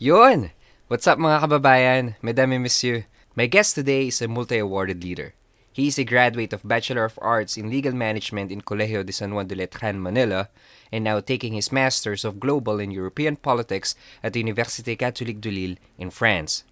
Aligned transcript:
Yun! 0.00 0.48
What's 0.88 1.04
up 1.04 1.20
mga 1.20 1.44
kababayan? 1.44 2.16
Mesdames 2.24 2.56
et 2.56 2.64
messieurs. 2.64 3.04
My 3.36 3.44
guest 3.44 3.74
today 3.74 4.08
is 4.08 4.22
a 4.22 4.32
multi-awarded 4.32 5.04
leader. 5.04 5.34
He 5.76 5.92
is 5.92 5.98
a 5.98 6.08
graduate 6.08 6.54
of 6.54 6.64
Bachelor 6.64 7.04
of 7.04 7.18
Arts 7.20 7.58
in 7.58 7.68
Legal 7.68 7.92
Management 7.92 8.50
in 8.50 8.62
Colegio 8.64 9.04
de 9.04 9.12
San 9.12 9.34
Juan 9.34 9.46
de 9.46 9.54
Letran, 9.54 10.00
Manila, 10.00 10.48
and 10.90 11.04
now 11.04 11.20
taking 11.20 11.52
his 11.52 11.70
Masters 11.70 12.24
of 12.24 12.40
Global 12.40 12.80
and 12.80 12.90
European 12.90 13.36
Politics 13.36 13.94
at 14.24 14.32
the 14.32 14.42
Université 14.42 14.96
Catholique 14.96 15.42
de 15.42 15.50
Lille 15.50 15.76
in 15.98 16.08
France. 16.08 16.64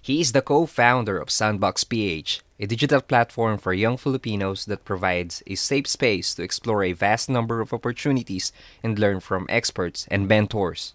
He 0.00 0.22
is 0.22 0.32
the 0.32 0.40
co-founder 0.40 1.20
of 1.20 1.28
Sandbox 1.28 1.84
PH, 1.84 2.40
a 2.58 2.66
digital 2.66 3.02
platform 3.02 3.58
for 3.58 3.74
young 3.74 3.98
Filipinos 3.98 4.64
that 4.64 4.88
provides 4.88 5.42
a 5.46 5.54
safe 5.54 5.86
space 5.86 6.34
to 6.36 6.42
explore 6.42 6.82
a 6.82 6.96
vast 6.96 7.28
number 7.28 7.60
of 7.60 7.74
opportunities 7.74 8.52
and 8.82 8.98
learn 8.98 9.20
from 9.20 9.44
experts 9.50 10.08
and 10.10 10.26
mentors. 10.26 10.94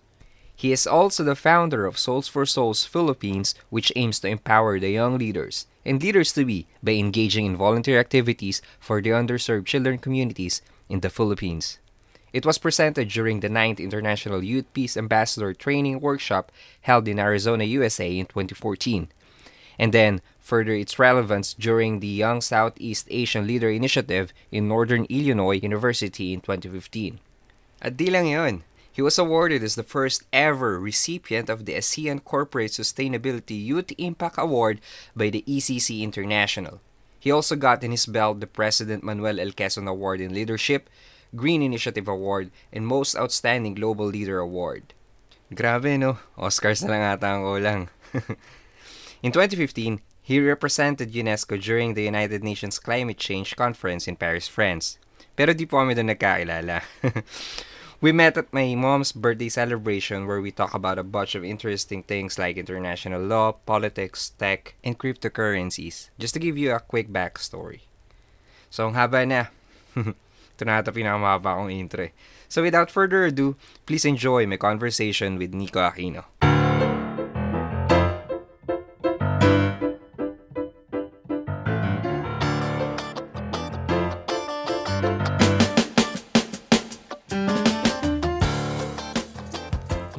He 0.55 0.71
is 0.71 0.87
also 0.87 1.23
the 1.23 1.35
founder 1.35 1.85
of 1.85 1.95
Soles4Souls 1.95 2.87
Philippines, 2.87 3.55
which 3.69 3.91
aims 3.95 4.19
to 4.19 4.29
empower 4.29 4.79
the 4.79 4.91
young 4.91 5.17
leaders 5.17 5.67
and 5.85 6.01
leaders 6.01 6.31
to 6.33 6.45
be 6.45 6.65
by 6.81 6.93
engaging 6.93 7.45
in 7.45 7.57
volunteer 7.57 7.99
activities 7.99 8.61
for 8.79 9.01
the 9.01 9.09
underserved 9.09 9.65
children 9.65 9.97
communities 9.97 10.61
in 10.89 11.01
the 11.01 11.09
Philippines. 11.09 11.79
It 12.31 12.45
was 12.45 12.57
presented 12.57 13.09
during 13.09 13.41
the 13.41 13.49
9th 13.49 13.79
International 13.79 14.43
Youth 14.43 14.65
Peace 14.73 14.97
Ambassador 14.97 15.53
Training 15.53 15.99
Workshop 15.99 16.51
held 16.81 17.07
in 17.07 17.19
Arizona, 17.19 17.63
USA 17.63 18.09
in 18.17 18.25
2014. 18.25 19.07
And 19.77 19.93
then 19.93 20.21
further 20.39 20.73
its 20.73 20.97
relevance 20.97 21.53
during 21.53 21.99
the 21.99 22.07
Young 22.07 22.41
Southeast 22.41 23.07
Asian 23.11 23.45
Leader 23.45 23.69
Initiative 23.69 24.33
in 24.51 24.67
Northern 24.67 25.05
Illinois 25.05 25.59
University 25.61 26.33
in 26.33 26.41
2015. 26.41 27.19
At 27.81 27.97
di 27.97 28.09
lang 28.09 28.27
yun, 28.27 28.63
he 28.93 29.01
was 29.01 29.17
awarded 29.17 29.63
as 29.63 29.73
the 29.73 29.81
first 29.81 30.21
ever 30.31 30.79
recipient 30.79 31.49
of 31.49 31.65
the 31.65 31.73
ASEAN 31.73 32.23
Corporate 32.23 32.71
Sustainability 32.71 33.57
Youth 33.57 33.91
Impact 33.97 34.37
Award 34.37 34.79
by 35.15 35.29
the 35.33 35.43
ECC 35.47 36.01
International. 36.01 36.79
He 37.19 37.31
also 37.31 37.55
got 37.55 37.83
in 37.83 37.89
his 37.89 38.05
belt 38.05 38.39
the 38.39 38.45
President 38.45 39.03
Manuel 39.03 39.39
L. 39.39 39.49
Quezon 39.49 39.89
Award 39.89 40.21
in 40.21 40.33
Leadership, 40.33 40.89
Green 41.35 41.63
Initiative 41.63 42.07
Award, 42.07 42.51
and 42.71 42.85
Most 42.85 43.17
Outstanding 43.17 43.73
Global 43.73 44.05
Leader 44.05 44.37
Award. 44.37 44.93
Grabe 45.49 45.97
no, 45.97 46.19
Oscars 46.37 46.83
na 46.83 46.93
lang 46.93 47.01
ata 47.01 47.27
ang 47.33 47.89
in 49.23 49.31
2015, 49.31 50.01
he 50.21 50.39
represented 50.39 51.13
UNESCO 51.13 51.59
during 51.59 51.95
the 51.95 52.03
United 52.03 52.43
Nations 52.43 52.77
Climate 52.77 53.17
Change 53.17 53.55
Conference 53.55 54.07
in 54.07 54.15
Paris, 54.15 54.47
France. 54.47 54.99
Pero 55.33 55.53
di 55.53 55.65
po 55.65 55.81
kami 55.81 55.97
doon 55.97 56.13
nagkakilala. 56.13 56.85
we 58.03 58.11
met 58.11 58.35
at 58.35 58.51
my 58.51 58.75
mom's 58.75 59.15
birthday 59.15 59.47
celebration 59.47 60.27
where 60.27 60.43
we 60.43 60.51
talk 60.51 60.75
about 60.75 60.99
a 60.99 61.07
bunch 61.07 61.35
of 61.39 61.43
interesting 61.47 62.03
things 62.03 62.35
like 62.37 62.59
international 62.59 63.23
law, 63.23 63.55
politics, 63.63 64.35
tech, 64.35 64.75
and 64.83 64.99
cryptocurrencies. 64.99 66.11
Just 66.19 66.33
to 66.35 66.43
give 66.43 66.57
you 66.57 66.75
a 66.75 66.83
quick 66.83 67.07
backstory. 67.07 67.87
So, 68.67 68.91
ang 68.91 68.99
haba 68.99 69.23
na. 69.23 69.47
Ito 70.53 70.67
na 70.67 70.83
ata 70.83 70.91
pinakamahaba 70.91 71.63
kong 71.63 71.71
intro. 71.71 72.03
eh. 72.03 72.13
So, 72.51 72.59
without 72.59 72.91
further 72.91 73.23
ado, 73.23 73.55
please 73.87 74.03
enjoy 74.03 74.51
my 74.51 74.59
conversation 74.59 75.39
with 75.39 75.55
Nico 75.55 75.79
Aquino. 75.79 76.27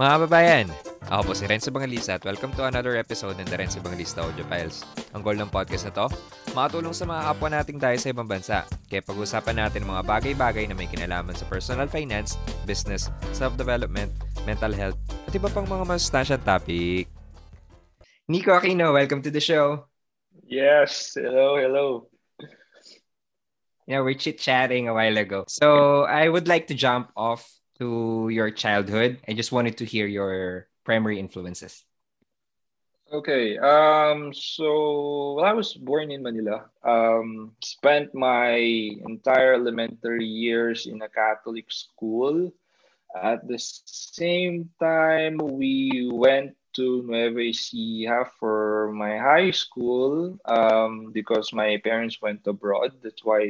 Mga 0.05 0.20
kababayan, 0.20 0.66
ako 1.08 1.20
po 1.24 1.33
si 1.33 1.48
Renzo 1.48 1.72
Bangalista 1.72 2.20
at 2.20 2.24
welcome 2.28 2.52
to 2.52 2.69
another 2.69 2.92
episode 3.00 3.41
ng 3.41 3.48
The 3.48 3.56
Renzo 3.56 3.80
Bangalista 3.80 4.20
Audio 4.20 4.44
Files. 4.52 4.84
Ang 5.16 5.24
goal 5.24 5.41
ng 5.41 5.48
podcast 5.48 5.88
na 5.88 5.97
to, 5.97 6.12
makatulong 6.52 6.92
sa 6.92 7.08
mga 7.08 7.33
kapwa 7.33 7.48
nating 7.48 7.80
tayo 7.80 7.97
sa 7.97 8.12
ibang 8.12 8.28
bansa. 8.28 8.69
Kaya 8.84 9.00
pag-usapan 9.00 9.64
natin 9.64 9.88
mga 9.88 10.04
bagay-bagay 10.04 10.69
na 10.69 10.76
may 10.76 10.93
kinalaman 10.93 11.32
sa 11.32 11.48
personal 11.48 11.88
finance, 11.88 12.37
business, 12.69 13.09
self-development, 13.32 14.12
mental 14.44 14.76
health, 14.76 15.00
at 15.25 15.32
iba 15.32 15.48
pang 15.48 15.64
mga 15.64 15.88
masustansyang 15.88 16.44
topic. 16.44 17.09
Nico 18.28 18.53
Aquino, 18.53 18.93
welcome 18.93 19.25
to 19.25 19.32
the 19.32 19.41
show. 19.41 19.88
Yes, 20.44 21.16
hello, 21.16 21.56
hello. 21.56 22.12
Yeah, 23.88 24.04
we're 24.04 24.20
chit-chatting 24.20 24.84
a 24.84 24.93
while 24.93 25.16
ago. 25.16 25.48
So 25.48 26.04
I 26.04 26.28
would 26.28 26.44
like 26.44 26.69
to 26.69 26.76
jump 26.76 27.09
off 27.16 27.48
to 27.79 28.29
your 28.31 28.51
childhood. 28.51 29.21
I 29.29 29.33
just 29.33 29.53
wanted 29.53 29.79
to 29.79 29.85
hear 29.85 30.07
your 30.07 30.69
primary 30.85 31.19
influences. 31.19 31.85
Okay, 33.12 33.59
um, 33.59 34.33
so 34.33 35.35
well, 35.35 35.45
I 35.45 35.53
was 35.53 35.75
born 35.75 36.11
in 36.11 36.23
Manila. 36.23 36.67
Um, 36.83 37.53
spent 37.62 38.15
my 38.15 38.57
entire 39.07 39.55
elementary 39.55 40.27
years 40.27 40.87
in 40.87 41.03
a 41.03 41.09
Catholic 41.09 41.71
school. 41.71 42.53
At 43.15 43.47
the 43.47 43.59
same 43.59 44.71
time, 44.81 45.39
we 45.39 46.11
went 46.11 46.56
to 46.75 47.03
Nueva 47.07 47.41
Ecija 47.41 48.29
for 48.39 48.93
my 48.93 49.19
high 49.19 49.51
school 49.51 50.39
um, 50.45 51.12
because 51.12 51.53
my 51.53 51.81
parents 51.83 52.21
went 52.21 52.47
abroad. 52.47 52.93
That's 53.03 53.25
why 53.25 53.41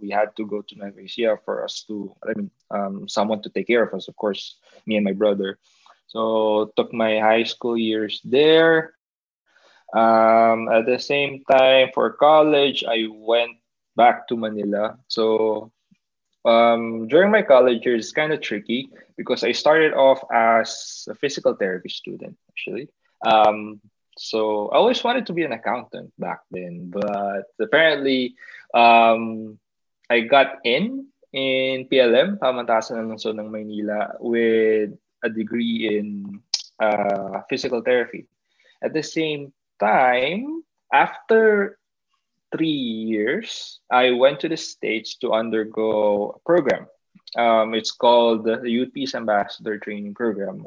we 0.00 0.10
had 0.10 0.34
to 0.36 0.46
go 0.46 0.62
to 0.62 0.74
Nueva 0.76 1.00
Ecija 1.00 1.38
for 1.44 1.64
us 1.64 1.82
to, 1.88 2.14
I 2.24 2.32
mean, 2.36 2.50
um, 2.70 3.08
someone 3.08 3.42
to 3.42 3.50
take 3.50 3.66
care 3.66 3.82
of 3.82 3.94
us, 3.94 4.08
of 4.08 4.16
course, 4.16 4.56
me 4.86 4.96
and 4.96 5.04
my 5.04 5.12
brother. 5.12 5.58
So 6.06 6.72
took 6.76 6.92
my 6.92 7.20
high 7.20 7.44
school 7.44 7.78
years 7.78 8.20
there. 8.24 8.94
Um, 9.94 10.68
at 10.68 10.86
the 10.86 10.98
same 10.98 11.42
time, 11.50 11.90
for 11.94 12.12
college, 12.12 12.84
I 12.86 13.06
went 13.10 13.58
back 13.96 14.28
to 14.28 14.36
Manila. 14.36 14.98
So 15.08 15.72
um, 16.44 17.08
during 17.08 17.30
my 17.30 17.42
college 17.42 17.84
years, 17.84 18.06
it's 18.06 18.12
kind 18.12 18.32
of 18.32 18.40
tricky 18.40 18.88
because 19.16 19.44
I 19.44 19.52
started 19.52 19.92
off 19.92 20.22
as 20.32 21.06
a 21.08 21.14
physical 21.14 21.54
therapy 21.54 21.88
student, 21.88 22.36
actually. 22.48 22.88
Um, 23.24 23.80
so 24.16 24.68
I 24.68 24.76
always 24.76 25.02
wanted 25.04 25.26
to 25.26 25.32
be 25.32 25.44
an 25.44 25.52
accountant 25.52 26.12
back 26.18 26.40
then, 26.50 26.90
but 26.92 27.48
apparently 27.60 28.36
um, 28.74 29.58
I 30.08 30.20
got 30.20 30.60
in 30.64 31.08
in 31.32 31.88
PLM, 31.88 32.38
Pamantasan 32.38 33.00
ng 33.00 33.08
Lungsod 33.14 33.38
ng 33.38 33.48
Maynila, 33.48 34.18
with 34.20 34.92
a 35.22 35.30
degree 35.30 35.96
in 35.96 36.40
uh, 36.80 37.40
physical 37.48 37.80
therapy. 37.80 38.26
At 38.82 38.92
the 38.92 39.02
same 39.02 39.52
time, 39.78 40.64
after 40.92 41.79
three 42.52 42.66
years, 42.66 43.80
I 43.90 44.10
went 44.12 44.40
to 44.40 44.48
the 44.48 44.56
States 44.56 45.16
to 45.16 45.32
undergo 45.32 46.36
a 46.36 46.38
program. 46.40 46.86
Um, 47.36 47.74
it's 47.74 47.92
called 47.92 48.44
the 48.44 48.60
Youth 48.68 48.92
Peace 48.92 49.14
Ambassador 49.14 49.78
Training 49.78 50.14
Program. 50.14 50.66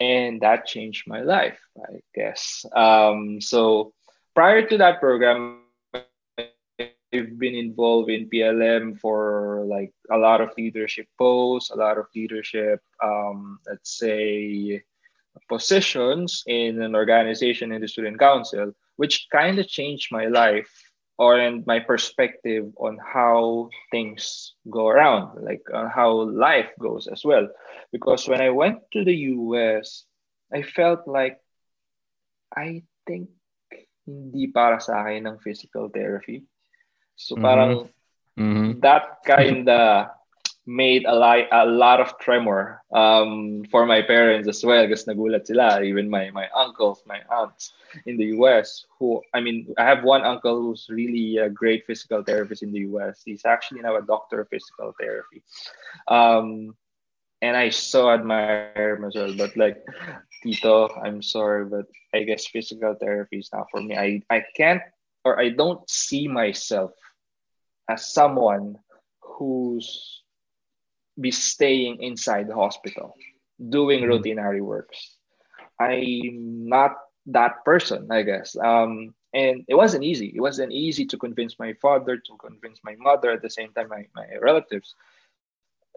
And 0.00 0.40
that 0.42 0.66
changed 0.66 1.06
my 1.06 1.20
life, 1.20 1.58
I 1.78 2.00
guess. 2.14 2.66
Um, 2.74 3.40
so 3.40 3.94
prior 4.34 4.66
to 4.66 4.78
that 4.78 5.00
program, 5.00 5.60
I've 5.94 7.38
been 7.38 7.54
involved 7.54 8.10
in 8.10 8.28
PLM 8.28 8.98
for 8.98 9.64
like 9.66 9.92
a 10.10 10.18
lot 10.18 10.40
of 10.40 10.50
leadership 10.58 11.06
posts, 11.16 11.70
a 11.70 11.76
lot 11.76 11.96
of 11.96 12.06
leadership, 12.14 12.80
um, 13.02 13.60
let's 13.66 13.96
say, 13.96 14.82
positions 15.48 16.42
in 16.46 16.82
an 16.82 16.94
organization 16.94 17.72
in 17.72 17.80
the 17.80 17.88
student 17.88 18.18
council, 18.18 18.72
which 18.96 19.28
kind 19.30 19.58
of 19.58 19.68
changed 19.68 20.10
my 20.10 20.26
life 20.26 20.70
or 21.18 21.38
and 21.38 21.66
my 21.66 21.78
perspective 21.80 22.64
on 22.76 22.98
how 22.98 23.68
things 23.90 24.54
go 24.70 24.88
around, 24.88 25.42
like 25.44 25.62
on 25.72 25.88
how 25.90 26.28
life 26.30 26.70
goes 26.80 27.06
as 27.06 27.24
well. 27.24 27.48
Because 27.92 28.28
when 28.28 28.40
I 28.40 28.50
went 28.50 28.78
to 28.92 29.04
the 29.04 29.14
US, 29.34 30.04
I 30.52 30.62
felt 30.62 31.06
like 31.06 31.38
I 32.56 32.82
think 33.06 33.28
hindi 34.06 34.48
para 34.52 34.80
sa 34.80 35.02
akin 35.04 35.26
ng 35.26 35.38
physical 35.42 35.88
therapy. 35.88 36.44
So 37.16 37.36
parang 37.36 37.88
Mm-hmm. 38.38 38.72
that 38.82 39.22
kind 39.24 39.68
of 39.68 40.10
made 40.66 41.04
a 41.04 41.14
lot 41.14 41.44
a 41.52 41.66
lot 41.66 42.00
of 42.00 42.18
tremor 42.18 42.80
um, 42.92 43.64
for 43.70 43.84
my 43.84 44.00
parents 44.00 44.48
as 44.48 44.64
well 44.64 44.86
because 44.86 45.04
nagulat 45.04 45.46
sila 45.46 45.82
even 45.82 46.08
my 46.08 46.30
my 46.30 46.48
uncles 46.56 47.02
my 47.04 47.20
aunts 47.30 47.72
in 48.06 48.16
the 48.16 48.32
US 48.40 48.86
who 48.98 49.20
I 49.34 49.40
mean 49.40 49.68
I 49.76 49.84
have 49.84 50.04
one 50.04 50.24
uncle 50.24 50.56
who's 50.56 50.86
really 50.88 51.36
a 51.36 51.50
great 51.50 51.84
physical 51.84 52.24
therapist 52.24 52.62
in 52.62 52.72
the 52.72 52.88
US 52.96 53.20
he's 53.24 53.44
actually 53.44 53.82
now 53.82 53.96
a 53.96 54.02
doctor 54.02 54.40
of 54.40 54.48
physical 54.48 54.94
therapy. 54.98 55.42
Um, 56.08 56.74
and 57.42 57.56
I 57.56 57.68
so 57.68 58.08
admire 58.10 58.96
him 58.96 59.04
as 59.04 59.14
well 59.16 59.36
but 59.36 59.54
like 59.56 59.84
Tito 60.42 60.88
I'm 60.96 61.20
sorry 61.20 61.66
but 61.66 61.84
I 62.14 62.24
guess 62.24 62.46
physical 62.46 62.96
therapy 62.96 63.38
is 63.38 63.50
not 63.52 63.68
for 63.70 63.82
me. 63.82 63.96
I 63.96 64.22
I 64.30 64.44
can't 64.56 64.80
or 65.26 65.38
I 65.38 65.50
don't 65.50 65.84
see 65.90 66.26
myself 66.26 66.92
as 67.88 68.12
someone 68.12 68.80
who's 69.20 70.23
be 71.20 71.30
staying 71.30 72.02
inside 72.02 72.48
the 72.48 72.54
hospital 72.54 73.14
doing 73.70 74.02
Mhm. 74.02 74.08
routinary 74.10 74.60
works. 74.60 75.16
I'm 75.80 76.68
not 76.68 76.92
that 77.26 77.64
person, 77.64 78.10
I 78.10 78.22
guess. 78.22 78.56
Um, 78.56 79.14
and 79.32 79.64
it 79.68 79.74
wasn't 79.74 80.04
easy. 80.04 80.32
It 80.34 80.40
wasn't 80.40 80.72
easy 80.72 81.04
to 81.06 81.16
convince 81.18 81.58
my 81.58 81.72
father, 81.74 82.16
to 82.16 82.36
convince 82.38 82.80
my 82.84 82.94
mother, 82.96 83.30
at 83.30 83.42
the 83.42 83.50
same 83.50 83.72
time, 83.72 83.88
my, 83.88 84.06
my 84.14 84.26
relatives, 84.40 84.94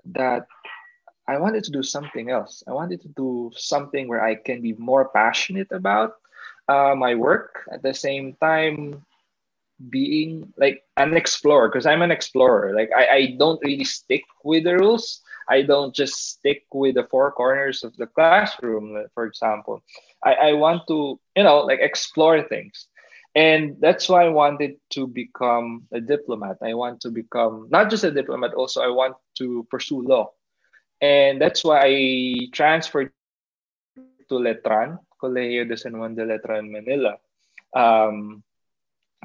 that 0.05 0.47
I 1.27 1.37
wanted 1.37 1.63
to 1.65 1.71
do 1.71 1.83
something 1.83 2.29
else. 2.29 2.63
I 2.67 2.71
wanted 2.73 3.01
to 3.01 3.09
do 3.09 3.51
something 3.55 4.07
where 4.07 4.23
I 4.23 4.35
can 4.35 4.61
be 4.61 4.73
more 4.73 5.09
passionate 5.09 5.71
about 5.71 6.13
uh, 6.67 6.95
my 6.95 7.15
work. 7.15 7.63
At 7.71 7.81
the 7.83 7.93
same 7.93 8.35
time, 8.41 9.05
being 9.89 10.53
like 10.57 10.83
an 10.97 11.15
explorer 11.15 11.69
because 11.69 11.85
I'm 11.85 12.01
an 12.01 12.12
explorer. 12.12 12.74
Like 12.75 12.89
I, 12.95 13.07
I 13.07 13.35
don't 13.38 13.62
really 13.63 13.85
stick 13.85 14.24
with 14.44 14.63
the 14.63 14.77
rules. 14.77 15.21
I 15.50 15.62
don't 15.62 15.95
just 15.95 16.29
stick 16.38 16.65
with 16.74 16.95
the 16.95 17.06
four 17.06 17.31
corners 17.31 17.83
of 17.83 17.95
the 17.95 18.07
classroom, 18.07 19.06
for 19.13 19.25
example. 19.25 19.81
I, 20.24 20.33
I 20.33 20.53
want 20.53 20.88
to, 20.88 21.19
you 21.35 21.44
know, 21.44 21.59
like 21.59 21.79
explore 21.79 22.41
things. 22.44 22.88
And 23.35 23.77
that's 23.79 24.09
why 24.09 24.25
I 24.25 24.29
wanted 24.29 24.77
to 24.91 25.07
become 25.07 25.85
a 25.91 26.01
diplomat. 26.01 26.57
I 26.62 26.74
want 26.74 27.01
to 27.01 27.12
become 27.12 27.68
not 27.69 27.89
just 27.89 28.03
a 28.03 28.12
diplomat, 28.12 28.56
also 28.56 28.81
I 28.81 28.89
want 28.89 29.15
to 29.38 29.65
pursue 29.69 30.01
law. 30.01 30.31
And 31.01 31.39
that's 31.39 31.63
why 31.63 31.81
I 31.83 32.47
transferred 32.51 33.12
to 34.29 34.35
Letran, 34.35 35.00
Colegio 35.21 35.68
de 35.68 35.77
San 35.77 35.97
Juan 36.00 36.15
de 36.15 36.25
Letran, 36.25 36.71
Manila. 36.71 37.18
Um, 37.75 38.44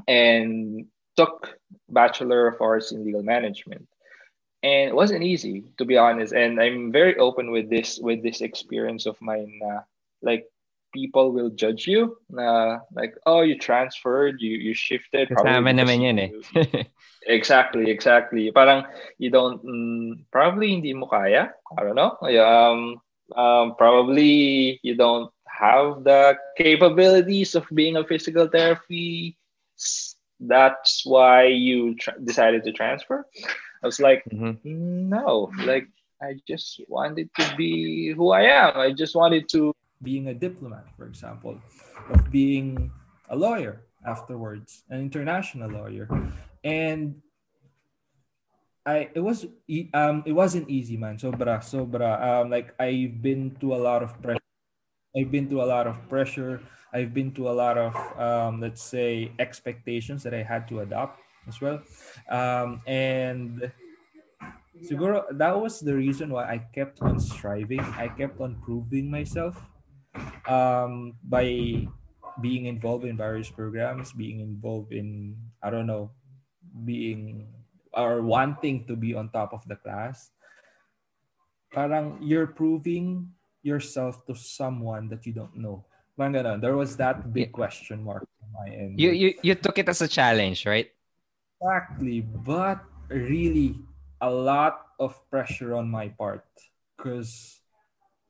and 0.08 0.86
took 1.16 1.58
Bachelor 1.88 2.48
of 2.48 2.60
Arts 2.60 2.92
in 2.92 3.04
Legal 3.04 3.22
Management. 3.22 3.86
And 4.62 4.88
it 4.88 4.94
wasn't 4.94 5.24
easy, 5.24 5.64
to 5.78 5.84
be 5.84 5.96
honest. 5.96 6.32
And 6.32 6.60
I'm 6.60 6.92
very 6.92 7.16
open 7.18 7.50
with 7.50 7.68
this 7.68 7.98
with 7.98 8.22
this 8.22 8.40
experience 8.40 9.06
of 9.06 9.20
mine. 9.20 9.58
Uh, 9.58 9.80
like 10.22 10.46
people 10.92 11.32
will 11.32 11.50
judge 11.50 11.86
you. 11.86 12.16
Uh, 12.30 12.78
like, 12.94 13.16
oh, 13.26 13.42
you 13.42 13.58
transferred, 13.58 14.36
you 14.38 14.56
you 14.56 14.74
shifted. 14.74 15.28
Kasama 15.30 15.74
naman 15.74 15.98
yun 16.04 16.18
eh. 16.22 16.30
exactly, 17.26 17.90
exactly. 17.90 18.52
Parang 18.52 18.86
you 19.18 19.30
don't, 19.30 19.58
mm, 19.64 20.22
probably 20.30 20.70
hindi 20.70 20.94
mo 20.94 21.10
kaya. 21.10 21.50
I 21.74 21.80
don't 21.82 21.98
know. 21.98 22.14
Um, 22.22 23.02
um, 23.34 23.74
probably 23.74 24.78
you 24.82 24.94
don't 24.94 25.32
have 25.48 26.04
the 26.04 26.38
capabilities 26.56 27.54
of 27.54 27.66
being 27.74 27.96
a 27.96 28.04
physical 28.04 28.46
therapy 28.46 29.36
that's 30.40 31.02
why 31.04 31.46
you 31.46 31.94
tra- 31.94 32.18
decided 32.22 32.64
to 32.64 32.72
transfer? 32.72 33.26
I 33.82 33.86
was 33.86 34.00
like 34.00 34.24
mm-hmm. 34.30 35.08
no. 35.08 35.50
Like 35.64 35.88
i 36.22 36.38
just 36.46 36.80
wanted 36.86 37.28
to 37.34 37.44
be 37.56 38.14
who 38.14 38.30
i 38.30 38.42
am. 38.42 38.78
I 38.78 38.92
just 38.92 39.14
wanted 39.14 39.48
to 39.50 39.74
being 40.02 40.28
a 40.28 40.34
diplomat 40.34 40.86
for 40.96 41.06
example 41.06 41.58
of 42.10 42.30
being 42.30 42.90
a 43.30 43.36
lawyer 43.36 43.86
afterwards 44.06 44.82
an 44.90 45.00
international 45.00 45.70
lawyer. 45.70 46.08
And 46.62 47.22
I 48.86 49.10
it 49.14 49.22
was 49.22 49.46
um 49.94 50.22
it 50.26 50.32
wasn't 50.32 50.70
easy 50.70 50.96
man. 50.96 51.18
Sobra 51.18 51.62
sobra. 51.62 52.18
Um 52.22 52.50
like 52.50 52.74
I've 52.78 53.22
been 53.22 53.54
to 53.60 53.74
a 53.74 53.80
lot 53.82 54.02
of 54.02 54.20
pressure. 54.22 54.50
I've 55.14 55.30
been 55.30 55.48
to 55.50 55.62
a 55.62 55.68
lot 55.68 55.86
of 55.86 56.08
pressure 56.08 56.62
I've 56.92 57.14
been 57.14 57.32
to 57.40 57.48
a 57.48 57.54
lot 57.56 57.78
of, 57.78 57.96
um, 58.20 58.60
let's 58.60 58.82
say, 58.82 59.32
expectations 59.38 60.22
that 60.24 60.34
I 60.34 60.42
had 60.42 60.68
to 60.68 60.80
adopt 60.80 61.20
as 61.48 61.60
well. 61.60 61.80
Um, 62.28 62.82
and 62.86 63.72
siguro 64.82 65.24
that 65.32 65.56
was 65.56 65.80
the 65.80 65.94
reason 65.94 66.30
why 66.30 66.44
I 66.44 66.58
kept 66.74 67.00
on 67.00 67.18
striving. 67.18 67.80
I 67.96 68.08
kept 68.08 68.40
on 68.40 68.60
proving 68.60 69.10
myself 69.10 69.56
um, 70.46 71.16
by 71.24 71.88
being 72.40 72.66
involved 72.66 73.04
in 73.04 73.16
various 73.16 73.50
programs, 73.50 74.12
being 74.12 74.40
involved 74.40 74.92
in, 74.92 75.36
I 75.62 75.70
don't 75.70 75.86
know, 75.86 76.12
being 76.84 77.48
or 77.92 78.22
wanting 78.22 78.86
to 78.88 78.96
be 78.96 79.14
on 79.14 79.28
top 79.28 79.52
of 79.52 79.64
the 79.68 79.76
class. 79.76 80.30
Parang 81.72 82.20
you're 82.20 82.48
proving 82.48 83.32
yourself 83.62 84.24
to 84.26 84.34
someone 84.34 85.08
that 85.08 85.24
you 85.24 85.32
don't 85.32 85.56
know. 85.56 85.84
Parang 86.16 86.60
There 86.60 86.76
was 86.76 86.96
that 86.96 87.32
big 87.32 87.52
question 87.52 88.04
mark 88.04 88.28
on 88.42 88.48
my 88.52 88.68
end. 88.74 89.00
You, 89.00 89.10
you, 89.10 89.34
you 89.42 89.54
took 89.54 89.78
it 89.78 89.88
as 89.88 90.02
a 90.02 90.08
challenge, 90.08 90.66
right? 90.66 90.90
Exactly. 91.60 92.20
But 92.20 92.84
really, 93.08 93.76
a 94.20 94.30
lot 94.30 94.86
of 95.00 95.16
pressure 95.30 95.74
on 95.74 95.90
my 95.90 96.08
part. 96.08 96.44
Because, 96.96 97.60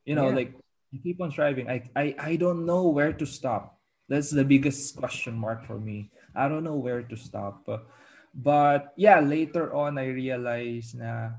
you 0.04 0.14
know, 0.14 0.28
yeah. 0.28 0.36
like, 0.36 0.54
you 0.90 1.00
keep 1.02 1.20
on 1.20 1.30
striving. 1.30 1.68
I, 1.68 1.90
I, 1.96 2.14
I 2.18 2.36
don't 2.36 2.64
know 2.66 2.88
where 2.88 3.12
to 3.12 3.26
stop. 3.26 3.78
That's 4.08 4.30
the 4.30 4.44
biggest 4.44 4.96
question 4.96 5.34
mark 5.34 5.64
for 5.64 5.78
me. 5.78 6.10
I 6.34 6.48
don't 6.48 6.64
know 6.64 6.76
where 6.76 7.02
to 7.02 7.16
stop. 7.16 7.64
But, 7.66 7.86
but 8.34 8.92
yeah, 8.96 9.20
later 9.20 9.74
on, 9.74 9.98
I 9.98 10.06
realized 10.06 10.98
na 10.98 11.30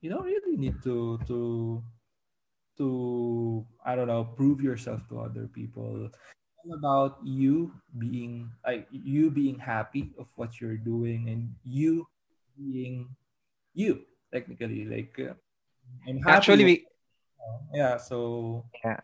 you 0.00 0.10
don't 0.10 0.24
really 0.24 0.56
need 0.56 0.82
to 0.84 1.18
to 1.26 1.82
to 2.78 3.66
I 3.84 3.94
don't 3.94 4.08
know 4.08 4.24
prove 4.24 4.62
yourself 4.62 5.06
to 5.10 5.20
other 5.20 5.50
people. 5.50 6.08
All 6.64 6.74
about 6.74 7.18
you 7.22 7.74
being 7.98 8.50
like 8.66 8.86
you 8.90 9.30
being 9.30 9.58
happy 9.58 10.14
of 10.18 10.26
what 10.34 10.58
you're 10.60 10.78
doing 10.78 11.30
and 11.30 11.54
you 11.62 12.06
being 12.58 13.14
you 13.74 14.02
technically 14.32 14.84
like 14.84 15.14
uh, 15.18 15.38
I'm 16.06 16.18
happy 16.18 16.34
actually 16.34 16.64
we, 16.64 16.74
yeah 17.72 17.96
so 17.96 18.64
yeah. 18.84 19.00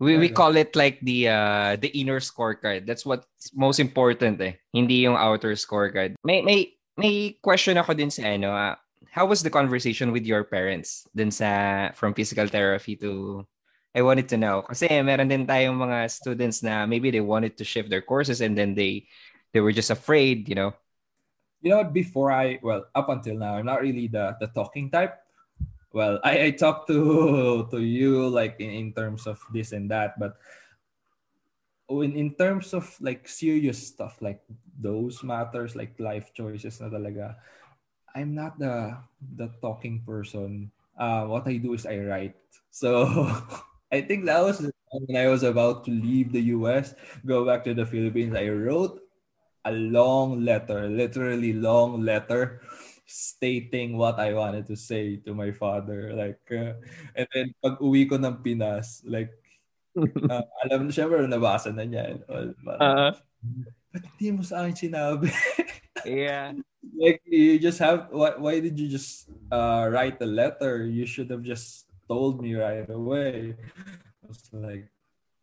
We, 0.00 0.16
we 0.16 0.32
call 0.32 0.56
it 0.56 0.72
like 0.74 0.96
the 1.04 1.28
uh 1.28 1.76
the 1.76 1.92
inner 1.92 2.24
scorecard. 2.24 2.88
That's 2.88 3.04
what's 3.04 3.52
most 3.52 3.76
important 3.76 4.40
eh. 4.40 4.56
Hindi 4.72 5.04
yung 5.04 5.12
outer 5.12 5.52
scorecard. 5.60 6.16
May 6.24 6.40
may 6.40 6.72
may 6.96 7.36
question 7.44 7.76
ako 7.76 7.92
din 7.92 8.08
sa 8.08 8.24
ano 8.32 8.48
uh, 8.48 8.80
how 9.08 9.24
was 9.24 9.42
the 9.42 9.50
conversation 9.50 10.12
with 10.12 10.28
your 10.28 10.44
parents 10.44 11.08
dun 11.16 11.30
sa 11.32 11.90
from 11.96 12.12
physical 12.12 12.46
therapy 12.46 12.96
to 12.96 13.42
I 13.96 14.02
wanted 14.02 14.28
to 14.30 14.38
know 14.38 14.62
kasi 14.62 14.86
meron 15.02 15.32
din 15.32 15.48
tayong 15.48 15.74
mga 15.74 16.10
students 16.12 16.62
na 16.62 16.86
maybe 16.86 17.10
they 17.10 17.24
wanted 17.24 17.56
to 17.58 17.64
shift 17.64 17.90
their 17.90 18.04
courses 18.04 18.44
and 18.44 18.54
then 18.54 18.76
they 18.76 19.08
they 19.50 19.58
were 19.58 19.74
just 19.74 19.90
afraid, 19.90 20.48
you 20.48 20.54
know. 20.54 20.72
You 21.60 21.74
know, 21.74 21.84
before 21.84 22.30
I 22.30 22.62
well, 22.62 22.86
up 22.94 23.08
until 23.10 23.36
now, 23.36 23.58
I'm 23.58 23.66
not 23.66 23.82
really 23.82 24.06
the 24.06 24.38
the 24.38 24.46
talking 24.48 24.88
type. 24.94 25.18
Well, 25.90 26.22
I, 26.22 26.48
I 26.48 26.50
talk 26.54 26.86
to 26.86 27.66
to 27.74 27.78
you 27.82 28.30
like 28.30 28.62
in, 28.62 28.70
in 28.70 28.88
terms 28.94 29.26
of 29.26 29.42
this 29.50 29.74
and 29.74 29.90
that, 29.90 30.14
but 30.22 30.38
in, 31.90 32.14
in 32.14 32.30
terms 32.38 32.72
of 32.72 32.86
like 33.02 33.26
serious 33.26 33.90
stuff 33.90 34.22
like 34.22 34.40
those 34.78 35.26
matters 35.26 35.74
like 35.74 35.98
life 35.98 36.30
choices 36.32 36.78
na 36.78 36.88
talaga 36.88 37.34
I'm 38.14 38.34
not 38.34 38.58
the 38.58 38.98
the 39.20 39.50
talking 39.60 40.02
person. 40.02 40.70
Uh, 40.98 41.26
what 41.26 41.48
I 41.48 41.56
do 41.56 41.74
is 41.74 41.86
I 41.86 41.98
write. 42.04 42.36
So 42.70 43.06
I 43.92 44.02
think 44.02 44.26
that 44.26 44.42
was 44.42 44.62
when 44.62 45.16
I 45.16 45.28
was 45.28 45.42
about 45.42 45.84
to 45.86 45.90
leave 45.90 46.32
the 46.32 46.54
US, 46.58 46.94
go 47.26 47.46
back 47.46 47.64
to 47.64 47.74
the 47.74 47.86
Philippines. 47.86 48.34
I 48.34 48.50
wrote 48.50 49.00
a 49.64 49.72
long 49.72 50.44
letter, 50.44 50.88
literally 50.88 51.52
long 51.52 52.02
letter, 52.02 52.62
stating 53.06 53.98
what 53.98 54.18
I 54.18 54.34
wanted 54.34 54.66
to 54.66 54.76
say 54.76 55.16
to 55.26 55.34
my 55.34 55.50
father. 55.50 56.14
Like, 56.14 56.42
uh, 56.50 56.78
and 57.14 57.26
then 57.34 57.54
pag 57.62 57.78
uwi 57.78 58.08
ko 58.08 58.18
ng 58.18 58.42
Pinas, 58.42 59.02
like, 59.06 59.30
uh, 60.30 60.46
alam, 60.66 60.90
syempre 60.90 61.22
nabasa 61.26 61.74
na 61.74 61.82
niya. 61.86 62.22
Uh-huh. 62.26 63.12
Ba't 63.90 64.04
hindi 64.14 64.38
mo 64.38 64.42
sa 64.46 64.62
akin 64.62 64.76
sinabi? 64.78 65.28
yeah. 66.06 66.54
Like 66.80 67.20
you 67.28 67.58
just 67.60 67.78
have 67.80 68.08
why 68.10 68.36
why 68.40 68.60
did 68.60 68.78
you 68.80 68.88
just 68.88 69.28
uh 69.52 69.88
write 69.92 70.20
a 70.20 70.28
letter? 70.28 70.84
You 70.84 71.04
should 71.04 71.28
have 71.30 71.44
just 71.44 71.86
told 72.08 72.40
me 72.40 72.56
right 72.56 72.88
away. 72.88 73.56
I 74.24 74.26
was 74.28 74.40
like 74.52 74.88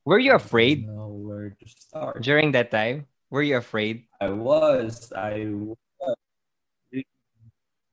Were 0.06 0.20
you 0.20 0.34
afraid? 0.34 0.88
know 0.88 1.14
where 1.14 1.54
to 1.54 1.66
start. 1.68 2.24
During 2.24 2.52
that 2.58 2.72
time? 2.72 3.06
Were 3.30 3.44
you 3.44 3.58
afraid? 3.58 4.08
I 4.22 4.30
was. 4.34 5.12
I 5.14 5.46
was. 5.52 5.78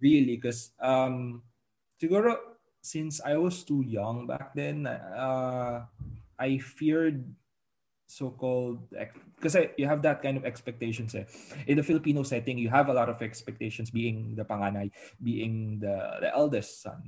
Really, 0.00 0.36
because 0.36 0.72
um 0.80 1.42
siguro 1.96 2.36
since 2.84 3.20
I 3.24 3.36
was 3.40 3.64
too 3.64 3.80
young 3.84 4.26
back 4.28 4.52
then, 4.56 4.84
uh 4.88 5.84
I 6.36 6.58
feared 6.58 7.24
so-called 8.14 8.78
because 9.34 9.58
you 9.76 9.86
have 9.86 10.02
that 10.02 10.22
kind 10.22 10.38
of 10.38 10.44
expectations 10.46 11.14
eh. 11.14 11.26
in 11.66 11.76
the 11.76 11.82
Filipino 11.82 12.22
setting 12.22 12.56
you 12.56 12.70
have 12.70 12.88
a 12.88 12.94
lot 12.94 13.10
of 13.10 13.20
expectations 13.22 13.90
being 13.90 14.38
the 14.38 14.44
panganay 14.44 14.86
being 15.18 15.82
the 15.82 16.22
the 16.22 16.30
eldest 16.30 16.80
son 16.80 17.02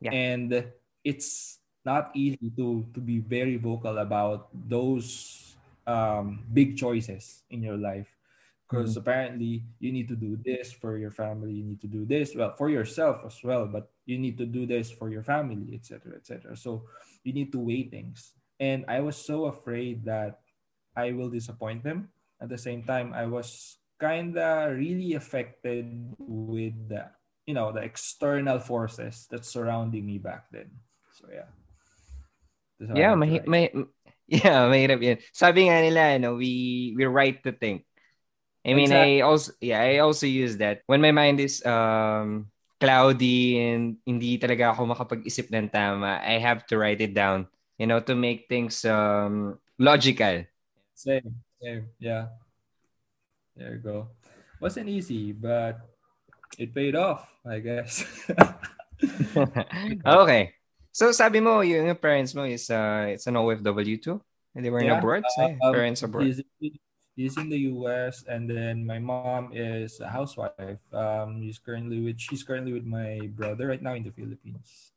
yeah. 0.00 0.10
and 0.10 0.64
it's 1.04 1.60
not 1.84 2.10
easy 2.16 2.48
to 2.56 2.88
to 2.96 3.00
be 3.00 3.20
very 3.20 3.60
vocal 3.60 3.98
about 4.00 4.48
those 4.52 5.44
um, 5.86 6.44
big 6.52 6.76
choices 6.76 7.44
in 7.50 7.62
your 7.62 7.76
life 7.76 8.08
because 8.68 8.96
mm-hmm. 8.96 9.00
apparently 9.00 9.64
you 9.80 9.92
need 9.92 10.08
to 10.08 10.16
do 10.16 10.36
this 10.40 10.72
for 10.72 10.96
your 10.96 11.10
family 11.12 11.52
you 11.52 11.64
need 11.64 11.80
to 11.80 11.88
do 11.88 12.04
this 12.04 12.36
well 12.36 12.56
for 12.56 12.68
yourself 12.68 13.20
as 13.24 13.36
well 13.44 13.68
but 13.68 13.92
you 14.04 14.18
need 14.18 14.36
to 14.36 14.44
do 14.44 14.64
this 14.64 14.90
for 14.90 15.08
your 15.08 15.22
family 15.22 15.76
etc 15.76 16.16
etc 16.16 16.56
so 16.56 16.84
you 17.24 17.32
need 17.32 17.52
to 17.52 17.60
weigh 17.60 17.84
things 17.84 18.32
and 18.60 18.84
I 18.88 19.00
was 19.00 19.16
so 19.16 19.46
afraid 19.46 20.04
that 20.06 20.40
I 20.96 21.12
will 21.12 21.30
disappoint 21.30 21.82
them. 21.82 22.10
At 22.42 22.48
the 22.50 22.58
same 22.58 22.82
time, 22.82 23.14
I 23.14 23.26
was 23.26 23.78
kind 23.98 24.36
of 24.38 24.76
really 24.78 25.14
affected 25.14 25.90
with 26.18 26.74
the 26.88 27.10
you 27.46 27.54
know 27.54 27.72
the 27.72 27.82
external 27.82 28.58
forces 28.58 29.26
that's 29.30 29.48
surrounding 29.48 30.06
me 30.06 30.18
back 30.18 30.50
then. 30.52 30.70
So 31.18 31.26
yeah. 31.32 31.50
Yeah, 32.78 33.18
may, 33.18 33.42
may, 33.42 33.74
yeah, 34.30 34.70
mahirap 34.70 35.02
yan. 35.02 35.18
Sabi 35.34 35.66
nga 35.66 35.82
nila, 35.82 36.30
we 36.30 36.94
we're 36.94 37.10
right 37.10 37.34
to 37.42 37.50
think. 37.50 37.82
I 38.62 38.74
mean, 38.74 38.86
exactly. 38.92 39.18
I 39.18 39.26
also 39.26 39.50
yeah, 39.58 39.80
I 39.82 39.98
also 39.98 40.26
use 40.30 40.58
that 40.62 40.86
when 40.86 41.00
my 41.00 41.10
mind 41.10 41.40
is 41.40 41.64
um 41.66 42.52
cloudy 42.78 43.58
and 43.58 43.98
hindi 44.06 44.38
talaga 44.38 44.70
ako 44.70 44.94
makapag-isip 44.94 45.50
ng 45.50 45.72
tama. 45.72 46.22
I 46.22 46.38
have 46.38 46.62
to 46.70 46.78
write 46.78 47.02
it 47.02 47.14
down, 47.16 47.50
you 47.78 47.86
know, 47.86 48.00
to 48.02 48.14
make 48.14 48.50
things 48.50 48.84
um 48.84 49.58
logical. 49.78 50.44
Same, 50.94 51.38
same, 51.62 51.88
yeah. 51.98 52.34
There 53.56 53.74
you 53.74 53.82
go. 53.82 54.08
Wasn't 54.60 54.88
easy, 54.88 55.32
but 55.32 55.78
it 56.58 56.74
paid 56.74 56.94
off, 56.94 57.30
I 57.46 57.58
guess. 57.58 58.02
okay. 60.06 60.54
So 60.90 61.14
sabi 61.14 61.38
mo, 61.38 61.62
yung 61.62 61.94
parents 61.94 62.34
mo 62.34 62.42
is 62.42 62.70
uh, 62.70 63.06
it's 63.14 63.26
an 63.30 63.38
OFW 63.38 64.02
too? 64.02 64.18
And 64.54 64.66
they 64.66 64.70
were 64.70 64.82
yeah. 64.82 64.98
abroad? 64.98 65.22
Uh, 65.38 65.54
um, 65.62 65.70
parents 65.70 66.02
abroad? 66.02 66.26
He's, 66.26 66.42
he's 67.14 67.36
in 67.38 67.50
the 67.50 67.70
US 67.78 68.26
and 68.26 68.50
then 68.50 68.82
my 68.82 68.98
mom 68.98 69.54
is 69.54 70.00
a 70.02 70.10
housewife. 70.10 70.82
Um, 70.90 71.42
he's 71.42 71.58
currently 71.58 72.02
with 72.02 72.18
she's 72.18 72.42
currently 72.42 72.74
with 72.74 72.86
my 72.86 73.30
brother 73.30 73.70
right 73.70 73.82
now 73.82 73.94
in 73.94 74.02
the 74.02 74.10
Philippines. 74.10 74.90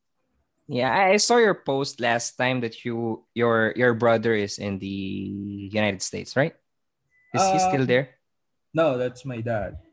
Yeah, 0.72 0.88
I 0.88 1.20
saw 1.20 1.36
your 1.36 1.60
post 1.60 2.00
last 2.00 2.40
time 2.40 2.63
that 2.63 2.88
you 2.88 3.28
your 3.36 3.75
your 3.75 3.92
brother 3.92 4.32
is 4.32 4.56
in 4.56 4.80
the 4.80 5.68
United 5.68 6.00
States, 6.00 6.40
right? 6.40 6.56
Is 7.36 7.44
he 7.44 7.60
still 7.60 7.84
um, 7.84 7.92
there? 7.92 8.16
No, 8.72 8.96
that's 8.96 9.28
my 9.28 9.44
dad. 9.44 9.84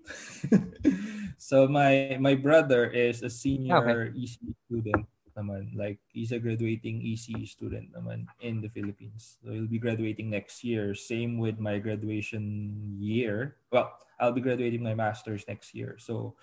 so 1.38 1.66
my 1.66 2.14
my 2.22 2.38
brother 2.38 2.86
is 2.86 3.26
a 3.26 3.30
senior 3.30 4.14
okay. 4.14 4.22
EC 4.22 4.38
student 4.70 5.02
naman. 5.34 5.74
Like 5.74 5.98
he's 6.14 6.30
a 6.30 6.38
graduating 6.38 7.02
EC 7.02 7.42
student 7.50 7.90
naman 7.90 8.30
in 8.38 8.62
the 8.62 8.70
Philippines. 8.70 9.42
So 9.42 9.50
he'll 9.50 9.66
be 9.66 9.82
graduating 9.82 10.30
next 10.30 10.62
year. 10.62 10.94
Same 10.94 11.42
with 11.42 11.58
my 11.58 11.82
graduation 11.82 12.70
year. 13.02 13.58
Well, 13.74 13.98
I'll 14.22 14.34
be 14.34 14.46
graduating 14.46 14.86
my 14.86 14.94
master's 14.94 15.42
next 15.50 15.74
year. 15.74 15.98
So 15.98 16.38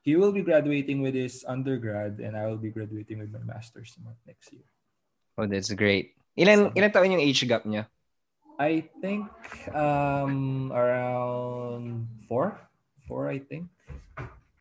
he 0.00 0.16
will 0.16 0.32
be 0.32 0.42
graduating 0.42 1.04
with 1.04 1.14
his 1.14 1.44
undergrad 1.46 2.20
and 2.20 2.36
I 2.36 2.46
will 2.48 2.60
be 2.60 2.72
graduating 2.72 3.20
with 3.20 3.30
my 3.32 3.44
master's 3.44 3.96
next 4.26 4.52
year. 4.52 4.64
Oh, 5.36 5.46
that's 5.46 5.72
great. 5.72 6.16
Ilan 6.36 6.72
so, 6.72 6.72
ilan 6.76 6.90
taon 6.92 7.12
yung 7.16 7.24
age 7.24 7.44
gap 7.44 7.64
niya? 7.68 7.88
I 8.60 8.84
think 9.00 9.28
um 9.72 10.68
around 10.72 12.08
four, 12.28 12.60
four 13.08 13.28
I 13.28 13.40
think, 13.40 13.68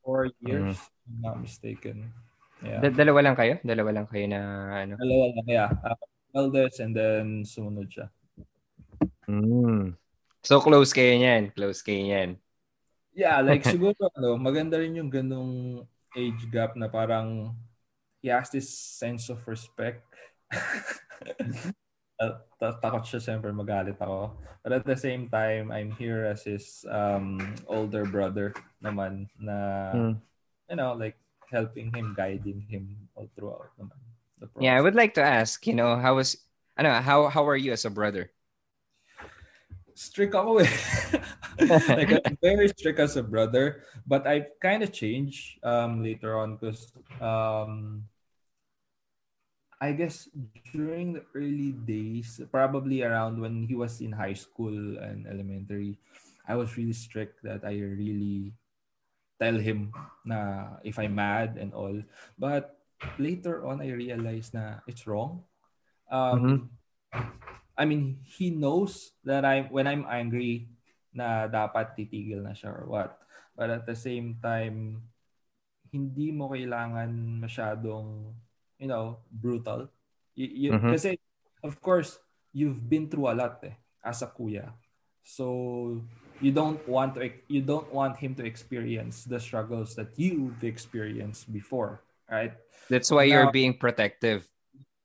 four 0.04 0.32
years. 0.44 0.76
Mm. 0.76 0.88
I'm 1.10 1.20
not 1.24 1.38
mistaken. 1.40 2.12
Yeah. 2.60 2.84
Dalawa 2.92 3.32
lang 3.32 3.36
kayo? 3.40 3.60
Dalawa 3.64 3.90
lang 3.96 4.08
kayo 4.08 4.26
na 4.28 4.40
ano? 4.84 4.94
Dalawa 5.00 5.26
lang, 5.32 5.48
yeah. 5.48 5.72
Uh, 5.80 5.96
eldest 6.36 6.84
and 6.84 6.92
then 6.92 7.48
sumunod 7.48 7.88
siya. 7.88 8.08
Mm. 9.28 9.96
So 10.44 10.60
close 10.64 10.92
kayo 10.92 11.16
niyan, 11.16 11.56
close 11.56 11.84
kayo 11.84 12.04
niyan. 12.04 12.30
Yeah, 13.20 13.44
like 13.44 13.68
siguro 13.68 14.08
ano, 14.16 14.40
maganda 14.40 14.80
rin 14.80 14.96
yung 14.96 15.12
ganung 15.12 15.84
age 16.16 16.48
gap 16.48 16.80
na 16.80 16.88
parang 16.88 17.52
he 18.24 18.32
has 18.32 18.48
this 18.48 18.72
sense 18.72 19.28
of 19.28 19.44
respect. 19.44 20.08
takot 22.80 23.04
siya 23.04 23.20
siyempre 23.20 23.52
magalit 23.52 24.00
ako. 24.00 24.40
But 24.64 24.72
at 24.72 24.86
the 24.88 24.96
same 24.96 25.28
time, 25.28 25.72
I'm 25.72 25.92
here 25.96 26.28
as 26.28 26.48
his 26.48 26.88
um, 26.88 27.40
older 27.68 28.08
brother 28.08 28.56
naman 28.84 29.28
na, 29.40 29.56
mm. 29.92 30.16
you 30.72 30.76
know, 30.76 30.96
like 30.96 31.20
helping 31.52 31.92
him, 31.92 32.16
guiding 32.16 32.64
him 32.68 33.08
all 33.16 33.28
throughout 33.36 33.72
naman. 33.80 34.00
Yeah, 34.60 34.76
I 34.76 34.82
would 34.84 34.96
like 34.96 35.20
to 35.20 35.24
ask, 35.24 35.68
you 35.68 35.76
know, 35.76 36.00
how 36.00 36.16
was, 36.16 36.40
I 36.80 36.84
know, 36.84 36.96
how, 37.04 37.28
how 37.28 37.44
are 37.48 37.60
you 37.60 37.76
as 37.76 37.84
a 37.84 37.92
brother? 37.92 38.32
Strict 40.00 40.32
ako 40.32 40.64
eh. 40.64 40.72
like 41.92 42.24
I'm 42.24 42.40
very 42.40 42.72
strict 42.72 43.04
as 43.04 43.20
a 43.20 43.26
brother, 43.28 43.84
but 44.08 44.24
I've 44.24 44.56
kind 44.64 44.80
of 44.80 44.96
changed 44.96 45.60
um, 45.60 46.00
later 46.00 46.40
on 46.40 46.56
because 46.56 46.88
um, 47.20 48.08
I 49.84 49.92
guess 49.92 50.32
during 50.72 51.20
the 51.20 51.28
early 51.36 51.76
days, 51.76 52.40
probably 52.48 53.04
around 53.04 53.44
when 53.44 53.68
he 53.68 53.76
was 53.76 54.00
in 54.00 54.16
high 54.16 54.40
school 54.40 54.72
and 54.72 55.28
elementary, 55.28 56.00
I 56.48 56.56
was 56.56 56.80
really 56.80 56.96
strict 56.96 57.44
that 57.44 57.68
I 57.68 57.76
really 57.84 58.56
tell 59.36 59.60
him 59.60 59.92
na 60.24 60.80
if 60.80 60.96
I'm 60.96 61.20
mad 61.20 61.60
and 61.60 61.76
all. 61.76 62.00
But 62.40 62.72
later 63.20 63.68
on, 63.68 63.84
I 63.84 63.92
realized 63.92 64.56
na 64.56 64.80
it's 64.88 65.04
wrong. 65.04 65.44
Um, 66.08 66.72
mm-hmm. 67.12 67.59
I 67.80 67.88
mean, 67.88 68.20
he 68.28 68.52
knows 68.52 69.16
that 69.24 69.48
I 69.48 69.64
when 69.72 69.88
I'm 69.88 70.04
angry 70.04 70.68
na 71.16 71.48
dapat 71.48 71.96
titigil 71.96 72.44
na 72.44 72.52
siya 72.52 72.76
or 72.76 72.92
what. 72.92 73.16
But 73.56 73.72
at 73.72 73.88
the 73.88 73.96
same 73.96 74.36
time, 74.44 75.08
hindi 75.88 76.36
mo 76.36 76.52
kailangan 76.52 77.40
masyadong 77.40 78.36
you 78.80 78.88
know, 78.88 79.20
brutal. 79.30 79.92
You, 80.34 80.48
you 80.48 80.72
mm-hmm. 80.72 80.92
Kasi, 80.92 81.20
of 81.62 81.80
course, 81.84 82.18
you've 82.56 82.90
been 82.90 83.12
through 83.12 83.30
a 83.30 83.36
lot 83.36 83.60
eh, 83.64 83.76
as 84.04 84.24
a 84.24 84.28
kuya. 84.28 84.72
So, 85.24 86.02
you 86.40 86.52
don't 86.56 86.80
want 86.88 87.20
to 87.20 87.30
you 87.52 87.62
don't 87.62 87.92
want 87.94 88.16
him 88.18 88.34
to 88.40 88.48
experience 88.48 89.28
the 89.28 89.38
struggles 89.38 89.94
that 90.00 90.16
you've 90.16 90.64
experienced 90.64 91.52
before, 91.52 92.02
right? 92.32 92.56
That's 92.90 93.12
why 93.12 93.28
now, 93.28 93.44
you're 93.44 93.52
being 93.52 93.76
protective. 93.76 94.48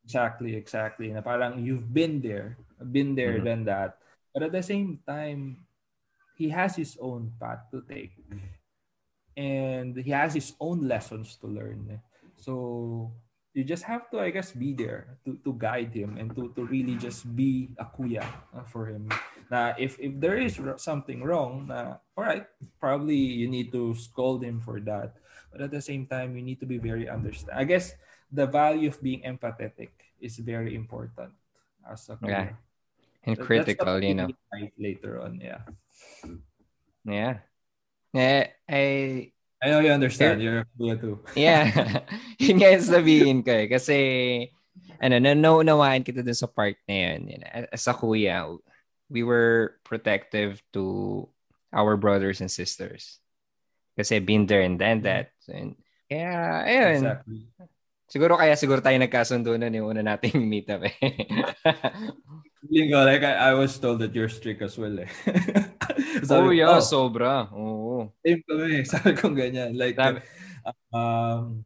Exactly, 0.06 0.54
exactly. 0.54 1.10
Na 1.10 1.20
parang 1.20 1.58
you've 1.58 1.90
been 1.92 2.22
there, 2.22 2.56
been 2.80 3.14
there, 3.14 3.36
mm-hmm. 3.36 3.44
done 3.44 3.64
that. 3.64 3.98
But 4.32 4.42
at 4.42 4.52
the 4.52 4.62
same 4.62 4.98
time, 5.06 5.64
he 6.34 6.50
has 6.50 6.76
his 6.76 6.98
own 7.00 7.32
path 7.38 7.70
to 7.70 7.82
take. 7.86 8.12
And 9.36 9.96
he 9.96 10.10
has 10.10 10.34
his 10.34 10.54
own 10.60 10.86
lessons 10.86 11.36
to 11.42 11.46
learn. 11.46 12.00
So 12.36 13.12
you 13.54 13.62
just 13.62 13.86
have 13.86 14.10
to, 14.10 14.18
I 14.18 14.30
guess, 14.30 14.50
be 14.50 14.74
there 14.74 15.18
to, 15.24 15.38
to 15.46 15.54
guide 15.54 15.94
him 15.94 16.18
and 16.18 16.34
to, 16.34 16.50
to 16.54 16.66
really 16.66 16.96
just 16.96 17.22
be 17.34 17.70
a 17.78 17.86
kuya 17.86 18.26
uh, 18.54 18.66
for 18.66 18.86
him. 18.86 19.08
Now, 19.50 19.74
if, 19.78 19.98
if 19.98 20.18
there 20.18 20.38
is 20.38 20.58
something 20.76 21.22
wrong, 21.22 21.68
na, 21.68 22.02
all 22.16 22.24
right, 22.24 22.46
probably 22.80 23.16
you 23.16 23.48
need 23.48 23.70
to 23.72 23.94
scold 23.94 24.42
him 24.42 24.60
for 24.60 24.80
that. 24.80 25.14
But 25.52 25.62
at 25.62 25.70
the 25.70 25.82
same 25.82 26.06
time, 26.06 26.34
you 26.34 26.42
need 26.42 26.58
to 26.60 26.66
be 26.66 26.78
very 26.78 27.08
understand. 27.08 27.58
I 27.58 27.62
guess 27.62 27.94
the 28.30 28.46
value 28.46 28.88
of 28.88 29.02
being 29.02 29.22
empathetic 29.22 29.90
is 30.20 30.38
very 30.38 30.74
important 30.74 31.30
as 31.86 32.08
a 32.08 32.16
kuya. 32.16 32.28
Yeah. 32.28 32.48
And 33.24 33.36
that, 33.36 33.44
critical, 33.44 34.02
you 34.04 34.14
know. 34.14 34.28
Later 34.78 35.20
on, 35.20 35.40
yeah. 35.40 35.64
Yeah. 37.04 37.44
Yeah, 38.14 38.46
I 38.68 39.32
I 39.64 39.72
know 39.72 39.80
you 39.80 39.90
understand. 39.90 40.44
You're 40.44 40.62
a 40.62 40.66
kuya 40.76 41.00
too. 41.00 41.24
yeah. 41.34 41.66
yun 42.38 42.60
nga 42.60 42.68
yung 42.76 42.84
sabihin 42.84 43.38
ko 43.40 43.50
eh. 43.50 43.66
Kasi, 43.66 43.96
ano, 45.00 45.16
nauunawaan 45.18 46.04
kita 46.04 46.20
dun 46.20 46.36
sa 46.36 46.46
part 46.46 46.76
na 46.84 46.94
yun. 46.94 47.32
yun. 47.32 47.42
As 47.72 47.88
a 47.88 47.96
kuya, 47.96 48.44
we 49.08 49.24
were 49.24 49.80
protective 49.82 50.60
to 50.76 51.26
our 51.72 51.96
brothers 51.96 52.44
and 52.44 52.52
sisters. 52.52 53.18
Kasi 53.96 54.20
been 54.20 54.44
there 54.44 54.62
and 54.62 54.78
done 54.78 55.00
that. 55.08 55.32
And, 55.48 55.80
kaya, 56.12 56.30
ayun. 56.68 57.00
Exactly. 57.00 57.40
Siguro 58.04 58.36
kaya 58.36 58.52
siguro 58.54 58.84
tayo 58.84 59.00
nagkasundo 59.00 59.56
na 59.56 59.72
yung 59.72 59.88
una 59.88 60.04
nating 60.04 60.44
meet 60.52 60.68
up 60.68 60.84
eh. 60.84 60.96
Lingo, 62.68 63.04
like 63.04 63.24
I, 63.24 63.50
I 63.50 63.52
was 63.56 63.76
told 63.76 64.00
that 64.00 64.16
you're 64.16 64.32
strict 64.32 64.64
as 64.64 64.76
well 64.76 64.96
eh. 65.00 65.10
Sabi, 66.24 66.40
oh 66.40 66.52
yeah, 66.52 66.72
oh, 66.72 66.84
sobra. 66.84 67.48
Oo. 67.52 68.12
Same 68.24 68.40
kami. 68.44 68.84
Sabi 68.92 69.12
ko 69.16 69.32
ganyan. 69.32 69.76
Like, 69.76 69.96
Sabi, 69.96 70.24
um, 70.92 71.64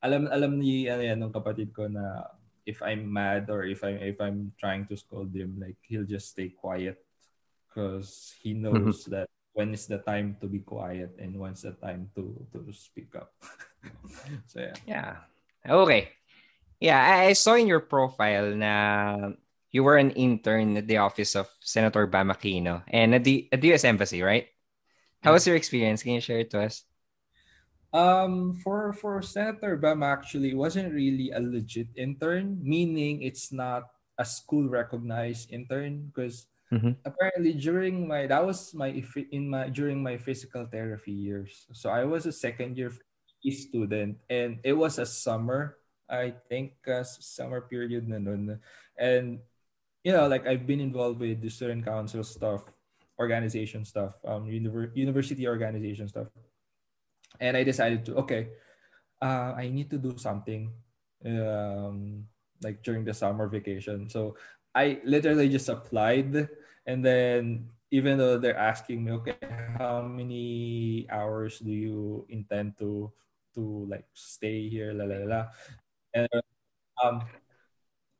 alam 0.00 0.30
alam 0.30 0.52
ni 0.56 0.88
ano 0.88 1.02
yan 1.04 1.20
ng 1.20 1.34
kapatid 1.34 1.74
ko 1.74 1.90
na 1.90 2.24
if 2.64 2.80
I'm 2.80 3.08
mad 3.08 3.50
or 3.52 3.66
if 3.68 3.84
I'm 3.84 4.00
if 4.00 4.20
I'm 4.20 4.56
trying 4.56 4.88
to 4.88 4.96
scold 4.96 5.36
him, 5.36 5.60
like 5.60 5.76
he'll 5.84 6.08
just 6.08 6.32
stay 6.32 6.48
quiet 6.52 6.96
because 7.68 8.32
he 8.40 8.56
knows 8.56 9.04
mm-hmm. 9.04 9.20
that 9.20 9.28
when 9.52 9.74
is 9.74 9.84
the 9.90 10.00
time 10.00 10.38
to 10.40 10.46
be 10.48 10.62
quiet 10.64 11.18
and 11.20 11.36
when's 11.36 11.66
the 11.66 11.76
time 11.76 12.08
to 12.16 12.32
to 12.56 12.64
speak 12.72 13.12
up. 13.18 13.34
so 14.48 14.64
yeah. 14.64 14.76
Yeah. 14.86 15.14
Okay. 15.66 16.10
Yeah, 16.80 16.98
I 17.00 17.32
saw 17.34 17.54
in 17.54 17.66
your 17.66 17.80
profile 17.80 18.54
na 18.56 19.32
you 19.70 19.84
were 19.84 19.96
an 19.98 20.12
intern 20.12 20.76
at 20.76 20.86
the 20.88 20.98
office 20.98 21.36
of 21.36 21.48
Senator 21.60 22.06
Bam 22.06 22.30
Aquino 22.30 22.84
and 22.88 23.14
at 23.14 23.24
the, 23.24 23.48
at 23.52 23.60
the 23.60 23.68
U.S. 23.68 23.84
Embassy, 23.84 24.22
right? 24.22 24.48
How 25.22 25.32
was 25.32 25.46
your 25.46 25.56
experience? 25.56 26.02
Can 26.02 26.14
you 26.14 26.20
share 26.22 26.40
it 26.40 26.50
to 26.52 26.62
us? 26.62 26.84
Um, 27.92 28.60
for 28.60 28.92
for 28.92 29.16
Senator 29.24 29.76
Bam, 29.80 30.02
actually, 30.04 30.52
wasn't 30.52 30.92
really 30.92 31.32
a 31.32 31.40
legit 31.40 31.88
intern, 31.96 32.60
meaning 32.60 33.22
it's 33.24 33.48
not 33.48 33.88
a 34.20 34.24
school 34.28 34.68
recognized 34.68 35.48
intern 35.52 36.12
because 36.12 36.46
Mhm. 36.70 36.96
apparently 37.04 37.54
during 37.54 38.08
my 38.08 38.26
that 38.28 38.44
was 38.44 38.74
my 38.74 38.92
in 39.32 39.48
my 39.48 39.68
during 39.70 40.02
my 40.02 40.18
physical 40.18 40.66
therapy 40.66 41.12
years. 41.12 41.66
So 41.72 41.88
I 41.88 42.04
was 42.04 42.26
a 42.26 42.32
second 42.34 42.76
year 42.76 42.92
student 43.46 44.18
and 44.28 44.58
it 44.64 44.74
was 44.74 44.98
a 44.98 45.06
summer 45.06 45.78
I 46.08 46.32
think 46.48 46.80
uh, 46.88 47.04
summer 47.04 47.60
period 47.60 48.08
na 48.08 48.16
nun. 48.16 48.56
And 48.96 49.44
you 50.02 50.16
know 50.16 50.26
like 50.26 50.48
I've 50.48 50.64
been 50.64 50.80
involved 50.80 51.20
with 51.20 51.44
the 51.44 51.52
student 51.52 51.84
council 51.84 52.24
stuff, 52.24 52.64
organization 53.20 53.84
stuff, 53.84 54.16
um 54.24 54.48
univer- 54.48 54.90
university 54.96 55.46
organization 55.46 56.08
stuff. 56.08 56.32
And 57.38 57.56
I 57.56 57.62
decided 57.62 58.08
to 58.08 58.24
okay, 58.24 58.56
uh, 59.20 59.52
I 59.54 59.68
need 59.68 59.92
to 59.92 60.00
do 60.00 60.16
something 60.16 60.72
um 61.28 62.24
like 62.64 62.82
during 62.82 63.04
the 63.04 63.14
summer 63.14 63.46
vacation. 63.46 64.08
So 64.08 64.34
I 64.74 65.04
literally 65.04 65.52
just 65.52 65.68
applied 65.68 66.48
and 66.88 67.04
then 67.04 67.68
even 67.90 68.18
though 68.18 68.36
they're 68.36 68.56
asking 68.56 69.04
me, 69.04 69.12
okay, 69.12 69.36
how 69.78 70.02
many 70.02 71.06
hours 71.08 71.58
do 71.58 71.72
you 71.72 72.26
intend 72.28 72.76
to 72.76 73.12
to 73.58 73.86
like 73.90 74.06
stay 74.14 74.68
here, 74.70 74.94
la 74.94 75.04
la 75.04 75.18
la, 75.26 75.42
and 76.14 76.30
um, 77.02 77.22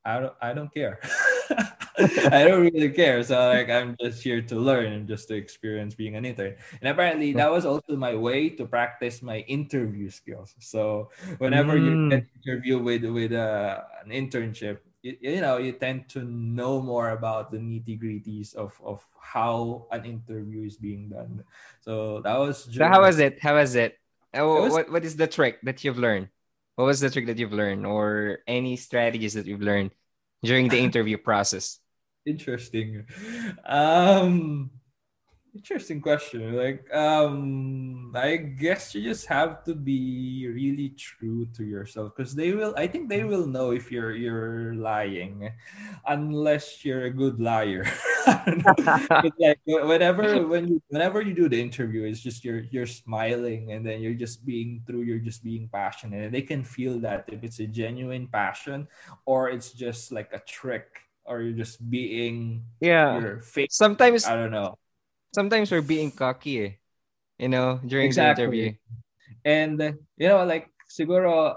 I 0.05 0.21
don't 0.21 0.35
I 0.41 0.53
don't 0.55 0.73
care. 0.73 1.01
I 2.33 2.45
don't 2.47 2.63
really 2.73 2.91
care. 2.91 3.23
So 3.23 3.37
like 3.49 3.69
I'm 3.69 3.97
just 4.01 4.23
here 4.23 4.41
to 4.43 4.57
learn 4.57 4.93
and 4.93 5.09
just 5.09 5.29
to 5.29 5.35
experience 5.37 5.95
being 5.95 6.17
an 6.17 6.25
intern. 6.25 6.57
And 6.81 6.89
apparently 6.89 7.33
that 7.35 7.51
was 7.51 7.67
also 7.67 7.97
my 7.97 8.15
way 8.15 8.51
to 8.57 8.67
practice 8.67 9.21
my 9.23 9.41
interview 9.51 10.09
skills. 10.11 10.55
So 10.61 11.11
whenever 11.39 11.77
you 11.77 11.99
Mm. 11.99 12.09
get 12.09 12.25
interview 12.47 12.79
with 12.79 13.05
with 13.05 13.33
uh, 13.33 13.83
an 14.05 14.11
internship, 14.11 14.79
you, 15.03 15.17
you 15.21 15.41
know 15.43 15.59
you 15.59 15.73
tend 15.73 16.09
to 16.11 16.23
know 16.25 16.81
more 16.81 17.11
about 17.11 17.51
the 17.51 17.59
nitty 17.59 18.01
gritties 18.01 18.55
of 18.55 18.79
of 18.85 19.05
how 19.21 19.87
an 19.91 20.07
interview 20.07 20.65
is 20.65 20.77
being 20.79 21.11
done. 21.11 21.45
So 21.83 22.23
that 22.23 22.39
was. 22.39 22.69
So 22.73 22.87
how 22.87 23.03
was 23.03 23.19
it? 23.19 23.41
How 23.43 23.55
was 23.57 23.75
it? 23.75 23.99
Oh, 24.35 24.63
was- 24.63 24.73
what 24.73 24.91
what 24.93 25.05
is 25.05 25.17
the 25.17 25.27
trick 25.27 25.61
that 25.63 25.85
you've 25.85 25.99
learned? 25.99 26.29
What 26.77 26.85
was 26.87 27.01
the 27.01 27.11
trick 27.11 27.27
that 27.27 27.39
you've 27.39 27.53
learned, 27.53 27.87
or 27.87 28.39
any 28.47 28.77
strategies 28.77 29.35
that 29.35 29.47
you've 29.47 29.63
learned 29.63 29.91
during 30.43 30.69
the 30.69 30.79
interview 30.87 31.19
process? 31.19 31.79
Interesting. 32.27 33.07
Um 33.65 34.71
interesting 35.55 36.01
question. 36.01 36.55
Like 36.57 36.87
um 36.95 38.13
I 38.15 38.37
guess 38.37 38.95
you 38.95 39.03
just 39.03 39.27
have 39.27 39.65
to 39.65 39.75
be 39.75 40.47
really 40.49 40.91
true 40.97 41.47
to 41.57 41.65
yourself 41.65 42.13
because 42.15 42.35
they 42.35 42.53
will 42.53 42.75
I 42.77 42.87
think 42.87 43.09
they 43.09 43.25
will 43.25 43.47
know 43.47 43.71
if 43.73 43.91
you're 43.91 44.13
you're 44.15 44.75
lying 44.75 45.51
unless 46.07 46.85
you're 46.85 47.05
a 47.07 47.15
good 47.15 47.41
liar. 47.41 47.87
I 48.29 48.43
don't 48.45 48.61
know. 48.65 48.77
It's 49.25 49.39
like 49.41 49.59
whenever 49.67 50.47
when 50.47 50.69
you 50.69 50.83
whenever 50.89 51.23
you 51.23 51.33
do 51.35 51.49
the 51.49 51.61
interview 51.61 52.05
it's 52.05 52.21
just 52.21 52.45
you're 52.45 52.69
you're 52.71 52.87
smiling 52.89 53.73
and 53.73 53.85
then 53.87 54.01
you're 54.01 54.19
just 54.19 54.45
being 54.45 54.85
true 54.87 55.01
you're 55.03 55.23
just 55.23 55.43
being 55.43 55.69
passionate 55.73 56.29
and 56.29 56.33
they 56.35 56.43
can 56.45 56.63
feel 56.63 57.01
that 57.01 57.25
if 57.33 57.43
it's 57.43 57.59
a 57.61 57.67
genuine 57.67 58.29
passion 58.29 58.87
or 59.25 59.49
it's 59.49 59.73
just 59.73 60.13
like 60.13 60.29
a 60.33 60.41
trick 60.45 61.09
or 61.25 61.41
you're 61.41 61.57
just 61.57 61.81
being 61.89 62.65
Yeah. 62.81 63.21
your 63.21 63.41
fake 63.41 63.73
Sometimes 63.73 64.25
I 64.25 64.37
don't 64.37 64.53
know 64.53 64.77
sometimes 65.35 65.71
we're 65.71 65.83
being 65.85 66.11
cocky, 66.11 66.55
eh, 66.65 66.73
you 67.39 67.49
know, 67.49 67.81
during 67.85 68.07
Exactly. 68.07 68.45
the 68.47 68.51
interview. 68.53 68.73
and 69.45 69.77
uh, 69.83 69.93
you 70.17 70.27
know 70.29 70.43
like 70.45 70.67
siguro 70.89 71.55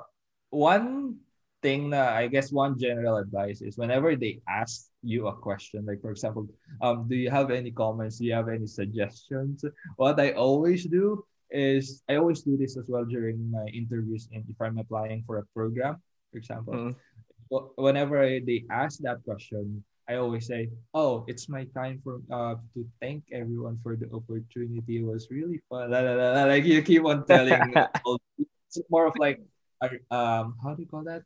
one 0.51 1.17
thing 1.63 1.89
na 1.89 2.11
I 2.13 2.27
guess 2.27 2.51
one 2.51 2.75
general 2.77 3.17
advice 3.17 3.61
is 3.63 3.77
whenever 3.79 4.13
they 4.19 4.41
ask 4.49 4.91
you 5.01 5.27
a 5.31 5.35
question 5.35 5.85
like 5.87 6.01
for 6.03 6.11
example 6.11 6.45
um 6.83 7.07
do 7.07 7.15
you 7.15 7.31
have 7.31 7.49
any 7.49 7.71
comments 7.71 8.19
do 8.19 8.25
you 8.27 8.35
have 8.35 8.49
any 8.51 8.67
suggestions 8.67 9.63
what 9.96 10.19
I 10.19 10.35
always 10.35 10.83
do 10.85 11.24
is 11.50 12.03
I 12.11 12.19
always 12.19 12.43
do 12.43 12.57
this 12.59 12.75
as 12.77 12.85
well 12.91 13.05
during 13.07 13.39
my 13.50 13.65
interviews 13.72 14.27
and 14.35 14.43
if 14.51 14.57
I'm 14.59 14.77
applying 14.77 15.24
for 15.25 15.39
a 15.39 15.46
program 15.55 16.01
for 16.33 16.37
example 16.37 16.75
Mm. 16.75 16.93
wh- 17.50 17.72
whenever 17.79 18.22
they 18.41 18.65
ask 18.69 19.00
that 19.07 19.24
question, 19.24 19.83
I 20.09 20.16
always 20.16 20.48
say, 20.48 20.70
"Oh, 20.94 21.24
it's 21.27 21.48
my 21.50 21.66
time 21.74 22.01
for 22.03 22.22
uh 22.31 22.55
to 22.74 22.79
thank 23.01 23.24
everyone 23.31 23.79
for 23.83 23.96
the 23.96 24.09
opportunity. 24.14 24.98
It 25.00 25.05
was 25.05 25.27
really 25.29 25.59
fun." 25.70 25.92
La, 25.92 26.00
la, 26.00 26.14
la, 26.14 26.27
la. 26.33 26.44
Like 26.46 26.66
you 26.66 26.81
keep 26.81 27.05
on 27.05 27.25
telling. 27.25 27.59
all- 28.05 28.22
it's 28.37 28.79
more 28.90 29.05
of 29.05 29.14
like, 29.20 29.40
um, 30.11 30.55
how 30.64 30.74
do 30.74 30.81
you 30.81 30.87
call 30.87 31.03
that? 31.03 31.24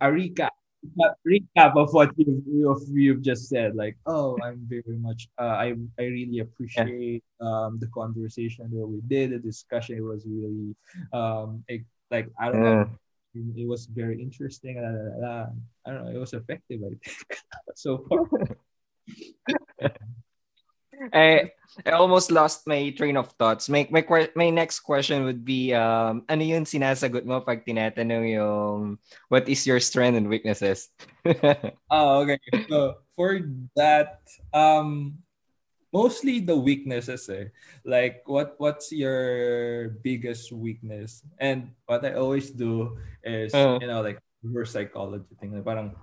A 0.00 0.06
recap. 0.06 0.50
A 0.98 1.14
recap 1.28 1.76
of 1.76 1.92
what 1.92 2.10
you've, 2.16 2.42
you've, 2.46 2.82
you've 2.88 3.22
just 3.22 3.50
said 3.50 3.76
like 3.76 3.98
oh 4.06 4.38
i'm 4.42 4.64
very 4.64 4.96
much 4.96 5.28
uh, 5.38 5.60
i 5.60 5.74
i 5.98 6.04
really 6.08 6.38
appreciate 6.38 7.22
um 7.42 7.76
the 7.78 7.86
conversation 7.92 8.64
that 8.72 8.86
we 8.88 8.98
did 9.06 9.30
the 9.30 9.38
discussion 9.38 9.98
it 9.98 10.00
was 10.00 10.24
really 10.26 10.74
um 11.12 11.62
it, 11.68 11.82
like 12.10 12.28
i 12.40 12.48
don't 12.48 12.62
know 12.62 12.88
it 13.34 13.68
was 13.68 13.86
very 13.86 14.20
interesting. 14.20 14.82
la, 14.82 14.90
la. 15.22 15.46
I 15.86 15.90
don't 15.92 16.04
know. 16.04 16.10
It 16.10 16.18
was 16.18 16.34
effective, 16.34 16.80
I 16.82 16.88
think, 16.98 17.02
so 17.74 18.04
far. 18.08 18.26
I 21.12 21.48
I 21.86 21.96
almost 21.96 22.28
lost 22.28 22.68
my 22.68 22.90
train 22.92 23.16
of 23.16 23.32
thoughts. 23.40 23.72
My 23.72 23.88
my 23.88 24.04
my 24.36 24.50
next 24.50 24.84
question 24.84 25.24
would 25.24 25.44
be 25.48 25.72
um 25.72 26.28
ano 26.28 26.42
yung 26.44 26.68
sinasagot 26.68 27.24
mo 27.24 27.40
pag 27.40 27.64
tinatanong 27.64 28.26
yung 28.28 29.00
what 29.32 29.48
is 29.48 29.64
your 29.64 29.80
strength 29.80 30.20
and 30.20 30.28
weaknesses? 30.28 30.92
Oh, 31.88 32.20
okay. 32.26 32.36
So 32.68 33.00
for 33.16 33.40
that, 33.80 34.20
um, 34.52 35.16
mostly 35.92 36.40
the 36.40 36.56
weaknesses, 36.56 37.28
eh. 37.28 37.50
Like, 37.84 38.22
what 38.26 38.54
what's 38.58 38.90
your 38.90 39.98
biggest 40.02 40.50
weakness? 40.52 41.22
And 41.38 41.74
what 41.86 42.06
I 42.06 42.14
always 42.14 42.50
do 42.50 42.98
is, 43.22 43.54
Uh. 43.54 43.78
you 43.80 43.86
know, 43.90 44.02
like 44.02 44.18
reverse 44.42 44.72
psychology 44.72 45.34
thing. 45.38 45.52
Like, 45.54 45.66
parang, 45.66 45.94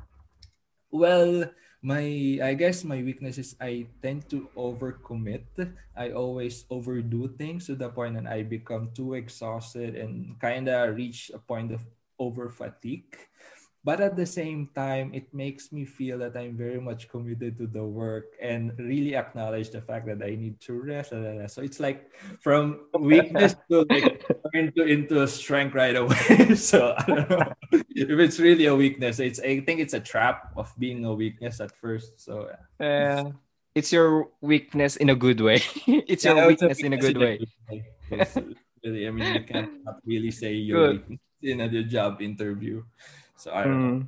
well, 0.91 1.49
my 1.81 2.39
I 2.41 2.53
guess 2.57 2.83
my 2.83 2.99
weakness 3.03 3.37
is 3.37 3.55
I 3.61 3.87
tend 4.01 4.29
to 4.33 4.49
overcommit. 4.57 5.47
I 5.95 6.11
always 6.11 6.65
overdo 6.69 7.29
things 7.37 7.67
to 7.67 7.75
the 7.75 7.89
point 7.89 8.15
that 8.17 8.27
I 8.27 8.43
become 8.43 8.91
too 8.93 9.13
exhausted 9.13 9.95
and 9.95 10.35
kind 10.41 10.67
of 10.67 10.95
reach 10.95 11.31
a 11.33 11.39
point 11.39 11.71
of 11.71 11.85
over 12.19 12.49
fatigue. 12.49 13.13
But 13.87 14.03
at 14.03 14.19
the 14.19 14.27
same 14.27 14.67
time, 14.75 15.15
it 15.15 15.31
makes 15.31 15.71
me 15.71 15.87
feel 15.87 16.19
that 16.19 16.35
I'm 16.35 16.59
very 16.59 16.75
much 16.75 17.07
committed 17.07 17.55
to 17.63 17.71
the 17.71 17.87
work 17.87 18.35
and 18.35 18.75
really 18.75 19.15
acknowledge 19.15 19.71
the 19.71 19.79
fact 19.79 20.11
that 20.11 20.19
I 20.19 20.35
need 20.35 20.59
to 20.67 20.75
rest. 20.75 21.15
So 21.15 21.63
it's 21.63 21.79
like 21.79 22.11
from 22.43 22.91
weakness 22.99 23.55
to 23.71 23.87
like 23.87 24.27
into 24.51 25.23
a 25.23 25.27
strength 25.31 25.71
right 25.71 25.95
away. 25.95 26.51
so 26.59 26.99
I 26.99 27.03
don't 27.07 27.31
know 27.31 27.47
if 27.71 28.19
it's 28.19 28.43
really 28.43 28.67
a 28.67 28.75
weakness. 28.75 29.23
It's 29.23 29.39
I 29.39 29.63
think 29.63 29.79
it's 29.79 29.95
a 29.95 30.03
trap 30.03 30.51
of 30.59 30.67
being 30.75 31.07
a 31.07 31.15
weakness 31.15 31.63
at 31.63 31.71
first. 31.71 32.19
So 32.19 32.51
Uh, 32.83 33.31
it's 33.71 33.95
your 33.95 34.35
weakness 34.43 34.99
in 34.99 35.07
a 35.07 35.15
good 35.15 35.39
way. 35.39 35.63
it's 35.87 36.27
your 36.27 36.35
Yeah, 36.35 36.51
it's 36.51 36.59
weakness 36.59 36.83
in 36.83 36.91
a 36.91 36.99
good 36.99 37.15
way. 37.15 37.39
It's 38.11 38.35
really, 38.83 39.07
I 39.07 39.11
mean, 39.15 39.31
you 39.31 39.43
can't 39.47 39.71
really 40.03 40.35
say 40.35 40.59
your 40.59 40.91
Good. 40.91 41.07
weakness 41.07 41.23
in 41.39 41.63
a 41.63 41.83
job 41.87 42.19
interview. 42.19 42.83
So 43.37 43.53
I 43.53 43.63
don't 43.63 43.79
know. 43.79 43.97
Mm. 44.01 44.07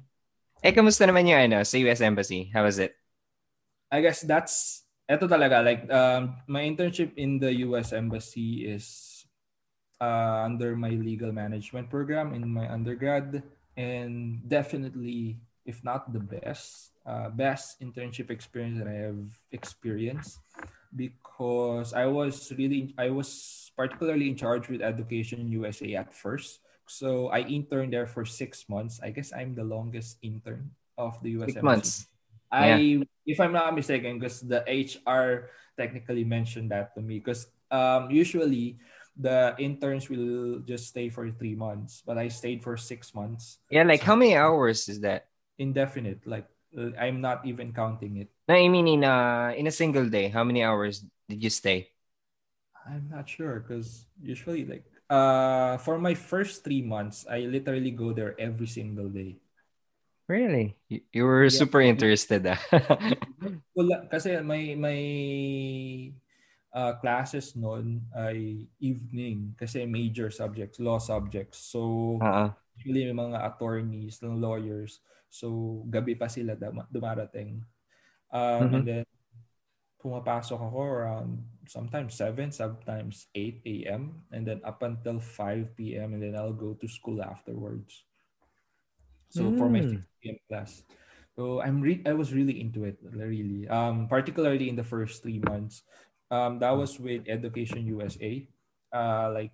Eh, 0.59 0.75
kamusta 0.75 1.07
naman 1.07 1.23
yung 1.29 1.39
ano, 1.39 1.63
sa 1.63 1.79
US 1.87 2.03
Embassy? 2.03 2.51
How 2.51 2.67
was 2.67 2.81
it? 2.81 2.91
I 3.89 4.01
guess 4.01 4.21
that's 4.21 4.85
eto 5.09 5.25
talaga 5.25 5.65
like 5.65 5.89
um 5.89 6.37
my 6.45 6.61
internship 6.61 7.09
in 7.17 7.41
the 7.41 7.65
US 7.65 7.89
embassy 7.97 8.69
is 8.69 9.25
uh, 9.97 10.45
under 10.45 10.77
my 10.77 10.93
legal 10.93 11.33
management 11.33 11.89
program 11.89 12.37
in 12.37 12.45
my 12.45 12.69
undergrad 12.69 13.41
and 13.73 14.39
definitely 14.45 15.41
if 15.65 15.81
not 15.83 16.13
the 16.13 16.21
best 16.21 16.93
uh, 17.09 17.33
best 17.33 17.81
internship 17.81 18.29
experience 18.29 18.77
that 18.77 18.87
I 18.87 19.09
have 19.09 19.25
experienced 19.49 20.37
because 20.93 21.93
I 21.97 22.05
was 22.05 22.53
really 22.53 22.93
I 22.93 23.09
was 23.09 23.71
particularly 23.73 24.29
in 24.29 24.37
charge 24.37 24.69
with 24.69 24.85
Education 24.85 25.49
USA 25.49 26.05
at 26.05 26.13
first 26.13 26.61
so 26.89 27.29
I 27.29 27.41
interned 27.45 27.93
there 27.93 28.07
for 28.07 28.25
six 28.25 28.65
months 28.69 28.99
I 29.03 29.11
guess 29.11 29.31
I'm 29.33 29.55
the 29.55 29.63
longest 29.63 30.17
intern 30.21 30.71
of 30.97 31.21
the 31.23 31.31
US 31.39 31.55
Six 31.55 31.61
months. 31.61 32.07
I, 32.51 33.05
if 33.25 33.39
I'm 33.39 33.53
not 33.53 33.75
mistaken, 33.75 34.19
because 34.19 34.41
the 34.41 34.63
HR 34.67 35.49
technically 35.77 36.23
mentioned 36.23 36.71
that 36.71 36.95
to 36.95 37.01
me, 37.01 37.19
because 37.19 37.47
um, 37.71 38.09
usually 38.11 38.79
the 39.17 39.55
interns 39.59 40.09
will 40.09 40.59
just 40.65 40.87
stay 40.89 41.09
for 41.09 41.29
three 41.31 41.55
months, 41.55 42.01
but 42.05 42.17
I 42.17 42.27
stayed 42.29 42.63
for 42.63 42.77
six 42.77 43.13
months, 43.13 43.59
Yeah, 43.69 43.83
like 43.83 44.01
how 44.01 44.15
many 44.15 44.35
hours 44.35 44.89
is 44.89 45.01
that? 45.01 45.27
indefinite. 45.57 46.25
Like 46.25 46.47
I'm 46.97 47.21
not 47.21 47.45
even 47.45 47.73
counting 47.73 48.17
it. 48.17 48.29
No, 48.47 48.55
I 48.55 48.67
mean 48.67 48.87
in 48.87 49.03
a, 49.03 49.53
in 49.57 49.67
a 49.67 49.71
single 49.71 50.09
day, 50.09 50.29
how 50.29 50.43
many 50.43 50.63
hours 50.63 51.05
did 51.29 51.43
you 51.43 51.49
stay? 51.49 51.91
I'm 52.85 53.07
not 53.09 53.29
sure 53.29 53.59
because 53.59 54.05
usually 54.21 54.65
like 54.65 54.85
uh 55.09 55.75
for 55.81 55.97
my 55.97 56.13
first 56.13 56.63
three 56.63 56.81
months, 56.81 57.25
I 57.29 57.49
literally 57.49 57.91
go 57.91 58.13
there 58.13 58.39
every 58.39 58.67
single 58.69 59.09
day. 59.09 59.41
Really? 60.29 60.77
You, 60.87 61.01
you 61.11 61.23
were 61.25 61.49
Yeah. 61.49 61.57
super 61.65 61.81
interested. 61.81 62.45
Ah. 62.45 62.61
Kasi 64.13 64.37
may 64.45 64.77
may 64.77 65.03
uh, 66.69 66.93
classes 67.01 67.57
noon 67.57 68.05
ay 68.13 68.69
evening 68.77 69.57
kasi 69.57 69.89
major 69.89 70.29
subjects, 70.29 70.77
law 70.77 71.01
subjects. 71.01 71.57
So 71.57 72.15
Oo. 72.21 72.45
usually 72.77 73.09
may 73.09 73.17
mga 73.17 73.41
attorneys, 73.41 74.21
lawyers. 74.21 75.01
So 75.33 75.81
gabi 75.89 76.13
pa 76.13 76.29
sila 76.29 76.53
dumarating. 76.93 77.65
Um, 78.29 78.69
Mhm. 78.69 78.73
And 78.77 78.85
then 78.85 79.05
pumapasok 79.99 80.55
ako 80.55 80.79
around 80.79 81.43
sometimes 81.67 82.15
7, 82.15 82.51
sometimes 82.55 83.27
8 83.35 83.61
a.m. 83.67 84.23
and 84.31 84.47
then 84.47 84.63
up 84.63 84.81
until 84.81 85.19
5 85.19 85.75
p.m. 85.75 86.15
and 86.15 86.23
then 86.23 86.35
I'll 86.39 86.55
go 86.55 86.73
to 86.79 86.87
school 86.87 87.21
afterwards. 87.21 88.07
So 89.29 89.51
for 89.59 89.69
my 89.69 89.83
Mm. 89.83 90.01
6 90.01 90.07
p.m. 90.23 90.39
class. 90.47 90.81
So 91.37 91.61
I'm 91.61 91.79
re- 91.79 92.03
I 92.07 92.15
was 92.15 92.33
really 92.33 92.59
into 92.59 92.83
it, 92.83 92.97
really. 93.03 93.67
Um, 93.69 94.07
particularly 94.09 94.67
in 94.67 94.75
the 94.75 94.87
first 94.87 95.21
three 95.21 95.39
months. 95.39 95.83
Um, 96.31 96.59
that 96.59 96.75
was 96.75 96.99
with 96.99 97.25
Education 97.25 97.85
USA, 97.89 98.45
uh, 98.93 99.31
like 99.33 99.53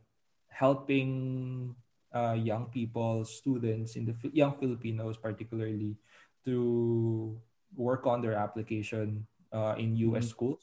helping 0.51 1.75
uh, 2.12 2.36
young 2.36 2.67
people, 2.67 3.23
students 3.23 3.95
in 3.95 4.05
the 4.08 4.15
young 4.31 4.55
Filipinos, 4.60 5.15
particularly, 5.15 5.95
to 6.43 7.38
work 7.75 8.08
on 8.08 8.19
their 8.23 8.36
application 8.36 9.27
uh, 9.56 9.76
in 9.80 9.96
U.S. 10.12 10.28
schools, 10.28 10.60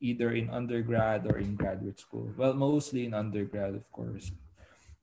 either 0.00 0.32
in 0.32 0.48
undergrad 0.48 1.28
or 1.28 1.36
in 1.36 1.54
graduate 1.54 2.00
school. 2.00 2.32
Well, 2.36 2.54
mostly 2.54 3.04
in 3.04 3.12
undergrad, 3.12 3.76
of 3.76 3.84
course. 3.92 4.32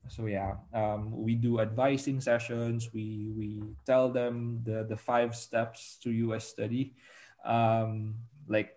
So 0.08 0.26
yeah, 0.26 0.58
um, 0.74 1.14
we 1.14 1.38
do 1.38 1.60
advising 1.60 2.20
sessions. 2.20 2.90
We 2.92 3.30
we 3.30 3.62
tell 3.86 4.10
them 4.10 4.66
the 4.66 4.82
the 4.82 4.96
five 4.98 5.36
steps 5.38 6.02
to 6.02 6.10
U.S. 6.26 6.50
study, 6.50 6.98
um, 7.46 8.18
like 8.48 8.74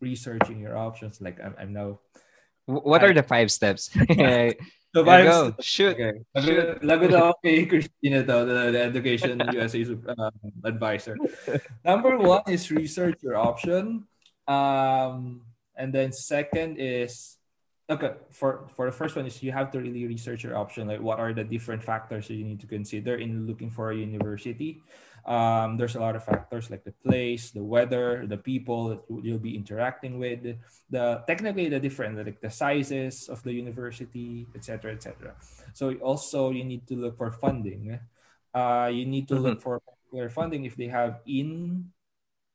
researching 0.00 0.60
your 0.60 0.76
options. 0.76 1.24
Like 1.24 1.40
I'm, 1.40 1.54
I'm 1.56 1.72
now 1.72 2.04
What 2.66 3.00
are 3.00 3.14
the 3.14 3.22
five 3.22 3.48
steps? 3.48 3.88
There 4.94 5.02
the 5.02 5.10
you 5.10 5.10
five 5.10 5.24
go. 5.26 5.38
steps. 5.50 5.66
Shoot. 5.66 5.94
Okay. 5.98 6.14
Lagot 6.38 6.86
lagot 6.86 7.10
ako 7.18 7.32
kay 7.42 7.66
Christina 7.66 8.22
to, 8.22 8.46
the, 8.46 8.56
the 8.70 8.80
Education 8.80 9.42
USA 9.58 9.82
um, 10.14 10.30
advisor. 10.62 11.18
Number 11.82 12.14
one 12.16 12.46
is 12.46 12.70
research 12.70 13.18
your 13.18 13.34
option. 13.34 14.06
Um, 14.46 15.42
and 15.74 15.90
then 15.90 16.14
second 16.14 16.78
is 16.78 17.36
okay 17.90 18.14
for 18.30 18.70
for 18.72 18.86
the 18.86 18.94
first 18.94 19.16
one 19.16 19.26
is 19.26 19.42
you 19.42 19.52
have 19.52 19.74
to 19.74 19.82
really 19.82 20.06
research 20.06 20.44
your 20.46 20.56
option 20.56 20.88
like 20.88 21.02
what 21.02 21.18
are 21.20 21.34
the 21.34 21.44
different 21.44 21.82
factors 21.84 22.28
that 22.28 22.34
you 22.34 22.44
need 22.44 22.60
to 22.60 22.66
consider 22.66 23.16
in 23.20 23.44
looking 23.44 23.68
for 23.68 23.92
a 23.92 23.96
university 23.96 24.80
um, 25.26 25.76
there's 25.76 25.96
a 25.96 26.00
lot 26.00 26.16
of 26.16 26.24
factors 26.24 26.70
like 26.70 26.84
the 26.84 26.92
place 27.04 27.50
the 27.50 27.62
weather 27.62 28.26
the 28.26 28.36
people 28.36 28.88
that 28.88 29.00
you'll 29.22 29.38
be 29.38 29.56
interacting 29.56 30.18
with 30.18 30.44
the 30.90 31.22
technically 31.26 31.68
the 31.68 31.80
different 31.80 32.16
like 32.16 32.40
the 32.40 32.50
sizes 32.50 33.28
of 33.28 33.42
the 33.42 33.52
university 33.52 34.46
etc 34.54 34.92
etc 34.92 35.34
so 35.74 35.92
also 35.98 36.54
you 36.54 36.64
need 36.64 36.86
to 36.86 36.94
look 36.94 37.18
for 37.18 37.34
funding. 37.34 37.98
Uh, 38.54 38.88
you 38.90 39.04
need 39.04 39.26
to 39.28 39.34
look 39.34 39.60
for 39.60 39.82
particular 39.82 40.30
funding 40.30 40.64
if 40.64 40.78
they 40.78 40.86
have 40.86 41.18
in 41.26 41.90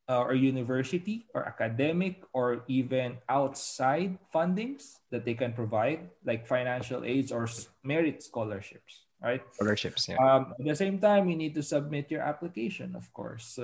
uh, 0.07 0.23
or 0.23 0.33
university 0.33 1.27
or 1.35 1.45
academic 1.45 2.23
or 2.31 2.63
even 2.71 3.19
outside 3.27 4.17
fundings 4.33 5.03
that 5.11 5.25
they 5.27 5.35
can 5.35 5.51
provide 5.51 6.09
like 6.23 6.47
financial 6.47 7.03
aids 7.03 7.31
or 7.31 7.45
merit 7.83 8.23
scholarships 8.23 9.05
right 9.21 9.43
Scholarships, 9.53 10.07
yeah. 10.07 10.17
um, 10.17 10.53
at 10.59 10.65
the 10.65 10.75
same 10.75 10.99
time, 10.99 11.29
you 11.29 11.35
need 11.35 11.55
to 11.55 11.63
submit 11.63 12.09
your 12.09 12.21
application, 12.21 12.95
of 12.95 13.11
course. 13.13 13.59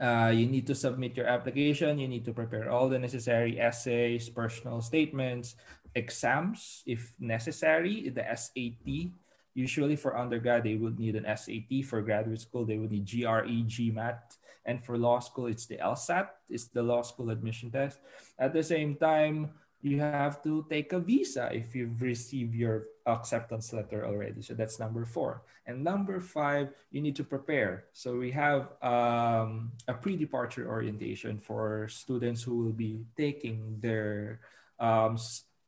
Uh, 0.00 0.32
you 0.34 0.46
need 0.46 0.66
to 0.66 0.74
submit 0.74 1.16
your 1.16 1.26
application. 1.26 1.98
You 1.98 2.08
need 2.08 2.24
to 2.24 2.32
prepare 2.32 2.70
all 2.70 2.88
the 2.88 2.98
necessary 2.98 3.60
essays, 3.60 4.28
personal 4.28 4.80
statements, 4.80 5.54
exams, 5.94 6.82
if 6.86 7.14
necessary, 7.20 8.08
the 8.08 8.24
SAT. 8.34 9.14
Usually 9.54 9.94
for 9.94 10.16
undergrad, 10.18 10.64
they 10.64 10.74
would 10.74 10.98
need 10.98 11.14
an 11.14 11.26
SAT. 11.36 11.84
For 11.86 12.02
graduate 12.02 12.40
school, 12.40 12.64
they 12.64 12.78
would 12.78 12.90
need 12.90 13.06
GRE, 13.06 13.46
GMAT. 13.70 14.18
And 14.66 14.82
for 14.84 14.98
law 14.98 15.20
school, 15.20 15.46
it's 15.46 15.66
the 15.66 15.76
LSAT, 15.76 16.28
it's 16.48 16.68
the 16.68 16.82
law 16.82 17.02
school 17.02 17.30
admission 17.30 17.70
test. 17.70 17.98
At 18.38 18.52
the 18.52 18.62
same 18.62 18.96
time, 18.96 19.50
you 19.84 20.00
have 20.00 20.42
to 20.42 20.64
take 20.72 20.96
a 20.96 20.98
visa 20.98 21.52
if 21.52 21.76
you've 21.76 22.00
received 22.00 22.56
your 22.56 22.88
acceptance 23.04 23.70
letter 23.70 24.08
already. 24.08 24.40
So 24.40 24.54
that's 24.54 24.80
number 24.80 25.04
four. 25.04 25.44
And 25.66 25.84
number 25.84 26.20
five, 26.20 26.72
you 26.90 27.02
need 27.04 27.16
to 27.16 27.24
prepare. 27.24 27.84
So 27.92 28.16
we 28.16 28.30
have 28.32 28.72
um, 28.80 29.72
a 29.86 29.92
pre-departure 29.92 30.66
orientation 30.66 31.36
for 31.38 31.86
students 31.92 32.42
who 32.42 32.64
will 32.64 32.72
be 32.72 33.04
taking 33.14 33.76
their, 33.84 34.40
um, 34.80 35.20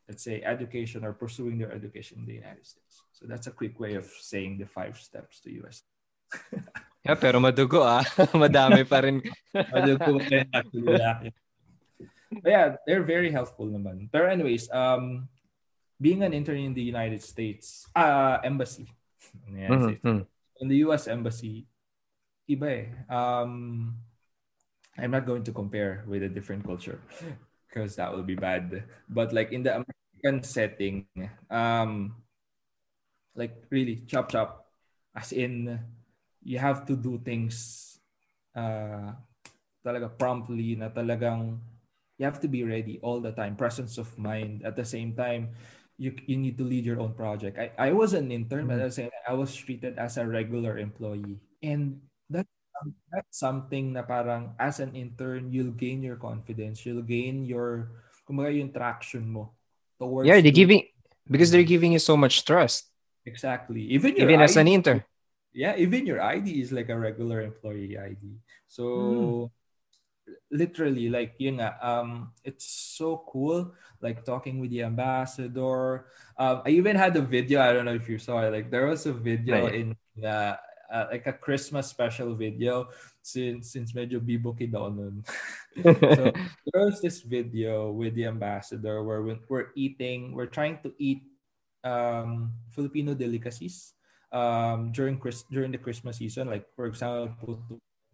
let's 0.08 0.24
say, 0.24 0.40
education 0.40 1.04
or 1.04 1.12
pursuing 1.12 1.58
their 1.58 1.70
education 1.70 2.16
in 2.20 2.24
the 2.24 2.40
United 2.40 2.64
States. 2.64 3.04
So 3.12 3.26
that's 3.28 3.48
a 3.48 3.52
quick 3.52 3.78
way 3.78 4.00
of 4.00 4.08
saying 4.08 4.56
the 4.56 4.66
five 4.66 4.96
steps 4.96 5.40
to 5.40 5.52
US. 5.60 5.84
Yeah, 7.06 7.14
pero 7.14 7.38
madugo 7.38 7.86
ah. 7.86 8.02
Madami 8.34 8.82
pa 8.82 8.98
rin. 8.98 9.22
Actually, 9.54 11.30
yeah. 12.30 12.40
But 12.42 12.50
yeah, 12.50 12.76
they're 12.86 13.02
very 13.04 13.30
helpful 13.30 13.66
naman. 13.66 14.08
But 14.12 14.30
anyways, 14.30 14.70
um, 14.70 15.28
being 16.00 16.22
an 16.22 16.32
intern 16.32 16.58
in 16.58 16.74
the 16.74 16.82
United 16.82 17.22
States, 17.22 17.86
uh, 17.96 18.38
embassy, 18.44 18.88
in 19.46 19.54
the 19.54 19.62
Mhm, 19.68 19.82
States, 19.82 20.02
mhm. 20.04 20.26
in 20.60 20.68
the 20.68 20.76
U.S. 20.88 21.08
embassy, 21.08 21.66
iba 22.48 22.68
eh. 22.68 22.86
Um, 23.08 23.96
I'm 24.98 25.10
not 25.12 25.26
going 25.26 25.44
to 25.44 25.52
compare 25.52 26.04
with 26.08 26.22
a 26.22 26.28
different 26.28 26.64
culture 26.64 27.00
because 27.68 27.96
that 27.96 28.12
will 28.12 28.22
be 28.24 28.34
bad. 28.34 28.84
But 29.08 29.32
like 29.32 29.52
in 29.52 29.62
the 29.62 29.82
American 29.84 30.42
setting, 30.42 31.06
um, 31.50 32.16
like 33.34 33.64
really 33.70 34.02
chop 34.08 34.30
chop, 34.32 34.72
as 35.14 35.32
in 35.32 35.78
you 36.42 36.58
have 36.58 36.86
to 36.86 36.96
do 36.96 37.18
things 37.20 37.98
uh, 38.56 39.12
talaga 39.84 40.08
promptly 40.16 40.76
na 40.80 40.88
talagang 40.88 41.60
you 42.18 42.24
have 42.24 42.40
to 42.40 42.48
be 42.48 42.64
ready 42.64 42.98
all 43.02 43.20
the 43.20 43.32
time 43.32 43.56
presence 43.56 43.98
of 43.98 44.08
mind. 44.18 44.64
At 44.64 44.76
the 44.76 44.84
same 44.84 45.14
time 45.14 45.56
you 45.96 46.12
you 46.28 46.36
need 46.36 46.60
to 46.60 46.64
lead 46.64 46.84
your 46.84 47.00
own 47.00 47.16
project. 47.16 47.56
I, 47.56 47.72
I 47.78 47.90
was 47.92 48.12
an 48.12 48.28
intern 48.32 48.68
but 48.68 48.80
at 48.80 48.92
the 48.92 48.96
same 48.96 49.10
i 49.24 49.32
was 49.32 49.56
treated 49.56 49.98
as 49.98 50.16
a 50.16 50.26
regular 50.26 50.78
employee. 50.78 51.40
And 51.62 52.04
that 52.30 52.46
um, 52.80 52.92
that's 53.12 53.40
something 53.40 53.96
na 53.96 54.04
parang 54.04 54.52
as 54.60 54.80
an 54.80 54.92
intern 54.92 55.52
you'll 55.52 55.76
gain 55.76 56.04
your 56.04 56.16
confidence. 56.16 56.84
You'll 56.84 57.06
gain 57.06 57.44
your 57.44 57.92
kumbaga 58.28 58.52
yung 58.52 58.72
traction 58.72 59.24
mo 59.28 59.56
towards 59.96 60.28
Yeah, 60.28 60.40
they're 60.40 60.52
giving 60.52 60.84
because 61.24 61.50
they're 61.50 61.64
mm-hmm. 61.64 61.90
giving 61.90 61.92
you 61.96 62.02
so 62.02 62.16
much 62.16 62.44
trust. 62.44 62.92
exactly. 63.26 63.82
Even 63.90 64.14
Even 64.16 64.40
as 64.40 64.56
an 64.56 64.68
intern. 64.68 65.02
yeah, 65.56 65.74
even 65.80 66.04
your 66.04 66.20
ID 66.20 66.60
is 66.60 66.70
like 66.70 66.92
a 66.92 66.98
regular 66.98 67.40
employee 67.40 67.96
ID. 67.96 68.38
So 68.68 68.84
mm. 68.84 69.50
Literally, 70.50 71.08
like 71.08 71.34
you 71.38 71.52
know 71.52 71.72
um, 71.82 72.32
it's 72.44 72.66
so 72.66 73.24
cool. 73.28 73.74
Like 74.00 74.24
talking 74.24 74.60
with 74.60 74.70
the 74.70 74.82
ambassador. 74.82 76.06
Um, 76.38 76.62
I 76.66 76.70
even 76.70 76.96
had 76.96 77.16
a 77.16 77.22
video. 77.22 77.60
I 77.62 77.72
don't 77.72 77.84
know 77.84 77.94
if 77.96 78.08
you 78.08 78.18
saw 78.18 78.42
it. 78.44 78.52
Like 78.52 78.70
there 78.70 78.86
was 78.86 79.06
a 79.06 79.12
video 79.12 79.64
Right. 79.64 79.74
in 79.74 79.96
uh, 80.24 80.56
uh, 80.92 81.06
like 81.10 81.26
a 81.26 81.32
Christmas 81.32 81.88
special 81.88 82.34
video. 82.34 82.88
Since 83.22 83.72
since 83.74 83.90
medyo 83.92 84.22
bibo 84.22 84.52
kid 84.54 84.70
ako 84.74 84.88
nun. 84.94 85.24
so 85.82 86.30
there 86.70 86.82
was 86.86 87.02
this 87.02 87.22
video 87.26 87.90
with 87.90 88.14
the 88.14 88.26
ambassador 88.26 89.02
where 89.02 89.22
we- 89.22 89.42
we're 89.50 89.74
eating, 89.74 90.30
we're 90.30 90.46
trying 90.50 90.78
to 90.86 90.94
eat 90.98 91.26
um, 91.82 92.52
Filipino 92.70 93.14
delicacies 93.14 93.94
um, 94.30 94.92
during 94.92 95.18
Chris 95.18 95.42
during 95.50 95.72
the 95.74 95.78
Christmas 95.82 96.18
season. 96.22 96.46
Like 96.46 96.66
for 96.78 96.86
example, 96.86 97.58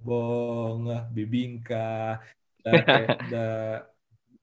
bong, 0.05 0.87
bibingka, 1.15 2.19
the, 2.65 3.17
the 3.31 3.47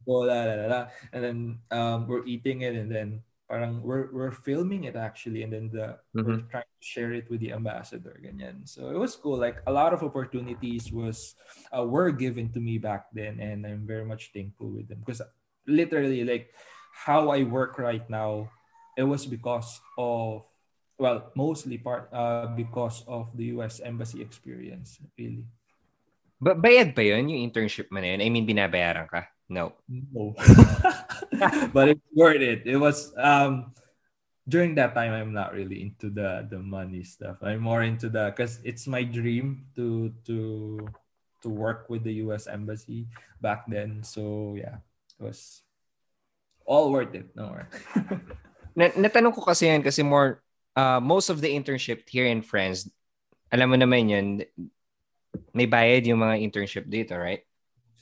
bola, 0.06 0.34
la, 0.34 0.56
la, 0.56 0.68
la. 0.68 0.82
and 1.14 1.24
then 1.24 1.38
um, 1.72 2.08
we're 2.08 2.26
eating 2.26 2.62
it, 2.62 2.76
and 2.76 2.92
then 2.92 3.22
parang 3.50 3.82
we're 3.82 4.14
we're 4.14 4.32
filming 4.32 4.86
it 4.86 4.96
actually, 4.96 5.42
and 5.42 5.54
then 5.54 5.70
the 5.74 5.98
we're 6.14 6.46
trying 6.54 6.70
to 6.70 6.82
share 6.86 7.14
it 7.14 7.30
with 7.30 7.42
the 7.42 7.52
ambassador, 7.52 8.14
ganyan. 8.22 8.68
So 8.70 8.90
it 8.94 8.98
was 8.98 9.16
cool. 9.16 9.38
Like 9.38 9.62
a 9.66 9.74
lot 9.74 9.94
of 9.94 10.04
opportunities 10.04 10.94
was 10.94 11.36
uh, 11.74 11.84
were 11.84 12.12
given 12.12 12.54
to 12.54 12.60
me 12.62 12.78
back 12.78 13.10
then, 13.14 13.40
and 13.42 13.66
I'm 13.66 13.86
very 13.90 14.06
much 14.06 14.30
thankful 14.34 14.70
with 14.70 14.88
them 14.88 15.02
because 15.02 15.22
literally 15.66 16.24
like 16.24 16.54
how 16.94 17.30
I 17.30 17.44
work 17.44 17.80
right 17.80 18.06
now, 18.10 18.52
it 18.98 19.04
was 19.04 19.26
because 19.26 19.82
of 19.98 20.46
well 21.00 21.32
mostly 21.34 21.80
part 21.80 22.12
uh, 22.12 22.52
because 22.54 23.08
of 23.08 23.32
the 23.34 23.56
U.S. 23.58 23.80
embassy 23.80 24.22
experience 24.22 25.00
really. 25.18 25.48
Ba 26.40 26.56
bayad 26.56 26.92
ba 26.96 27.04
yun, 27.04 27.32
yung 27.32 27.48
internship 27.48 27.88
mo 27.92 28.04
na 28.04 28.16
yun? 28.16 28.22
I 28.24 28.28
mean, 28.32 28.48
binabayaran 28.48 29.08
ka? 29.08 29.28
No. 29.50 29.74
No. 29.88 30.36
but 31.74 31.96
it's 31.96 32.08
worth 32.14 32.44
it. 32.44 32.68
It 32.68 32.78
was 32.78 33.16
um 33.18 33.74
during 34.46 34.76
that 34.76 34.94
time 34.94 35.16
I'm 35.16 35.34
not 35.34 35.56
really 35.56 35.82
into 35.82 36.12
the 36.12 36.46
the 36.46 36.60
money 36.60 37.02
stuff. 37.08 37.42
I'm 37.42 37.64
more 37.64 37.82
into 37.82 38.12
the 38.12 38.30
because 38.30 38.60
it's 38.62 38.86
my 38.86 39.02
dream 39.02 39.72
to 39.80 40.14
to 40.28 40.78
to 41.42 41.48
work 41.50 41.88
with 41.88 42.04
the 42.04 42.22
U.S. 42.28 42.46
embassy 42.46 43.08
back 43.42 43.66
then. 43.66 44.04
So 44.04 44.54
yeah, 44.60 44.84
it 45.20 45.24
was 45.24 45.64
all 46.68 46.92
worth 46.92 47.16
it. 47.16 47.34
No 47.34 47.52
more. 47.52 47.68
Na- 48.80 48.96
natanong 48.96 49.34
ko 49.34 49.42
kasi 49.44 49.68
yan 49.68 49.84
kasi 49.84 50.06
more 50.06 50.46
uh, 50.80 51.00
most 51.04 51.28
of 51.30 51.42
the 51.44 51.52
internship 51.52 52.08
here 52.08 52.26
in 52.26 52.42
France, 52.42 52.88
alam 53.52 53.68
mo 53.68 53.76
naman 53.76 54.08
yun, 54.08 54.28
may 55.52 55.68
bayad 55.68 56.08
yung 56.08 56.24
mga 56.24 56.40
internship 56.40 56.88
dito, 56.88 57.20
right? 57.20 57.44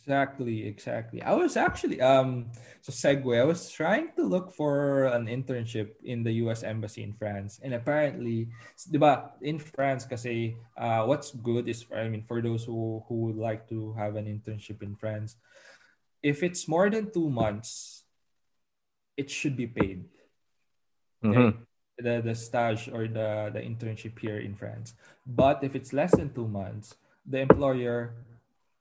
Exactly, 0.08 0.63
exactly. 0.63 1.20
I 1.20 1.36
was 1.36 1.60
actually 1.60 2.00
um 2.00 2.48
so 2.80 2.96
segue. 2.96 3.28
I 3.36 3.44
was 3.44 3.68
trying 3.68 4.16
to 4.16 4.24
look 4.24 4.56
for 4.56 5.04
an 5.12 5.28
internship 5.28 6.00
in 6.00 6.24
the 6.24 6.40
US 6.48 6.63
embassy 6.63 7.04
in 7.04 7.12
France. 7.12 7.60
And 7.60 7.76
apparently, 7.76 8.48
diba, 8.88 9.36
in 9.44 9.60
France 9.60 10.08
kasi 10.08 10.56
uh 10.80 11.04
what's 11.04 11.36
good 11.36 11.68
is 11.68 11.84
I 11.92 12.08
mean 12.08 12.24
for 12.24 12.40
those 12.40 12.63
who 12.63 13.04
who 13.12 13.28
would 13.28 13.36
like 13.36 13.68
to 13.68 13.92
have 14.00 14.16
an 14.16 14.32
internship 14.32 14.80
in 14.80 14.96
France, 14.96 15.36
if 16.24 16.40
it's 16.40 16.72
more 16.72 16.88
than 16.88 17.12
2 17.12 17.28
months, 17.28 18.08
it 19.20 19.28
should 19.28 19.60
be 19.60 19.68
paid. 19.68 20.08
Mhm. 21.20 21.66
The 21.97 22.21
the 22.21 22.36
stage 22.38 22.89
or 22.93 23.10
the 23.10 23.49
the 23.49 23.62
internship 23.62 24.17
here 24.21 24.38
in 24.38 24.53
France. 24.53 24.93
But 25.25 25.65
if 25.65 25.73
it's 25.73 25.93
less 25.93 26.13
than 26.13 26.29
2 26.29 26.45
months, 26.47 26.93
the 27.25 27.41
employer 27.41 28.13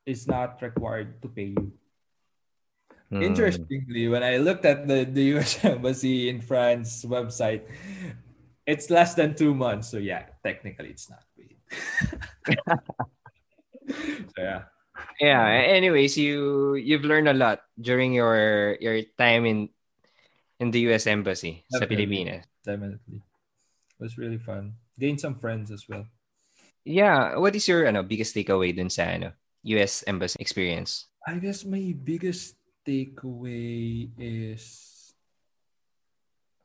is 0.04 0.28
not 0.28 0.60
required 0.62 1.20
to 1.22 1.28
pay 1.28 1.56
you. 1.56 1.72
Hmm. 3.10 3.22
Interestingly, 3.22 4.08
when 4.08 4.22
I 4.22 4.38
looked 4.38 4.64
at 4.64 4.86
the, 4.86 5.04
the 5.04 5.38
US 5.38 5.64
Embassy 5.64 6.28
in 6.28 6.40
France 6.40 7.04
website, 7.04 7.62
it's 8.66 8.90
less 8.90 9.14
than 9.14 9.34
two 9.34 9.54
months. 9.54 9.88
So 9.88 9.98
yeah, 9.98 10.26
technically 10.42 10.90
it's 10.90 11.08
not 11.10 11.22
paid. 11.38 11.56
so 14.34 14.38
yeah. 14.38 14.62
Yeah, 15.20 15.44
anyways, 15.48 16.16
you 16.16 16.74
you've 16.74 17.04
learned 17.04 17.28
a 17.28 17.36
lot 17.36 17.60
during 17.78 18.12
your 18.12 18.76
your 18.80 19.02
time 19.16 19.44
in 19.46 19.68
in 20.58 20.70
the 20.72 20.80
US 20.92 21.06
embassy 21.06 21.64
sa 21.68 21.84
Definitely. 21.84 22.06
Pilipinas. 22.06 22.44
Definitely. 22.66 23.22
It 23.22 24.02
was 24.02 24.18
really 24.18 24.42
fun. 24.42 24.74
Gained 24.98 25.22
some 25.22 25.38
friends 25.38 25.70
as 25.70 25.86
well. 25.88 26.04
Yeah, 26.82 27.38
what 27.38 27.54
is 27.54 27.66
your 27.70 27.86
ano 27.86 28.02
biggest 28.02 28.34
takeaway 28.34 28.74
dun 28.74 28.90
sa 28.90 29.06
ano 29.06 29.30
US 29.78 30.02
embassy 30.06 30.36
experience? 30.42 31.06
I 31.22 31.38
guess 31.38 31.62
my 31.62 31.94
biggest 31.94 32.58
takeaway 32.82 34.10
is 34.18 35.14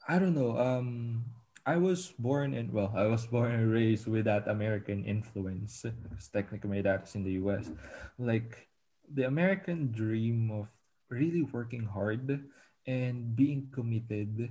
I 0.10 0.18
don't 0.18 0.34
know. 0.34 0.58
Um, 0.58 1.26
I 1.66 1.78
was 1.78 2.14
born 2.18 2.58
in 2.58 2.74
well, 2.74 2.90
I 2.98 3.06
was 3.06 3.26
born 3.34 3.54
and 3.54 3.70
raised 3.70 4.10
with 4.10 4.26
that 4.26 4.50
American 4.50 5.06
influence. 5.06 5.86
Because 5.86 6.28
technically, 6.34 6.70
my 6.70 6.82
dad 6.82 7.06
is 7.06 7.14
in 7.14 7.24
the 7.24 7.38
U.S. 7.46 7.70
Like 8.18 8.70
the 9.06 9.30
American 9.30 9.94
dream 9.94 10.50
of 10.50 10.70
really 11.10 11.46
working 11.46 11.86
hard 11.86 12.42
and 12.88 13.36
being 13.36 13.70
committed 13.70 14.50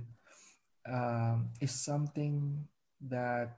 um, 0.87 1.49
is 1.59 1.71
something 1.71 2.67
that 3.09 3.57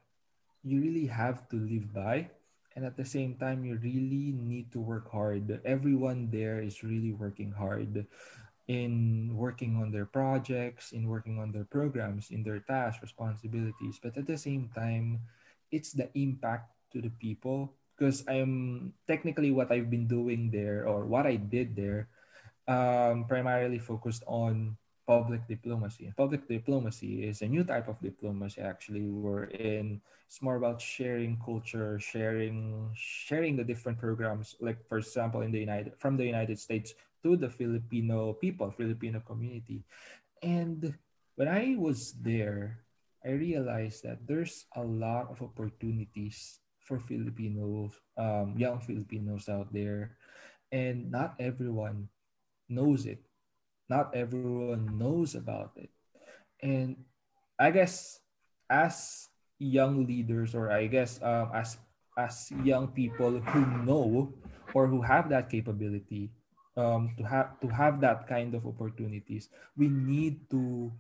you 0.64 0.80
really 0.80 1.08
have 1.08 1.48
to 1.50 1.58
live 1.60 1.94
by. 1.94 2.30
And 2.76 2.86
at 2.86 2.98
the 2.98 3.06
same 3.06 3.36
time, 3.38 3.66
you 3.66 3.78
really 3.78 4.34
need 4.34 4.72
to 4.74 4.80
work 4.82 5.12
hard. 5.12 5.62
Everyone 5.64 6.30
there 6.32 6.60
is 6.60 6.82
really 6.82 7.14
working 7.14 7.52
hard 7.52 8.08
in 8.68 9.30
working 9.36 9.76
on 9.76 9.92
their 9.92 10.08
projects, 10.08 10.92
in 10.92 11.08
working 11.08 11.38
on 11.38 11.52
their 11.52 11.68
programs, 11.68 12.32
in 12.32 12.42
their 12.42 12.60
tasks, 12.60 13.04
responsibilities. 13.04 14.00
But 14.02 14.18
at 14.18 14.26
the 14.26 14.38
same 14.40 14.72
time, 14.74 15.22
it's 15.70 15.92
the 15.94 16.10
impact 16.16 16.72
to 16.94 17.02
the 17.02 17.12
people. 17.22 17.76
Because 17.94 18.26
I'm 18.26 18.94
technically 19.06 19.52
what 19.52 19.70
I've 19.70 19.92
been 19.92 20.08
doing 20.08 20.50
there 20.50 20.88
or 20.88 21.06
what 21.06 21.28
I 21.28 21.36
did 21.36 21.76
there 21.76 22.10
um, 22.68 23.26
primarily 23.30 23.78
focused 23.78 24.24
on 24.26 24.78
public 25.08 25.48
diplomacy. 25.48 26.14
Public 26.16 26.48
diplomacy 26.48 27.28
is 27.28 27.42
a 27.42 27.48
new 27.48 27.64
type 27.64 27.88
of 27.88 28.00
diplomacy 28.00 28.62
actually 28.62 29.04
wherein 29.08 30.02
it's 30.28 30.42
more 30.42 30.56
about 30.56 30.82
sharing 30.82 31.38
culture, 31.44 32.00
sharing 32.00 32.90
sharing 32.96 33.56
the 33.56 33.64
different 33.64 34.00
programs. 34.00 34.56
Like 34.60 34.82
for 34.88 34.98
example, 34.98 35.42
in 35.42 35.52
the 35.52 35.60
United 35.60 35.94
from 36.00 36.18
the 36.18 36.26
United 36.26 36.58
States 36.60 36.94
to 37.24 37.36
the 37.36 37.50
Filipino 37.50 38.34
people, 38.34 38.72
Filipino 38.72 39.20
community. 39.22 39.84
And 40.42 40.94
when 41.36 41.48
I 41.48 41.76
was 41.78 42.14
there, 42.20 42.84
I 43.24 43.32
realized 43.40 44.04
that 44.04 44.28
there's 44.28 44.66
a 44.76 44.84
lot 44.84 45.32
of 45.32 45.42
opportunities 45.42 46.60
for 46.84 47.00
Filipinos, 47.00 47.96
um, 48.18 48.56
young 48.58 48.84
Filipinos 48.84 49.48
out 49.48 49.72
there, 49.72 50.20
and 50.72 51.10
not 51.10 51.36
everyone 51.40 52.10
knows 52.68 53.06
it. 53.06 53.24
Not 53.90 54.16
everyone 54.16 54.98
knows 54.98 55.36
about 55.36 55.72
it. 55.76 55.90
And 56.62 56.98
I 57.60 57.72
guess 57.72 58.20
as 58.70 59.30
young 59.60 60.06
leaders, 60.06 60.56
or 60.56 60.72
I 60.72 60.88
guess 60.88 61.22
um, 61.22 61.52
as 61.54 61.78
as 62.18 62.52
young 62.64 62.88
people 62.94 63.40
who 63.40 63.62
know 63.84 64.34
or 64.74 64.88
who 64.88 65.02
have 65.02 65.30
that 65.30 65.50
capability 65.50 66.30
um, 66.78 67.14
to 67.18 67.24
have 67.24 67.60
to 67.62 67.68
have 67.68 68.02
that 68.02 68.28
kind 68.28 68.56
of 68.56 68.66
opportunities, 68.66 69.50
we 69.78 69.88
need 69.90 70.50
to 70.50 70.92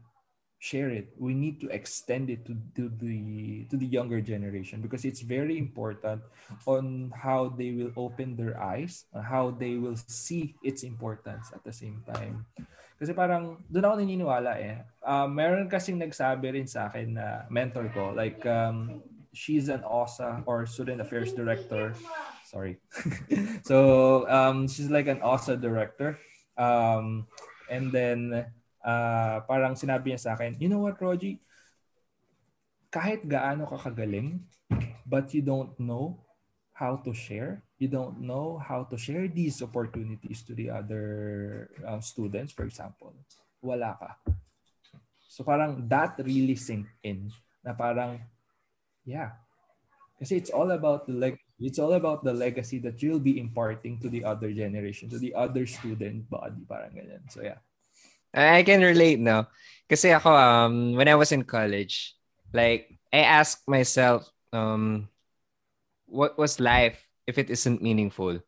share 0.64 0.88
it. 0.96 1.12
We 1.20 1.36
need 1.36 1.60
to 1.60 1.68
extend 1.76 2.32
it 2.32 2.48
to, 2.48 2.56
to 2.80 2.88
the 2.88 3.68
to 3.68 3.76
the 3.76 3.84
younger 3.84 4.24
generation 4.24 4.80
because 4.80 5.04
it's 5.04 5.20
very 5.20 5.60
important 5.60 6.24
on 6.64 7.12
how 7.12 7.52
they 7.52 7.76
will 7.76 7.92
open 8.00 8.40
their 8.40 8.56
eyes, 8.56 9.04
how 9.12 9.52
they 9.52 9.76
will 9.76 10.00
see 10.08 10.56
its 10.64 10.88
importance 10.88 11.52
at 11.52 11.68
the 11.68 11.76
same 11.76 12.00
time. 12.08 12.48
Kasi 12.96 13.12
parang 13.12 13.60
doon 13.68 13.84
ako 13.84 13.96
naniniwala 14.00 14.56
eh. 14.56 14.80
Uh, 15.04 15.28
meron 15.28 15.68
kasing 15.68 16.00
nagsabi 16.00 16.56
rin 16.56 16.64
sa 16.64 16.88
akin 16.88 17.20
na 17.20 17.44
mentor 17.52 17.92
ko, 17.92 18.16
like 18.16 18.40
um, 18.48 19.04
she's 19.36 19.68
an 19.68 19.84
OSA 19.84 20.48
or 20.48 20.64
student 20.64 21.04
affairs 21.04 21.36
director. 21.36 21.92
Sorry. 22.48 22.80
so 23.68 24.24
um, 24.32 24.72
she's 24.72 24.88
like 24.88 25.12
an 25.12 25.20
OSA 25.20 25.60
director. 25.60 26.16
Um, 26.56 27.28
and 27.68 27.92
then 27.92 28.48
uh, 28.84 29.42
parang 29.48 29.74
sinabi 29.74 30.14
niya 30.14 30.22
sa 30.22 30.36
akin, 30.36 30.60
you 30.60 30.68
know 30.68 30.84
what, 30.84 31.00
Roji? 31.00 31.40
Kahit 32.94 33.26
gaano 33.26 33.66
ka 33.66 33.80
kagaling, 33.80 34.46
but 35.08 35.34
you 35.34 35.42
don't 35.42 35.74
know 35.80 36.22
how 36.76 37.00
to 37.02 37.16
share, 37.16 37.64
you 37.80 37.88
don't 37.88 38.22
know 38.22 38.60
how 38.62 38.84
to 38.86 38.98
share 39.00 39.26
these 39.28 39.62
opportunities 39.64 40.44
to 40.44 40.54
the 40.54 40.70
other 40.70 41.70
uh, 41.82 42.02
students, 42.02 42.54
for 42.54 42.66
example, 42.68 43.16
wala 43.64 43.98
ka. 43.98 44.12
So 45.30 45.42
parang 45.42 45.90
that 45.90 46.22
really 46.22 46.54
sinked 46.54 46.94
in 47.02 47.34
na 47.66 47.74
parang, 47.74 48.22
yeah. 49.02 49.34
Kasi 50.22 50.38
it's 50.38 50.54
all 50.54 50.70
about 50.70 51.10
the 51.10 51.18
leg 51.18 51.42
it's 51.64 51.80
all 51.80 51.94
about 51.94 52.24
the 52.24 52.34
legacy 52.34 52.78
that 52.84 53.02
you'll 53.02 53.24
be 53.24 53.40
imparting 53.40 53.98
to 54.02 54.10
the 54.10 54.26
other 54.26 54.52
generation, 54.52 55.10
to 55.10 55.18
the 55.18 55.34
other 55.34 55.66
student 55.66 56.30
body, 56.30 56.62
parang 56.68 56.92
ganyan. 56.92 57.24
So 57.32 57.42
yeah. 57.42 57.62
I 58.34 58.64
can 58.66 58.82
relate 58.82 59.22
no. 59.22 59.46
Kasi 59.90 60.10
ako 60.10 60.34
um 60.34 60.98
when 60.98 61.08
I 61.08 61.16
was 61.16 61.32
in 61.32 61.46
college, 61.46 62.18
like 62.54 62.90
I 63.14 63.26
asked 63.30 63.70
myself 63.70 64.26
um 64.52 65.10
what 66.10 66.38
was 66.38 66.60
life 66.60 66.98
if 67.26 67.38
it 67.38 67.50
isn't 67.50 67.82
meaningful? 67.82 68.42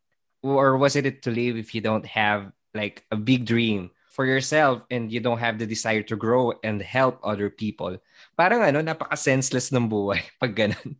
Or 0.45 0.78
was 0.78 0.95
it 0.95 1.21
to 1.26 1.32
live 1.34 1.58
if 1.58 1.74
you 1.74 1.82
don't 1.82 2.06
have 2.06 2.54
like 2.74 3.06
a 3.10 3.17
big 3.17 3.45
dream 3.45 3.89
for 4.13 4.26
yourself 4.26 4.86
and 4.93 5.12
you 5.12 5.19
don't 5.19 5.41
have 5.41 5.58
the 5.58 5.65
desire 5.65 6.06
to 6.06 6.15
grow 6.15 6.54
and 6.62 6.82
help 6.82 7.17
other 7.26 7.50
people? 7.50 7.98
Parang 8.38 8.62
ano, 8.62 8.82
napaka-senseless 8.86 9.74
ng 9.74 9.89
buhay 9.89 10.21
pag 10.41 10.54
ganun. 10.54 10.98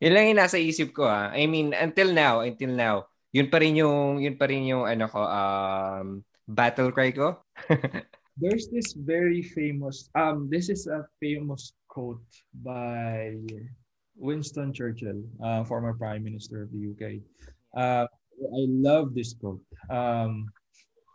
yun 0.00 0.12
lang 0.14 0.30
yung 0.30 0.40
nasa 0.40 0.56
isip 0.56 0.94
ko 0.94 1.04
ah. 1.04 1.34
I 1.34 1.50
mean, 1.50 1.74
until 1.74 2.14
now, 2.14 2.40
until 2.46 2.70
now, 2.70 2.96
yun 3.34 3.50
pa 3.50 3.58
rin 3.58 3.74
yung, 3.76 4.22
yun 4.22 4.38
pa 4.38 4.46
rin 4.46 4.64
yung 4.64 4.86
ano 4.86 5.04
ko, 5.10 5.20
um, 5.20 6.22
battle 6.54 6.90
cry 6.90 7.10
ko. 7.10 7.38
There's 8.40 8.68
this 8.72 8.96
very 8.96 9.42
famous, 9.42 10.08
um, 10.14 10.48
this 10.48 10.68
is 10.68 10.86
a 10.86 11.04
famous 11.20 11.72
quote 11.88 12.24
by 12.64 13.36
Winston 14.16 14.72
Churchill, 14.72 15.22
uh, 15.44 15.64
former 15.64 15.92
Prime 15.92 16.24
Minister 16.24 16.62
of 16.62 16.72
the 16.72 16.92
UK. 16.92 17.20
Uh, 17.76 18.06
I 18.40 18.62
love 18.68 19.14
this 19.14 19.34
quote. 19.34 19.60
Um, 19.90 20.48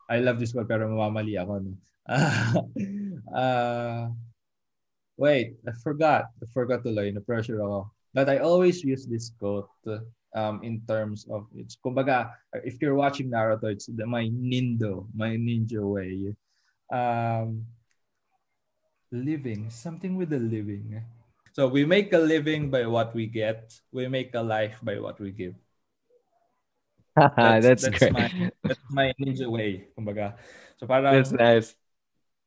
I 0.09 0.19
love 0.21 0.37
this 0.37 0.53
quote 0.53 0.69
pero 0.69 0.85
mamamali 0.85 1.33
ako. 1.41 1.65
No? 1.65 1.73
uh, 3.33 4.13
wait, 5.17 5.57
I 5.65 5.71
forgot. 5.81 6.29
I 6.37 6.45
forgot 6.53 6.85
to 6.85 6.93
tuloy. 6.93 7.09
Na-pressure 7.09 7.57
ako. 7.57 7.89
But 8.13 8.29
I 8.29 8.37
always 8.37 8.85
use 8.85 9.09
this 9.09 9.33
quote 9.41 9.67
um, 10.35 10.61
in 10.61 10.83
terms 10.85 11.25
of 11.31 11.47
it's 11.55 11.79
kumbaga 11.79 12.35
if 12.67 12.77
you're 12.83 12.99
watching 12.99 13.31
Naruto 13.31 13.71
it's 13.71 13.87
the 13.87 14.05
my 14.05 14.27
nindo 14.29 15.07
my 15.15 15.33
ninja 15.39 15.81
way 15.81 16.35
um, 16.91 17.65
living, 19.11 19.69
something 19.69 20.15
with 20.15 20.29
the 20.29 20.39
living. 20.39 21.01
So 21.53 21.67
we 21.67 21.85
make 21.85 22.11
a 22.13 22.19
living 22.19 22.69
by 22.69 22.85
what 22.85 23.15
we 23.15 23.27
get. 23.27 23.79
We 23.91 24.07
make 24.07 24.35
a 24.35 24.43
life 24.43 24.79
by 24.83 24.99
what 24.99 25.19
we 25.19 25.31
give. 25.31 25.55
that's, 27.15 27.35
that's, 27.65 27.83
that's 27.83 27.99
great. 27.99 28.11
my 28.11 28.27
that's 28.63 28.85
my 28.91 29.13
ninja 29.15 29.47
way, 29.47 29.87
kumbaga. 29.95 30.35
So 30.75 30.83
parang 30.85 31.15
That's 31.15 31.31
nice. 31.31 31.75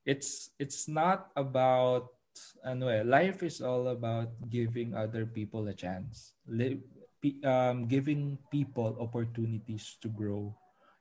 it's 0.04 0.52
it's 0.60 0.84
not 0.88 1.32
about 1.32 2.12
ano 2.60 2.92
eh, 2.92 3.00
life 3.00 3.40
is 3.40 3.64
all 3.64 3.88
about 3.88 4.28
giving 4.52 4.92
other 4.92 5.24
people 5.24 5.64
a 5.68 5.74
chance. 5.74 6.36
Li- 6.44 6.76
pe- 6.76 6.97
um, 7.44 7.86
giving 7.86 8.38
people 8.50 8.96
opportunities 9.00 9.96
to 10.02 10.08
grow 10.08 10.54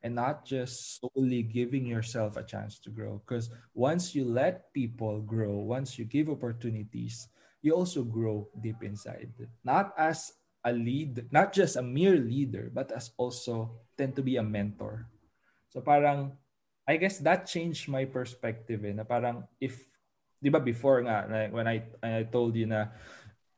and 0.04 0.16
not 0.16 0.46
just 0.46 1.02
solely 1.02 1.42
giving 1.42 1.86
yourself 1.86 2.38
a 2.38 2.44
chance 2.44 2.80
to 2.80 2.90
grow. 2.90 3.22
Because 3.26 3.50
once 3.74 4.14
you 4.14 4.26
let 4.26 4.74
people 4.74 5.22
grow 5.22 5.58
once 5.58 5.98
you 5.98 6.06
give 6.06 6.30
opportunities 6.30 7.28
you 7.62 7.74
also 7.74 8.04
grow 8.06 8.48
deep 8.62 8.84
inside. 8.84 9.34
Not 9.66 9.94
as 9.98 10.32
a 10.64 10.72
lead 10.72 11.26
not 11.32 11.54
just 11.54 11.76
a 11.76 11.82
mere 11.82 12.18
leader 12.18 12.70
but 12.74 12.92
as 12.92 13.12
also 13.18 13.82
tend 13.98 14.16
to 14.16 14.24
be 14.24 14.38
a 14.38 14.44
mentor. 14.46 15.10
So 15.70 15.82
parang 15.82 16.38
I 16.88 16.96
guess 16.96 17.20
that 17.20 17.46
changed 17.46 17.90
my 17.92 18.06
perspective 18.06 18.86
eh, 18.86 18.96
na 18.96 19.04
parang 19.04 19.44
if 19.60 19.76
di 20.38 20.48
ba 20.54 20.62
before 20.62 21.02
nga 21.04 21.50
when 21.52 21.68
I 21.68 21.84
I 22.00 22.24
told 22.30 22.56
you 22.56 22.70
na 22.70 22.94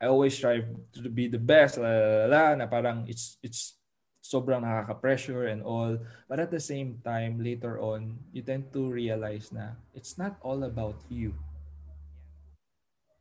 I 0.00 0.08
always 0.08 0.32
strive 0.36 0.64
to 0.96 1.08
be 1.12 1.28
the 1.28 1.38
best 1.38 1.76
la, 1.76 1.88
la, 1.88 2.26
la, 2.26 2.44
na 2.56 2.66
parang 2.66 3.04
it's 3.04 3.36
it's 3.44 3.76
sobrang 4.24 4.64
nakaka-pressure 4.64 5.48
and 5.48 5.60
all 5.60 5.96
but 6.28 6.40
at 6.40 6.50
the 6.50 6.60
same 6.60 7.00
time 7.04 7.40
later 7.40 7.80
on 7.80 8.16
you 8.32 8.40
tend 8.40 8.72
to 8.72 8.88
realize 8.88 9.52
na 9.52 9.76
it's 9.92 10.16
not 10.16 10.36
all 10.40 10.64
about 10.64 10.96
you 11.08 11.32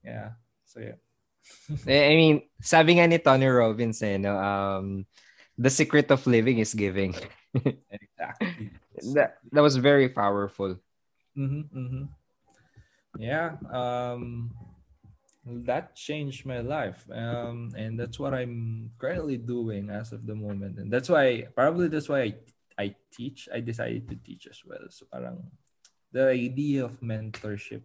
yeah 0.04 0.36
so 0.64 0.80
yeah 0.80 1.00
I 1.88 2.14
mean, 2.14 2.46
sabi 2.62 3.00
nga 3.00 3.08
ni 3.08 3.18
Tony 3.18 3.48
Robbins, 3.48 4.04
eh, 4.04 4.20
no, 4.22 4.38
um, 4.38 5.08
the 5.58 5.72
secret 5.72 6.12
of 6.12 6.28
living 6.28 6.60
is 6.60 6.76
giving. 6.76 7.16
exactly 7.90 8.70
that, 9.16 9.40
that 9.52 9.64
was 9.64 9.78
very 9.78 10.10
powerful. 10.10 10.78
mm-hmm, 11.38 11.66
mm-hmm. 11.72 12.04
yeah 13.18 13.56
um 13.72 14.52
that 15.46 15.96
changed 15.96 16.46
my 16.46 16.60
life 16.60 17.08
um 17.16 17.72
and 17.78 17.98
that's 17.98 18.20
what 18.20 18.34
i'm 18.34 18.92
currently 19.00 19.38
doing 19.38 19.90
as 19.90 20.12
of 20.12 20.28
the 20.28 20.36
moment. 20.36 20.78
And 20.78 20.92
that's 20.92 21.10
why 21.10 21.48
probably 21.56 21.88
that's 21.88 22.10
why 22.10 22.22
i 22.22 22.34
i 22.78 22.96
teach 23.12 23.48
i 23.54 23.60
decided 23.60 24.08
to 24.10 24.16
teach 24.16 24.48
as 24.48 24.62
well. 24.66 24.84
So 24.90 25.08
parang 25.08 25.48
the 26.12 26.30
idea 26.30 26.86
of 26.86 27.00
mentorship 27.00 27.84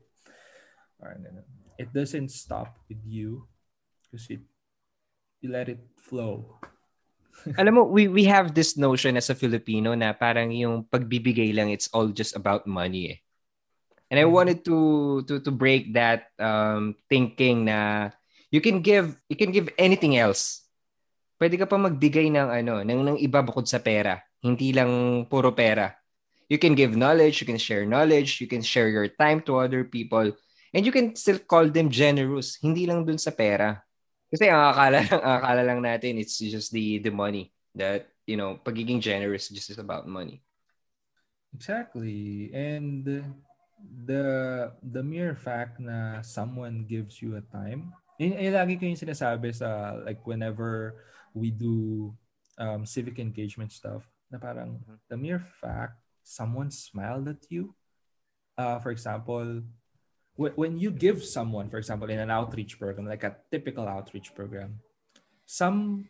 it 1.78 1.92
doesn't 1.92 2.30
stop 2.30 2.78
with 2.88 3.02
you 3.04 3.46
because 4.02 4.26
it 4.30 4.40
you 5.44 5.52
let 5.52 5.68
it 5.68 5.82
flow. 6.00 6.56
Alam 7.60 7.74
mo, 7.74 7.82
we, 7.84 8.08
we 8.08 8.24
have 8.24 8.54
this 8.54 8.78
notion 8.78 9.18
as 9.18 9.28
a 9.28 9.36
Filipino 9.36 9.92
na 9.92 10.16
parang 10.16 10.48
yung 10.48 10.88
pagbibigay 10.88 11.52
lang, 11.52 11.68
it's 11.68 11.90
all 11.92 12.08
just 12.08 12.32
about 12.32 12.64
money 12.64 13.12
eh. 13.12 13.18
And 14.10 14.20
I 14.20 14.26
Mhm. 14.26 14.32
wanted 14.32 14.58
to 14.68 14.78
to 15.26 15.40
to 15.42 15.50
break 15.50 15.94
that 15.96 16.30
um 16.38 16.94
thinking 17.10 17.66
na 17.68 18.10
you 18.52 18.60
can 18.62 18.80
give 18.84 19.16
you 19.28 19.36
can 19.36 19.50
give 19.50 19.68
anything 19.80 20.16
else. 20.16 20.64
Pwede 21.40 21.58
ka 21.58 21.66
pa 21.66 21.76
magbigay 21.76 22.30
ng 22.30 22.48
ano, 22.62 22.74
ng, 22.86 23.00
ng 23.14 23.18
iba 23.20 23.42
bukod 23.42 23.66
sa 23.66 23.82
pera. 23.82 24.22
Hindi 24.40 24.70
lang 24.72 25.24
puro 25.28 25.50
pera. 25.52 25.92
You 26.48 26.58
can 26.60 26.76
give 26.78 26.94
knowledge, 26.94 27.40
you 27.42 27.48
can 27.48 27.58
share 27.58 27.84
knowledge, 27.88 28.38
you 28.40 28.46
can 28.48 28.62
share 28.62 28.88
your 28.88 29.08
time 29.10 29.42
to 29.48 29.58
other 29.58 29.82
people, 29.84 30.30
and 30.76 30.82
you 30.86 30.92
can 30.92 31.16
still 31.16 31.40
call 31.42 31.66
them 31.68 31.88
generous. 31.90 32.60
Hindi 32.62 32.86
lang 32.86 33.04
dun 33.08 33.18
sa 33.18 33.32
pera. 33.34 33.82
Kasi 34.30 34.48
ang 34.52 34.62
akala, 34.74 34.98
ang 35.26 35.34
akala 35.42 35.62
lang 35.66 35.80
natin, 35.82 36.20
it's 36.20 36.38
just 36.38 36.70
the 36.72 37.00
the 37.02 37.10
money. 37.12 37.50
That, 37.74 38.06
you 38.28 38.38
know, 38.38 38.60
pagiging 38.62 39.02
generous 39.02 39.50
just 39.50 39.70
is 39.74 39.80
about 39.82 40.06
money. 40.06 40.44
Exactly. 41.54 42.50
And 42.54 43.06
the 43.84 44.72
the 44.80 45.02
mere 45.02 45.34
fact 45.34 45.80
na 45.80 46.20
someone 46.22 46.84
gives 46.88 47.20
you 47.20 47.36
a 47.36 47.44
time, 47.52 47.92
yun, 48.18 48.36
yun 48.38 48.54
lagi 48.54 48.80
ko 48.80 48.88
yung 48.88 49.00
sinasabi 49.00 49.54
sa 49.54 49.98
like 50.02 50.24
whenever 50.24 51.00
we 51.34 51.50
do 51.50 52.10
um, 52.58 52.86
civic 52.86 53.18
engagement 53.18 53.72
stuff, 53.72 54.06
na 54.30 54.38
parang 54.38 54.80
the 55.08 55.16
mere 55.16 55.42
fact 55.60 55.98
someone 56.24 56.72
smiled 56.72 57.28
at 57.28 57.42
you, 57.52 57.76
uh, 58.56 58.80
for 58.80 58.90
example, 58.90 59.60
wh- 60.38 60.56
when 60.56 60.78
you 60.78 60.90
give 60.90 61.22
someone, 61.22 61.68
for 61.68 61.78
example, 61.78 62.08
in 62.08 62.18
an 62.18 62.30
outreach 62.30 62.78
program, 62.78 63.06
like 63.06 63.24
a 63.24 63.36
typical 63.50 63.86
outreach 63.86 64.34
program, 64.34 64.80
some 65.44 66.08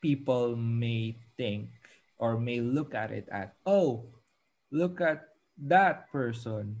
people 0.00 0.56
may 0.56 1.16
think 1.36 1.70
or 2.18 2.38
may 2.38 2.60
look 2.60 2.94
at 2.94 3.10
it 3.10 3.28
at, 3.30 3.54
oh, 3.66 4.06
look 4.70 5.00
at 5.00 5.28
that 5.58 6.10
person. 6.10 6.80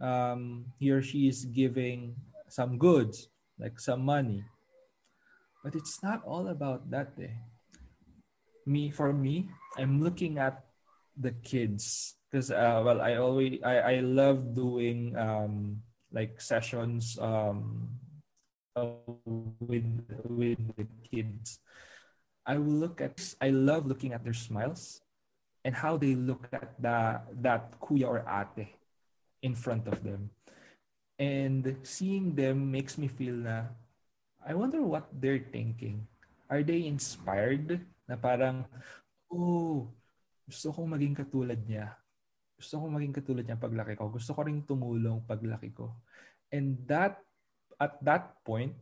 Um, 0.00 0.72
he 0.78 0.90
or 0.90 1.00
she 1.00 1.28
is 1.28 1.44
giving 1.44 2.16
some 2.48 2.78
goods, 2.78 3.28
like 3.58 3.80
some 3.80 4.04
money. 4.04 4.44
But 5.64 5.74
it's 5.74 6.02
not 6.02 6.22
all 6.24 6.48
about 6.48 6.90
that. 6.90 7.16
Eh. 7.20 7.34
Me, 8.66 8.90
for 8.90 9.12
me, 9.12 9.48
I'm 9.78 10.02
looking 10.02 10.38
at 10.38 10.64
the 11.16 11.32
kids 11.32 12.16
because 12.28 12.50
uh, 12.50 12.82
well, 12.84 13.00
I 13.00 13.16
always 13.16 13.58
I 13.64 13.96
I 13.96 13.96
love 14.04 14.54
doing 14.54 15.16
um 15.16 15.80
like 16.12 16.40
sessions 16.40 17.16
um 17.18 17.96
with 19.60 19.88
with 20.28 20.60
the 20.76 20.86
kids. 21.08 21.58
I 22.46 22.58
will 22.58 22.78
look 22.78 23.00
at 23.00 23.18
I 23.40 23.50
love 23.50 23.86
looking 23.86 24.12
at 24.12 24.22
their 24.22 24.36
smiles 24.36 25.00
and 25.66 25.74
how 25.74 25.96
they 25.96 26.14
look 26.14 26.46
at 26.52 26.78
the, 26.78 27.18
that 27.42 27.74
kuya 27.82 28.06
or 28.06 28.22
ate 28.22 28.70
in 29.42 29.54
front 29.54 29.88
of 29.88 30.00
them. 30.04 30.30
And 31.16 31.80
seeing 31.82 32.36
them 32.36 32.68
makes 32.68 33.00
me 33.00 33.08
feel 33.08 33.36
na, 33.36 33.72
I 34.44 34.52
wonder 34.52 34.84
what 34.84 35.08
they're 35.10 35.42
thinking. 35.42 36.06
Are 36.46 36.62
they 36.62 36.86
inspired? 36.86 37.80
Na 38.06 38.14
parang, 38.20 38.68
oh, 39.32 39.88
gusto 40.46 40.70
kong 40.70 40.92
maging 40.92 41.16
katulad 41.16 41.58
niya. 41.64 41.96
Gusto 42.56 42.78
kong 42.78 42.94
maging 42.94 43.16
katulad 43.16 43.44
niya 43.48 43.58
paglaki 43.58 43.96
ko. 43.96 44.12
Gusto 44.12 44.36
ko 44.36 44.44
rin 44.44 44.62
tumulong 44.62 45.24
paglaki 45.24 45.72
ko. 45.72 45.96
And 46.52 46.78
that, 46.86 47.18
at 47.80 47.96
that 48.04 48.40
point, 48.44 48.76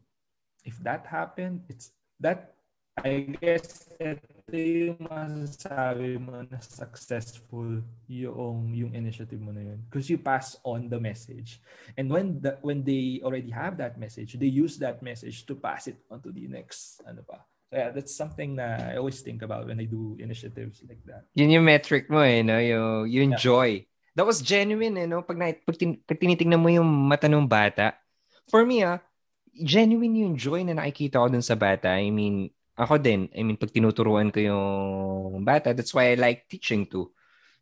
if 0.66 0.76
that 0.82 1.06
happened, 1.06 1.62
it's 1.70 1.94
that 2.18 2.53
I 3.02 3.34
guess 3.42 3.90
ito 3.98 4.54
yung 4.54 5.02
masasabi 5.10 6.14
mo 6.22 6.46
na 6.46 6.62
successful 6.62 7.82
yung 8.06 8.70
yung 8.70 8.92
initiative 8.94 9.42
mo 9.42 9.50
na 9.50 9.66
yun 9.66 9.82
because 9.90 10.06
you 10.06 10.14
pass 10.14 10.54
on 10.62 10.86
the 10.86 11.00
message 11.02 11.58
and 11.98 12.06
when 12.06 12.38
the, 12.38 12.54
when 12.62 12.86
they 12.86 13.18
already 13.26 13.50
have 13.50 13.74
that 13.82 13.98
message 13.98 14.38
they 14.38 14.46
use 14.46 14.78
that 14.78 15.02
message 15.02 15.42
to 15.42 15.58
pass 15.58 15.90
it 15.90 15.98
on 16.06 16.22
to 16.22 16.30
the 16.30 16.46
next 16.46 17.02
ano 17.02 17.26
pa 17.26 17.42
so 17.66 17.74
yeah 17.74 17.90
that's 17.90 18.14
something 18.14 18.54
that 18.54 18.94
I 18.94 19.02
always 19.02 19.18
think 19.26 19.42
about 19.42 19.66
when 19.66 19.82
I 19.82 19.90
do 19.90 20.14
initiatives 20.22 20.86
like 20.86 21.02
that 21.10 21.26
Yun 21.34 21.50
yung 21.50 21.66
metric 21.66 22.06
mo 22.06 22.22
eh, 22.22 22.46
no? 22.46 22.62
Yung, 22.62 23.10
yung 23.10 23.32
Yeah. 23.34 23.42
joy. 23.42 23.70
That 24.14 24.22
was 24.22 24.38
genuine 24.38 24.94
eh, 24.94 25.10
no? 25.10 25.26
Pag, 25.26 25.34
na, 25.34 25.50
pag, 25.50 25.74
tin, 25.74 25.98
pag 25.98 26.14
tinitingnan 26.14 26.62
mo 26.62 26.70
yung 26.70 26.86
mata 26.86 27.26
ng 27.26 27.42
bata, 27.50 27.98
for 28.46 28.62
me 28.62 28.86
ah, 28.86 29.02
genuine 29.50 30.14
yung 30.22 30.38
joy 30.38 30.62
na 30.62 30.78
nakikita 30.78 31.18
ko 31.18 31.26
dun 31.26 31.42
sa 31.42 31.58
bata. 31.58 31.90
I 31.98 32.14
mean, 32.14 32.54
ako 32.74 32.98
din, 32.98 33.30
I 33.30 33.42
mean, 33.46 33.56
pag 33.56 33.70
tinuturuan 33.70 34.34
ko 34.34 34.38
yung 34.42 35.42
bata, 35.46 35.70
that's 35.70 35.94
why 35.94 36.10
I 36.10 36.18
like 36.18 36.50
teaching 36.50 36.86
too. 36.86 37.10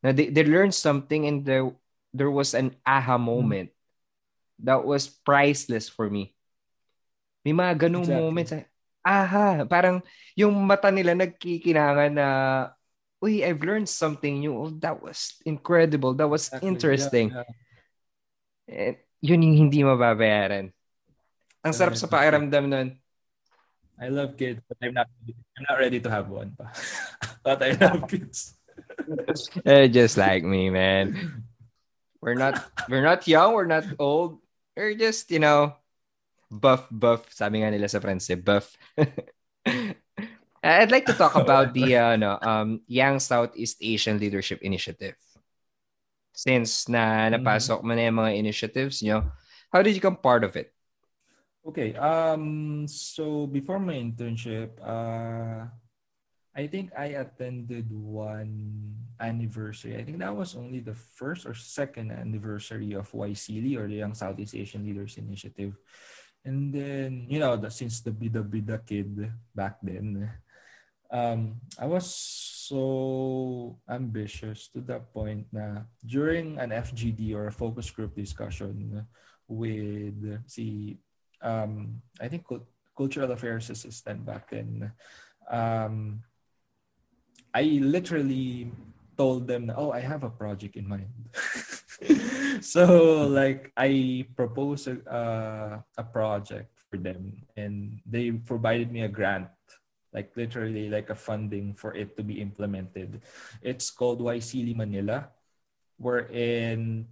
Na 0.01 0.11
they, 0.11 0.33
they 0.33 0.45
learned 0.45 0.75
something 0.75 1.29
and 1.29 1.45
there, 1.45 1.69
there 2.13 2.33
was 2.33 2.57
an 2.57 2.75
aha 2.85 3.21
moment 3.21 3.71
that 4.63 4.81
was 4.83 5.09
priceless 5.09 5.89
for 5.89 6.09
me. 6.09 6.33
May 7.45 7.53
mga 7.53 7.89
ganung 7.89 8.07
Exactly. 8.07 8.23
moments. 8.23 8.53
Aha, 9.03 9.67
parang 9.67 9.99
yung 10.39 10.55
mata 10.63 10.89
nila 10.95 11.13
nagkikinangan 11.19 12.13
na 12.15 12.27
uy, 13.19 13.43
I've 13.43 13.63
learned 13.63 13.91
something 13.91 14.39
new. 14.39 14.55
Oh, 14.55 14.71
that 14.79 14.99
was 15.03 15.39
incredible. 15.43 16.15
That 16.15 16.31
was 16.31 16.51
Exactly. 16.51 16.69
interesting. 16.71 17.27
Yeah, 17.31 17.47
yeah. 18.67 18.95
Eh, 18.95 18.95
yun 19.23 19.43
yung 19.43 19.57
hindi 19.69 19.83
mababayaran. 19.83 20.71
Ang 21.63 21.75
sarap 21.75 21.99
sa 21.99 22.11
pakiramdam 22.11 22.67
nun. 22.67 22.89
I 24.03 24.11
love 24.11 24.35
kids 24.35 24.59
but 24.67 24.77
I'm 24.83 24.95
not 24.99 25.07
I'm 25.31 25.65
not 25.71 25.79
ready 25.79 26.03
to 26.03 26.11
have 26.11 26.27
one 26.27 26.59
pa 26.59 26.75
but 27.47 27.63
I 27.63 27.79
love 27.79 28.09
kids 28.13 28.59
Eh, 29.65 29.89
just 29.89 30.17
like 30.17 30.45
me, 30.45 30.71
man. 30.71 31.45
We're 32.21 32.39
not 32.39 32.63
we're 32.89 33.03
not 33.03 33.27
young, 33.27 33.55
we're 33.55 33.69
not 33.69 33.85
old. 33.99 34.39
We're 34.77 34.95
just, 34.95 35.31
you 35.31 35.39
know, 35.39 35.77
buff 36.51 36.87
buff. 36.91 37.27
Sabi 37.33 37.61
nga 37.61 37.71
nila 37.71 37.89
sa 37.91 38.01
friends, 38.01 38.31
eh, 38.31 38.39
buff. 38.39 38.73
I'd 40.63 40.95
like 40.95 41.07
to 41.11 41.19
talk 41.19 41.35
about 41.35 41.75
the 41.75 41.97
uh, 41.99 42.17
no, 42.17 42.39
um 42.41 42.81
Young 42.87 43.19
Southeast 43.19 43.83
Asian 43.83 44.19
Leadership 44.23 44.63
Initiative. 44.63 45.19
Since 46.33 46.89
na 46.89 47.29
napasok 47.29 47.83
mo 47.83 47.93
na 47.93 48.09
yung 48.09 48.19
mga 48.23 48.39
initiatives 48.39 49.03
nyo, 49.03 49.27
How 49.73 49.81
did 49.81 49.97
you 49.97 50.05
become 50.05 50.21
part 50.21 50.45
of 50.45 50.55
it? 50.57 50.72
Okay. 51.63 51.95
Um. 51.95 52.89
So 52.89 53.47
before 53.47 53.79
my 53.79 53.95
internship, 53.95 54.75
uh, 54.83 55.71
I 56.53 56.67
think 56.67 56.93
I 56.99 57.17
attended 57.17 57.89
one 57.89 58.99
anniversary. 59.17 59.97
I 59.97 60.05
think 60.05 60.19
that 60.19 60.35
was 60.35 60.55
only 60.59 60.81
the 60.81 60.95
first 60.95 61.47
or 61.47 61.55
second 61.55 62.13
anniversary 62.13 62.93
of 62.93 63.11
YSEALI 63.11 63.79
or 63.79 63.87
the 63.89 64.03
Young 64.03 64.13
Southeast 64.13 64.55
Asian 64.55 64.85
Leaders 64.85 65.17
Initiative. 65.17 65.79
And 66.45 66.75
then, 66.75 67.27
you 67.31 67.39
know, 67.39 67.57
the, 67.57 67.71
since 67.71 68.01
the 68.03 68.11
Bida 68.11 68.43
Bida 68.43 68.85
kid 68.85 69.33
back 69.55 69.79
then, 69.81 70.29
um, 71.09 71.61
I 71.79 71.87
was 71.87 72.13
so 72.69 73.79
ambitious 73.89 74.69
to 74.75 74.81
the 74.81 74.99
point 75.01 75.47
na 75.53 75.87
during 76.05 76.59
an 76.59 76.71
FGD 76.71 77.33
or 77.33 77.47
a 77.47 77.55
focus 77.55 77.89
group 77.91 78.17
discussion 78.17 79.07
with 79.47 80.43
si 80.49 80.99
um, 81.43 82.03
I 82.21 82.29
think 82.29 82.47
cultural 82.97 83.33
affairs 83.33 83.71
assistant 83.71 84.25
back 84.25 84.51
then 84.51 84.93
um, 85.51 86.23
I 87.55 87.83
literally 87.83 88.71
told 89.17 89.47
them 89.47 89.73
oh 89.77 89.93
I 89.93 90.01
have 90.01 90.25
a 90.25 90.31
project 90.31 90.77
in 90.77 90.89
mind 90.89 91.13
so 92.65 93.27
like 93.29 93.73
I 93.77 94.27
proposed 94.37 94.89
a, 94.89 94.97
uh, 95.09 95.81
a 95.99 96.05
project 96.05 96.73
for 96.91 96.97
them 96.97 97.43
and 97.57 98.01
they 98.07 98.31
provided 98.31 98.91
me 98.91 99.03
a 99.03 99.09
grant 99.09 99.49
like 100.13 100.37
literally 100.37 100.89
like 100.89 101.09
a 101.09 101.17
funding 101.17 101.73
for 101.75 101.97
it 101.97 102.17
to 102.17 102.23
be 102.23 102.41
implemented. 102.41 103.21
It's 103.65 103.91
called 103.91 104.21
YSEALI 104.21 104.77
Manila, 104.77 105.33
wherein 105.97 107.09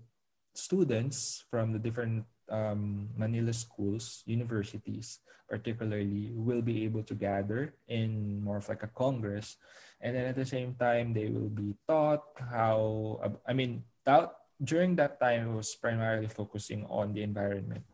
students 0.55 1.45
from 1.51 1.73
the 1.73 1.81
different 1.81 2.25
um, 2.51 3.09
Manila 3.17 3.53
schools, 3.53 4.23
universities, 4.27 5.21
particularly, 5.49 6.31
will 6.35 6.63
be 6.63 6.85
able 6.85 7.03
to 7.05 7.15
gather 7.15 7.75
in 7.89 8.43
more 8.43 8.59
of 8.59 8.69
like 8.69 8.83
a 8.83 8.93
congress, 8.93 9.57
and 10.01 10.15
then 10.15 10.27
at 10.27 10.37
the 10.37 10.47
same 10.47 10.75
time 10.75 11.13
they 11.13 11.29
will 11.29 11.51
be 11.51 11.75
taught 11.89 12.25
how. 12.39 13.19
I 13.47 13.53
mean, 13.53 13.85
that 14.05 14.35
during 14.63 14.95
that 14.97 15.19
time 15.19 15.49
it 15.49 15.55
was 15.55 15.75
primarily 15.75 16.29
focusing 16.29 16.85
on 16.89 17.13
the 17.15 17.23
environment. 17.23 17.85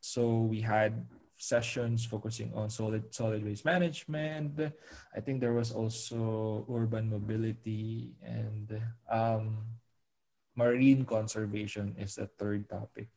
So 0.00 0.46
we 0.46 0.62
had 0.62 1.04
sessions 1.36 2.06
focusing 2.06 2.54
on 2.54 2.70
solid 2.70 3.12
solid 3.12 3.44
waste 3.44 3.64
management. 3.64 4.56
I 5.12 5.20
think 5.20 5.40
there 5.40 5.52
was 5.52 5.72
also 5.72 6.64
urban 6.70 7.10
mobility 7.10 8.14
and 8.22 8.80
um, 9.10 9.66
marine 10.56 11.04
conservation 11.04 11.94
is 11.98 12.16
the 12.16 12.26
third 12.38 12.70
topic. 12.70 13.08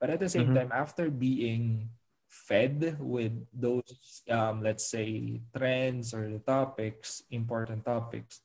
But 0.00 0.10
at 0.10 0.20
the 0.20 0.28
same 0.28 0.56
mm-hmm. 0.56 0.70
time, 0.70 0.72
after 0.72 1.10
being 1.10 1.90
fed 2.28 2.96
with 2.98 3.36
those, 3.52 4.24
um, 4.30 4.62
let's 4.62 4.88
say, 4.88 5.40
trends 5.54 6.14
or 6.14 6.30
the 6.30 6.40
topics, 6.40 7.22
important 7.30 7.84
topics, 7.84 8.40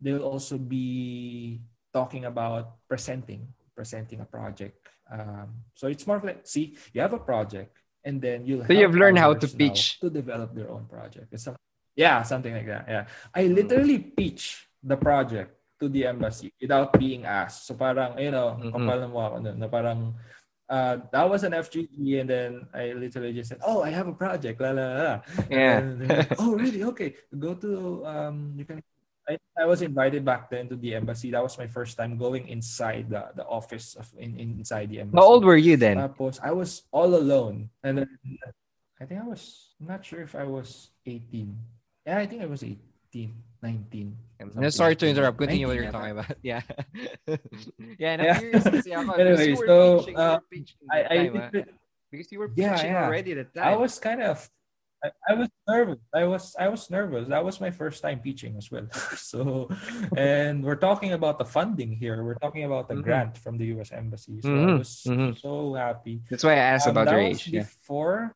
they'll 0.00 0.24
also 0.24 0.56
be 0.56 1.60
talking 1.92 2.24
about 2.24 2.80
presenting, 2.88 3.52
presenting 3.76 4.20
a 4.20 4.24
project. 4.24 4.88
Um, 5.12 5.68
so 5.74 5.86
it's 5.86 6.06
more 6.06 6.20
like, 6.24 6.46
see, 6.48 6.76
you 6.92 7.00
have 7.02 7.12
a 7.12 7.20
project, 7.20 7.76
and 8.06 8.22
then 8.22 8.46
you'll 8.46 8.64
so 8.64 8.72
you've 8.72 8.94
learned 8.94 9.18
how 9.18 9.34
to 9.34 9.48
pitch 9.50 9.98
to 9.98 10.08
develop 10.08 10.54
their 10.54 10.70
own 10.70 10.86
project 10.86 11.26
it's 11.34 11.50
yeah 11.98 12.22
something 12.22 12.54
like 12.54 12.70
that 12.70 12.86
yeah 12.86 13.04
i 13.34 13.50
literally 13.50 13.98
pitch 13.98 14.70
the 14.80 14.96
project 14.96 15.50
to 15.76 15.90
the 15.90 16.06
embassy 16.06 16.54
without 16.62 16.94
being 16.94 17.26
asked 17.26 17.66
so 17.66 17.74
parang 17.74 18.16
you 18.16 18.30
know 18.30 18.54
mm-hmm. 18.54 19.10
mo 19.10 19.20
ako 19.26 19.36
na 19.42 19.66
parang 19.66 20.14
uh, 20.68 20.98
that 21.12 21.28
was 21.28 21.44
an 21.44 21.52
FGD, 21.52 22.20
and 22.20 22.28
then 22.30 22.66
I 22.74 22.92
literally 22.92 23.32
just 23.32 23.50
said, 23.50 23.60
"Oh, 23.64 23.82
I 23.82 23.90
have 23.90 24.08
a 24.08 24.14
project." 24.14 24.60
La 24.60 24.70
la 24.70 24.86
la. 24.92 25.12
Yeah. 25.50 25.80
Like, 25.80 26.34
oh, 26.38 26.54
really? 26.54 26.82
Okay. 26.84 27.14
Go 27.38 27.54
to 27.54 28.04
um. 28.06 28.54
You 28.56 28.64
can 28.64 28.82
I, 29.28 29.38
I 29.58 29.66
was 29.66 29.82
invited 29.82 30.24
back 30.24 30.50
then 30.50 30.68
to 30.68 30.76
the 30.76 30.94
embassy. 30.94 31.30
That 31.30 31.42
was 31.42 31.58
my 31.58 31.66
first 31.66 31.96
time 31.98 32.16
going 32.16 32.48
inside 32.48 33.10
the, 33.10 33.34
the 33.34 33.44
office 33.44 33.96
of 33.96 34.06
in, 34.16 34.38
inside 34.38 34.90
the 34.90 35.00
embassy. 35.00 35.18
How 35.18 35.26
old 35.26 35.44
were 35.44 35.56
you 35.56 35.76
then? 35.76 35.98
Tapos, 35.98 36.38
I 36.42 36.52
was 36.52 36.82
all 36.92 37.14
alone. 37.14 37.70
And 37.82 37.98
then 37.98 38.08
I 39.00 39.04
think 39.04 39.20
I 39.20 39.26
was 39.26 39.74
I'm 39.80 39.86
not 39.86 40.04
sure 40.04 40.22
if 40.22 40.34
I 40.34 40.44
was 40.44 40.90
18. 41.04 41.58
Yeah, 42.06 42.18
I 42.18 42.26
think 42.26 42.42
I 42.42 42.46
was 42.46 42.62
18, 42.62 43.34
19. 43.62 44.16
No, 44.54 44.68
sorry 44.68 44.96
to 44.96 45.08
interrupt. 45.08 45.38
Continue 45.38 45.66
what 45.66 45.76
you're 45.76 45.90
talking 45.90 46.12
about. 46.12 46.36
Yeah. 46.42 46.62
yeah, 47.98 48.12
and 48.12 48.22
I'm 48.22 48.38
curious 48.38 48.64
kasi 48.64 48.92
ako. 48.92 49.12
Anyway, 49.16 49.54
so 49.56 50.02
pitching, 50.02 50.16
uh, 50.16 50.38
I, 50.92 50.98
I 51.08 51.16
time, 51.28 51.64
because 52.10 52.30
you 52.30 52.38
were 52.38 52.52
yeah, 52.54 52.76
pitching 52.76 52.92
yeah. 52.92 53.06
already 53.06 53.32
at 53.32 53.52
that 53.52 53.54
time. 53.54 53.72
I 53.72 53.76
was 53.76 53.98
kind 53.98 54.22
of 54.22 54.48
I, 55.04 55.10
I 55.28 55.34
was 55.34 55.48
nervous. 55.68 55.98
I 56.14 56.24
was 56.24 56.56
I 56.58 56.68
was 56.68 56.90
nervous. 56.90 57.28
That 57.28 57.44
was 57.44 57.60
my 57.60 57.70
first 57.70 58.02
time 58.02 58.20
teaching 58.22 58.56
as 58.56 58.70
well. 58.70 58.88
so, 59.16 59.68
and 60.16 60.64
we're 60.64 60.80
talking 60.80 61.12
about 61.12 61.38
the 61.38 61.44
funding 61.44 61.92
here. 61.92 62.22
We're 62.24 62.40
talking 62.40 62.64
about 62.64 62.88
the 62.88 62.94
mm-hmm. 62.94 63.04
grant 63.04 63.38
from 63.38 63.58
the 63.58 63.66
U.S. 63.76 63.92
Embassy. 63.92 64.40
So 64.40 64.48
mm-hmm. 64.48 64.70
I 64.70 64.74
was 64.78 65.02
mm-hmm. 65.06 65.32
so 65.38 65.74
happy. 65.74 66.22
That's 66.30 66.44
why 66.44 66.52
I 66.52 66.76
asked 66.76 66.88
um, 66.88 66.96
about 66.96 67.10
your 67.12 67.20
age. 67.20 67.50
Before, 67.50 68.32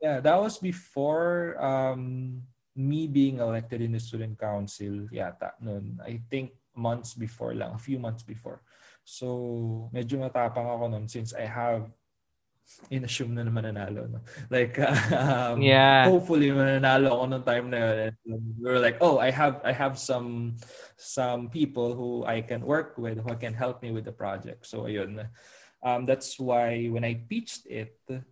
yeah. 0.00 0.14
yeah, 0.14 0.20
that 0.20 0.40
was 0.40 0.58
before 0.58 1.60
um, 1.62 2.42
me 2.76 3.06
being 3.06 3.38
elected 3.38 3.80
in 3.80 3.92
the 3.92 4.00
student 4.00 4.38
council. 4.38 5.06
Yeah, 5.10 5.32
that 5.40 5.62
noon. 5.62 5.98
I 6.02 6.20
think 6.30 6.52
months 6.74 7.14
before 7.14 7.54
lang, 7.54 7.74
a 7.74 7.78
few 7.78 7.98
months 7.98 8.22
before. 8.22 8.62
So, 9.04 9.90
medyo 9.94 10.18
matapang 10.18 10.66
ako 10.66 10.90
noon 10.90 11.06
since 11.06 11.34
I 11.34 11.46
have 11.46 11.86
in-assume 12.88 13.36
na 13.36 13.44
naman 13.44 13.68
nanalo. 13.68 14.08
No? 14.08 14.20
Like, 14.48 14.80
um, 15.12 15.60
yeah. 15.60 16.08
hopefully 16.08 16.50
mananalo 16.50 17.12
ako 17.12 17.24
nung 17.28 17.46
time 17.46 17.66
na 17.70 17.78
yun. 17.78 17.96
And 18.26 18.42
we 18.58 18.64
were 18.64 18.80
like, 18.80 18.98
oh, 19.00 19.20
I 19.20 19.30
have 19.30 19.60
I 19.62 19.72
have 19.72 20.00
some 20.00 20.56
some 20.96 21.52
people 21.52 21.94
who 21.94 22.24
I 22.24 22.40
can 22.40 22.64
work 22.64 22.96
with 22.96 23.20
who 23.20 23.34
can 23.36 23.54
help 23.54 23.84
me 23.84 23.92
with 23.92 24.04
the 24.04 24.16
project. 24.16 24.66
So, 24.66 24.88
ayun. 24.88 25.28
Um, 25.84 26.08
that's 26.08 26.40
why 26.40 26.88
when 26.88 27.04
I 27.04 27.20
pitched 27.28 27.68
it, 27.68 28.00
it 28.08 28.24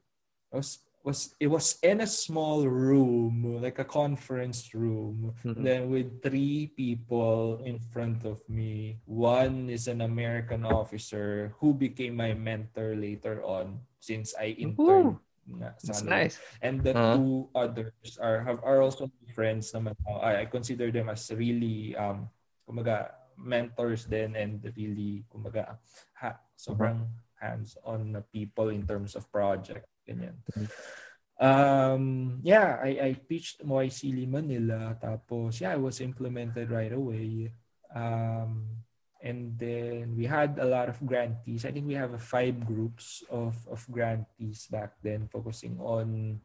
was 0.51 0.81
was 1.03 1.35
it 1.43 1.51
was 1.51 1.79
in 1.83 2.01
a 2.01 2.07
small 2.07 2.67
room, 2.67 3.43
like 3.61 3.79
a 3.79 3.87
conference 3.87 4.71
room. 4.75 5.35
Mm-hmm. 5.45 5.63
Then 5.63 5.91
with 5.91 6.23
three 6.23 6.71
people 6.75 7.61
in 7.67 7.79
front 7.79 8.25
of 8.25 8.43
me. 8.49 9.03
One 9.05 9.69
is 9.69 9.91
an 9.91 10.01
American 10.01 10.65
officer 10.65 11.55
who 11.59 11.75
became 11.75 12.17
my 12.17 12.35
mentor 12.35 12.95
later 12.95 13.43
on 13.43 13.83
since 13.99 14.35
I 14.39 14.55
interned. 14.55 15.19
Na, 15.43 15.75
That's 15.83 16.07
nice. 16.07 16.39
And 16.63 16.87
the 16.87 16.95
uh-huh. 16.95 17.19
two 17.19 17.51
others 17.51 18.15
are 18.23 18.47
have 18.47 18.63
are 18.63 18.79
also 18.79 19.11
friends 19.35 19.75
naman. 19.75 19.99
I, 20.07 20.43
I 20.43 20.45
consider 20.47 20.95
them 20.95 21.11
as 21.11 21.27
really 21.35 21.99
um 21.99 22.31
kumaga 22.63 23.11
mentors 23.35 24.07
then 24.07 24.39
and 24.39 24.63
really 24.79 25.27
kumaga 25.27 25.83
ha, 26.15 26.39
sobrang 26.55 27.03
uh-huh. 27.03 27.43
hands-on 27.43 28.23
people 28.31 28.71
in 28.71 28.87
terms 28.87 29.19
of 29.19 29.27
project 29.35 29.92
Ganyan. 30.13 30.37
Um, 31.43 32.39
yeah, 32.45 32.79
I, 32.79 32.91
I 33.03 33.11
pitched 33.17 33.65
YSEALI 33.65 34.29
Manila. 34.29 34.95
Tapos, 35.01 35.59
yeah, 35.59 35.73
it 35.73 35.81
was 35.81 36.01
implemented 36.01 36.71
right 36.71 36.93
away. 36.93 37.51
Um, 37.91 38.85
and 39.23 39.59
then 39.59 40.15
we 40.15 40.27
had 40.27 40.59
a 40.59 40.67
lot 40.67 40.89
of 40.89 40.99
grantees. 41.07 41.65
I 41.65 41.71
think 41.71 41.87
we 41.87 41.95
have 41.95 42.15
five 42.23 42.67
groups 42.67 43.23
of, 43.31 43.57
of 43.71 43.87
grantees 43.91 44.67
back 44.67 44.95
then 45.03 45.29
focusing 45.31 45.79
on 45.79 46.41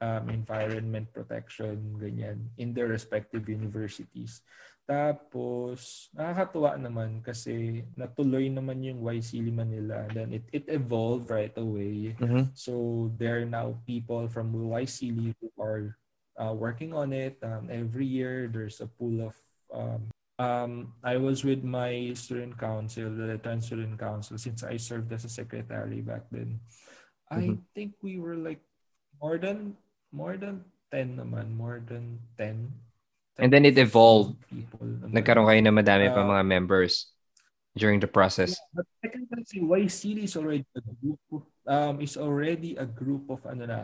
um, 0.00 0.28
environment 0.28 1.12
protection, 1.12 1.96
ganyan, 2.00 2.48
in 2.58 2.72
their 2.72 2.88
respective 2.88 3.48
universities. 3.48 4.40
Tapos, 4.84 6.12
nakakatuwa 6.12 6.76
naman 6.76 7.24
kasi 7.24 7.84
natuloy 7.96 8.52
naman 8.52 8.84
yung 8.84 9.00
YSEALI 9.00 9.52
Manila. 9.52 10.04
Then 10.12 10.36
it, 10.36 10.44
it 10.52 10.68
evolved 10.68 11.32
right 11.32 11.56
away. 11.56 12.12
Mm-hmm. 12.20 12.52
So 12.52 13.08
there 13.16 13.40
are 13.40 13.48
now 13.48 13.80
people 13.88 14.28
from 14.28 14.52
YSEALI 14.52 15.32
who 15.40 15.48
are 15.56 15.96
uh, 16.36 16.52
working 16.52 16.92
on 16.92 17.16
it. 17.16 17.40
Um, 17.40 17.72
every 17.72 18.04
year, 18.04 18.48
there's 18.52 18.84
a 18.84 18.86
pool 18.86 19.32
of... 19.32 19.34
Um, 19.72 20.12
um, 20.36 20.92
I 21.02 21.16
was 21.16 21.44
with 21.44 21.64
my 21.64 22.12
student 22.12 22.58
council, 22.58 23.08
the 23.08 23.38
Trans 23.38 23.66
Student 23.66 23.96
Council, 23.96 24.36
since 24.36 24.62
I 24.62 24.76
served 24.76 25.12
as 25.12 25.24
a 25.24 25.32
secretary 25.32 26.02
back 26.04 26.28
then. 26.30 26.60
Mm-hmm. 27.32 27.40
I 27.40 27.58
think 27.72 27.96
we 28.02 28.18
were 28.18 28.36
like 28.36 28.60
more 29.22 29.38
than 29.38 29.78
more 30.12 30.36
than 30.36 30.62
10 30.92 31.18
naman, 31.18 31.56
more 31.56 31.82
than 31.82 32.20
10 32.38 32.70
And 33.38 33.50
then 33.52 33.66
it 33.66 33.78
evolved. 33.78 34.38
Nagkaroon 35.10 35.50
kayo 35.50 35.62
na 35.62 35.74
madami 35.74 36.06
pa 36.06 36.22
mga 36.22 36.46
members 36.46 37.10
during 37.74 37.98
the 37.98 38.06
process. 38.06 38.54
Yeah, 38.54 38.82
but 38.82 38.86
technically, 39.02 39.60
YSEALI 39.60 40.24
is 40.24 40.34
already 40.38 40.66
a 40.78 40.82
group 41.02 41.20
um, 41.66 41.94
is 42.00 42.14
already 42.16 42.78
a 42.78 42.86
group 42.86 43.26
of 43.30 43.42
ano 43.46 43.66
na. 43.66 43.80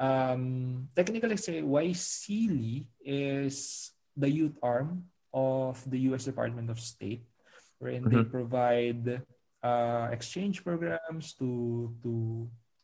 Um, 0.00 0.88
technically, 0.96 1.36
say 1.36 1.60
YSEALI 1.60 2.88
is 3.04 3.92
the 4.16 4.32
youth 4.32 4.56
arm 4.64 5.04
of 5.32 5.76
the 5.84 6.08
U.S. 6.12 6.24
Department 6.24 6.72
of 6.72 6.80
State, 6.80 7.28
wherein 7.78 8.04
mm-hmm. 8.04 8.16
they 8.16 8.24
provide 8.24 9.04
uh, 9.60 10.08
exchange 10.08 10.64
programs 10.64 11.36
to 11.36 11.92
to 12.00 12.12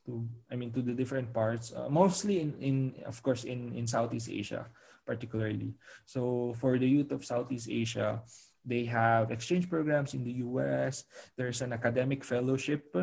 to 0.05 0.29
I 0.53 0.61
mean 0.61 0.77
to 0.77 0.85
the 0.85 0.93
different 0.93 1.33
parts, 1.33 1.73
uh, 1.73 1.89
mostly 1.89 2.45
in 2.45 2.53
in 2.61 2.77
of 3.09 3.17
course 3.25 3.49
in 3.49 3.73
in 3.73 3.89
Southeast 3.89 4.29
Asia 4.29 4.69
particularly. 5.07 5.75
So 6.07 6.55
for 6.59 6.79
the 6.79 6.89
youth 6.89 7.13
of 7.13 7.25
Southeast 7.25 7.69
Asia, 7.71 8.23
they 8.65 8.85
have 8.87 9.31
exchange 9.31 9.69
programs 9.69 10.15
in 10.15 10.25
the 10.25 10.43
US. 10.47 11.05
There's 11.37 11.63
an 11.63 11.73
academic 11.73 12.25
fellowship. 12.25 12.95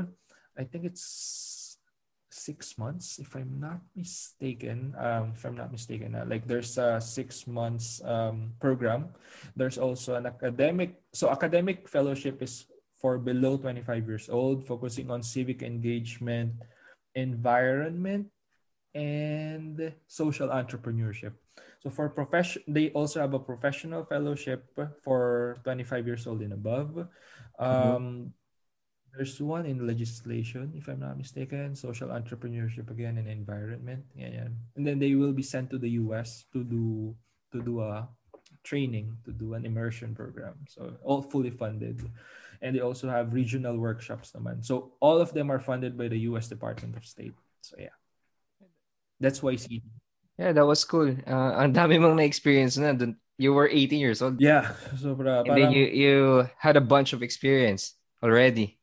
I 0.57 0.63
think 0.63 0.85
it's 0.85 1.77
six 2.31 2.77
months, 2.77 3.19
if 3.19 3.35
I'm 3.35 3.59
not 3.59 3.81
mistaken. 3.95 4.95
Um, 4.97 5.33
if 5.35 5.43
I'm 5.43 5.57
not 5.57 5.71
mistaken, 5.71 6.15
uh, 6.15 6.25
like 6.27 6.47
there's 6.47 6.77
a 6.77 7.01
six 7.01 7.47
months 7.47 8.01
um, 8.05 8.53
program. 8.59 9.11
There's 9.55 9.77
also 9.77 10.15
an 10.15 10.25
academic. 10.25 10.95
So 11.13 11.29
academic 11.29 11.89
fellowship 11.89 12.41
is 12.41 12.65
for 12.99 13.17
below 13.17 13.57
25 13.57 14.07
years 14.07 14.27
old, 14.29 14.67
focusing 14.67 15.11
on 15.11 15.23
civic 15.23 15.63
engagement, 15.63 16.53
environment, 17.15 18.27
and 18.93 19.93
social 20.07 20.49
entrepreneurship. 20.49 21.33
So 21.79 21.89
for 21.89 22.09
profession, 22.09 22.61
they 22.67 22.89
also 22.91 23.21
have 23.21 23.33
a 23.33 23.39
professional 23.39 24.03
fellowship 24.03 24.67
for 25.03 25.57
25 25.63 26.07
years 26.07 26.27
old 26.27 26.41
and 26.41 26.53
above. 26.53 26.91
Mm-hmm. 26.91 27.63
Um, 27.63 27.73
mm-hmm. 27.79 28.27
There's 29.15 29.41
one 29.41 29.65
in 29.65 29.87
legislation, 29.87 30.73
if 30.75 30.87
I'm 30.87 30.99
not 30.99 31.17
mistaken, 31.17 31.75
social 31.75 32.09
entrepreneurship 32.09 32.91
again 32.91 33.17
and 33.17 33.27
environment. 33.27 34.05
Yeah, 34.13 34.29
yeah. 34.29 34.47
And 34.75 34.85
then 34.85 34.99
they 34.99 35.15
will 35.15 35.33
be 35.33 35.41
sent 35.41 35.71
to 35.71 35.79
the 35.79 35.89
US 36.05 36.45
to 36.53 36.63
do 36.63 37.15
to 37.51 37.63
do 37.63 37.81
a 37.81 38.07
training, 38.63 39.17
to 39.25 39.31
do 39.31 39.55
an 39.55 39.65
immersion 39.65 40.13
program. 40.13 40.61
So 40.67 40.93
all 41.01 41.21
fully 41.21 41.49
funded. 41.49 42.05
And 42.61 42.75
they 42.75 42.81
also 42.81 43.09
have 43.09 43.33
regional 43.33 43.79
workshops 43.79 44.31
naman. 44.35 44.63
So 44.63 44.93
all 44.99 45.17
of 45.17 45.33
them 45.33 45.49
are 45.49 45.59
funded 45.59 45.97
by 45.97 46.07
the 46.07 46.19
US 46.29 46.47
Department 46.47 46.95
of 46.95 47.05
State. 47.05 47.33
So 47.61 47.77
yeah. 47.79 47.95
That's 49.19 49.41
why 49.41 49.55
CD. 49.55 49.83
Yeah, 50.39 50.55
that 50.55 50.63
was 50.63 50.87
cool. 50.87 51.11
Uh, 51.27 51.51
ang 51.59 51.75
dami 51.75 51.99
mong 51.99 52.15
na-experience 52.15 52.79
na. 52.79 52.95
You 53.35 53.51
were 53.51 53.67
18 53.67 53.99
years 53.99 54.23
old. 54.23 54.39
Yeah, 54.39 54.71
sobra. 54.95 55.43
And 55.43 55.55
then 55.55 55.71
you, 55.75 55.83
you 55.87 56.15
had 56.55 56.79
a 56.79 56.83
bunch 56.83 57.11
of 57.11 57.19
experience 57.23 57.99
already. 58.23 58.79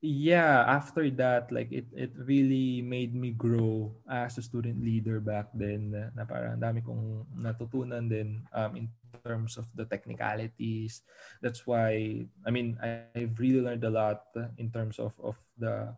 Yeah, 0.00 0.64
after 0.66 1.10
that, 1.18 1.52
like 1.52 1.70
it 1.74 1.90
it 1.92 2.14
really 2.16 2.80
made 2.80 3.12
me 3.14 3.34
grow 3.34 3.92
as 4.08 4.38
a 4.38 4.46
student 4.46 4.80
leader 4.80 5.20
back 5.20 5.50
then. 5.52 5.92
Na 6.14 6.24
parang 6.24 6.56
dami 6.56 6.82
kong 6.82 7.26
natutunan 7.34 8.06
din 8.10 8.42
um, 8.54 8.74
in 8.78 8.86
terms 9.26 9.58
of 9.58 9.66
the 9.74 9.84
technicalities. 9.84 11.02
That's 11.42 11.66
why, 11.66 12.24
I 12.46 12.50
mean, 12.50 12.78
I've 12.80 13.36
really 13.38 13.60
learned 13.60 13.84
a 13.84 13.92
lot 13.92 14.24
in 14.56 14.70
terms 14.70 14.98
of, 14.98 15.18
of 15.20 15.36
the 15.58 15.94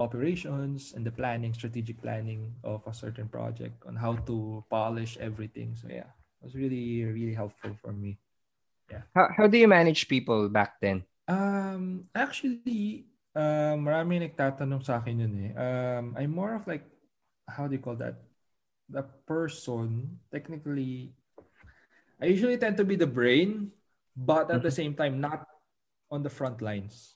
operations 0.00 0.96
and 0.96 1.04
the 1.04 1.12
planning, 1.12 1.52
strategic 1.52 2.00
planning 2.00 2.56
of 2.64 2.80
a 2.88 2.94
certain 2.96 3.28
project 3.28 3.84
on 3.84 3.94
how 3.94 4.16
to 4.24 4.64
polish 4.72 5.20
everything. 5.20 5.76
So 5.76 5.92
yeah, 5.92 6.08
it 6.40 6.42
was 6.48 6.56
really, 6.56 7.04
really 7.04 7.36
helpful 7.36 7.76
for 7.84 7.92
me. 7.92 8.16
Yeah. 8.90 9.04
How, 9.14 9.28
how 9.36 9.46
do 9.46 9.60
you 9.60 9.68
manage 9.68 10.08
people 10.08 10.48
back 10.48 10.80
then? 10.80 11.04
Um, 11.28 12.08
actually, 12.16 13.06
uh, 13.36 13.76
marami 13.78 14.24
nagtatanong 14.24 14.82
sa 14.82 14.98
akin 14.98 15.20
yun 15.20 15.34
eh. 15.46 15.52
Um, 15.54 16.16
I'm 16.18 16.32
more 16.32 16.56
of 16.56 16.66
like, 16.66 16.82
how 17.46 17.68
do 17.68 17.76
you 17.76 17.82
call 17.84 17.94
that? 18.00 18.18
The 18.90 19.06
person, 19.28 20.18
technically, 20.32 21.14
I 22.18 22.26
usually 22.26 22.58
tend 22.58 22.74
to 22.82 22.84
be 22.88 22.96
the 22.96 23.06
brain, 23.06 23.70
but 24.16 24.50
at 24.50 24.64
the 24.64 24.74
mm-hmm. 24.74 24.82
same 24.82 24.94
time, 24.98 25.22
not 25.22 25.46
on 26.10 26.26
the 26.26 26.32
front 26.32 26.58
lines. 26.58 27.14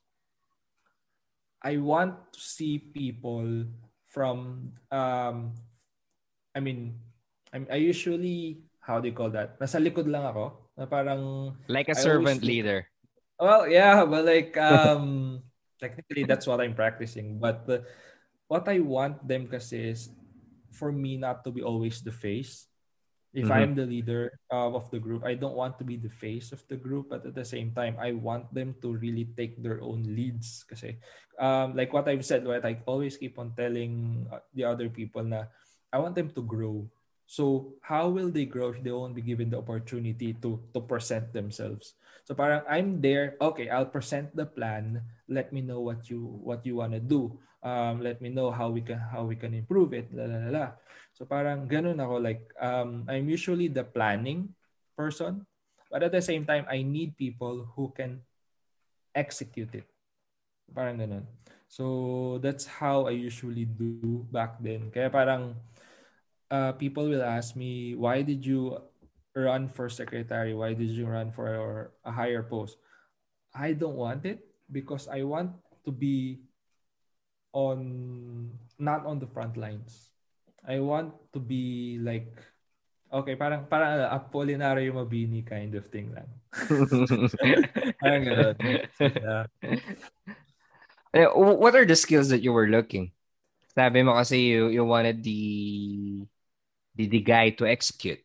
I 1.64 1.80
want 1.80 2.36
to 2.36 2.40
see 2.40 2.76
people 2.76 3.64
from 4.12 4.70
um 4.92 5.56
I 6.52 6.60
mean 6.60 7.00
I, 7.50 7.64
I 7.72 7.78
usually 7.80 8.62
how 8.84 9.00
do 9.00 9.08
you 9.08 9.16
call 9.16 9.32
that? 9.32 9.56
Nasa 9.56 9.80
likod 9.80 10.04
lang 10.04 10.28
ako. 10.28 10.76
Na 10.76 10.84
parang 10.84 11.56
like 11.72 11.88
a 11.88 11.96
I 11.96 12.04
servant 12.04 12.44
leader. 12.44 12.84
Well, 13.40 13.64
yeah, 13.64 14.04
but 14.04 14.28
like 14.28 14.52
um 14.60 15.40
technically 15.80 16.28
that's 16.28 16.44
what 16.44 16.60
I'm 16.60 16.76
practicing, 16.76 17.40
but 17.40 17.64
the, 17.66 17.88
what 18.46 18.68
I 18.68 18.84
want 18.84 19.24
them 19.24 19.48
kasi 19.48 19.96
is 19.96 20.12
for 20.70 20.92
me 20.92 21.16
not 21.16 21.42
to 21.48 21.50
be 21.50 21.64
always 21.64 22.04
the 22.04 22.12
face 22.12 22.68
if 23.34 23.50
mm-hmm. 23.50 23.52
I'm 23.52 23.74
the 23.74 23.84
leader 23.84 24.38
uh, 24.46 24.70
of 24.70 24.86
the 24.94 25.02
group, 25.02 25.26
I 25.26 25.34
don't 25.34 25.58
want 25.58 25.76
to 25.82 25.84
be 25.84 25.98
the 25.98 26.08
face 26.08 26.54
of 26.54 26.62
the 26.70 26.78
group, 26.78 27.10
but 27.10 27.26
at 27.26 27.34
the 27.34 27.44
same 27.44 27.74
time, 27.74 27.98
I 27.98 28.14
want 28.14 28.46
them 28.54 28.78
to 28.80 28.94
really 28.94 29.26
take 29.36 29.58
their 29.58 29.82
own 29.82 30.06
leads. 30.06 30.62
Kasi, 30.62 31.02
um, 31.42 31.74
like 31.74 31.92
what 31.92 32.06
I've 32.06 32.24
said, 32.24 32.46
what 32.46 32.64
I 32.64 32.78
always 32.86 33.18
keep 33.18 33.38
on 33.42 33.52
telling 33.58 34.24
uh, 34.30 34.38
the 34.54 34.64
other 34.64 34.88
people 34.88 35.26
na 35.26 35.50
I 35.90 35.98
want 35.98 36.14
them 36.14 36.30
to 36.30 36.42
grow. 36.46 36.86
So 37.26 37.74
how 37.82 38.08
will 38.08 38.30
they 38.30 38.46
grow 38.46 38.70
if 38.70 38.82
they 38.82 38.94
won't 38.94 39.18
be 39.18 39.24
given 39.24 39.50
the 39.50 39.58
opportunity 39.58 40.38
to 40.44 40.62
to 40.70 40.80
present 40.80 41.34
themselves? 41.34 41.98
So 42.22 42.38
parang 42.38 42.62
I'm 42.70 43.02
there, 43.02 43.34
okay, 43.40 43.68
I'll 43.68 43.90
present 43.90 44.30
the 44.36 44.46
plan. 44.46 45.02
Let 45.26 45.50
me 45.50 45.60
know 45.60 45.82
what 45.82 46.06
you 46.06 46.22
what 46.22 46.62
you 46.62 46.78
want 46.78 46.94
to 46.94 47.02
do. 47.02 47.34
Um, 47.64 48.04
let 48.04 48.20
me 48.20 48.28
know 48.28 48.52
how 48.52 48.68
we 48.70 48.84
can 48.84 49.00
how 49.00 49.24
we 49.24 49.34
can 49.34 49.56
improve 49.56 49.96
it. 49.96 50.12
La, 50.12 50.28
la, 50.28 50.52
la. 50.52 50.66
So 51.14 51.22
parang 51.22 51.70
ganun 51.70 52.02
ako 52.02 52.18
like 52.18 52.42
um, 52.58 53.06
I'm 53.06 53.30
usually 53.30 53.70
the 53.70 53.86
planning 53.86 54.50
person 54.98 55.46
but 55.86 56.02
at 56.02 56.10
the 56.10 56.22
same 56.22 56.42
time 56.42 56.66
I 56.66 56.82
need 56.82 57.14
people 57.14 57.70
who 57.78 57.94
can 57.94 58.26
execute 59.14 59.70
it. 59.78 59.86
Parang 60.74 60.98
ganun. 60.98 61.22
So 61.70 62.38
that's 62.42 62.66
how 62.66 63.06
I 63.06 63.14
usually 63.14 63.62
do 63.62 64.26
back 64.34 64.58
then. 64.58 64.90
Kaya 64.90 65.06
parang 65.06 65.54
uh, 66.50 66.74
people 66.74 67.06
will 67.06 67.22
ask 67.22 67.54
me 67.54 67.94
why 67.94 68.26
did 68.26 68.42
you 68.42 68.78
run 69.34 69.70
for 69.70 69.86
secretary? 69.86 70.54
Why 70.54 70.74
did 70.74 70.90
you 70.90 71.06
run 71.06 71.30
for 71.30 71.94
a 72.02 72.10
higher 72.10 72.42
post? 72.42 72.78
I 73.54 73.74
don't 73.74 73.94
want 73.94 74.26
it 74.26 74.42
because 74.66 75.06
I 75.06 75.22
want 75.22 75.54
to 75.86 75.94
be 75.94 76.42
on 77.54 78.50
not 78.82 79.06
on 79.06 79.22
the 79.22 79.30
front 79.30 79.54
lines. 79.54 80.13
I 80.64 80.80
want 80.80 81.12
to 81.32 81.40
be 81.40 82.00
like 82.00 82.32
okay, 83.14 83.38
parang 83.38 83.70
parang 83.70 84.00
uh, 84.02 84.10
Apolinario 84.10 84.96
Mabini 84.96 85.46
kind 85.46 85.70
of 85.78 85.86
thing 85.86 86.10
lang. 86.10 86.28
parang 88.02 88.22
ganun. 88.26 88.56
Yeah. 88.98 89.46
Eh, 91.14 91.30
what 91.30 91.78
are 91.78 91.86
the 91.86 91.94
skills 91.94 92.26
that 92.34 92.42
you 92.42 92.50
were 92.50 92.66
looking? 92.66 93.14
Sabi 93.70 94.02
mo 94.02 94.18
kasi 94.18 94.50
you 94.50 94.66
you 94.66 94.82
wanted 94.82 95.22
the 95.22 95.42
the, 96.98 97.06
the 97.06 97.22
guy 97.22 97.54
to 97.54 97.66
execute. 97.70 98.18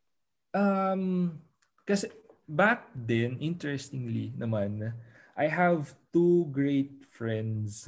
Um 0.57 1.37
kasi 1.85 2.09
back 2.49 2.89
then 2.97 3.37
interestingly 3.37 4.33
naman 4.33 4.93
I 5.37 5.45
have 5.45 5.93
two 6.09 6.49
great 6.49 7.05
friends. 7.13 7.85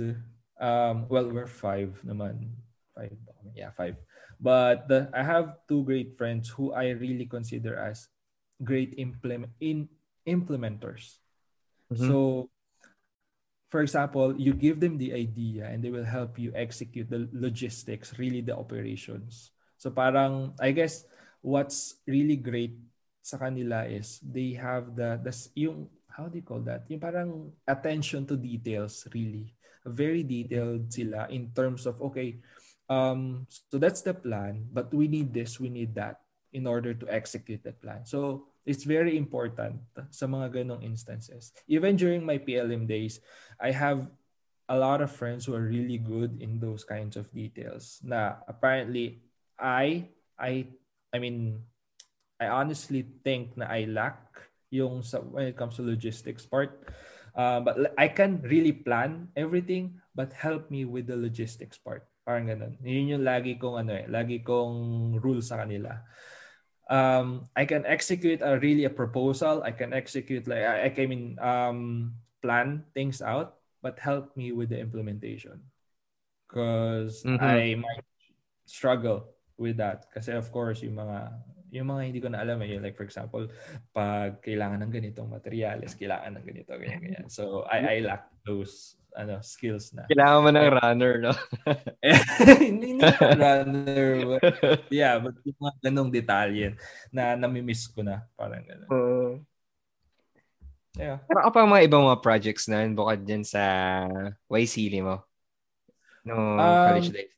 Um 0.62 1.10
well 1.10 1.34
we're 1.34 1.50
five 1.50 1.98
naman. 2.06 2.54
Five. 3.02 3.18
Yeah, 3.58 3.72
five. 3.74 3.98
But 4.38 4.86
the, 4.90 5.10
I 5.14 5.24
have 5.24 5.62
two 5.66 5.84
great 5.86 6.14
friends 6.18 6.50
who 6.50 6.74
I 6.74 6.94
really 6.98 7.26
consider 7.26 7.78
as 7.78 8.10
great 8.62 8.94
implement 8.98 9.54
in 9.60 9.90
implementers. 10.26 11.18
Mm-hmm. 11.90 12.06
So 12.06 12.50
for 13.72 13.80
example, 13.82 14.36
you 14.36 14.54
give 14.54 14.84
them 14.84 15.00
the 15.00 15.16
idea 15.16 15.72
and 15.72 15.80
they 15.80 15.90
will 15.90 16.06
help 16.06 16.38
you 16.38 16.52
execute 16.54 17.10
the 17.10 17.30
logistics, 17.32 18.20
really 18.20 18.42
the 18.42 18.56
operations. 18.56 19.56
So 19.78 19.90
parang 19.90 20.54
I 20.60 20.76
guess 20.76 21.08
what's 21.40 22.04
really 22.06 22.36
great 22.36 22.78
sa 23.24 23.38
kanila 23.38 23.88
is 23.88 24.20
they 24.22 24.58
have 24.58 24.94
the 24.98 25.22
the 25.22 25.34
yung 25.56 25.88
how 26.12 26.28
do 26.28 26.36
you 26.36 26.46
call 26.46 26.60
that? 26.68 26.84
Yung 26.92 27.00
parang 27.00 27.56
attention 27.64 28.28
to 28.28 28.36
details 28.36 29.08
really. 29.16 29.56
Very 29.82 30.22
detailed 30.22 30.94
sila 30.94 31.26
in 31.34 31.50
terms 31.56 31.90
of 31.90 31.98
okay, 32.04 32.38
Um, 32.92 33.48
so 33.48 33.80
that's 33.80 34.04
the 34.04 34.12
plan, 34.12 34.68
but 34.68 34.92
we 34.92 35.08
need 35.08 35.32
this, 35.32 35.64
we 35.64 35.72
need 35.72 35.96
that 35.96 36.28
in 36.52 36.68
order 36.68 36.94
to 36.94 37.08
execute 37.08 37.64
that 37.64 37.80
plan. 37.80 38.04
So 38.04 38.52
it's 38.68 38.84
very 38.84 39.16
important 39.16 39.80
sa 40.12 40.28
mga 40.28 40.52
ganong 40.52 40.84
instances. 40.84 41.56
Even 41.72 41.96
during 41.96 42.28
my 42.28 42.36
PLM 42.36 42.84
days, 42.84 43.24
I 43.56 43.72
have 43.72 44.12
a 44.68 44.76
lot 44.76 45.00
of 45.00 45.08
friends 45.08 45.48
who 45.48 45.56
are 45.56 45.64
really 45.64 46.04
good 46.04 46.44
in 46.44 46.60
those 46.60 46.84
kinds 46.84 47.16
of 47.16 47.32
details. 47.32 48.04
Na 48.04 48.44
apparently 48.44 49.24
I 49.56 50.12
I 50.36 50.76
I 51.16 51.24
mean 51.24 51.64
I 52.44 52.52
honestly 52.52 53.08
think 53.24 53.56
na 53.56 53.72
I 53.72 53.88
lack 53.88 54.20
yung 54.68 55.00
sa, 55.00 55.24
when 55.24 55.48
it 55.48 55.56
comes 55.56 55.80
to 55.80 55.84
logistics 55.88 56.44
part. 56.44 56.92
Uh, 57.32 57.64
but 57.64 57.96
I 57.96 58.12
can 58.12 58.44
really 58.44 58.76
plan 58.76 59.32
everything 59.40 60.04
but 60.12 60.36
help 60.36 60.68
me 60.68 60.84
with 60.84 61.08
the 61.08 61.16
logistics 61.16 61.80
part. 61.80 62.11
Parang 62.32 62.48
ganun. 62.48 62.80
Yun 62.80 63.20
yung 63.20 63.26
lagi 63.28 63.60
kong 63.60 63.84
ano 63.84 63.92
eh, 63.92 64.08
lagi 64.08 64.40
kong 64.40 65.20
rule 65.20 65.44
sa 65.44 65.68
kanila. 65.68 66.00
Um, 66.88 67.52
I 67.60 67.68
can 67.68 67.84
execute 67.84 68.40
a 68.40 68.56
really 68.56 68.88
a 68.88 68.94
proposal. 68.94 69.68
I 69.68 69.76
can 69.76 69.92
execute 69.92 70.48
like 70.48 70.64
I, 70.64 70.88
I 70.88 71.06
mean 71.12 71.36
um, 71.44 72.16
plan 72.40 72.88
things 72.96 73.20
out. 73.20 73.60
but 73.82 73.98
help 73.98 74.38
me 74.38 74.54
with 74.54 74.70
the 74.70 74.78
implementation. 74.78 75.58
Because 76.46 77.26
Mhm. 77.26 77.42
I 77.42 77.74
might 77.76 78.06
struggle 78.70 79.34
with 79.58 79.78
that. 79.82 80.06
Kasi 80.14 80.38
of 80.38 80.54
course, 80.54 80.86
yung 80.86 81.02
mga 81.02 81.34
yung 81.72 81.88
mga 81.88 82.02
hindi 82.04 82.20
ko 82.20 82.28
na 82.28 82.44
alam 82.44 82.60
eh, 82.62 82.78
like 82.84 83.00
for 83.00 83.08
example, 83.08 83.48
pag 83.96 84.44
kailangan 84.44 84.84
ng 84.84 84.92
ganitong 84.92 85.32
materials, 85.32 85.96
kailangan 85.96 86.38
ng 86.38 86.46
ganito, 86.46 86.72
ganyan, 86.76 87.00
ganyan. 87.00 87.28
So, 87.32 87.64
I, 87.66 87.98
I 87.98 88.04
lack 88.04 88.28
those 88.44 89.00
ano 89.16 89.40
skills 89.44 89.92
na. 89.96 90.08
Kailangan 90.08 90.40
mo 90.44 90.50
ng 90.52 90.72
runner, 90.72 91.14
no? 91.20 91.34
hindi 92.68 93.00
na 93.00 93.12
runner. 93.16 94.10
But, 94.28 94.44
yeah, 94.92 95.16
but 95.20 95.36
yung 95.48 95.60
mga 95.60 95.76
ganong 95.88 96.12
detalye 96.12 96.76
na 97.12 97.36
namimiss 97.40 97.88
ko 97.88 98.04
na. 98.04 98.28
Parang 98.36 98.64
gano'n. 98.64 98.92
Yeah. 101.00 101.24
Pero 101.24 101.40
ka 101.48 101.50
pa 101.56 101.64
mga 101.64 101.88
ibang 101.88 102.04
mga 102.04 102.20
projects 102.20 102.68
na 102.68 102.84
bukod 102.92 103.24
dyan 103.24 103.48
sa 103.48 103.64
YCL 104.52 104.96
mo? 105.08 105.24
No 106.28 106.36
Um, 106.60 106.60
college 106.60 107.12
days. 107.16 107.32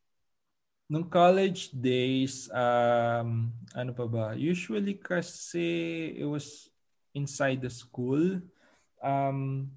Nung 0.91 1.07
college 1.07 1.71
days, 1.71 2.51
um, 2.51 3.49
ano 3.73 3.91
pa 3.95 4.05
ba? 4.05 4.25
Usually 4.35 4.99
kasi 4.99 6.11
it 6.19 6.27
was 6.27 6.69
inside 7.15 7.63
the 7.63 7.71
school. 7.71 8.43
Um, 8.99 9.71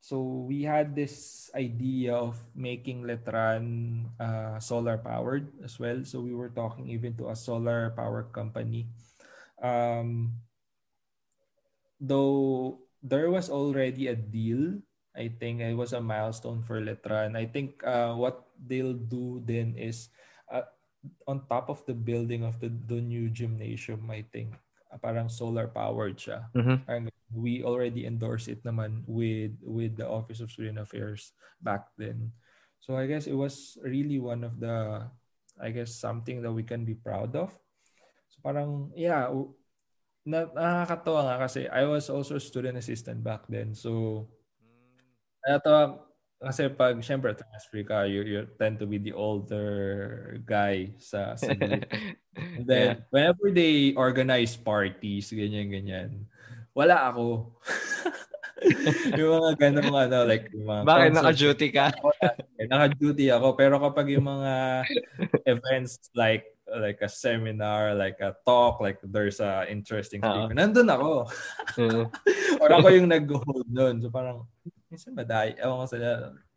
so 0.00 0.48
we 0.48 0.64
had 0.64 0.96
this 0.96 1.46
idea 1.52 2.16
of 2.16 2.40
making 2.56 3.04
Letran 3.04 4.08
uh, 4.16 4.56
solar 4.58 4.96
powered 4.96 5.52
as 5.62 5.76
well. 5.76 6.00
So 6.04 6.24
we 6.24 6.32
were 6.34 6.50
talking 6.50 6.88
even 6.88 7.12
to 7.20 7.28
a 7.28 7.36
solar 7.36 7.92
power 7.92 8.24
company. 8.32 8.88
Um, 9.60 10.40
though 12.00 12.78
there 13.02 13.30
was 13.30 13.50
already 13.50 14.06
a 14.08 14.16
deal 14.16 14.78
I 15.18 15.34
think 15.34 15.58
it 15.60 15.74
was 15.74 15.90
a 15.92 16.00
milestone 16.00 16.62
for 16.62 16.78
Letran. 16.78 17.34
I 17.34 17.50
think 17.50 17.82
uh, 17.82 18.14
what 18.14 18.46
they'll 18.54 18.94
do 18.94 19.42
then 19.42 19.74
is 19.74 20.14
on 21.26 21.46
top 21.46 21.70
of 21.70 21.84
the 21.86 21.94
building 21.94 22.42
of 22.44 22.58
the, 22.60 22.70
the 22.86 23.00
new 23.00 23.30
gymnasium, 23.30 24.10
I 24.10 24.24
think 24.32 24.54
uh, 24.92 24.98
parang 24.98 25.28
solar 25.28 25.68
powered 25.68 26.18
siya. 26.18 26.50
Mhm. 26.54 26.84
Parang 26.86 27.04
we 27.28 27.60
already 27.60 28.08
endorsed 28.08 28.48
it 28.48 28.64
naman 28.64 29.04
with 29.04 29.52
with 29.60 30.00
the 30.00 30.08
Office 30.08 30.40
of 30.40 30.50
Student 30.50 30.80
Affairs 30.80 31.36
back 31.60 31.92
then. 32.00 32.32
So 32.80 32.96
I 32.96 33.04
guess 33.04 33.28
it 33.28 33.36
was 33.36 33.76
really 33.84 34.16
one 34.16 34.42
of 34.42 34.56
the 34.56 35.04
I 35.60 35.74
guess 35.74 35.98
something 35.98 36.40
that 36.40 36.54
we 36.54 36.64
can 36.64 36.88
be 36.88 36.96
proud 36.96 37.36
of. 37.36 37.52
So 38.32 38.40
parang 38.40 38.94
yeah, 38.96 39.28
na, 40.24 40.48
nakakatawa 40.48 41.20
nga 41.28 41.36
kasi 41.44 41.68
I 41.68 41.84
was 41.84 42.08
also 42.08 42.40
a 42.40 42.42
student 42.42 42.80
assistant 42.80 43.20
back 43.20 43.44
then. 43.50 43.76
So 43.76 44.24
Ito, 45.48 46.07
kasi 46.38 46.70
pag, 46.70 46.94
syempre, 47.02 47.34
transfer 47.34 47.82
ka, 47.82 47.98
you, 48.06 48.22
you 48.22 48.40
tend 48.58 48.78
to 48.78 48.86
be 48.86 48.98
the 48.98 49.10
older 49.10 50.38
guy 50.46 50.94
sa, 50.98 51.34
sa 51.34 51.50
group. 51.58 51.82
And 52.38 52.66
then, 52.66 53.02
whenever 53.10 53.50
they 53.50 53.94
organize 53.98 54.54
parties, 54.54 55.34
ganyan-ganyan, 55.34 56.30
wala 56.78 57.10
ako. 57.10 57.58
yung 59.18 59.30
mga 59.42 59.52
ganong 59.58 59.94
ano, 59.94 60.18
like, 60.26 60.46
yung 60.54 60.66
mga 60.66 60.82
Bakit 60.86 61.08
concert- 61.10 61.18
naka-duty 61.18 61.68
ka? 61.74 61.86
Naka-duty 62.70 63.26
ako. 63.34 63.48
Pero 63.58 63.74
kapag 63.82 64.06
yung 64.14 64.26
mga 64.30 64.86
events 65.46 66.10
like 66.14 66.46
like 66.68 67.00
a 67.00 67.08
seminar, 67.08 67.96
like 67.96 68.20
a 68.20 68.36
talk, 68.44 68.80
like 68.80 69.00
there's 69.00 69.40
a 69.40 69.64
interesting 69.72 70.20
speaker, 70.20 70.52
nandun 70.52 70.92
ako. 70.92 71.24
Oo. 71.80 72.02
Or 72.62 72.68
ako 72.68 72.88
yung 72.92 73.08
nag-hold 73.08 73.68
nun. 73.72 74.04
So 74.04 74.12
parang, 74.12 74.44
minsan 74.88 75.12
madaya. 75.12 75.52
Ewan 75.60 75.84
ko 75.84 75.86
sila. 75.88 76.08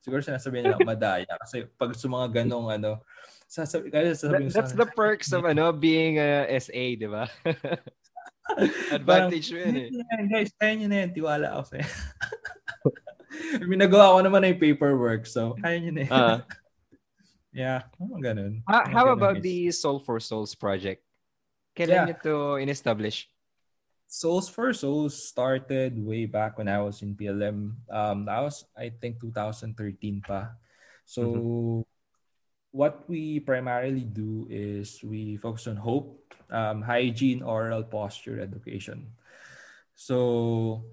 Siguro 0.02 0.20
sinasabihin 0.20 0.64
nila 0.66 0.80
madaya. 0.82 1.30
Kasi 1.40 1.68
pag 1.78 1.94
sa 1.94 2.08
mga 2.08 2.28
ganong 2.44 2.72
ano, 2.72 3.04
sasabi, 3.46 3.92
kasi 3.92 4.16
sasabihin 4.18 4.50
That- 4.50 4.56
that's 4.56 4.74
the 4.74 4.88
perks 4.88 5.30
of 5.32 5.46
ano 5.46 5.70
being 5.72 6.18
a 6.18 6.48
SA, 6.58 6.96
di 6.98 7.08
ba? 7.08 7.28
Advantage 8.92 9.48
mo 9.54 9.58
yun 9.64 9.76
eh. 9.78 9.88
Yan, 9.96 10.24
guys, 10.28 10.52
kaya 10.60 10.74
nyo 10.76 10.88
na 10.92 10.98
yan. 11.06 11.10
Tiwala 11.16 11.48
ako 11.56 11.64
sa'yo. 11.72 11.88
I 13.62 13.64
mean, 13.64 13.80
nagawa 13.80 14.20
ko 14.20 14.20
naman 14.28 14.44
na 14.44 14.52
yung 14.52 14.60
paperwork. 14.60 15.24
So, 15.24 15.56
kaya 15.56 15.80
nyo 15.80 15.92
na 15.96 16.02
yan. 16.04 16.12
Ah. 16.12 16.38
yeah, 17.56 17.80
mga 17.96 18.20
ganun. 18.34 18.54
How, 18.68 18.84
Mga 18.84 18.92
how 18.92 19.06
ganun, 19.08 19.16
about 19.16 19.38
guys. 19.40 19.46
the 19.48 19.56
Soul 19.72 20.00
for 20.04 20.20
Souls 20.20 20.52
project? 20.52 21.00
Kailan 21.72 21.96
Yeah. 21.96 22.06
nyo 22.12 22.16
to 22.20 22.34
in-establish? 22.60 23.31
Soles4Souls 24.12 25.16
started 25.16 25.96
way 25.96 26.28
back 26.28 26.60
when 26.60 26.68
I 26.68 26.84
was 26.84 27.02
in 27.02 27.16
PLM. 27.16 27.80
Um, 27.88 28.28
that 28.28 28.44
was, 28.44 28.68
I 28.76 28.92
think, 28.92 29.24
2013 29.24 30.20
pa. 30.20 30.52
So, 31.08 31.88
what 32.76 33.08
we 33.08 33.40
primarily 33.40 34.04
do 34.04 34.52
is 34.52 35.00
we 35.00 35.40
focus 35.40 35.72
on 35.72 35.80
hope, 35.80 36.36
um, 36.52 36.84
hygiene, 36.84 37.42
oral 37.42 37.88
posture 37.88 38.44
education. 38.44 39.16
So, 39.96 40.84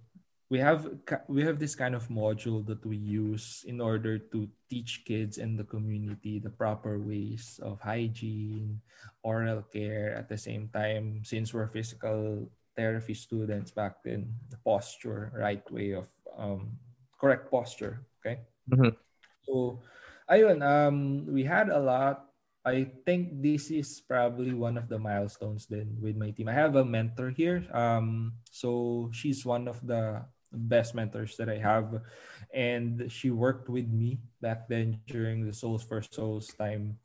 we 0.49 0.63
have 0.63 0.87
we 1.27 1.43
have 1.43 1.59
this 1.59 1.75
kind 1.75 1.99
of 1.99 2.07
module 2.09 2.65
that 2.71 2.87
we 2.87 2.97
use 2.97 3.67
in 3.67 3.83
order 3.83 4.17
to 4.31 4.49
teach 4.71 5.03
kids 5.05 5.37
in 5.37 5.59
the 5.59 5.67
community 5.67 6.39
the 6.39 6.55
proper 6.55 7.03
ways 7.03 7.59
of 7.67 7.83
hygiene, 7.83 8.81
oral 9.27 9.67
care. 9.75 10.15
At 10.15 10.31
the 10.31 10.39
same 10.39 10.71
time, 10.73 11.27
since 11.27 11.53
we're 11.53 11.69
physical 11.69 12.49
therapy 12.79 13.19
students 13.19 13.75
back 13.75 14.07
then, 14.07 14.39
the 14.55 14.59
posture, 14.63 15.35
right 15.35 15.67
way 15.75 15.99
of 15.99 16.07
um, 16.39 16.79
correct 17.19 17.51
posture. 17.51 18.07
Okay. 18.23 18.47
Mhm. 18.71 18.95
So, 19.43 19.83
ayun, 20.31 20.63
um, 20.63 21.27
we 21.27 21.43
had 21.43 21.75
a 21.75 21.83
lot. 21.83 22.31
I 22.63 22.87
think 23.03 23.43
this 23.43 23.75
is 23.75 23.99
probably 23.99 24.55
one 24.55 24.79
of 24.79 24.87
the 24.87 25.01
milestones 25.01 25.67
then 25.67 25.99
with 25.99 26.15
my 26.15 26.31
team. 26.31 26.47
I 26.47 26.55
have 26.55 26.77
a 26.77 26.85
mentor 26.87 27.35
here. 27.35 27.65
Um, 27.73 28.39
so 28.53 29.09
she's 29.11 29.43
one 29.43 29.67
of 29.67 29.81
the 29.81 30.29
best 30.53 30.93
mentors 30.93 31.37
that 31.41 31.49
I 31.49 31.57
have. 31.57 32.05
And 32.53 33.09
she 33.09 33.33
worked 33.33 33.73
with 33.73 33.89
me 33.89 34.21
back 34.45 34.69
then 34.69 35.01
during 35.09 35.49
the 35.49 35.57
Soles4Souls 35.57 36.53
time. 36.61 37.01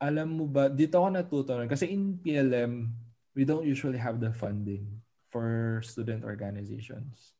Alam 0.00 0.40
mo 0.40 0.44
ba, 0.48 0.72
dito 0.72 0.98
ako 0.98 1.08
natuto 1.14 1.52
nun. 1.54 1.68
Kasi 1.68 1.92
in 1.92 2.16
PLM, 2.16 2.90
we 3.34 3.44
don't 3.44 3.64
usually 3.66 3.98
have 3.98 4.20
the 4.20 4.32
funding 4.32 5.00
for 5.30 5.80
student 5.84 6.24
organizations. 6.24 7.32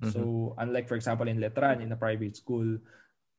So, 0.00 0.56
unlike, 0.56 0.88
for 0.88 0.96
example, 0.96 1.28
in 1.28 1.36
Letran, 1.36 1.84
in 1.84 1.92
a 1.92 1.96
private 1.96 2.32
school, 2.32 2.80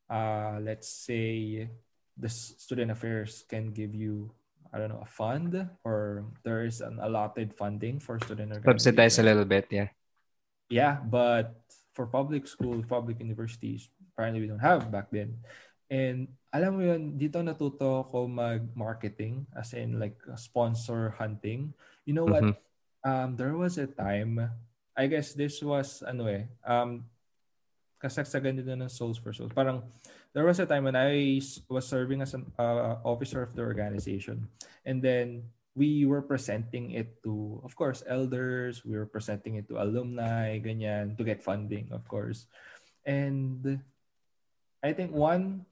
uh, 0.05 0.61
let's 0.61 0.85
say 0.85 1.65
the 2.13 2.29
student 2.29 2.91
affairs 2.91 3.41
can 3.49 3.73
give 3.73 3.95
you, 3.97 4.29
I 4.69 4.77
don't 4.77 4.93
know, 4.93 5.01
a 5.01 5.09
fund 5.09 5.57
or 5.83 6.29
there 6.45 6.61
is 6.61 6.81
an 6.85 6.99
allotted 7.01 7.49
funding 7.57 7.97
for 7.97 8.19
student 8.21 8.53
organizations. 8.53 8.83
Subsidize 8.83 9.17
a 9.17 9.23
little 9.23 9.45
bit, 9.45 9.73
yeah. 9.73 9.89
Yeah, 10.69 11.01
but 11.01 11.57
for 11.97 12.05
public 12.05 12.45
schools, 12.45 12.85
public 12.85 13.17
universities, 13.19 13.89
apparently 14.13 14.41
we 14.41 14.47
don't 14.47 14.61
have 14.61 14.91
back 14.91 15.09
then. 15.09 15.41
And 15.89 16.29
alam 16.53 16.77
mo 16.77 16.85
yun, 16.85 17.17
dito 17.17 17.41
natuto 17.41 18.05
ko 18.05 18.29
mag-marketing, 18.29 19.49
as 19.57 19.73
in 19.73 19.97
like 19.97 20.15
sponsor 20.37 21.17
hunting. 21.17 21.73
You 22.05 22.13
know 22.13 22.25
what? 22.25 22.43
Mhm. 22.43 22.55
Um, 23.01 23.29
there 23.35 23.57
was 23.57 23.77
a 23.77 23.87
time, 23.87 24.37
I 24.93 25.05
guess 25.07 25.33
this 25.33 25.61
was, 25.61 26.05
ano 26.05 26.29
eh, 26.29 26.45
um, 26.65 27.05
kasagsagan 28.01 28.61
dito 28.61 28.73
ng 28.73 28.89
Soles4Souls. 28.89 29.53
Parang, 29.53 29.81
there 30.33 30.45
was 30.45 30.61
a 30.61 30.69
time 30.69 30.85
when 30.85 30.97
I 30.97 31.41
was 31.69 31.85
serving 31.85 32.21
as 32.21 32.33
an 32.33 32.49
uh, 32.57 33.01
officer 33.05 33.41
of 33.41 33.53
the 33.53 33.61
organization. 33.61 34.49
And 34.85 35.01
then, 35.01 35.49
we 35.75 36.05
were 36.05 36.21
presenting 36.21 36.91
it 36.91 37.23
to, 37.23 37.61
of 37.63 37.75
course, 37.75 38.03
elders. 38.07 38.83
We 38.83 38.97
were 38.97 39.07
presenting 39.07 39.55
it 39.55 39.67
to 39.69 39.79
alumni, 39.79 40.59
ganyan, 40.59 41.15
to 41.17 41.23
get 41.23 41.43
funding, 41.43 41.87
of 41.91 42.07
course. 42.07 42.47
And 43.05 43.79
I 44.83 44.93
think 44.93 45.15
one 45.15 45.65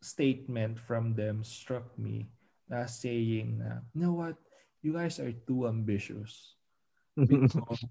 statement 0.00 0.78
from 0.78 1.14
them 1.14 1.42
struck 1.42 1.98
me 1.98 2.30
na 2.70 2.86
saying 2.86 3.58
na, 3.58 3.82
you 3.92 4.06
know 4.06 4.14
what? 4.14 4.38
You 4.80 4.96
guys 4.96 5.20
are 5.20 5.32
too 5.32 5.68
ambitious. 5.68 6.56
Because 7.20 7.84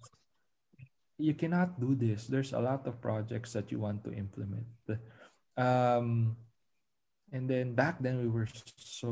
you 1.20 1.36
cannot 1.36 1.78
do 1.78 1.94
this. 1.94 2.26
There's 2.32 2.56
a 2.56 2.64
lot 2.64 2.88
of 2.88 3.04
projects 3.04 3.54
that 3.54 3.70
you 3.70 3.84
want 3.84 4.08
to 4.08 4.16
implement. 4.16 4.66
Um, 5.60 6.40
and 7.32 7.46
then 7.46 7.76
back 7.76 8.00
then 8.00 8.24
we 8.24 8.32
were 8.32 8.48
so 8.80 9.12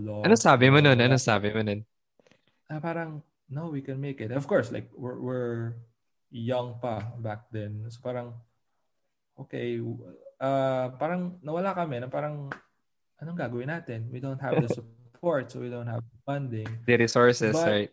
lost. 0.00 0.24
Ano 0.26 0.34
sabi 0.34 0.72
mo 0.72 0.80
nun? 0.80 0.96
Ano 0.96 1.20
sabi 1.20 1.52
mo 1.52 1.60
nun? 1.60 1.84
Ah, 2.72 2.80
parang, 2.80 3.20
no, 3.52 3.68
we 3.68 3.84
can 3.84 4.00
make 4.00 4.24
it. 4.24 4.32
Of 4.32 4.48
course, 4.48 4.72
like, 4.72 4.88
we're, 4.96 5.20
we're 5.20 5.76
young 6.32 6.80
pa 6.80 7.12
back 7.20 7.52
then. 7.52 7.84
So 7.92 8.00
parang, 8.00 8.32
okay, 9.36 9.76
uh, 10.40 10.96
parang 10.96 11.36
nawala 11.44 11.76
kami 11.76 12.00
na 12.00 12.08
parang, 12.08 12.48
anong 13.20 13.36
gagawin 13.36 13.68
natin? 13.68 14.08
We 14.08 14.24
don't 14.24 14.40
have 14.40 14.56
the 14.56 14.72
support, 14.72 14.96
so 15.22 15.62
we 15.62 15.70
don't 15.70 15.86
have 15.86 16.02
funding. 16.26 16.66
The 16.86 16.98
resources, 16.98 17.54
But- 17.54 17.70
right? 17.70 17.90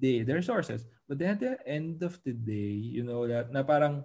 They, 0.00 0.24
the 0.24 0.34
resources. 0.34 0.82
But 1.06 1.18
then 1.20 1.36
at 1.36 1.40
the 1.40 1.54
end 1.68 2.02
of 2.02 2.18
the 2.24 2.32
day, 2.32 2.72
you 2.72 3.04
know 3.04 3.28
that, 3.28 3.52
na 3.52 3.62
parang, 3.62 4.02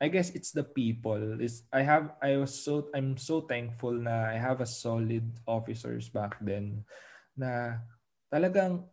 I 0.00 0.08
guess 0.08 0.32
it's 0.32 0.50
the 0.50 0.64
people. 0.64 1.40
Is 1.40 1.62
I 1.72 1.80
have 1.80 2.16
I 2.20 2.36
was 2.36 2.52
so 2.52 2.88
I'm 2.92 3.16
so 3.16 3.40
thankful 3.44 3.96
na 3.96 4.28
I 4.28 4.36
have 4.36 4.60
a 4.60 4.68
solid 4.68 5.24
officers 5.48 6.12
back 6.12 6.36
then 6.40 6.84
na 7.32 7.80
talagang 8.28 8.84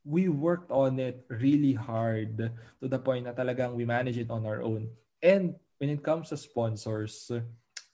we 0.00 0.32
worked 0.32 0.72
on 0.72 0.96
it 0.96 1.28
really 1.28 1.76
hard 1.76 2.52
to 2.80 2.86
the 2.88 2.96
point 3.00 3.28
na 3.28 3.36
talagang 3.36 3.76
we 3.76 3.84
manage 3.84 4.16
it 4.16 4.32
on 4.32 4.48
our 4.48 4.64
own. 4.64 4.88
And 5.20 5.60
when 5.76 5.92
it 5.92 6.00
comes 6.00 6.32
to 6.32 6.40
sponsors, 6.40 7.28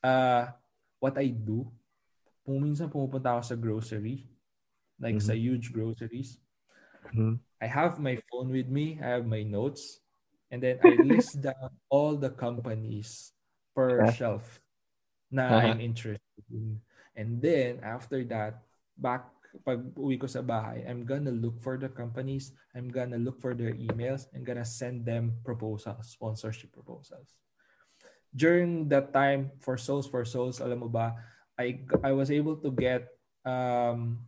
uh, 0.05 0.55
what 1.03 1.19
I 1.19 1.35
do, 1.35 1.67
kung 2.43 2.59
minsan 2.63 2.91
pumupunta 2.91 3.39
ako 3.39 3.43
sa 3.43 3.57
grocery, 3.57 4.27
like 4.99 5.19
mm-hmm. 5.19 5.31
sa 5.31 5.35
huge 5.35 5.71
groceries, 5.71 6.39
mm-hmm. 7.11 7.39
I 7.63 7.67
have 7.71 8.03
my 8.03 8.19
phone 8.31 8.51
with 8.51 8.67
me, 8.67 8.99
I 8.99 9.19
have 9.19 9.27
my 9.27 9.47
notes, 9.47 10.03
and 10.51 10.63
then 10.63 10.83
I 10.83 10.99
list 11.11 11.39
down 11.39 11.71
all 11.87 12.19
the 12.19 12.31
companies 12.31 13.33
per 13.73 14.03
uh-huh. 14.03 14.13
shelf 14.13 14.45
na 15.33 15.49
uh-huh. 15.49 15.73
I'm 15.73 15.81
interested 15.81 16.45
in. 16.51 16.83
And 17.17 17.41
then 17.41 17.81
after 17.81 18.25
that, 18.29 18.61
back 18.99 19.33
pag 19.61 19.85
uwi 20.01 20.17
ko 20.17 20.25
sa 20.25 20.41
bahay, 20.41 20.81
I'm 20.89 21.05
gonna 21.05 21.33
look 21.33 21.61
for 21.61 21.77
the 21.77 21.93
companies, 21.93 22.57
I'm 22.73 22.89
gonna 22.89 23.21
look 23.21 23.37
for 23.41 23.53
their 23.53 23.77
emails, 23.77 24.25
I'm 24.33 24.45
gonna 24.49 24.65
send 24.65 25.05
them 25.05 25.37
proposals, 25.45 26.09
sponsorship 26.09 26.73
proposals. 26.73 27.37
During 28.33 28.89
that 28.89 29.13
time 29.13 29.53
for 29.61 29.77
Soles4Souls, 29.77 30.65
alam 30.65 30.81
mo 30.81 30.89
ba, 30.89 31.13
I 31.63 31.79
I 32.03 32.13
was 32.13 32.35
able 32.35 32.59
to 32.59 32.71
get 32.75 33.07
um 33.47 34.27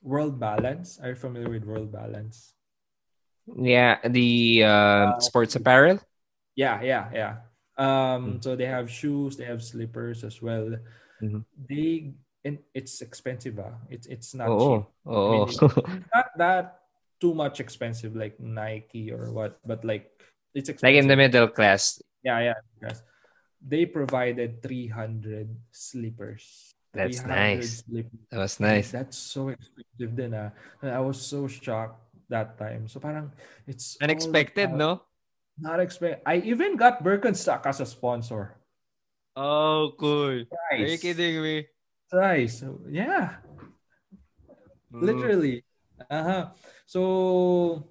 World 0.00 0.40
Balance. 0.40 0.96
Are 1.04 1.12
you 1.12 1.18
familiar 1.20 1.52
with 1.52 1.68
World 1.68 1.92
Balance? 1.92 2.56
Yeah, 3.44 4.00
the 4.00 4.64
uh, 4.64 4.68
uh, 4.68 5.20
sports 5.20 5.56
apparel. 5.56 6.00
Yeah, 6.56 6.80
yeah, 6.80 7.04
yeah. 7.12 7.34
Um, 7.76 7.86
mm-hmm. 7.88 8.40
so 8.40 8.56
they 8.56 8.68
have 8.68 8.90
shoes, 8.90 9.36
they 9.36 9.44
have 9.44 9.62
slippers 9.62 10.24
as 10.24 10.40
well. 10.40 10.76
Mm-hmm. 11.20 11.44
They 11.68 12.12
and 12.44 12.58
it's 12.72 13.00
expensive. 13.00 13.58
Uh. 13.58 13.76
It's 13.88 14.06
it's 14.08 14.32
not 14.32 14.48
oh, 14.48 14.58
cheap. 14.60 14.86
Oh, 15.04 15.12
I 15.12 15.30
mean, 15.32 15.42
it's 15.48 15.60
not 16.14 16.26
that 16.36 16.64
too 17.20 17.34
much 17.34 17.60
expensive 17.60 18.16
like 18.16 18.40
Nike 18.40 19.12
or 19.12 19.28
what, 19.32 19.60
but 19.64 19.84
like 19.84 20.08
it's 20.56 20.68
expensive. 20.68 20.96
like 20.96 21.00
in 21.00 21.08
the 21.08 21.16
middle 21.16 21.48
class. 21.48 22.00
Yeah, 22.24 22.40
yeah. 22.40 22.60
Yes. 22.80 23.02
They 23.60 23.84
provided 23.84 24.62
300 24.62 25.48
slippers. 25.70 26.74
That's 26.92 27.22
nice. 27.22 27.84
Slippers. 27.84 28.20
That 28.30 28.38
was 28.38 28.58
nice. 28.58 28.90
That's 28.90 29.16
so 29.16 29.48
expensive 29.52 30.16
then. 30.16 30.34
Uh. 30.34 30.50
I 30.82 30.98
was 31.00 31.20
so 31.20 31.46
shocked 31.46 32.00
that 32.28 32.58
time. 32.58 32.88
So 32.88 32.98
parang 32.98 33.30
it's 33.66 33.98
unexpected, 34.00 34.72
no? 34.72 35.02
Not 35.60 35.78
expect. 35.78 36.22
I 36.24 36.40
even 36.40 36.76
got 36.76 37.04
Birkenstock 37.04 37.66
as 37.66 37.80
a 37.80 37.86
sponsor. 37.86 38.56
Oh, 39.36 39.92
cool. 39.98 40.42
Are 40.72 40.76
you 40.76 40.98
kidding 40.98 41.42
me? 41.42 41.66
Nice. 42.12 42.64
Yeah. 42.88 43.36
Mm. 44.90 45.02
Literally. 45.02 45.64
Uh-huh. 46.10 46.50
So 46.86 47.86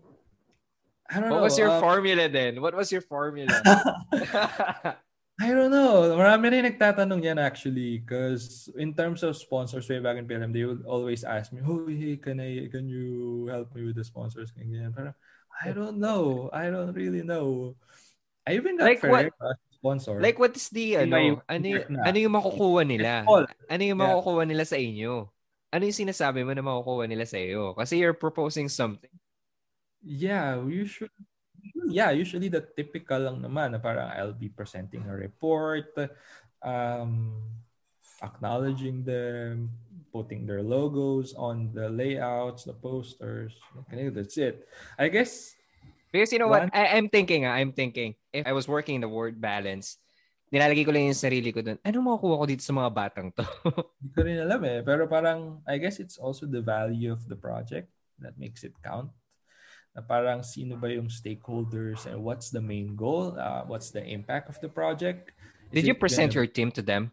I 1.10 1.22
don't 1.22 1.30
what 1.30 1.30
know. 1.30 1.36
What 1.36 1.44
was 1.44 1.58
your 1.58 1.70
uh, 1.70 1.80
formula 1.80 2.28
then? 2.28 2.60
What 2.60 2.76
was 2.76 2.92
your 2.92 3.02
formula? 3.02 3.54
I 5.40 5.56
don't 5.56 5.72
know. 5.72 6.20
Marami 6.20 6.52
rin 6.52 6.68
nagtatanong 6.68 7.24
yan 7.24 7.40
actually 7.40 8.04
because 8.04 8.68
in 8.76 8.92
terms 8.92 9.24
of 9.24 9.40
sponsors 9.40 9.88
way 9.88 10.04
back 10.04 10.20
in 10.20 10.28
PLM, 10.28 10.52
they 10.52 10.68
would 10.68 10.84
always 10.84 11.24
ask 11.24 11.56
me, 11.56 11.64
oh, 11.64 11.88
hey, 11.88 12.20
can 12.20 12.44
I, 12.44 12.68
can 12.68 12.92
you 12.92 13.48
help 13.48 13.72
me 13.72 13.88
with 13.88 13.96
the 13.96 14.04
sponsors? 14.04 14.52
Pero 14.52 15.16
I 15.64 15.72
don't 15.72 15.96
know. 15.96 16.52
I 16.52 16.68
don't 16.68 16.92
really 16.92 17.24
know. 17.24 17.80
I 18.44 18.60
even 18.60 18.76
got 18.76 18.92
like 18.92 19.04
what, 19.04 19.32
sponsor. 19.72 20.20
Like 20.20 20.36
what 20.36 20.60
is 20.60 20.68
the, 20.76 21.08
ano, 21.08 21.40
ano, 21.48 21.66
yung, 21.72 21.88
ano 21.88 22.18
yung 22.20 22.36
makukuha 22.36 22.84
nila? 22.84 23.24
Ano 23.72 23.82
yung 23.82 24.00
makukuha 24.04 24.44
nila 24.44 24.68
sa 24.68 24.76
inyo? 24.76 25.24
Ano 25.72 25.82
yung 25.88 26.00
sinasabi 26.04 26.44
mo 26.44 26.52
na 26.52 26.68
makukuha 26.68 27.08
nila 27.08 27.24
sa 27.24 27.40
iyo? 27.40 27.72
Kasi 27.80 27.96
you're 27.96 28.18
proposing 28.18 28.68
something. 28.68 29.14
Yeah, 30.04 30.60
you 30.68 30.84
should 30.84 31.16
yeah, 31.90 32.10
usually 32.14 32.48
the 32.48 32.62
typical 32.62 33.20
lang 33.20 33.42
naman 33.42 33.74
na 33.76 33.80
parang 33.82 34.08
I'll 34.14 34.38
be 34.38 34.50
presenting 34.50 35.04
a 35.10 35.16
report, 35.16 35.92
um, 36.62 37.42
acknowledging 38.22 39.04
them, 39.04 39.74
putting 40.14 40.46
their 40.46 40.62
logos 40.62 41.34
on 41.34 41.74
the 41.74 41.90
layouts, 41.90 42.64
the 42.64 42.74
posters. 42.74 43.58
Okay, 43.86 44.10
that's 44.10 44.38
it. 44.38 44.68
I 44.98 45.10
guess. 45.10 45.56
Because 46.10 46.34
you 46.34 46.40
know 46.40 46.50
one, 46.50 46.70
what? 46.70 46.76
I, 46.76 46.98
I'm 46.98 47.10
thinking, 47.10 47.46
ah, 47.46 47.54
I'm 47.54 47.74
thinking, 47.74 48.16
if 48.34 48.46
I 48.46 48.54
was 48.54 48.68
working 48.68 48.96
in 48.98 49.02
the 49.02 49.12
World 49.12 49.38
Balance, 49.38 50.02
nilalagay 50.50 50.82
ko 50.86 50.90
lang 50.90 51.14
yung 51.14 51.18
sarili 51.18 51.54
ko 51.54 51.62
doon. 51.62 51.78
Ano 51.86 52.02
makukuha 52.02 52.42
ko 52.42 52.46
dito 52.50 52.66
sa 52.66 52.74
mga 52.74 52.90
batang 52.90 53.30
to? 53.38 53.46
Hindi 54.02 54.10
ko 54.18 54.22
rin 54.26 54.42
alam 54.42 54.62
eh. 54.66 54.82
Pero 54.82 55.06
parang, 55.06 55.62
I 55.70 55.78
guess 55.78 56.02
it's 56.02 56.18
also 56.18 56.50
the 56.50 56.66
value 56.66 57.14
of 57.14 57.22
the 57.30 57.38
project 57.38 57.94
that 58.18 58.34
makes 58.42 58.66
it 58.66 58.74
count 58.82 59.14
na 60.00 60.08
parang 60.08 60.40
sino 60.40 60.80
ba 60.80 60.88
yung 60.88 61.12
stakeholders 61.12 62.08
and 62.08 62.24
what's 62.24 62.56
the 62.56 62.64
main 62.64 62.96
goal, 62.96 63.36
uh, 63.36 63.68
what's 63.68 63.92
the 63.92 64.00
impact 64.00 64.48
of 64.48 64.56
the 64.64 64.72
project. 64.72 65.36
Is 65.76 65.84
Did 65.84 65.92
you 65.92 65.96
present 66.00 66.32
gonna... 66.32 66.48
your 66.48 66.48
team 66.48 66.72
to 66.72 66.82
them? 66.82 67.12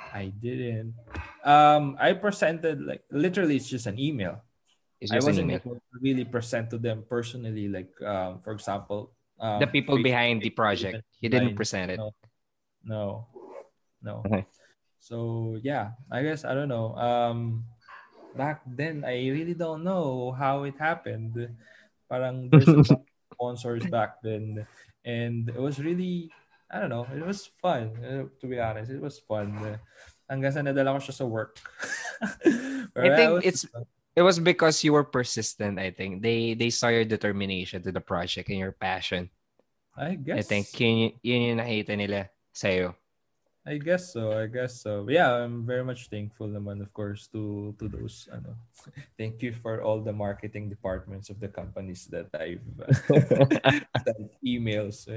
I 0.00 0.32
didn't. 0.32 0.96
Um, 1.44 2.00
I 2.00 2.16
presented 2.16 2.80
like 2.80 3.04
literally 3.12 3.60
it's 3.60 3.68
just 3.68 3.84
an 3.84 4.00
email. 4.00 4.40
I 5.12 5.20
wasn't 5.20 5.52
email. 5.52 5.60
able 5.60 5.76
to 5.76 5.96
really 6.00 6.24
present 6.24 6.72
to 6.72 6.78
them 6.80 7.04
personally, 7.04 7.68
like 7.68 7.92
um, 8.00 8.40
for 8.40 8.56
example, 8.56 9.12
um, 9.36 9.60
the 9.60 9.68
people 9.68 10.00
behind 10.00 10.40
the 10.40 10.50
project. 10.50 11.04
You 11.20 11.28
didn't 11.28 11.54
present 11.54 11.92
it. 11.92 11.98
No, 12.00 12.16
no, 12.82 13.28
no. 14.00 14.22
Okay. 14.24 14.46
So 14.98 15.58
yeah, 15.60 15.98
I 16.10 16.22
guess 16.24 16.46
I 16.46 16.54
don't 16.54 16.70
know. 16.70 16.96
Um, 16.96 17.66
back 18.34 18.62
then 18.66 19.04
I 19.04 19.28
really 19.28 19.54
don't 19.54 19.84
know 19.84 20.32
how 20.32 20.64
it 20.64 20.74
happened. 20.78 21.36
Parang 22.12 22.48
there's 22.52 22.92
sponsors 23.32 23.88
back 23.88 24.20
then. 24.20 24.68
And 25.00 25.48
it 25.48 25.56
was 25.56 25.80
really, 25.80 26.28
I 26.68 26.84
don't 26.84 26.92
know, 26.92 27.08
it 27.08 27.24
was 27.24 27.48
fun. 27.64 27.96
Uh, 28.04 28.28
to 28.36 28.44
be 28.44 28.60
honest, 28.60 28.92
it 28.92 29.00
was 29.00 29.16
fun. 29.24 29.80
Hanggang 30.28 30.52
sa 30.52 30.60
nadala 30.60 31.00
ko 31.00 31.00
siya 31.00 31.16
sa 31.16 31.24
work. 31.24 31.56
I 32.92 33.08
think 33.16 33.40
was, 33.40 33.44
it's 33.48 33.62
it 34.12 34.20
was 34.20 34.36
because 34.36 34.84
you 34.84 34.92
were 34.92 35.08
persistent, 35.08 35.80
I 35.80 35.88
think. 35.88 36.20
They 36.20 36.52
they 36.52 36.68
saw 36.68 36.92
your 36.92 37.08
determination 37.08 37.80
to 37.82 37.92
the 37.92 38.04
project 38.04 38.52
and 38.52 38.60
your 38.60 38.76
passion. 38.76 39.32
I 39.96 40.20
guess. 40.20 40.38
I 40.38 40.42
think 40.44 40.68
yun, 40.76 41.16
yun 41.24 41.40
yung 41.48 41.58
nakita 41.60 41.96
nila 41.96 42.20
sa'yo. 42.52 42.96
I 43.62 43.78
guess 43.78 44.12
so. 44.12 44.34
I 44.34 44.50
guess 44.50 44.82
so. 44.82 45.06
Yeah, 45.06 45.30
I'm 45.30 45.62
very 45.62 45.86
much 45.86 46.10
thankful 46.10 46.50
naman, 46.50 46.82
of 46.82 46.90
course, 46.90 47.30
to 47.30 47.70
to 47.78 47.86
those. 47.86 48.26
Ano, 48.34 48.58
thank 49.18 49.38
you 49.38 49.54
for 49.54 49.78
all 49.86 50.02
the 50.02 50.10
marketing 50.10 50.66
departments 50.66 51.30
of 51.30 51.38
the 51.38 51.46
companies 51.46 52.10
that 52.10 52.26
I've 52.34 52.66
uh, 52.82 52.90
sent 54.02 54.34
emails. 54.42 55.06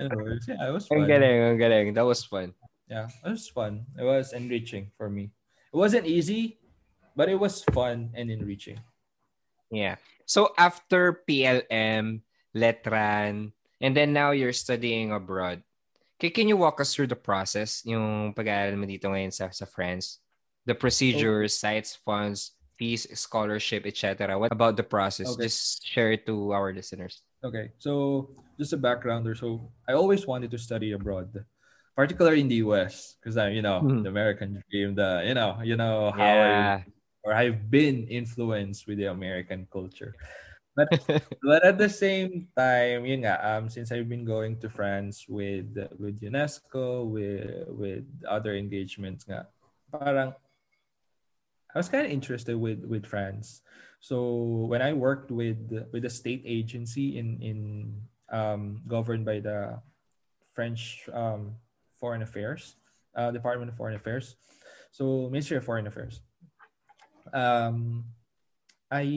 Anyways, 0.00 0.48
yeah, 0.48 0.68
it 0.68 0.72
was 0.72 0.88
fun. 0.88 1.04
Ang 1.04 1.08
galing, 1.08 1.36
ang 1.52 1.60
galing. 1.60 1.92
That 1.92 2.08
was 2.08 2.24
fun. 2.24 2.56
Yeah, 2.88 3.12
it 3.12 3.36
was 3.36 3.52
fun. 3.52 3.84
It 4.00 4.04
was 4.08 4.32
enriching 4.32 4.88
for 4.96 5.12
me. 5.12 5.36
It 5.68 5.76
wasn't 5.76 6.08
easy, 6.08 6.56
but 7.12 7.28
it 7.28 7.36
was 7.36 7.60
fun 7.76 8.16
and 8.16 8.32
enriching. 8.32 8.80
Yeah. 9.68 10.00
So 10.24 10.56
after 10.56 11.20
PLM, 11.28 12.24
Letran, 12.56 13.52
and 13.80 13.92
then 13.92 14.16
now 14.16 14.32
you're 14.32 14.56
studying 14.56 15.12
abroad. 15.12 15.65
Can 16.18 16.48
you 16.48 16.56
walk 16.56 16.80
us 16.80 16.94
through 16.94 17.08
the 17.08 17.18
process, 17.18 17.84
yung 17.84 18.32
pag-aaral 18.32 18.76
mo 18.76 18.88
dito 18.88 19.12
ngayon 19.12 19.32
sa, 19.32 19.52
sa 19.52 19.68
France? 19.68 20.24
The 20.64 20.74
procedures, 20.74 21.52
okay. 21.52 21.80
sites, 21.80 22.00
funds, 22.00 22.56
fees, 22.80 23.06
scholarship, 23.12 23.84
etc. 23.84 24.38
What 24.38 24.52
about 24.52 24.76
the 24.76 24.82
process? 24.82 25.28
Okay. 25.36 25.44
Just 25.44 25.84
share 25.84 26.12
it 26.12 26.24
to 26.26 26.52
our 26.52 26.72
listeners. 26.72 27.20
Okay, 27.44 27.70
so 27.78 28.30
just 28.58 28.72
a 28.72 28.80
backgrounder. 28.80 29.36
So 29.36 29.68
I 29.88 29.92
always 29.92 30.26
wanted 30.26 30.50
to 30.52 30.58
study 30.58 30.92
abroad, 30.92 31.44
particularly 31.94 32.40
in 32.40 32.48
the 32.48 32.64
US, 32.66 33.16
because 33.20 33.36
I'm, 33.36 33.52
you 33.52 33.62
know, 33.62 33.84
mm-hmm. 33.84 34.02
the 34.02 34.08
American 34.08 34.64
dream, 34.70 34.96
the 34.96 35.22
you 35.24 35.34
know, 35.34 35.60
you 35.62 35.76
know 35.76 36.10
how 36.10 36.24
yeah. 36.24 36.80
I 36.80 36.92
or 37.26 37.34
I've 37.34 37.70
been 37.70 38.06
influenced 38.08 38.86
with 38.86 38.98
the 38.98 39.10
American 39.10 39.66
culture 39.70 40.14
but 40.76 40.92
but 41.42 41.64
at 41.64 41.80
the 41.80 41.88
same 41.88 42.52
time, 42.52 43.08
yun 43.08 43.24
nga, 43.24 43.40
um, 43.40 43.72
since 43.72 43.90
I've 43.90 44.08
been 44.08 44.28
going 44.28 44.60
to 44.60 44.68
France 44.68 45.24
with 45.24 45.72
with 45.96 46.20
UNESCO, 46.20 47.08
with 47.08 47.64
with 47.72 48.04
other 48.28 48.54
engagements 48.54 49.24
nga, 49.24 49.48
parang 49.88 50.36
I 51.72 51.80
was 51.80 51.88
kind 51.88 52.04
of 52.04 52.12
interested 52.12 52.54
with 52.54 52.84
with 52.84 53.08
France. 53.08 53.64
So 54.04 54.68
when 54.68 54.84
I 54.84 54.92
worked 54.92 55.32
with 55.32 55.72
with 55.90 56.04
a 56.04 56.12
state 56.12 56.44
agency 56.44 57.16
in 57.16 57.40
in 57.40 57.58
um, 58.28 58.84
governed 58.84 59.24
by 59.24 59.40
the 59.40 59.80
French 60.52 61.08
um, 61.12 61.56
Foreign 61.96 62.20
Affairs 62.20 62.76
uh, 63.16 63.32
Department 63.32 63.72
of 63.72 63.76
Foreign 63.80 63.96
Affairs, 63.96 64.36
so 64.92 65.32
Ministry 65.32 65.56
of 65.56 65.64
Foreign 65.64 65.88
Affairs, 65.88 66.20
um, 67.32 68.04
I 68.92 69.08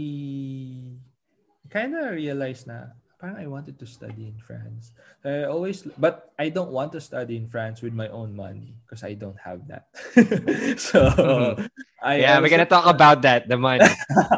kind 1.69 1.95
of 1.95 2.11
realized 2.11 2.67
na 2.67 2.97
parang 3.19 3.35
I 3.35 3.47
wanted 3.51 3.77
to 3.79 3.85
study 3.85 4.31
in 4.31 4.39
France. 4.39 4.95
I 5.23 5.43
always, 5.43 5.83
but 5.99 6.31
I 6.39 6.47
don't 6.47 6.71
want 6.71 6.95
to 6.95 7.01
study 7.03 7.35
in 7.35 7.51
France 7.51 7.83
with 7.83 7.91
my 7.91 8.07
own 8.07 8.33
money 8.35 8.79
because 8.85 9.03
I 9.03 9.13
don't 9.13 9.37
have 9.43 9.67
that. 9.67 9.91
so. 10.79 11.59
I, 12.01 12.23
yeah, 12.23 12.39
we're 12.39 12.49
gonna 12.49 12.65
talk 12.65 12.87
about 12.87 13.21
that. 13.27 13.51
The 13.51 13.59
money. 13.59 13.83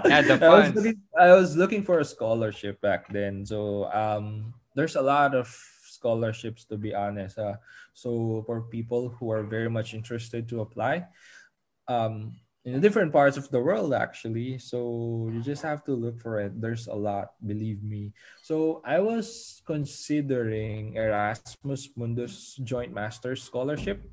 Yeah, 0.10 0.26
the 0.26 0.42
I 0.42 0.50
was, 0.50 0.74
looking, 0.74 0.98
I 1.14 1.32
was 1.38 1.56
looking 1.56 1.84
for 1.86 2.02
a 2.02 2.06
scholarship 2.06 2.82
back 2.82 3.06
then. 3.14 3.46
So, 3.46 3.86
um, 3.94 4.58
there's 4.74 4.98
a 4.98 5.06
lot 5.06 5.36
of 5.36 5.46
scholarships 5.86 6.66
to 6.66 6.78
be 6.78 6.96
honest. 6.96 7.38
Uh, 7.38 7.62
so 7.94 8.42
for 8.48 8.66
people 8.66 9.10
who 9.10 9.30
are 9.30 9.44
very 9.44 9.70
much 9.70 9.94
interested 9.94 10.50
to 10.50 10.62
apply, 10.62 11.06
um, 11.88 12.34
in 12.64 12.80
different 12.80 13.12
parts 13.12 13.38
of 13.38 13.50
the 13.50 13.60
world 13.60 13.94
actually. 13.94 14.58
So 14.60 15.30
you 15.34 15.42
just 15.42 15.64
have 15.64 15.84
to 15.86 15.94
look 15.94 16.22
for 16.22 16.40
it. 16.40 16.60
There's 16.60 16.88
a 16.88 16.94
lot, 16.94 17.34
believe 17.46 17.84
me. 17.84 18.14
So 18.42 18.82
I 18.86 19.00
was 19.00 19.62
considering 19.66 20.96
Erasmus 20.96 21.90
Mundus 21.98 22.62
Joint 22.64 22.94
Masters 22.94 23.44
Scholarship. 23.44 24.04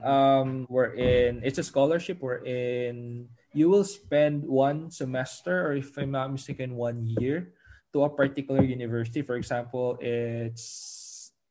Um, 0.00 0.64
wherein 0.72 1.44
it's 1.44 1.60
a 1.60 1.62
scholarship 1.62 2.16
wherein 2.24 3.28
you 3.52 3.68
will 3.68 3.84
spend 3.84 4.40
one 4.42 4.90
semester, 4.90 5.68
or 5.68 5.76
if 5.76 5.92
I'm 5.98 6.10
not 6.10 6.32
mistaken, 6.32 6.76
one 6.80 7.04
year 7.20 7.52
to 7.92 8.04
a 8.04 8.08
particular 8.08 8.64
university. 8.64 9.20
For 9.20 9.36
example, 9.36 9.98
it's 10.00 11.01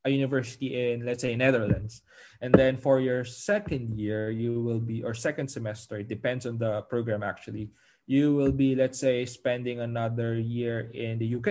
a 0.05 0.09
university 0.09 0.91
in 0.91 1.05
let's 1.05 1.21
say 1.21 1.35
Netherlands. 1.35 2.01
And 2.41 2.53
then 2.53 2.77
for 2.77 2.99
your 2.99 3.23
second 3.23 3.97
year 3.97 4.31
you 4.31 4.61
will 4.61 4.79
be 4.79 5.03
or 5.03 5.13
second 5.13 5.49
semester 5.49 5.97
it 5.97 6.09
depends 6.09 6.45
on 6.45 6.57
the 6.57 6.81
program 6.89 7.23
actually 7.23 7.69
you 8.07 8.33
will 8.33 8.51
be 8.51 8.75
let's 8.75 8.99
say 8.99 9.25
spending 9.25 9.79
another 9.79 10.33
year 10.35 10.91
in 10.93 11.19
the 11.19 11.35
uk 11.35 11.49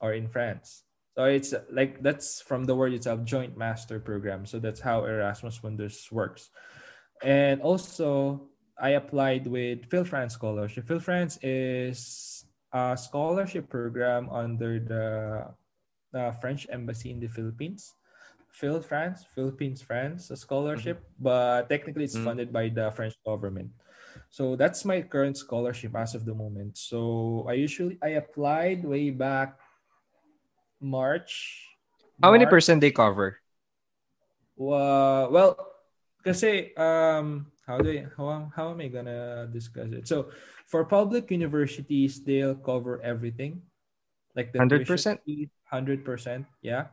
or 0.00 0.14
in 0.14 0.28
france. 0.28 0.84
So 1.16 1.24
it's 1.24 1.54
like 1.70 2.02
that's 2.02 2.40
from 2.40 2.64
the 2.64 2.74
word 2.74 2.92
itself 2.92 3.22
joint 3.24 3.56
master 3.56 4.00
program. 4.00 4.46
So 4.46 4.58
that's 4.58 4.80
how 4.80 5.04
erasmus 5.04 5.62
mundus 5.62 6.10
works. 6.10 6.50
And 7.22 7.62
also 7.62 8.48
i 8.78 8.98
applied 8.98 9.46
with 9.46 9.90
phil 9.90 10.04
france 10.04 10.34
scholarship. 10.34 10.86
Phil 10.86 11.00
france 11.00 11.38
is 11.42 12.44
a 12.72 12.96
scholarship 12.98 13.70
program 13.70 14.28
under 14.30 14.78
the 14.78 15.46
uh, 16.14 16.32
french 16.32 16.66
embassy 16.70 17.10
in 17.10 17.20
the 17.20 17.28
philippines 17.28 17.94
Phil 18.54 18.78
France, 18.78 19.26
Philippines 19.34 19.82
France, 19.82 20.30
a 20.30 20.38
scholarship, 20.38 21.02
but 21.18 21.66
technically 21.66 22.06
it's 22.06 22.14
Mhm. 22.14 22.22
funded 22.22 22.48
by 22.54 22.70
the 22.70 22.86
French 22.94 23.18
government. 23.26 23.74
So 24.30 24.54
that's 24.54 24.86
my 24.86 25.02
current 25.02 25.34
scholarship 25.34 25.90
as 25.98 26.14
of 26.14 26.22
the 26.22 26.38
moment. 26.38 26.78
So 26.78 27.42
I 27.50 27.58
usually 27.58 27.98
I 27.98 28.14
applied 28.14 28.86
way 28.86 29.10
back 29.10 29.58
March. 30.78 31.66
How 32.22 32.30
many 32.30 32.46
percent 32.46 32.78
they 32.78 32.94
cover? 32.94 33.42
Well, 34.54 35.34
kasi 36.22 36.72
um 36.78 37.50
how 37.66 37.82
do 37.82 37.90
I, 37.90 38.06
how 38.14 38.48
how 38.54 38.66
am 38.70 38.80
I 38.80 38.88
gonna 38.88 39.50
discuss 39.50 39.90
it? 39.90 40.06
So 40.06 40.30
for 40.70 40.86
public 40.86 41.26
universities, 41.30 42.22
they'll 42.22 42.54
cover 42.54 43.02
everything, 43.02 43.66
like 44.38 44.54
the 44.54 44.62
hundred 44.62 44.86
percent, 44.86 45.20
yeah. 46.62 46.86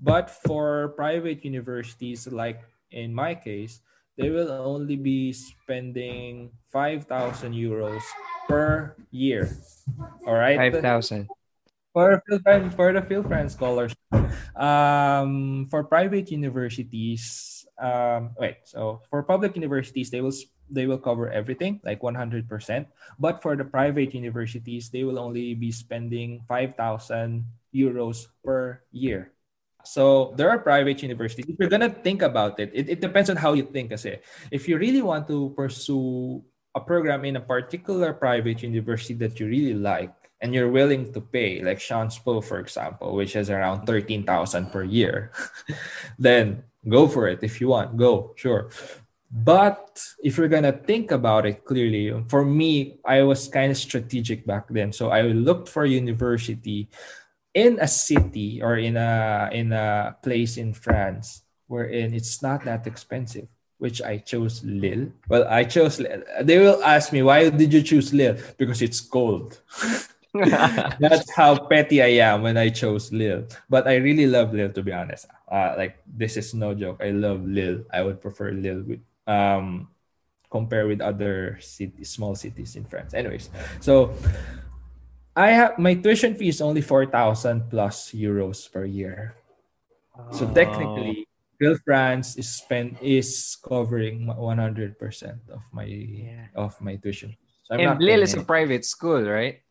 But 0.00 0.30
for 0.30 0.94
private 0.96 1.44
universities, 1.44 2.26
like 2.26 2.64
in 2.90 3.12
my 3.14 3.34
case, 3.34 3.80
they 4.16 4.30
will 4.30 4.50
only 4.50 4.96
be 4.96 5.32
spending 5.32 6.50
five 6.72 7.04
thousand 7.04 7.52
euros 7.52 8.02
per 8.48 8.96
year. 9.10 9.48
All 10.26 10.34
right, 10.36 10.56
Five 10.56 10.82
thousand. 10.82 11.28
for 11.92 12.22
Phil 12.28 12.40
Fran- 12.40 12.70
for 12.72 12.92
the 12.92 13.02
Phil 13.02 13.24
France 13.24 13.52
scholarship. 13.54 13.98
Um, 14.56 15.66
for 15.70 15.84
private 15.84 16.30
universities, 16.30 17.64
um, 17.80 18.36
wait. 18.36 18.64
So 18.64 19.00
for 19.08 19.22
public 19.22 19.56
universities, 19.56 20.10
they 20.10 20.20
will 20.20 20.36
they 20.70 20.86
will 20.86 21.00
cover 21.00 21.28
everything 21.28 21.80
like 21.84 22.02
one 22.02 22.14
hundred 22.14 22.48
percent. 22.48 22.88
But 23.18 23.42
for 23.42 23.56
the 23.56 23.64
private 23.68 24.14
universities, 24.14 24.88
they 24.88 25.04
will 25.04 25.18
only 25.18 25.54
be 25.54 25.72
spending 25.72 26.44
five 26.48 26.76
thousand 26.76 27.44
euros 27.74 28.26
per 28.44 28.82
year. 28.92 29.32
So 29.84 30.34
there 30.36 30.50
are 30.50 30.58
private 30.58 31.02
universities. 31.02 31.46
If 31.48 31.56
you're 31.58 31.72
gonna 31.72 31.90
think 31.90 32.22
about 32.22 32.60
it, 32.60 32.70
it, 32.74 32.88
it 32.88 33.00
depends 33.00 33.30
on 33.30 33.36
how 33.36 33.52
you 33.54 33.64
think. 33.64 33.90
Kasi 33.90 34.18
if 34.50 34.68
you 34.68 34.78
really 34.78 35.02
want 35.02 35.28
to 35.28 35.50
pursue 35.56 36.42
a 36.74 36.80
program 36.80 37.24
in 37.24 37.36
a 37.36 37.40
particular 37.40 38.12
private 38.12 38.62
university 38.62 39.14
that 39.14 39.40
you 39.40 39.46
really 39.46 39.74
like 39.74 40.14
and 40.40 40.54
you're 40.54 40.70
willing 40.70 41.12
to 41.12 41.20
pay, 41.20 41.62
like 41.62 41.80
Sciences 41.80 42.20
Po, 42.20 42.40
for 42.40 42.58
example, 42.60 43.14
which 43.14 43.36
is 43.36 43.50
around 43.50 43.86
13,000 43.86 44.70
per 44.70 44.84
year, 44.84 45.32
then 46.18 46.62
go 46.88 47.08
for 47.08 47.28
it. 47.28 47.40
If 47.42 47.60
you 47.60 47.68
want, 47.68 47.96
go, 47.96 48.32
sure. 48.36 48.70
But 49.30 50.02
if 50.24 50.36
you're 50.36 50.50
gonna 50.50 50.72
think 50.72 51.12
about 51.12 51.46
it 51.46 51.64
clearly, 51.64 52.10
for 52.26 52.44
me, 52.44 52.98
I 53.04 53.22
was 53.22 53.46
kind 53.46 53.70
of 53.70 53.78
strategic 53.78 54.44
back 54.44 54.66
then. 54.68 54.92
So 54.92 55.10
I 55.10 55.22
looked 55.22 55.68
for 55.68 55.86
university 55.86 56.88
in 57.54 57.78
a 57.80 57.88
city 57.88 58.62
or 58.62 58.76
in 58.76 58.96
a 58.96 59.50
in 59.52 59.72
a 59.72 60.16
place 60.22 60.56
in 60.56 60.72
France 60.72 61.42
wherein 61.66 62.14
it's 62.14 62.42
not 62.42 62.64
that 62.64 62.86
expensive 62.86 63.48
which 63.80 64.02
I 64.02 64.18
chose 64.18 64.62
Lille. 64.62 65.08
Well, 65.26 65.48
I 65.48 65.64
chose 65.64 65.98
Lille. 65.98 66.22
They 66.44 66.58
will 66.60 66.84
ask 66.84 67.16
me, 67.16 67.22
why 67.24 67.48
did 67.48 67.72
you 67.72 67.80
choose 67.80 68.12
Lille? 68.12 68.36
Because 68.58 68.82
it's 68.82 69.00
cold. 69.00 69.58
That's 71.00 71.26
how 71.34 71.58
petty 71.66 71.98
I 72.02 72.22
am 72.22 72.42
when 72.42 72.56
I 72.56 72.70
chose 72.70 73.10
Lille. 73.10 73.48
But 73.68 73.88
I 73.88 73.96
really 73.96 74.28
love 74.28 74.54
Lille, 74.54 74.70
to 74.70 74.82
be 74.82 74.92
honest. 74.92 75.26
Uh, 75.50 75.74
like, 75.76 75.98
this 76.06 76.36
is 76.36 76.54
no 76.54 76.74
joke. 76.74 77.02
I 77.02 77.10
love 77.10 77.42
Lille. 77.42 77.82
I 77.90 78.02
would 78.02 78.20
prefer 78.20 78.52
Lille 78.52 78.84
with, 78.86 79.02
um, 79.26 79.88
compare 80.50 80.86
with 80.86 81.00
other 81.00 81.58
city, 81.60 82.04
small 82.04 82.36
cities 82.36 82.76
in 82.76 82.84
France. 82.84 83.12
Anyways, 83.12 83.50
so 83.80 84.14
I 85.36 85.50
have 85.54 85.78
my 85.78 85.94
tuition 85.94 86.34
fee 86.34 86.48
is 86.50 86.60
only 86.60 86.82
4,000 86.82 87.70
plus 87.70 88.10
euros 88.12 88.66
per 88.70 88.84
year. 88.84 89.34
So 90.32 90.46
technically, 90.50 91.26
Phil 91.58 91.76
France 91.84 92.36
is 92.36 92.48
spent 92.50 92.98
is 93.02 93.56
covering 93.62 94.26
100% 94.26 95.40
of 95.50 95.62
my 95.72 95.86
Yeah. 95.86 96.50
of 96.54 96.74
my 96.82 96.96
tuition. 96.96 97.36
So 97.64 97.74
I'm 97.78 97.80
and 97.80 98.00
Lille 98.02 98.26
is 98.26 98.34
a 98.34 98.42
private 98.42 98.84
school, 98.84 99.22
right? 99.22 99.62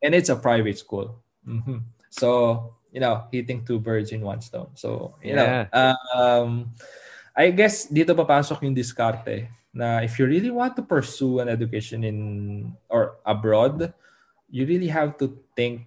and 0.00 0.16
it's 0.16 0.32
a 0.32 0.36
private 0.36 0.80
school. 0.80 1.20
Mhm. 1.44 1.84
So 2.08 2.72
you 2.90 2.98
know, 2.98 3.28
hitting 3.30 3.62
two 3.64 3.78
birds 3.78 4.10
in 4.10 4.20
one 4.24 4.40
stone. 4.42 4.74
So 4.74 5.14
you 5.22 5.36
Yeah. 5.36 5.68
know, 5.70 5.88
um, 6.16 6.50
I 7.36 7.52
guess 7.54 7.86
dito 7.86 8.12
papasok 8.16 8.66
yung 8.66 8.74
diskarte 8.74 9.46
na 9.70 10.02
if 10.02 10.18
you 10.18 10.26
really 10.26 10.50
want 10.50 10.74
to 10.76 10.82
pursue 10.82 11.38
an 11.38 11.48
education 11.48 12.02
in 12.02 12.18
or 12.90 13.20
abroad, 13.22 13.94
you 14.50 14.66
really 14.66 14.88
have 14.88 15.16
to 15.18 15.38
think 15.56 15.86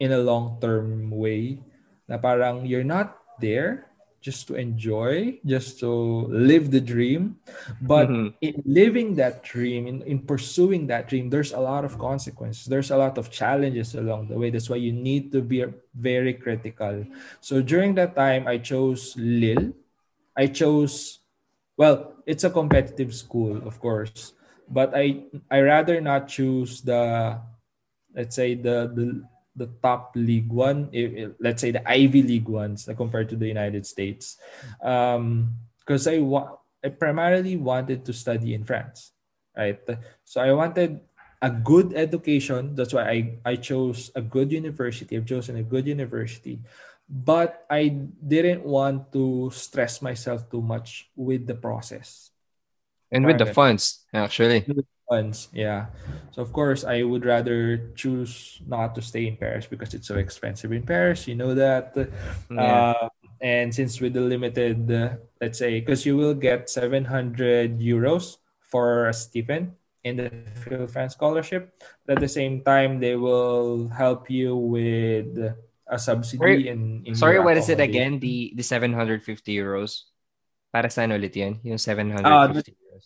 in 0.00 0.12
a 0.12 0.18
long-term 0.20 1.10
way 1.10 1.60
na 2.08 2.16
parang 2.18 2.64
you're 2.66 2.86
not 2.86 3.16
there 3.40 3.88
just 4.20 4.48
to 4.48 4.58
enjoy, 4.58 5.38
just 5.46 5.78
to 5.78 6.26
live 6.26 6.74
the 6.74 6.82
dream, 6.82 7.38
but 7.78 8.10
Mhm. 8.10 8.34
in 8.42 8.54
living 8.66 9.14
that 9.14 9.46
dream, 9.46 9.86
in, 9.86 10.02
in 10.02 10.18
pursuing 10.18 10.90
that 10.90 11.06
dream, 11.06 11.30
there's 11.30 11.54
a 11.54 11.62
lot 11.62 11.86
of 11.86 11.94
consequences. 11.94 12.66
There's 12.66 12.90
a 12.90 12.98
lot 12.98 13.18
of 13.22 13.30
challenges 13.30 13.94
along 13.94 14.26
the 14.26 14.34
way. 14.34 14.50
That's 14.50 14.66
why 14.68 14.82
you 14.82 14.90
need 14.90 15.30
to 15.30 15.40
be 15.40 15.62
very 15.94 16.34
critical. 16.34 17.06
So 17.38 17.62
during 17.62 17.94
that 18.02 18.18
time, 18.18 18.50
I 18.50 18.58
chose 18.58 19.14
Lille. 19.14 19.70
I 20.34 20.50
chose, 20.50 21.22
well, 21.78 22.18
it's 22.26 22.42
a 22.42 22.50
competitive 22.50 23.14
school, 23.14 23.62
of 23.62 23.78
course, 23.78 24.34
but 24.68 24.92
I 24.94 25.24
I 25.50 25.60
rather 25.60 26.00
not 26.00 26.28
choose 26.28 26.82
the, 26.82 27.38
let's 28.14 28.36
say 28.36 28.54
the 28.54 28.90
the 28.92 29.06
the 29.56 29.68
top 29.80 30.12
league 30.14 30.52
one, 30.52 30.92
let's 31.40 31.62
say 31.62 31.70
the 31.72 31.84
Ivy 31.88 32.22
League 32.22 32.48
ones, 32.48 32.88
compared 32.96 33.28
to 33.30 33.36
the 33.36 33.48
United 33.48 33.86
States, 33.86 34.36
um, 34.82 35.56
because 35.80 36.06
I 36.06 36.18
wa- 36.18 36.60
I 36.84 36.90
primarily 36.92 37.56
wanted 37.56 38.04
to 38.04 38.12
study 38.12 38.52
in 38.54 38.64
France, 38.64 39.12
right? 39.56 39.80
So 40.24 40.40
I 40.44 40.52
wanted 40.52 41.00
a 41.40 41.50
good 41.50 41.94
education. 41.96 42.74
That's 42.76 42.92
why 42.92 43.08
I 43.08 43.18
I 43.44 43.54
chose 43.56 44.10
a 44.14 44.20
good 44.20 44.52
university. 44.52 45.16
I've 45.16 45.26
chosen 45.28 45.56
a 45.56 45.64
good 45.64 45.86
university, 45.88 46.60
but 47.08 47.64
I 47.70 47.88
didn't 48.20 48.64
want 48.64 49.12
to 49.16 49.50
stress 49.56 50.02
myself 50.02 50.50
too 50.50 50.60
much 50.60 51.08
with 51.16 51.46
the 51.46 51.56
process 51.56 52.35
And 53.12 53.24
with 53.24 53.38
the 53.38 53.46
funds, 53.46 54.04
actually. 54.12 54.66
funds. 55.08 55.48
Yeah. 55.54 55.86
So 56.32 56.42
of 56.42 56.52
course 56.52 56.84
I 56.84 57.02
would 57.02 57.24
rather 57.24 57.78
choose 57.94 58.60
not 58.66 58.94
to 58.96 59.02
stay 59.02 59.26
in 59.26 59.36
Paris 59.36 59.66
because 59.66 59.94
it's 59.94 60.08
so 60.08 60.16
expensive 60.18 60.72
in 60.72 60.82
Paris. 60.82 61.28
You 61.28 61.36
know 61.36 61.54
that. 61.54 61.94
Yeah. 62.50 62.94
Uh, 62.98 63.08
and 63.40 63.74
since 63.74 64.00
with 64.00 64.14
the 64.14 64.20
limited, 64.20 64.90
uh, 64.90 65.16
let's 65.40 65.58
say, 65.58 65.80
because 65.80 66.06
you 66.06 66.16
will 66.16 66.34
get 66.34 66.70
700 66.70 67.78
euros 67.78 68.38
for 68.58 69.08
a 69.08 69.14
stipend 69.14 69.72
in 70.04 70.16
the 70.16 70.30
Phil 70.64 70.86
France 70.86 71.14
scholarship. 71.14 71.82
At 72.08 72.20
the 72.20 72.28
same 72.28 72.62
time, 72.62 72.98
they 72.98 73.14
will 73.14 73.88
help 73.88 74.30
you 74.30 74.56
with 74.56 75.36
a 75.86 75.98
subsidy 75.98 76.38
Sorry- 76.38 76.68
in, 76.68 77.02
in 77.04 77.14
Sorry, 77.14 77.38
what 77.38 77.56
is 77.56 77.68
it 77.68 77.80
again? 77.80 78.18
The 78.18 78.54
the 78.56 78.62
750 78.62 79.22
euros? 79.54 80.10
Para 80.72 80.88
saan 80.92 81.12
ulit 81.14 81.32
yun? 81.36 81.56
Yung 81.64 81.78
750 81.80 82.22
Ah, 82.26 82.46
euros. 82.52 83.04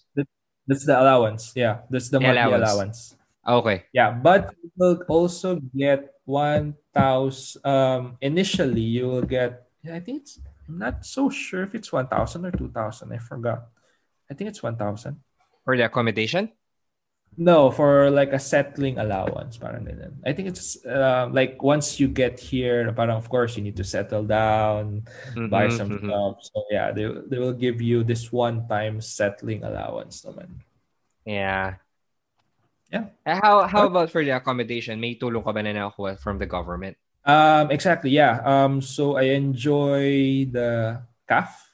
That's 0.67 0.87
the 0.87 0.95
allowance. 0.95 1.51
Yeah, 1.59 1.83
that's 1.91 2.11
the 2.11 2.19
The 2.19 2.27
monthly 2.31 2.43
allowance. 2.47 2.71
allowance. 2.71 3.01
Okay. 3.43 3.79
Yeah, 3.91 4.11
but 4.15 4.55
you 4.63 4.71
will 4.77 5.03
also 5.09 5.59
get 5.75 6.15
one 6.29 6.77
thousand. 6.95 7.65
Um, 7.67 8.03
initially, 8.21 8.85
you 8.85 9.09
will 9.11 9.27
get. 9.27 9.67
I 9.83 9.99
think 9.99 10.23
it's. 10.23 10.39
I'm 10.69 10.79
not 10.79 11.03
so 11.03 11.27
sure 11.33 11.65
if 11.67 11.75
it's 11.75 11.91
one 11.91 12.07
thousand 12.07 12.47
or 12.47 12.53
two 12.55 12.71
thousand. 12.71 13.11
I 13.11 13.19
forgot. 13.19 13.67
I 14.31 14.35
think 14.39 14.51
it's 14.55 14.63
one 14.63 14.77
thousand. 14.79 15.19
For 15.65 15.75
the 15.75 15.89
accommodation? 15.91 16.53
No, 17.41 17.71
for 17.73 18.11
like 18.13 18.37
a 18.37 18.39
settling 18.39 19.01
allowance, 19.01 19.57
parang 19.57 19.89
ganun. 19.89 20.21
I 20.29 20.37
think 20.37 20.53
it's 20.53 20.77
uh, 20.85 21.25
like 21.33 21.57
once 21.65 21.97
you 21.97 22.05
get 22.05 22.37
here, 22.37 22.93
parang 22.93 23.17
of 23.17 23.33
course 23.33 23.57
you 23.57 23.65
need 23.65 23.81
to 23.81 23.85
settle 23.85 24.29
down, 24.29 25.09
buy 25.49 25.73
Mhm, 25.73 25.73
some 25.73 25.89
mhm. 25.97 26.05
stuff. 26.05 26.37
So 26.45 26.69
yeah, 26.69 26.93
they 26.93 27.09
they 27.33 27.41
will 27.41 27.57
give 27.57 27.81
you 27.81 28.05
this 28.05 28.29
one-time 28.29 29.01
settling 29.01 29.65
allowance, 29.65 30.21
naman. 30.21 30.61
Yeah. 31.25 31.81
Yeah. 32.93 33.09
Eh, 33.25 33.39
How 33.41 33.65
how 33.71 33.87
about 33.89 34.11
for 34.13 34.21
the 34.21 34.37
accommodation? 34.37 35.01
May 35.01 35.17
tulong 35.17 35.41
ka 35.47 35.53
ba 35.57 35.63
na 35.65 35.73
nakuha 35.73 36.19
from 36.21 36.37
the 36.37 36.47
government? 36.47 36.99
Um, 37.25 37.71
exactly. 37.71 38.11
Yeah. 38.11 38.41
Um, 38.45 38.81
so 38.83 39.17
I 39.17 39.33
enjoy 39.33 40.45
the 40.51 41.01
CAF. 41.29 41.70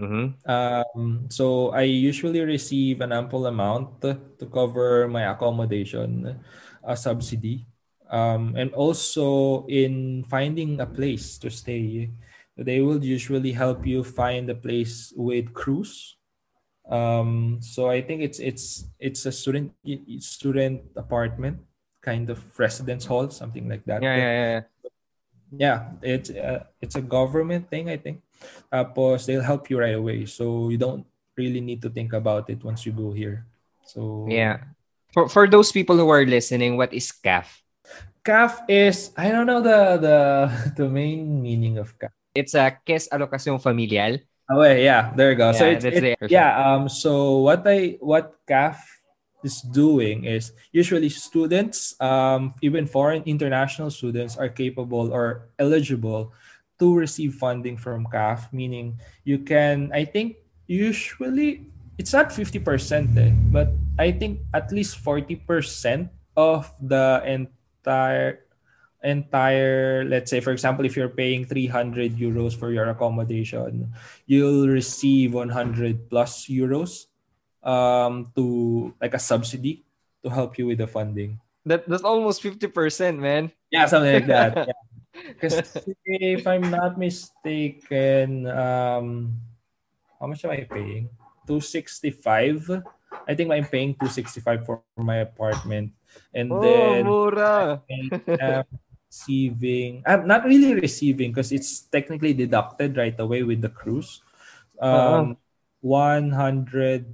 Mm-hmm. 0.00 0.50
Um, 0.50 1.26
so 1.28 1.70
I 1.70 1.82
usually 1.82 2.40
receive 2.40 3.00
an 3.00 3.12
ample 3.12 3.46
amount 3.46 4.00
to 4.02 4.18
cover 4.52 5.08
my 5.08 5.30
accommodation, 5.30 6.40
a 6.82 6.96
subsidy, 6.96 7.66
um, 8.10 8.54
and 8.56 8.72
also 8.72 9.66
in 9.66 10.24
finding 10.28 10.80
a 10.80 10.86
place 10.86 11.38
to 11.38 11.50
stay. 11.50 12.10
They 12.56 12.80
will 12.80 13.02
usually 13.02 13.52
help 13.52 13.86
you 13.86 14.04
find 14.04 14.48
a 14.50 14.54
place 14.54 15.12
with 15.16 15.52
CROUS. 15.52 16.16
Um, 16.88 17.58
so 17.62 17.88
I 17.88 18.02
think 18.02 18.22
it's 18.22 18.40
it's 18.40 18.84
it's 18.98 19.24
a 19.24 19.32
student 19.32 19.72
student 20.18 20.82
apartment 20.96 21.62
kind 22.02 22.28
of 22.28 22.42
residence 22.58 23.06
hall, 23.06 23.30
something 23.30 23.68
like 23.68 23.84
that. 23.86 24.02
Yeah, 24.02 24.16
yeah, 24.16 24.34
yeah. 24.50 24.60
Yeah, 25.52 25.92
it's 26.00 26.32
uh, 26.32 26.64
it's 26.80 26.96
a 26.96 27.04
government 27.04 27.68
thing, 27.68 27.88
I 27.92 27.96
think. 28.00 28.24
Tapos 28.72 29.26
they'll 29.28 29.44
help 29.44 29.68
you 29.68 29.78
right 29.78 29.94
away, 29.94 30.24
so 30.24 30.72
you 30.72 30.78
don't 30.80 31.04
really 31.36 31.60
need 31.60 31.80
to 31.84 31.90
think 31.92 32.12
about 32.16 32.48
it 32.50 32.64
once 32.64 32.84
you 32.88 32.92
go 32.92 33.12
here. 33.12 33.44
So 33.84 34.26
Yeah. 34.28 34.64
For 35.12 35.28
for 35.28 35.44
those 35.44 35.68
people 35.70 35.96
who 36.00 36.08
are 36.08 36.24
listening, 36.24 36.80
what 36.80 36.88
is 36.96 37.12
CAF? 37.12 37.44
CAF 38.24 38.64
is 38.64 39.12
I 39.12 39.28
don't 39.28 39.44
know 39.44 39.60
the 39.60 40.00
the 40.00 40.16
the 40.80 40.88
main 40.88 41.42
meaning 41.44 41.76
of 41.76 41.92
CAF. 42.00 42.16
It's 42.32 42.56
a 42.56 42.72
Caisse 42.88 43.12
Allocation 43.12 43.60
Familial. 43.60 44.24
Oh 44.48 44.64
yeah, 44.64 45.12
there 45.12 45.30
you 45.32 45.38
go. 45.38 45.52
so 45.52 45.68
Yeah, 45.68 45.76
it's, 45.76 45.84
that's 45.84 46.00
it- 46.00 46.16
the- 46.16 46.32
yeah, 46.32 46.56
um, 46.56 46.88
so 46.88 47.44
what 47.44 47.60
I 47.68 48.00
what 48.00 48.40
CAF 48.48 48.80
is 49.44 49.60
doing 49.62 50.24
is 50.24 50.52
usually 50.72 51.08
students, 51.08 51.94
um, 52.00 52.54
even 52.62 52.86
foreign 52.86 53.22
international 53.24 53.90
students, 53.90 54.36
are 54.36 54.48
capable 54.48 55.12
or 55.12 55.48
eligible 55.58 56.32
to 56.78 56.94
receive 56.94 57.34
funding 57.34 57.76
from 57.76 58.06
CAF. 58.06 58.52
Meaning, 58.52 58.98
you 59.24 59.38
can, 59.38 59.90
I 59.92 60.04
think, 60.04 60.36
usually 60.66 61.66
it's 61.98 62.12
not 62.12 62.32
fifty 62.32 62.58
percent, 62.58 63.16
eh, 63.18 63.30
but 63.50 63.70
I 63.98 64.12
think 64.12 64.40
at 64.54 64.72
least 64.72 64.98
forty 64.98 65.36
percent 65.36 66.10
of 66.36 66.70
the 66.80 67.22
entire 67.26 68.46
entire 69.02 70.04
let's 70.06 70.30
say 70.30 70.38
for 70.38 70.52
example 70.54 70.86
if 70.86 70.94
you're 70.94 71.10
paying 71.10 71.44
300 71.44 72.14
euros 72.14 72.54
for 72.54 72.70
your 72.70 72.88
accommodation 72.88 73.90
you'll 74.26 74.68
receive 74.68 75.34
100 75.34 76.08
plus 76.08 76.46
euros 76.46 77.10
um 77.62 78.30
to 78.34 78.92
like 79.00 79.14
a 79.14 79.22
subsidy 79.22 79.84
to 80.22 80.30
help 80.30 80.58
you 80.58 80.66
with 80.66 80.78
the 80.78 80.86
funding. 80.86 81.38
That 81.66 81.86
that's 81.86 82.02
almost 82.02 82.42
50%, 82.42 83.18
man. 83.18 83.50
yeah 83.70 83.86
something 83.86 84.12
like 84.12 84.30
that. 84.30 84.68
Because 85.12 85.60
if 86.08 86.48
i'm 86.48 86.72
not 86.72 86.96
mistaken 86.96 88.48
um 88.48 89.36
how 90.16 90.24
much 90.24 90.40
am 90.48 90.56
i 90.56 90.64
paying? 90.64 91.12
265 91.44 92.80
i 93.28 93.32
think 93.36 93.52
i'm 93.52 93.68
paying 93.68 93.92
265 93.92 94.64
for 94.64 94.80
my 94.96 95.20
apartment. 95.20 95.92
And 96.32 96.48
then 96.48 97.04
oh, 97.04 97.28
mura. 97.28 97.82
um, 98.40 98.64
receiving 99.12 100.00
i'm 100.08 100.24
not 100.24 100.48
really 100.48 100.80
receiving 100.80 101.28
because 101.28 101.52
it's 101.52 101.84
technically 101.92 102.32
deducted 102.32 102.96
right 102.96 103.20
away 103.20 103.44
with 103.44 103.60
the 103.60 103.68
CROUS. 103.68 104.24
Um 104.80 105.36
120 105.82 107.10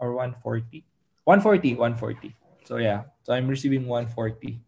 or 0.00 0.16
140 0.16 0.80
140 1.28 1.76
140 1.76 2.32
so 2.64 2.80
yeah. 2.80 3.04
So 3.22 3.36
i'm 3.36 3.46
receiving 3.46 3.86
140 3.86 4.58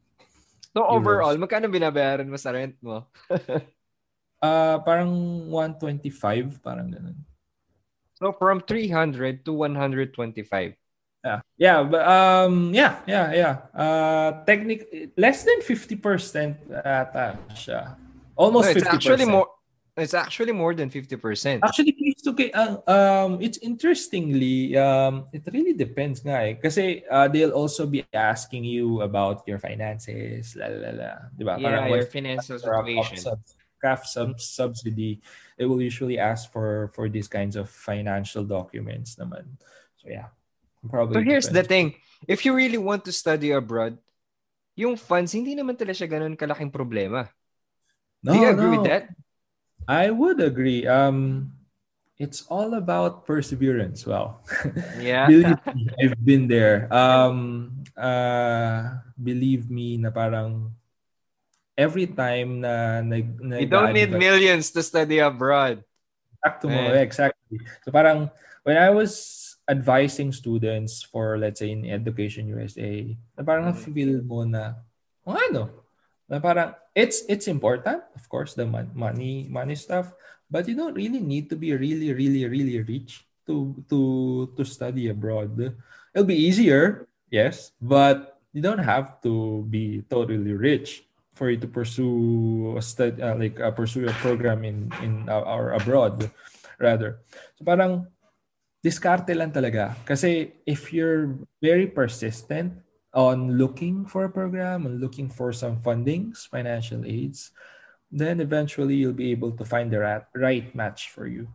So 0.72 0.88
overall, 0.88 1.36
magkano 1.36 1.68
binabayaran 1.68 2.32
mo 2.32 2.40
sa 2.40 2.56
rent 2.56 2.80
mo? 2.80 3.04
uh 4.40 4.76
parang 4.88 5.12
125 5.52 6.64
parang 6.64 6.88
ganun. 6.88 7.20
So 8.16 8.32
from 8.32 8.64
300 8.64 9.44
to 9.44 9.52
125. 9.52 10.16
yeah. 11.22 11.38
Yeah 11.60 11.84
but 11.84 12.02
um 12.08 12.72
yeah 12.72 13.04
yeah 13.04 13.28
yeah. 13.36 13.54
Uh 13.76 14.40
technic 14.48 15.12
less 15.20 15.44
than 15.44 15.60
50% 15.60 16.72
ata 16.72 17.36
siya. 17.52 18.00
Almost 18.32 18.72
No, 18.72 18.74
it's 18.80 18.88
50% 18.88 18.96
actually 18.96 19.28
more 19.28 19.52
it's 19.97 20.14
actually 20.14 20.53
more 20.53 20.74
than 20.74 20.88
50%. 20.88 21.61
Actually, 21.62 21.95
it's 21.99 22.26
okay. 22.26 22.51
Uh, 22.53 22.80
um, 22.88 23.38
it's 23.40 23.59
interestingly, 23.59 24.76
um, 24.76 25.26
it 25.32 25.43
really 25.53 25.74
depends 25.74 26.24
nga 26.24 26.49
eh. 26.49 26.55
Kasi 26.55 27.05
uh, 27.11 27.28
they'll 27.28 27.53
also 27.53 27.86
be 27.86 28.05
asking 28.12 28.64
you 28.64 29.03
about 29.03 29.45
your 29.47 29.59
finances, 29.59 30.57
la 30.57 30.66
la 30.68 30.90
la. 30.97 31.11
Diba? 31.36 31.61
yeah, 31.61 31.86
your 31.86 32.07
financial 32.07 32.59
situation. 32.59 33.36
craft 33.82 34.07
sub- 34.07 34.38
subsidy, 34.38 35.18
they 35.59 35.66
will 35.66 35.82
usually 35.82 36.14
ask 36.14 36.47
for 36.55 36.95
for 36.95 37.11
these 37.11 37.26
kinds 37.26 37.59
of 37.59 37.66
financial 37.66 38.47
documents 38.47 39.18
naman. 39.18 39.59
So 39.99 40.07
yeah. 40.07 40.30
Probably 40.86 41.18
So 41.18 41.26
here's 41.26 41.51
the 41.51 41.66
thing. 41.66 41.99
If 42.30 42.47
you 42.47 42.55
really 42.55 42.78
want 42.78 43.03
to 43.11 43.12
study 43.12 43.51
abroad, 43.51 43.99
yung 44.78 44.95
funds, 44.95 45.34
hindi 45.34 45.59
naman 45.59 45.74
talaga 45.74 45.99
siya 45.99 46.14
ganun 46.14 46.38
kalaking 46.38 46.70
problema. 46.70 47.26
No, 48.22 48.34
Do 48.34 48.38
you 48.38 48.49
agree 48.55 48.70
no. 48.70 48.74
with 48.78 48.86
that? 48.86 49.11
I 49.89 50.11
would 50.11 50.41
agree. 50.41 50.87
Um, 50.87 51.53
it's 52.18 52.47
all 52.49 52.74
about 52.74 53.26
perseverance. 53.26 54.07
Well, 54.07 54.41
Yeah. 54.99 55.26
believe 55.26 55.59
me, 55.74 55.83
I've 56.01 56.20
been 56.24 56.47
there. 56.49 56.87
Um, 56.93 57.83
uh, 57.97 58.99
believe 59.18 59.70
me 59.70 59.97
na 59.99 60.11
parang 60.11 60.72
every 61.76 62.07
time 62.07 62.61
na 62.62 63.01
nag, 63.03 63.26
You 63.43 63.66
don't 63.66 63.93
need 63.93 64.11
millions 64.11 64.70
to 64.72 64.83
study 64.83 65.18
abroad. 65.18 65.83
Exacto 66.43 66.66
mo, 66.70 66.91
Eh. 66.91 67.03
exactly. 67.03 67.59
So 67.87 67.91
parang 67.91 68.30
when 68.66 68.76
I 68.78 68.91
was 68.91 69.39
advising 69.70 70.35
students 70.35 71.03
for 71.07 71.39
let's 71.39 71.62
say 71.62 71.70
in 71.70 71.87
Education 71.87 72.51
USA, 72.51 73.14
na 73.39 73.43
parang 73.47 73.70
Mm. 73.70 73.78
feel 73.95 74.14
mo 74.26 74.43
na 74.43 74.74
ano, 75.22 75.87
na 76.26 76.43
parang 76.43 76.74
it's 76.95 77.24
it's 77.28 77.49
important, 77.49 78.03
of 78.14 78.24
course, 78.28 78.55
the 78.55 78.66
mon- 78.66 78.93
money 78.95 79.49
money 79.49 79.74
stuff, 79.74 80.12
but 80.51 80.68
you 80.68 80.76
don't 80.76 80.95
really 80.95 81.20
need 81.20 81.49
to 81.51 81.57
be 81.57 81.72
really 81.72 82.12
really 82.12 82.45
really 82.47 82.80
rich 82.84 83.24
to 83.49 83.74
to 83.88 84.53
to 84.57 84.62
study 84.64 85.09
abroad. 85.09 85.57
It'll 86.14 86.28
be 86.28 86.38
easier, 86.38 87.09
yes, 87.32 87.72
but 87.80 88.40
you 88.53 88.61
don't 88.61 88.84
have 88.84 89.20
to 89.24 89.64
be 89.68 90.05
totally 90.09 90.53
rich 90.53 91.09
for 91.32 91.49
you 91.49 91.57
to 91.57 91.68
pursue 91.68 92.76
a 92.76 92.82
study 92.84 93.16
uh, 93.22 93.34
like 93.34 93.57
uh, 93.59 93.72
pursue 93.72 94.05
a 94.07 94.14
program 94.20 94.64
in 94.64 94.93
in 95.01 95.24
uh, 95.28 95.40
or 95.40 95.72
abroad 95.72 96.28
rather. 96.76 97.24
So 97.57 97.64
parang 97.64 98.12
diskarte 98.84 99.32
lang 99.32 99.55
talaga 99.55 99.97
kasi 100.05 100.59
if 100.66 100.93
you're 100.93 101.38
very 101.62 101.86
persistent 101.86 102.82
on 103.14 103.58
looking 103.58 104.06
for 104.06 104.24
a 104.24 104.30
program 104.30 104.86
and 104.86 105.00
looking 105.00 105.28
for 105.28 105.52
some 105.52 105.80
fundings, 105.80 106.48
financial 106.48 107.04
aids, 107.04 107.50
then 108.10 108.40
eventually 108.40 108.96
you'll 108.96 109.12
be 109.12 109.30
able 109.30 109.52
to 109.52 109.64
find 109.64 109.90
the 109.90 109.98
right, 110.00 110.24
right 110.34 110.74
match 110.74 111.10
for 111.10 111.26
you. 111.26 111.48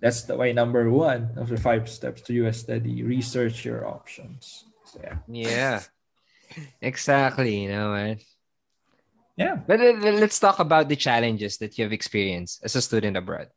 That's 0.00 0.22
the 0.22 0.36
way 0.36 0.52
number 0.52 0.90
one 0.90 1.32
of 1.36 1.48
the 1.48 1.56
five 1.56 1.88
steps 1.88 2.22
to 2.22 2.32
US 2.46 2.58
study. 2.58 3.02
Research 3.02 3.64
your 3.64 3.86
options. 3.86 4.64
So, 4.84 5.00
yeah. 5.02 5.16
Yeah. 5.28 5.80
Exactly, 6.80 7.64
you 7.64 7.68
know, 7.68 7.92
man. 7.92 8.18
Yeah. 9.36 9.56
But 9.56 9.80
uh, 9.80 10.12
let's 10.20 10.38
talk 10.38 10.58
about 10.58 10.88
the 10.88 10.96
challenges 10.96 11.56
that 11.58 11.78
you've 11.78 11.92
experienced 11.92 12.60
as 12.64 12.76
a 12.76 12.82
student 12.82 13.16
abroad. 13.16 13.48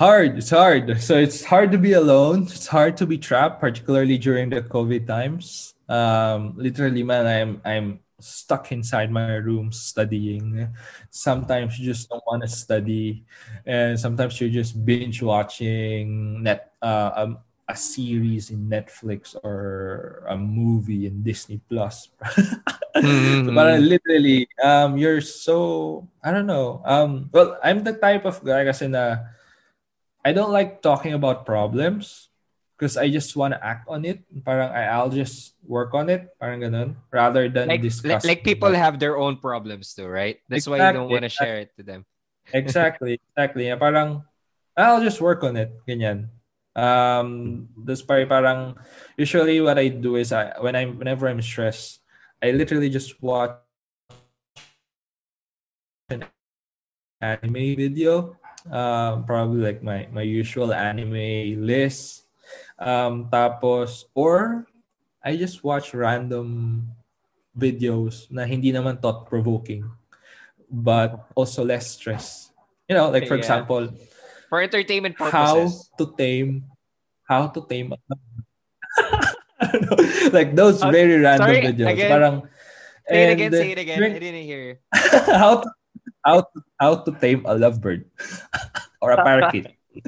Hard. 0.00 0.40
It's 0.40 0.48
hard. 0.48 0.96
So 0.96 1.20
it's 1.20 1.44
hard 1.44 1.68
to 1.72 1.78
be 1.78 1.92
alone. 1.92 2.48
It's 2.48 2.72
hard 2.72 2.96
to 3.04 3.06
be 3.06 3.20
trapped, 3.20 3.60
particularly 3.60 4.16
during 4.16 4.48
the 4.48 4.64
COVID 4.64 5.04
times. 5.04 5.76
Um, 5.92 6.56
literally, 6.56 7.04
man, 7.04 7.28
I'm 7.28 7.60
I'm 7.68 8.00
stuck 8.16 8.72
inside 8.72 9.12
my 9.12 9.36
room 9.44 9.76
studying. 9.76 10.72
Sometimes 11.12 11.76
you 11.76 11.84
just 11.92 12.08
don't 12.08 12.24
want 12.24 12.40
to 12.40 12.48
study, 12.48 13.28
and 13.68 14.00
sometimes 14.00 14.40
you're 14.40 14.48
just 14.48 14.72
binge 14.80 15.20
watching 15.20 16.40
net 16.48 16.72
uh, 16.80 17.12
um, 17.20 17.44
a 17.68 17.76
series 17.76 18.48
in 18.48 18.72
Netflix 18.72 19.36
or 19.36 20.24
a 20.32 20.36
movie 20.36 21.12
in 21.12 21.20
Disney 21.20 21.60
Plus. 21.68 22.08
mm-hmm. 22.96 23.52
so 23.52 23.76
literally, 23.76 24.48
um, 24.64 24.96
you're 24.96 25.20
so 25.20 26.08
I 26.24 26.32
don't 26.32 26.48
know. 26.48 26.80
Um, 26.88 27.28
well, 27.36 27.60
I'm 27.60 27.84
the 27.84 28.00
type 28.00 28.24
of 28.24 28.40
guy 28.40 28.64
kasi 28.64 28.88
na 28.88 29.36
I 30.24 30.32
don't 30.32 30.52
like 30.52 30.82
talking 30.82 31.12
about 31.14 31.46
problems 31.46 32.28
because 32.76 32.96
I 32.96 33.08
just 33.08 33.36
want 33.36 33.52
to 33.52 33.60
act 33.60 33.88
on 33.88 34.04
it. 34.04 34.24
Parang 34.44 34.72
I, 34.72 34.88
I'll 34.88 35.12
just 35.12 35.56
work 35.64 35.92
on 35.92 36.08
it, 36.08 36.32
parang 36.40 36.60
ganun, 36.60 36.96
rather 37.12 37.48
than 37.48 37.68
like, 37.68 37.84
discuss. 37.84 38.24
Like 38.24 38.44
people 38.44 38.72
have 38.72 39.00
their 39.00 39.16
own 39.16 39.36
problems 39.36 39.92
too, 39.92 40.08
right? 40.08 40.40
That's 40.48 40.64
exactly, 40.64 40.80
why 40.80 40.86
you 40.88 40.92
don't 40.96 41.10
want 41.12 41.24
to 41.24 41.32
share 41.32 41.60
it 41.60 41.76
to 41.76 41.82
them. 41.84 42.04
exactly, 42.52 43.20
exactly. 43.20 43.68
Parang 43.76 44.24
I'll 44.76 45.04
just 45.04 45.20
work 45.20 45.44
on 45.44 45.56
it, 45.56 45.72
ganyan. 45.84 46.32
Um, 46.72 47.68
this 47.76 48.00
parang, 48.00 48.28
parang 48.28 48.60
usually 49.16 49.60
what 49.60 49.76
I 49.76 49.88
do 49.88 50.16
is 50.16 50.32
I 50.32 50.56
when 50.60 50.76
I'm 50.76 50.96
whenever 50.96 51.28
I'm 51.28 51.44
stressed, 51.44 52.00
I 52.40 52.52
literally 52.56 52.88
just 52.88 53.20
watch 53.20 53.60
an 56.08 56.24
anime 57.20 57.76
video. 57.76 58.39
Um, 58.68 59.24
probably 59.24 59.64
like 59.64 59.80
my 59.80 60.04
my 60.12 60.20
usual 60.20 60.74
anime 60.74 61.64
list 61.64 62.28
Um, 62.80 63.28
tapos, 63.28 64.08
or 64.16 64.64
I 65.20 65.36
just 65.36 65.60
watch 65.60 65.92
random 65.92 66.88
videos 67.52 68.24
na 68.32 68.48
hindi 68.48 68.72
naman 68.72 68.96
thought-provoking 68.96 69.84
but 70.70 71.28
also 71.36 71.60
less 71.60 71.92
stress. 71.92 72.48
You 72.88 72.96
know, 72.96 73.10
like 73.10 73.28
for 73.28 73.36
yeah. 73.36 73.44
example, 73.44 73.92
for 74.48 74.64
entertainment 74.64 75.18
purposes. 75.18 75.36
How 75.36 75.68
to 76.00 76.04
tame 76.16 76.64
how 77.28 77.52
to 77.52 77.60
tame 77.68 77.92
like 80.34 80.56
those 80.56 80.82
uh, 80.82 80.90
very 80.90 81.20
random 81.20 81.46
sorry, 81.46 81.62
videos. 81.62 81.92
Again. 81.92 82.10
Parang 82.10 82.36
say 83.06 83.28
it 83.28 83.32
again, 83.36 83.52
say 83.52 83.70
it 83.76 83.78
again. 83.78 84.02
I 84.02 84.18
didn't 84.18 84.42
hear 84.42 84.62
you. 84.64 84.76
how 85.36 85.62
to 85.62 85.68
how 86.24 86.42
to 86.42 86.62
how 86.78 86.94
to 86.96 87.10
tame 87.18 87.44
a 87.46 87.54
lovebird 87.54 88.04
or 89.02 89.12
a 89.12 89.22
parakeet. 89.22 89.68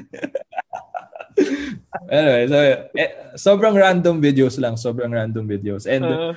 anyway, 2.09 2.47
so 2.47 2.57
eh, 2.97 3.11
sobrang 3.35 3.75
random 3.75 4.21
videos 4.21 4.59
lang, 4.59 4.75
sobrang 4.75 5.13
random 5.13 5.47
videos. 5.47 5.89
And 5.89 6.05
uh, 6.05 6.33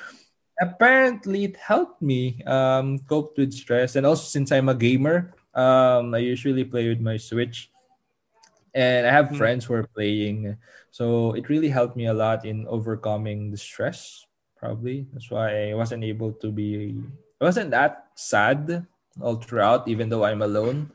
apparently 0.61 1.53
it 1.53 1.57
helped 1.57 2.01
me 2.01 2.43
um 2.49 2.99
cope 3.05 3.37
with 3.37 3.53
stress 3.53 3.97
and 3.97 4.07
also 4.07 4.25
since 4.25 4.53
I'm 4.53 4.69
a 4.69 4.77
gamer, 4.77 5.35
um 5.55 6.15
I 6.15 6.25
usually 6.25 6.65
play 6.65 6.89
with 6.89 7.01
my 7.01 7.17
Switch. 7.17 7.71
And 8.77 9.09
I 9.09 9.13
have 9.13 9.33
mm-hmm. 9.33 9.41
friends 9.41 9.65
who 9.65 9.73
are 9.73 9.89
playing. 9.89 10.61
So 10.93 11.33
it 11.33 11.49
really 11.49 11.73
helped 11.73 11.97
me 11.97 12.13
a 12.13 12.13
lot 12.13 12.45
in 12.45 12.69
overcoming 12.69 13.49
the 13.49 13.57
stress, 13.57 14.29
probably. 14.53 15.09
That's 15.17 15.33
why 15.33 15.71
I 15.71 15.73
wasn't 15.73 16.05
able 16.05 16.37
to 16.45 16.53
be 16.53 17.01
I 17.41 17.45
wasn't 17.45 17.73
that 17.73 18.13
sad 18.17 18.85
all 19.21 19.37
throughout, 19.37 19.89
even 19.89 20.09
though 20.09 20.25
I'm 20.25 20.43
alone. 20.43 20.93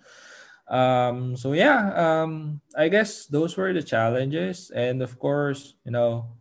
Um, 0.67 1.36
so 1.36 1.53
yeah, 1.53 1.91
um, 1.95 2.61
I 2.78 2.88
guess 2.88 3.26
those 3.26 3.57
were 3.57 3.74
the 3.74 3.84
challenges, 3.84 4.72
and 4.72 5.01
of 5.01 5.19
course, 5.19 5.76
you 5.84 5.91
know, 5.91 6.32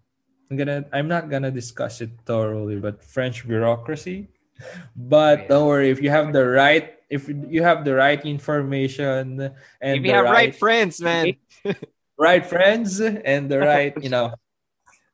I'm 0.51 0.57
gonna 0.57 0.85
I'm 0.93 1.09
not 1.09 1.31
gonna 1.31 1.51
discuss 1.51 2.01
it 2.01 2.11
thoroughly, 2.27 2.77
but 2.77 3.03
French 3.03 3.47
bureaucracy. 3.47 4.29
But 4.95 5.49
don't 5.49 5.67
worry, 5.67 5.89
if 5.89 6.03
you 6.03 6.11
have 6.13 6.37
the 6.37 6.45
right 6.45 7.01
if 7.09 7.29
you 7.29 7.63
have 7.63 7.85
the 7.85 7.95
right 7.95 8.23
information 8.25 9.51
and 9.81 9.97
if 9.97 10.05
you 10.05 10.13
have 10.13 10.25
right, 10.25 10.53
right 10.53 10.55
friends, 10.55 11.01
man, 11.01 11.35
right 12.19 12.45
friends 12.47 13.01
and 13.01 13.51
the 13.51 13.59
right, 13.59 13.97
you 14.01 14.11
know, 14.11 14.33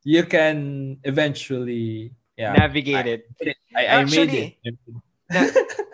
you 0.04 0.24
can 0.24 0.98
eventually 1.04 2.12
yeah 2.36 2.52
navigate 2.52 3.06
it. 3.06 3.30
I, 3.40 3.54
I, 3.74 3.80
I 3.80 3.84
Actually, 4.02 4.58
made 4.60 4.76
it. 5.30 5.76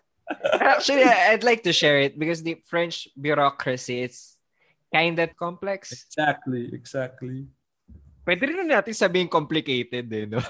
Actually, 0.60 1.04
I'd 1.04 1.44
like 1.44 1.62
to 1.64 1.72
share 1.72 2.00
it 2.00 2.18
because 2.18 2.42
the 2.42 2.58
French 2.66 3.08
bureaucracy 3.14 4.02
is 4.02 4.36
kind 4.92 5.18
of 5.18 5.36
complex. 5.36 5.92
Exactly, 5.92 6.70
exactly. 6.72 7.46
Pwede 8.22 8.46
rin 8.46 8.70
natin 8.70 8.94
sabihin 8.94 9.26
complicated 9.26 10.06
eh, 10.12 10.26
no? 10.30 10.38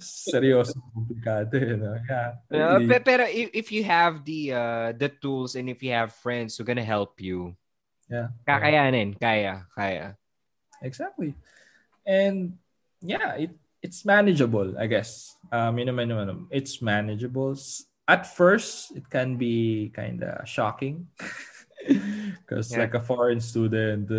Seryoso, 0.00 0.80
komplikado 0.90 1.60
eh, 1.60 1.76
no? 1.76 1.92
Yeah. 2.08 2.40
Uh, 2.48 3.00
pero 3.04 3.28
if, 3.28 3.52
if 3.52 3.66
you 3.68 3.84
have 3.84 4.24
the 4.24 4.52
uh, 4.52 4.88
the 4.96 5.12
tools 5.12 5.54
and 5.60 5.68
if 5.68 5.84
you 5.84 5.92
have 5.92 6.16
friends 6.16 6.56
who 6.56 6.64
gonna 6.64 6.86
help 6.86 7.20
you, 7.20 7.52
yeah. 8.08 8.32
Kakayanin, 8.48 9.20
kaya, 9.20 9.68
kaya. 9.76 10.16
Exactly. 10.80 11.36
And 12.08 12.56
yeah, 13.04 13.36
it 13.36 13.52
it's 13.84 14.04
manageable, 14.08 14.72
I 14.80 14.88
guess. 14.88 15.36
Um, 15.52 15.74
minimum, 15.74 16.08
minimum. 16.08 16.48
It's 16.50 16.80
manageable. 16.80 17.58
At 18.06 18.26
first, 18.26 18.96
it 18.96 19.08
can 19.10 19.36
be 19.36 19.90
kind 19.94 20.22
of 20.22 20.48
shocking 20.48 21.08
because, 21.86 22.72
yeah. 22.72 22.78
like 22.78 22.94
a 22.94 23.00
foreign 23.00 23.40
student 23.40 24.10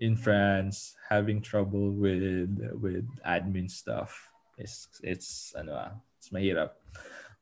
in 0.00 0.16
France, 0.16 0.94
having 1.08 1.42
trouble 1.42 1.90
with 1.90 2.48
with 2.80 3.04
admin 3.26 3.70
stuff, 3.70 4.14
it's 4.56 4.88
it's 5.02 5.52
ano, 5.56 6.00
it's 6.18 6.30
mahirap. 6.30 6.78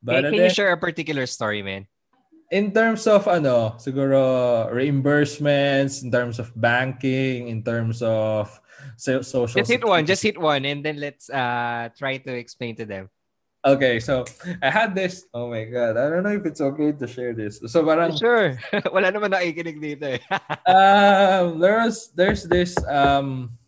But 0.02 0.22
can, 0.22 0.30
can 0.30 0.36
then, 0.38 0.48
you 0.48 0.54
share 0.54 0.72
a 0.72 0.78
particular 0.78 1.26
story, 1.26 1.62
man? 1.62 1.86
In 2.50 2.70
terms 2.70 3.06
of 3.06 3.26
ano, 3.26 3.74
siguro 3.78 4.70
reimbursements, 4.70 6.02
in 6.02 6.10
terms 6.10 6.38
of 6.38 6.54
banking, 6.54 7.48
in 7.48 7.62
terms 7.62 8.02
of 8.02 8.48
so, 8.96 9.20
social. 9.22 9.60
Just 9.60 9.70
hit 9.70 9.84
one. 9.84 10.06
Just 10.06 10.22
hit 10.22 10.38
one, 10.38 10.64
and 10.64 10.84
then 10.84 10.98
let's 10.98 11.28
uh 11.28 11.90
try 11.98 12.18
to 12.18 12.32
explain 12.32 12.76
to 12.76 12.86
them. 12.86 13.10
Okay, 13.66 13.98
so 13.98 14.22
I 14.62 14.70
had 14.70 14.94
this. 14.94 15.26
Oh 15.34 15.50
my 15.50 15.66
god, 15.66 15.98
I 15.98 16.06
don't 16.06 16.22
know 16.22 16.38
if 16.38 16.46
it's 16.46 16.62
okay 16.62 16.94
to 16.94 17.06
share 17.10 17.34
this. 17.34 17.58
So 17.66 17.82
parang 17.82 18.14
sure. 18.22 18.54
Wala 18.94 19.10
naman 19.10 19.34
nakikinig 19.34 19.82
dito 19.82 20.06
eh. 20.06 20.22
um, 20.70 21.58
there's 21.58 22.14
there's 22.14 22.46
this 22.46 22.78
um. 22.86 23.58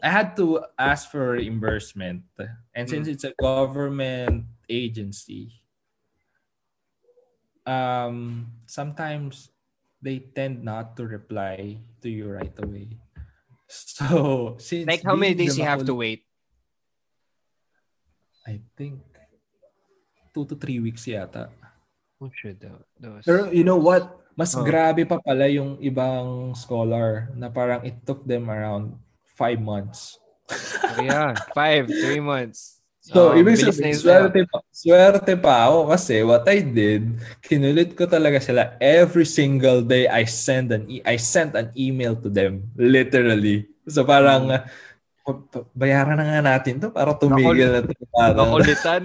I 0.00 0.08
had 0.08 0.32
to 0.40 0.64
ask 0.78 1.10
for 1.10 1.36
reimbursement, 1.36 2.24
and 2.72 2.88
since 2.88 3.04
mm. 3.04 3.12
it's 3.12 3.26
a 3.26 3.36
government 3.36 4.48
agency, 4.64 5.60
um, 7.68 8.48
sometimes 8.64 9.52
they 10.00 10.24
tend 10.32 10.64
not 10.64 10.96
to 10.96 11.04
reply 11.04 11.76
to 12.00 12.08
you 12.08 12.32
right 12.32 12.54
away. 12.64 12.96
So, 13.68 14.56
since 14.56 14.88
like 14.88 15.04
how 15.04 15.20
many 15.20 15.36
days 15.36 15.58
you 15.58 15.68
have 15.68 15.84
to 15.84 15.92
wait? 15.92 16.29
I 18.50 18.58
think 18.74 18.98
two 20.34 20.42
to 20.50 20.58
three 20.58 20.82
weeks 20.82 21.06
yata. 21.06 21.54
Oh 22.18 22.30
shit. 22.34 22.58
That 22.58 23.10
was... 23.14 23.22
Pero 23.22 23.46
you 23.54 23.62
know 23.62 23.78
what? 23.78 24.10
Mas 24.34 24.58
oh. 24.58 24.66
grabe 24.66 25.06
pa 25.06 25.22
pala 25.22 25.46
yung 25.46 25.78
ibang 25.78 26.50
scholar 26.58 27.30
na 27.38 27.46
parang 27.46 27.86
it 27.86 28.02
took 28.02 28.26
them 28.26 28.50
around 28.50 28.98
five 29.38 29.62
months. 29.62 30.18
oh, 30.50 30.98
yeah, 30.98 31.38
five, 31.54 31.86
three 31.86 32.18
months. 32.18 32.82
So, 33.00 33.32
um, 33.32 33.40
ibig 33.40 33.56
sabihin, 33.56 33.96
swerte 33.96 34.44
pa, 34.44 34.58
swerte 34.68 35.32
pa 35.40 35.72
ako 35.72 35.88
kasi 35.88 36.20
what 36.20 36.44
I 36.44 36.60
did, 36.60 37.16
kinulit 37.40 37.96
ko 37.96 38.04
talaga 38.04 38.44
sila 38.44 38.76
every 38.76 39.24
single 39.24 39.80
day 39.80 40.04
I 40.04 40.28
send 40.28 40.68
an 40.68 40.84
e- 40.84 41.04
I 41.08 41.16
sent 41.16 41.56
an 41.56 41.72
email 41.72 42.12
to 42.20 42.28
them, 42.28 42.68
literally. 42.76 43.72
So 43.88 44.04
parang 44.04 44.52
hmm. 44.52 44.62
Bayaran 45.76 46.18
na 46.18 46.24
nga 46.26 46.42
natin 46.42 46.80
to 46.80 46.88
para 46.90 47.14
tumigil 47.14 47.70
na 47.70 47.80
ito. 47.84 47.92
Nakulitan. 48.14 49.02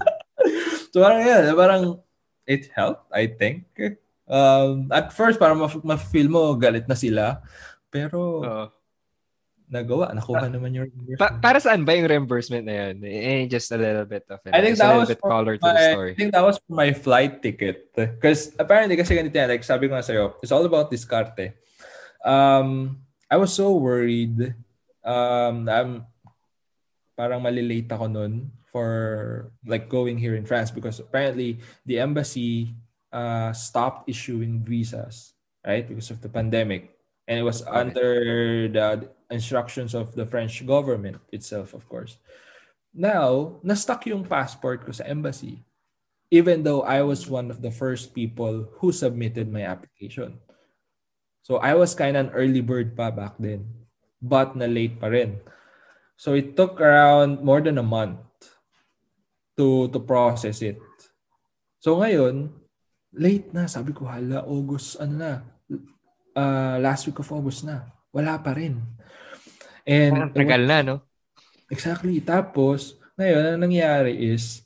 so 0.92 1.00
parang 1.00 1.22
yan, 1.22 1.42
parang 1.54 1.82
it 2.44 2.68
helped, 2.74 3.06
I 3.14 3.30
think. 3.30 3.66
Um, 4.26 4.90
at 4.90 5.14
first, 5.14 5.38
parang 5.38 5.62
ma-feel 5.82 6.28
mo 6.28 6.52
galit 6.58 6.84
na 6.90 6.98
sila. 6.98 7.40
Pero, 7.88 8.42
uh 8.42 8.66
nagawa, 9.72 10.12
nakuha 10.12 10.52
naman 10.52 10.76
yung 10.76 10.84
reimbursement. 10.92 11.16
Pa- 11.18 11.40
para 11.40 11.56
saan 11.56 11.88
ba 11.88 11.96
yung 11.96 12.04
reimbursement 12.04 12.68
na 12.68 12.92
yun? 12.92 13.00
Eh, 13.08 13.48
just 13.48 13.72
a 13.72 13.80
little 13.80 14.04
bit 14.04 14.28
of 14.28 14.44
it. 14.44 14.52
I 14.52 14.60
think 14.60 14.76
that 14.76 14.92
was 14.92 15.08
bit 15.08 15.24
color 15.24 15.56
to 15.56 15.64
my, 15.64 15.72
the 15.72 15.92
story. 15.96 16.12
I 16.12 16.16
think 16.20 16.32
that 16.36 16.44
was 16.44 16.60
for 16.60 16.74
my 16.76 16.92
flight 16.92 17.40
ticket. 17.40 17.88
Because 17.96 18.52
apparently, 18.60 19.00
kasi 19.00 19.16
ganito 19.16 19.32
yan, 19.32 19.48
like 19.48 19.64
sabi 19.64 19.88
ko 19.88 19.96
nga 19.96 20.04
sa'yo, 20.04 20.36
it's 20.44 20.52
all 20.52 20.62
about 20.68 20.92
discarte. 20.92 21.56
Um, 22.20 23.00
I 23.32 23.40
was 23.40 23.56
so 23.56 23.72
worried. 23.72 24.52
Um, 25.02 25.68
I'm 25.68 26.06
parang 27.18 27.42
malilate 27.42 27.90
ako 27.90 28.06
nun 28.08 28.50
for 28.72 29.52
like 29.68 29.86
going 29.92 30.16
here 30.16 30.34
in 30.34 30.48
France 30.48 30.72
because 30.72 30.98
apparently 30.98 31.60
the 31.84 32.00
embassy 32.00 32.72
uh, 33.12 33.52
stopped 33.52 34.08
issuing 34.08 34.64
visas, 34.64 35.36
right, 35.66 35.84
because 35.84 36.10
of 36.10 36.24
the 36.24 36.32
pandemic, 36.32 36.96
and 37.28 37.38
it 37.38 37.44
was 37.44 37.60
under 37.68 38.66
the 38.68 39.12
instructions 39.30 39.92
of 39.92 40.16
the 40.16 40.24
French 40.24 40.64
government 40.64 41.20
itself, 41.30 41.74
of 41.74 41.84
course. 41.88 42.16
Now, 42.92 43.60
na-stuck 43.62 44.04
yung 44.08 44.24
passport 44.24 44.84
ko 44.84 44.92
sa 44.92 45.04
embassy, 45.04 45.64
even 46.32 46.64
though 46.64 46.80
I 46.84 47.04
was 47.04 47.28
one 47.28 47.52
of 47.52 47.60
the 47.60 47.72
first 47.72 48.16
people 48.16 48.68
who 48.80 48.92
submitted 48.92 49.52
my 49.52 49.68
application. 49.68 50.40
So 51.44 51.60
I 51.60 51.74
was 51.74 51.96
kind 51.96 52.16
of 52.16 52.28
an 52.28 52.32
early 52.32 52.60
bird 52.60 52.96
pa 52.96 53.10
back 53.10 53.36
then, 53.36 53.81
but 54.22 54.54
na 54.54 54.70
late 54.70 54.94
pa 55.02 55.10
rin. 55.10 55.42
So 56.14 56.38
it 56.38 56.54
took 56.54 56.78
around 56.78 57.42
more 57.42 57.58
than 57.58 57.82
a 57.82 57.84
month 57.84 58.22
to 59.58 59.90
to 59.90 59.98
process 59.98 60.62
it. 60.62 60.78
So 61.82 61.98
ngayon, 61.98 62.62
late 63.12 63.52
na. 63.52 63.68
Sabi 63.68 63.92
ko, 63.92 64.08
hala, 64.08 64.46
August, 64.46 65.02
ano 65.02 65.14
na, 65.18 65.32
uh, 66.36 66.76
last 66.80 67.04
week 67.10 67.20
of 67.20 67.32
August 67.32 67.66
na. 67.68 67.92
Wala 68.12 68.40
pa 68.40 68.56
rin. 68.56 68.80
And 69.84 70.30
Ang 70.30 70.36
tagal 70.36 70.62
na, 70.64 70.78
no? 70.80 70.96
Exactly. 71.68 72.20
Tapos, 72.20 72.96
ngayon, 73.16 73.56
ang 73.56 73.60
nangyari 73.64 74.14
is, 74.14 74.64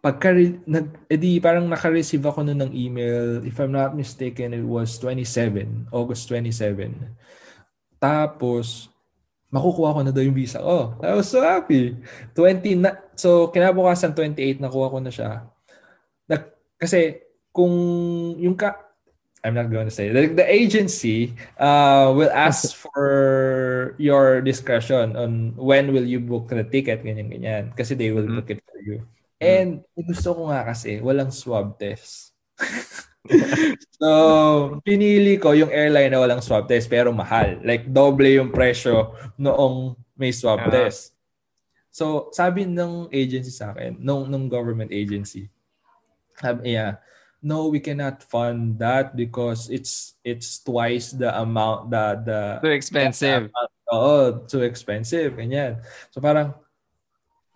pagka, 0.00 0.32
nag, 0.64 1.06
edi 1.10 1.38
parang 1.42 1.66
naka-receive 1.66 2.22
ako 2.22 2.46
nun 2.46 2.62
ng 2.64 2.72
email, 2.72 3.42
if 3.44 3.58
I'm 3.58 3.74
not 3.74 3.98
mistaken, 3.98 4.54
it 4.54 4.66
was 4.66 4.96
27, 5.02 5.90
August 5.92 6.30
27. 6.30 6.94
Tapos, 8.00 8.88
makukuha 9.52 9.92
ko 9.92 10.00
na 10.00 10.10
daw 10.14 10.24
yung 10.24 10.34
visa 10.34 10.56
ko. 10.58 10.96
I 11.04 11.12
was 11.12 11.28
so 11.28 11.44
happy. 11.44 12.00
20 12.32 12.80
na, 12.80 12.96
so, 13.12 13.52
kinabukasan 13.52 14.16
28, 14.16 14.56
nakuha 14.58 14.88
ko 14.88 14.98
na 15.04 15.12
siya. 15.12 15.44
Nag, 16.24 16.48
kasi, 16.80 17.20
kung 17.52 17.70
yung 18.40 18.56
ka, 18.56 18.80
I'm 19.44 19.56
not 19.56 19.72
going 19.72 19.88
to 19.88 19.92
say. 19.94 20.12
The, 20.12 20.32
the 20.36 20.44
agency 20.44 21.32
uh, 21.56 22.12
will 22.16 22.28
ask 22.32 22.72
for 22.84 23.94
your 23.96 24.40
discretion 24.40 25.16
on 25.16 25.56
when 25.56 25.92
will 25.92 26.04
you 26.04 26.20
book 26.20 26.48
the 26.48 26.64
ticket, 26.64 27.04
ganyan-ganyan. 27.04 27.72
Kasi 27.76 27.96
they 27.96 28.12
will 28.12 28.28
Mhm. 28.28 28.36
book 28.40 28.48
it 28.52 28.60
for 28.64 28.80
you. 28.80 29.04
And 29.40 29.80
gusto 29.96 30.36
ko 30.36 30.52
nga 30.52 30.68
kasi, 30.68 31.00
walang 31.00 31.32
swab 31.32 31.76
test. 31.80 32.32
so, 34.00 34.08
pinili 34.80 35.36
ko 35.36 35.52
yung 35.52 35.68
airline 35.68 36.08
na 36.08 36.20
walang 36.20 36.40
swab 36.40 36.64
test 36.64 36.88
pero 36.88 37.12
mahal. 37.12 37.60
Like, 37.60 37.88
doble 37.88 38.32
yung 38.32 38.48
presyo 38.50 39.12
noong 39.36 39.96
may 40.16 40.32
swab 40.32 40.64
Ah. 40.66 40.72
test. 40.72 41.12
So, 41.90 42.30
sabi 42.32 42.64
ng 42.64 43.10
agency 43.10 43.50
sa 43.50 43.74
akin, 43.74 43.98
nung, 43.98 44.30
nung 44.30 44.46
government 44.46 44.94
agency, 44.94 45.50
sabi, 46.38 46.78
yeah, 46.78 47.02
no, 47.42 47.68
we 47.68 47.80
cannot 47.80 48.22
fund 48.22 48.78
that 48.78 49.16
because 49.16 49.72
it's 49.72 50.14
it's 50.22 50.60
twice 50.60 51.10
the 51.12 51.28
amount, 51.34 51.90
the, 51.90 52.04
the, 52.24 52.40
Too 52.62 52.72
expensive. 52.76 53.50
Oo, 53.90 54.46
too 54.46 54.62
expensive, 54.62 55.34
ganyan. 55.34 55.82
So 56.14 56.22
parang, 56.22 56.54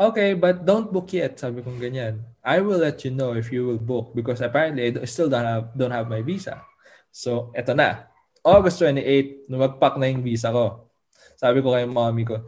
okay, 0.00 0.34
but 0.34 0.66
don't 0.66 0.90
book 0.90 1.14
yet, 1.14 1.38
sabi 1.38 1.62
kong 1.62 1.78
ganyan. 1.78 2.20
I 2.44 2.60
will 2.60 2.76
let 2.76 3.00
you 3.08 3.10
know 3.10 3.32
if 3.32 3.48
you 3.48 3.64
will 3.64 3.80
book 3.80 4.12
because 4.12 4.44
apparently 4.44 4.92
I 4.92 5.08
still 5.08 5.32
don't 5.32 5.48
have, 5.48 5.72
don't 5.72 5.96
have 5.96 6.12
my 6.12 6.20
visa. 6.20 6.60
So, 7.08 7.48
eto 7.56 7.72
na. 7.72 8.12
August 8.44 8.84
28, 8.84 9.48
lumagpak 9.48 9.96
na 9.96 10.12
yung 10.12 10.20
visa 10.20 10.52
ko. 10.52 10.92
Sabi 11.40 11.64
ko 11.64 11.72
kay 11.72 11.88
mommy 11.88 12.28
ko, 12.28 12.44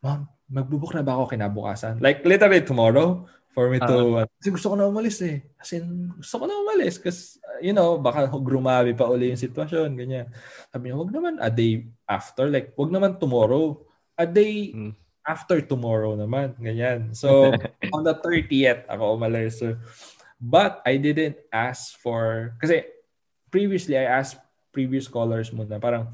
Mom, 0.00 0.24
magbubook 0.48 0.96
na 0.96 1.04
ba 1.04 1.20
ako 1.20 1.36
kinabukasan? 1.36 2.00
Like, 2.00 2.24
literally 2.24 2.64
tomorrow 2.64 3.28
for 3.52 3.68
me 3.68 3.76
to, 3.84 4.24
kasi 4.40 4.48
gusto 4.48 4.72
ko 4.72 4.74
na 4.80 4.88
umalis 4.88 5.20
eh. 5.20 5.44
As 5.60 5.76
in, 5.76 6.08
gusto 6.16 6.40
ko 6.40 6.44
na 6.48 6.56
umalis 6.56 6.96
kasi, 6.96 7.36
you 7.60 7.76
know, 7.76 8.00
baka 8.00 8.32
grumabi 8.32 8.96
pa 8.96 9.10
uli 9.12 9.36
yung 9.36 9.42
sitwasyon, 9.44 9.92
ganyan. 9.92 10.32
Sabi 10.72 10.88
niya, 10.88 10.96
wag 10.96 11.12
naman 11.12 11.34
a 11.36 11.52
day 11.52 11.84
after, 12.08 12.48
like, 12.48 12.72
wag 12.80 12.88
naman 12.88 13.20
tomorrow. 13.20 13.84
A 14.16 14.24
day 14.24 14.72
Mm. 14.72 14.94
After 15.28 15.60
tomorrow 15.60 16.16
naman, 16.16 16.56
ganyan. 16.56 17.12
So, 17.12 17.52
on 17.94 18.02
the 18.08 18.16
30th, 18.16 18.88
ako 18.88 19.20
umalis. 19.20 19.60
So, 19.60 19.76
but 20.40 20.80
I 20.88 20.96
didn't 20.96 21.36
ask 21.52 22.00
for, 22.00 22.56
kasi 22.56 22.88
previously, 23.52 24.00
I 24.00 24.08
asked 24.08 24.40
previous 24.72 25.04
callers 25.04 25.52
muna, 25.52 25.76
parang, 25.76 26.08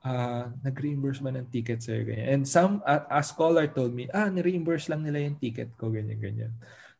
ah, 0.00 0.48
nag-reimburse 0.64 1.20
ba 1.20 1.36
ng 1.36 1.52
ticket 1.52 1.84
sir? 1.84 2.00
Ganyan. 2.00 2.26
And 2.32 2.42
some, 2.48 2.80
a, 2.88 3.20
a 3.20 3.20
scholar 3.20 3.68
told 3.68 3.92
me, 3.92 4.08
ah, 4.16 4.32
ni-reimburse 4.32 4.88
lang 4.88 5.04
nila 5.04 5.20
yung 5.20 5.36
ticket 5.36 5.76
ko, 5.76 5.92
ganyan, 5.92 6.16
ganyan. 6.16 6.52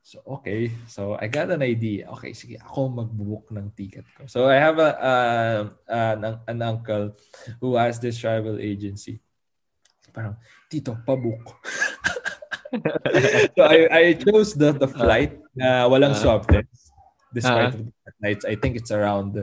So, 0.06 0.22
okay. 0.38 0.70
So, 0.86 1.18
I 1.18 1.26
got 1.26 1.50
an 1.50 1.66
idea. 1.66 2.06
Okay, 2.14 2.30
sige, 2.30 2.62
ako 2.62 3.02
magbubook 3.02 3.50
ng 3.50 3.74
ticket 3.74 4.06
ko. 4.14 4.28
So, 4.30 4.46
I 4.46 4.54
have 4.60 4.78
a, 4.78 4.90
uh, 4.94 5.62
an, 5.90 6.20
an 6.46 6.58
uncle 6.62 7.16
who 7.58 7.74
has 7.74 7.98
this 7.98 8.14
travel 8.14 8.60
agency. 8.62 9.18
Parang, 10.16 10.32
Tito, 10.72 10.96
pabook. 11.04 11.44
so, 13.52 13.60
I, 13.62 13.78
I 13.92 14.02
chose 14.16 14.56
the, 14.56 14.72
the 14.72 14.88
flight 14.88 15.36
na 15.52 15.84
walang 15.84 16.16
Ah. 16.16 16.20
swab 16.20 16.48
test. 16.48 16.88
Despite 17.36 17.76
of 17.76 17.84
the 17.84 18.12
nights, 18.24 18.48
I 18.48 18.56
think 18.56 18.80
it's 18.80 18.88
around, 18.88 19.36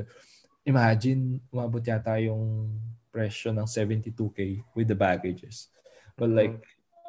imagine, 0.66 1.38
umabot 1.54 1.86
yata 1.86 2.18
yung 2.18 2.74
presyo 3.14 3.54
ng 3.54 3.70
72K 3.70 4.66
with 4.74 4.90
the 4.90 4.98
baggages. 4.98 5.70
But 6.18 6.34
like, 6.34 6.58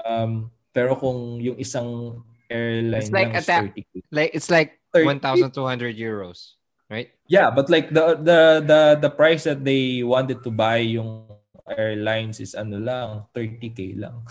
um, 0.04 0.52
pero 0.76 0.92
kung 0.92 1.40
yung 1.40 1.56
isang 1.56 2.20
airline 2.52 3.00
It's 3.00 3.08
like 3.14 3.32
lang 3.32 3.36
a 3.36 3.40
is 3.40 3.48
ta- 3.48 3.64
30K. 3.64 3.92
Like, 4.12 4.30
it's 4.36 4.50
like 4.52 4.76
30. 4.92 5.24
1,200 5.24 5.96
euros, 5.96 6.60
right? 6.92 7.08
Yeah, 7.26 7.48
but 7.48 7.72
like 7.72 7.88
the 7.88 8.20
the 8.20 8.40
the 8.60 8.80
the 9.08 9.10
price 9.10 9.48
that 9.48 9.64
they 9.64 10.04
wanted 10.04 10.44
to 10.44 10.52
buy 10.52 10.84
yung 10.84 11.23
airlines 11.68 12.40
is 12.40 12.52
ano 12.54 12.76
lang, 12.76 13.24
30k 13.32 13.96
lang. 13.96 14.22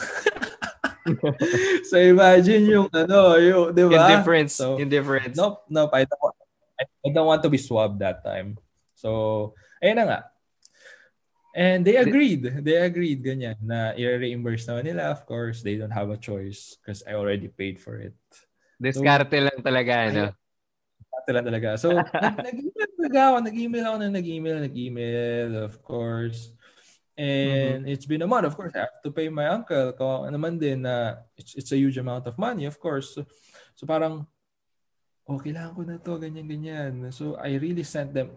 so 1.90 2.00
imagine 2.00 2.64
yung 2.70 2.88
ano, 2.94 3.36
yung, 3.42 3.66
'di 3.76 3.82
Yung 3.90 3.94
ba? 3.98 4.10
difference. 4.10 4.54
So, 4.56 4.80
yung 4.80 4.90
difference. 4.90 5.36
Nope, 5.36 5.66
nope, 5.68 5.92
I 5.94 6.06
don't 6.06 6.22
want, 6.22 6.36
I, 6.80 6.84
I 6.86 7.10
don't 7.12 7.28
want 7.28 7.42
to 7.44 7.52
be 7.52 7.60
swabbed 7.60 8.00
that 8.00 8.24
time. 8.24 8.56
So, 8.96 9.54
ayun 9.84 10.00
na 10.00 10.06
nga. 10.08 10.20
And 11.54 11.86
they 11.86 12.02
agreed. 12.02 12.42
They 12.66 12.82
agreed 12.82 13.22
ganyan 13.22 13.62
na 13.62 13.94
i-reimburse 13.94 14.66
naman 14.66 14.90
nila. 14.90 15.14
Of 15.14 15.30
course, 15.30 15.62
they 15.62 15.78
don't 15.78 15.94
have 15.94 16.10
a 16.10 16.18
choice 16.18 16.82
because 16.82 17.06
I 17.06 17.14
already 17.14 17.46
paid 17.46 17.78
for 17.78 18.02
it. 18.02 18.18
Diskarte 18.82 19.38
lang 19.38 19.62
talaga, 19.62 20.10
ano? 20.10 20.34
Dati 21.14 21.30
lang 21.30 21.46
talaga. 21.46 21.78
So, 21.78 21.94
nag- 21.94 22.42
nag-email 22.50 22.90
talaga 22.98 23.20
ako. 23.30 23.38
Nag-email 23.46 23.86
ako 23.86 23.96
na 24.02 24.10
nag-email, 24.10 24.58
nag-email, 24.66 25.50
of 25.62 25.78
course. 25.86 26.53
And 27.14 27.86
it's 27.88 28.06
been 28.06 28.22
a 28.22 28.28
month, 28.28 28.48
of 28.48 28.58
course. 28.58 28.74
I 28.76 28.90
have 28.90 29.02
to 29.06 29.12
pay 29.12 29.30
my 29.30 29.46
uncle. 29.48 29.94
Kawawa 29.94 30.34
naman 30.34 30.58
din 30.58 30.82
na 30.82 31.22
it's, 31.38 31.54
it's 31.54 31.72
a 31.72 31.78
huge 31.78 31.98
amount 31.98 32.26
of 32.26 32.38
money, 32.38 32.66
of 32.66 32.80
course. 32.80 33.14
So, 33.14 33.26
so 33.76 33.86
parang, 33.86 34.26
oh, 35.30 35.38
kailangan 35.38 35.76
ko 35.78 35.82
na 35.86 35.98
to, 36.02 36.18
ganyan, 36.18 36.50
ganyan. 36.50 37.14
So, 37.14 37.38
I 37.38 37.54
really 37.62 37.86
sent 37.86 38.18
them 38.18 38.34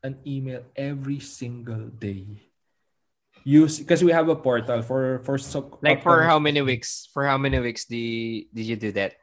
an 0.00 0.16
email 0.24 0.64
every 0.72 1.20
single 1.20 1.92
day. 1.92 2.48
Use, 3.44 3.78
because 3.78 4.02
we 4.02 4.10
have 4.10 4.28
a 4.28 4.36
portal 4.36 4.80
for, 4.80 5.20
for 5.22 5.36
so, 5.36 5.78
Like 5.82 6.02
for 6.02 6.24
how 6.24 6.40
many 6.40 6.62
weeks? 6.62 7.08
For 7.12 7.28
how 7.28 7.36
many 7.36 7.60
weeks 7.60 7.84
did, 7.84 8.48
did 8.52 8.64
you 8.64 8.76
do 8.76 8.92
that? 8.96 9.20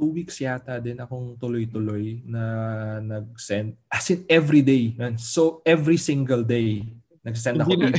two 0.00 0.16
weeks 0.16 0.40
yata 0.40 0.80
din 0.80 0.96
akong 0.96 1.36
tuloy-tuloy 1.36 2.24
na 2.24 2.42
nag-send. 3.04 3.76
As 3.92 4.08
in 4.08 4.24
every 4.32 4.64
day. 4.64 4.96
man. 4.96 5.20
So 5.20 5.60
every 5.68 6.00
single 6.00 6.40
day. 6.40 6.88
Nag-send 7.20 7.60
ako 7.60 7.76
even. 7.76 7.92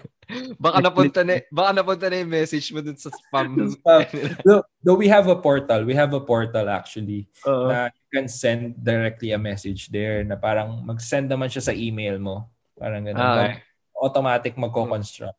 baka 0.62 0.78
napunta 0.78 1.20
na, 1.26 1.42
baka 1.50 1.70
napunta 1.74 2.06
na 2.06 2.22
yung 2.22 2.30
message 2.30 2.70
mo 2.70 2.78
dun 2.78 2.94
sa 2.94 3.10
spam. 3.10 3.50
Spam. 3.74 4.06
though, 4.46 4.62
though 4.78 4.98
we 4.98 5.10
have 5.10 5.26
a 5.26 5.34
portal. 5.34 5.82
We 5.82 5.98
have 5.98 6.14
a 6.14 6.22
portal 6.22 6.70
actually. 6.70 7.26
Oo. 7.50 7.66
Na 7.66 7.90
you 7.90 8.08
can 8.14 8.30
send 8.30 8.78
directly 8.78 9.34
a 9.34 9.40
message 9.42 9.90
there 9.90 10.22
na 10.22 10.38
parang 10.38 10.86
mag-send 10.86 11.26
naman 11.26 11.50
siya 11.50 11.66
sa 11.66 11.74
email 11.74 12.22
mo. 12.22 12.46
Parang 12.78 13.02
ganun. 13.02 13.18
Ah, 13.18 13.34
okay. 13.50 13.66
Automatic 13.98 14.54
magko-construct. 14.54 15.36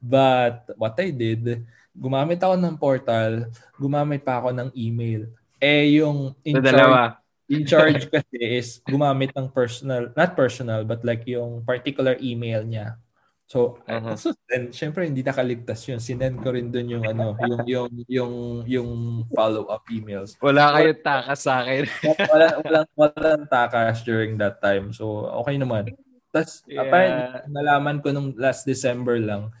But 0.00 0.64
what 0.80 0.96
I 0.96 1.12
did, 1.12 1.68
gumamit 1.92 2.40
ako 2.40 2.56
ng 2.56 2.76
portal, 2.80 3.52
gumamit 3.76 4.24
pa 4.24 4.40
ako 4.40 4.56
ng 4.56 4.68
email. 4.72 5.28
Eh, 5.60 6.00
yung 6.00 6.32
in 6.40 6.60
dalawa. 6.60 7.20
In 7.46 7.62
charge 7.64 8.06
kasi 8.14 8.36
is 8.38 8.82
gumamit 8.82 9.30
ng 9.32 9.48
personal, 9.50 10.10
not 10.14 10.34
personal, 10.34 10.82
but 10.82 11.02
like 11.02 11.22
yung 11.26 11.62
particular 11.62 12.18
email 12.18 12.62
niya. 12.62 12.98
So, 13.46 13.78
Uh-huh. 13.86 14.18
so 14.18 14.34
then, 14.50 14.74
syempre 14.74 15.06
hindi 15.06 15.22
nakaligtas 15.22 15.86
yun. 15.86 16.02
Sinend 16.02 16.42
ko 16.42 16.50
rin 16.50 16.66
dun 16.74 16.90
yung 16.90 17.06
ano, 17.06 17.38
yung 17.38 17.62
yung 17.64 17.90
yung 18.10 18.32
yung 18.66 18.90
follow-up 19.30 19.86
emails. 19.94 20.34
Wala 20.42 20.74
kayo 20.74 20.90
takas 20.98 21.46
sa 21.46 21.62
akin. 21.62 21.86
Wala 22.34 22.46
walang 22.66 22.88
walang 22.98 23.44
takas 23.46 24.02
during 24.02 24.34
that 24.34 24.58
time. 24.58 24.90
So, 24.90 25.30
okay 25.46 25.54
naman. 25.62 25.94
Tapos, 26.34 26.66
Yeah. 26.66 26.82
apparently, 26.82 27.46
nalaman 27.48 28.02
ko 28.02 28.10
nung 28.10 28.34
last 28.34 28.66
December 28.66 29.16
lang, 29.22 29.54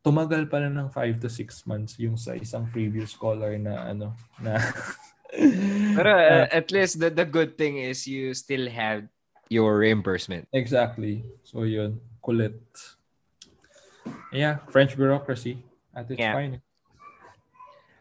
tumagal 0.00 0.46
pala 0.46 0.70
ng 0.70 0.88
5 0.88 1.18
to 1.18 1.28
6 1.28 1.66
months 1.66 1.98
yung 1.98 2.14
sa 2.14 2.32
isang 2.32 2.70
previous 2.70 3.12
caller 3.18 3.58
na 3.58 3.92
ano, 3.92 4.14
na 4.38 4.56
But 5.32 6.06
uh, 6.10 6.46
at 6.50 6.70
least 6.72 7.00
the, 7.00 7.10
the 7.10 7.24
good 7.24 7.58
thing 7.58 7.78
is 7.78 8.06
you 8.06 8.34
still 8.34 8.68
have 8.70 9.04
your 9.48 9.78
reimbursement. 9.78 10.48
Exactly. 10.52 11.24
So 11.44 11.62
yun, 11.64 12.00
kulit. 12.24 12.60
Yeah, 14.32 14.58
French 14.70 14.96
bureaucracy 14.96 15.58
at 15.94 16.10
its 16.10 16.20
Yeah. 16.20 16.32
finest. 16.34 16.62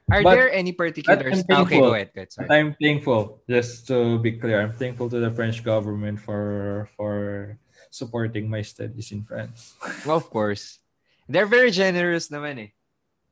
Are 0.08 0.24
But 0.24 0.36
there 0.36 0.52
any 0.52 0.72
particular... 0.72 1.20
I'm 1.20 1.44
Ah, 1.52 1.68
okay, 1.68 1.80
go 1.84 1.92
ahead. 1.92 2.16
Go 2.16 2.24
ahead. 2.24 2.32
Sorry. 2.32 2.48
I'm 2.48 2.76
thankful, 2.80 3.44
just 3.44 3.88
to 3.92 4.16
be 4.20 4.40
clear, 4.40 4.62
I'm 4.64 4.72
thankful 4.72 5.10
to 5.12 5.20
the 5.20 5.32
French 5.32 5.60
government 5.68 6.24
for 6.24 6.88
for 6.96 7.60
supporting 7.92 8.48
my 8.48 8.64
studies 8.64 9.12
in 9.12 9.28
France. 9.28 9.76
Well, 10.08 10.16
of 10.16 10.32
course. 10.32 10.80
They're 11.28 11.50
very 11.50 11.76
generous 11.76 12.32
naman 12.32 12.72
eh. 12.72 12.72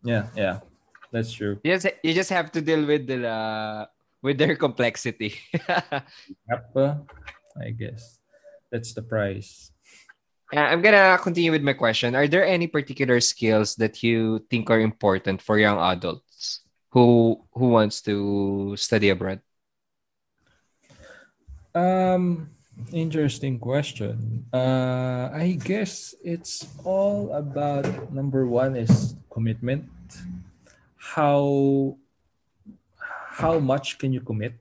Yeah, 0.03 0.27
yeah. 0.35 0.59
That's 1.15 1.31
true. 1.31 1.63
You 1.63 1.79
just, 1.79 1.87
you 2.03 2.11
just 2.11 2.27
have 2.27 2.51
to 2.51 2.59
deal 2.59 2.83
with 2.83 3.07
the 3.07 3.23
uh, 3.23 3.87
with 4.19 4.35
their 4.35 4.59
complexity. 4.59 5.39
Yep, 6.51 6.75
uh, 6.75 6.95
I 7.55 7.71
guess. 7.71 8.19
That's 8.67 8.91
the 8.91 8.99
price. 8.99 9.71
Uh, 10.51 10.59
I'm 10.59 10.83
gonna 10.83 11.15
continue 11.23 11.55
with 11.55 11.63
my 11.63 11.71
question. 11.71 12.19
Are 12.19 12.27
there 12.27 12.43
any 12.43 12.67
particular 12.67 13.23
skills 13.23 13.79
that 13.79 14.03
you 14.03 14.43
think 14.51 14.67
are 14.67 14.83
important 14.83 15.39
for 15.39 15.55
young 15.55 15.79
adults 15.79 16.67
who 16.91 17.39
who 17.55 17.71
wants 17.71 18.03
to 18.11 18.75
study 18.75 19.07
abroad? 19.07 19.39
Um, 21.71 22.51
interesting 22.91 23.55
question. 23.55 24.43
Uh, 24.51 25.31
I 25.31 25.55
guess 25.63 26.11
it's 26.19 26.67
all 26.83 27.31
about 27.31 28.11
number 28.11 28.43
one 28.43 28.75
is 28.75 29.15
commitment. 29.31 29.87
How 31.13 31.97
how 33.35 33.59
much 33.59 33.99
can 33.99 34.13
you 34.15 34.21
commit 34.21 34.57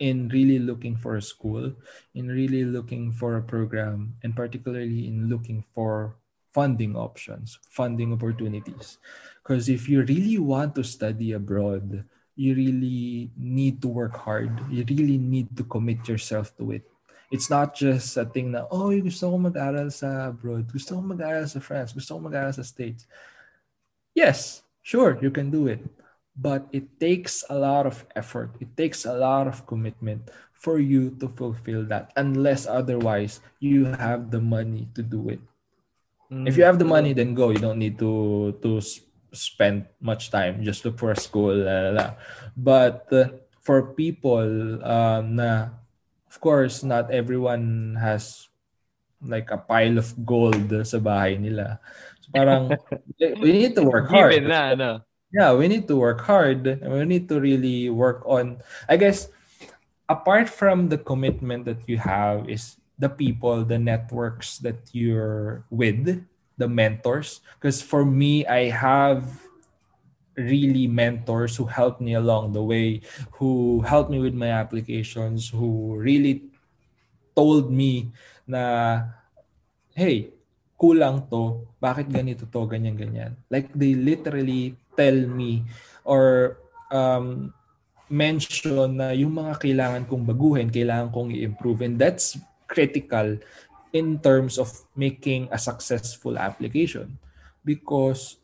in 0.00 0.32
really 0.32 0.58
looking 0.58 0.96
for 0.96 1.16
a 1.16 1.22
school, 1.22 1.74
in 2.14 2.28
really 2.28 2.64
looking 2.64 3.12
for 3.12 3.36
a 3.36 3.44
program, 3.44 4.16
and 4.24 4.34
particularly 4.34 5.06
in 5.06 5.28
looking 5.28 5.62
for 5.74 6.16
funding 6.54 6.96
options, 6.96 7.58
funding 7.68 8.12
opportunities. 8.12 8.98
Because 9.42 9.68
if 9.68 9.88
you 9.88 10.02
really 10.02 10.38
want 10.38 10.74
to 10.74 10.82
study 10.82 11.32
abroad, 11.32 12.04
you 12.34 12.54
really 12.54 13.30
need 13.36 13.82
to 13.82 13.88
work 13.88 14.16
hard. 14.16 14.50
You 14.70 14.84
really 14.88 15.18
need 15.18 15.52
to 15.56 15.64
commit 15.64 16.08
yourself 16.08 16.56
to 16.56 16.72
it. 16.72 16.88
It's 17.30 17.50
not 17.50 17.76
just 17.76 18.16
a 18.16 18.24
thing 18.24 18.50
na, 18.50 18.66
oh, 18.72 18.90
gusto 18.90 19.30
ko 19.30 19.36
mag-aral 19.38 19.92
sa 19.92 20.32
abroad. 20.32 20.66
Gusto 20.72 20.98
ko 20.98 21.02
mag-aral 21.04 21.46
sa 21.46 21.60
France. 21.60 21.92
Gusto 21.92 22.16
ko 22.16 22.26
mag-aral 22.26 22.56
sa 22.56 22.66
States. 22.66 23.06
Yes, 24.16 24.64
sure, 24.82 25.18
you 25.20 25.30
can 25.30 25.50
do 25.50 25.66
it. 25.66 25.80
But 26.36 26.68
it 26.72 27.00
takes 27.00 27.44
a 27.50 27.58
lot 27.58 27.84
of 27.84 28.06
effort. 28.16 28.56
It 28.60 28.76
takes 28.76 29.04
a 29.04 29.12
lot 29.12 29.46
of 29.46 29.66
commitment 29.66 30.30
for 30.54 30.78
you 30.78 31.16
to 31.20 31.28
fulfill 31.28 31.84
that. 31.88 32.12
Unless 32.16 32.66
otherwise, 32.66 33.40
you 33.60 33.92
have 33.96 34.30
the 34.30 34.40
money 34.40 34.88
to 34.94 35.02
do 35.02 35.28
it. 35.28 35.40
If 36.30 36.56
you 36.56 36.62
have 36.62 36.78
the 36.78 36.86
money, 36.86 37.10
then 37.12 37.34
go. 37.34 37.50
You 37.50 37.58
don't 37.58 37.82
need 37.82 37.98
to 37.98 38.54
to 38.62 38.78
spend 39.34 39.90
much 39.98 40.30
time. 40.30 40.62
Just 40.62 40.86
look 40.86 40.94
for 40.94 41.10
a 41.10 41.18
school. 41.18 41.50
la, 41.50 41.90
la, 41.90 41.90
la. 41.90 42.08
But 42.54 43.10
uh, 43.10 43.34
for 43.58 43.98
people 43.98 44.78
um, 44.86 45.34
na, 45.34 45.74
of 46.30 46.38
course, 46.38 46.86
not 46.86 47.10
everyone 47.10 47.98
has 47.98 48.46
like 49.18 49.50
a 49.50 49.58
pile 49.58 49.98
of 49.98 50.14
gold 50.22 50.70
sa 50.86 51.02
bahay 51.02 51.34
nila. 51.34 51.82
Parang 52.34 52.76
we 53.18 53.52
need 53.52 53.74
to 53.74 53.82
work 53.82 54.08
hard. 54.08 54.42
Na, 54.44 54.74
no? 54.74 55.00
Yeah, 55.32 55.54
we 55.54 55.68
need 55.68 55.86
to 55.86 55.96
work 55.96 56.22
hard. 56.22 56.66
and 56.66 56.90
We 56.90 57.04
need 57.04 57.28
to 57.28 57.40
really 57.40 57.90
work 57.90 58.22
on. 58.26 58.62
I 58.88 58.96
guess 58.96 59.28
apart 60.10 60.50
from 60.50 60.90
the 60.90 60.98
commitment 60.98 61.64
that 61.66 61.86
you 61.86 61.98
have 61.98 62.50
is 62.50 62.76
the 62.98 63.08
people, 63.08 63.64
the 63.64 63.78
networks 63.78 64.58
that 64.58 64.90
you're 64.92 65.64
with, 65.70 66.26
the 66.58 66.68
mentors. 66.68 67.40
Because 67.56 67.80
for 67.80 68.04
me, 68.04 68.44
I 68.46 68.68
have 68.68 69.24
really 70.36 70.86
mentors 70.86 71.56
who 71.56 71.64
helped 71.64 72.00
me 72.00 72.14
along 72.14 72.52
the 72.52 72.62
way, 72.62 73.00
who 73.38 73.82
helped 73.82 74.10
me 74.10 74.18
with 74.18 74.34
my 74.34 74.50
applications, 74.50 75.48
who 75.48 75.96
really 75.96 76.50
told 77.36 77.70
me 77.70 78.10
na, 78.46 79.02
hey, 79.94 80.34
kulang 80.80 81.28
to, 81.28 81.68
bakit 81.76 82.08
ganito 82.08 82.48
to, 82.48 82.64
ganyan, 82.64 82.96
ganyan. 82.96 83.36
Like 83.52 83.68
they 83.76 83.92
literally 83.92 84.80
tell 84.96 85.28
me 85.28 85.68
or 86.08 86.56
um, 86.88 87.52
mention 88.08 88.96
na 88.96 89.12
yung 89.12 89.36
mga 89.36 89.60
kailangan 89.60 90.08
kong 90.08 90.24
baguhin, 90.24 90.72
kailangan 90.72 91.12
kong 91.12 91.36
i-improve. 91.36 91.84
And 91.84 92.00
that's 92.00 92.40
critical 92.64 93.36
in 93.92 94.16
terms 94.24 94.56
of 94.56 94.72
making 94.96 95.52
a 95.52 95.60
successful 95.60 96.40
application. 96.40 97.20
Because 97.60 98.40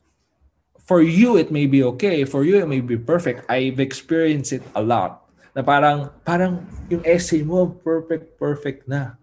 for 0.85 1.01
you, 1.01 1.41
it 1.41 1.49
may 1.49 1.65
be 1.65 1.83
okay. 1.97 2.29
For 2.29 2.45
you, 2.45 2.61
it 2.61 2.69
may 2.69 2.85
be 2.85 3.01
perfect. 3.01 3.49
I've 3.49 3.81
experienced 3.81 4.53
it 4.53 4.63
a 4.77 4.83
lot. 4.85 5.25
Na 5.57 5.65
parang, 5.65 6.13
parang 6.21 6.69
yung 6.93 7.01
essay 7.01 7.41
mo, 7.41 7.65
perfect, 7.81 8.37
perfect 8.37 8.85
na. 8.85 9.17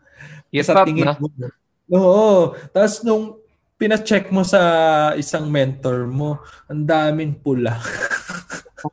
You 0.49 0.65
Sa 0.65 0.81
tingin 0.81 1.13
no? 1.13 1.15
mo. 1.21 1.29
Oo. 1.91 2.55
Tapos 2.71 3.03
nung 3.03 3.43
pina-check 3.75 4.31
mo 4.31 4.47
sa 4.47 5.11
isang 5.19 5.51
mentor 5.51 6.07
mo, 6.07 6.39
ang 6.71 6.87
daming 6.87 7.35
pula. 7.35 7.81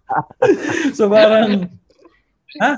so 0.96 1.06
parang, 1.06 1.70
ha? 2.58 2.74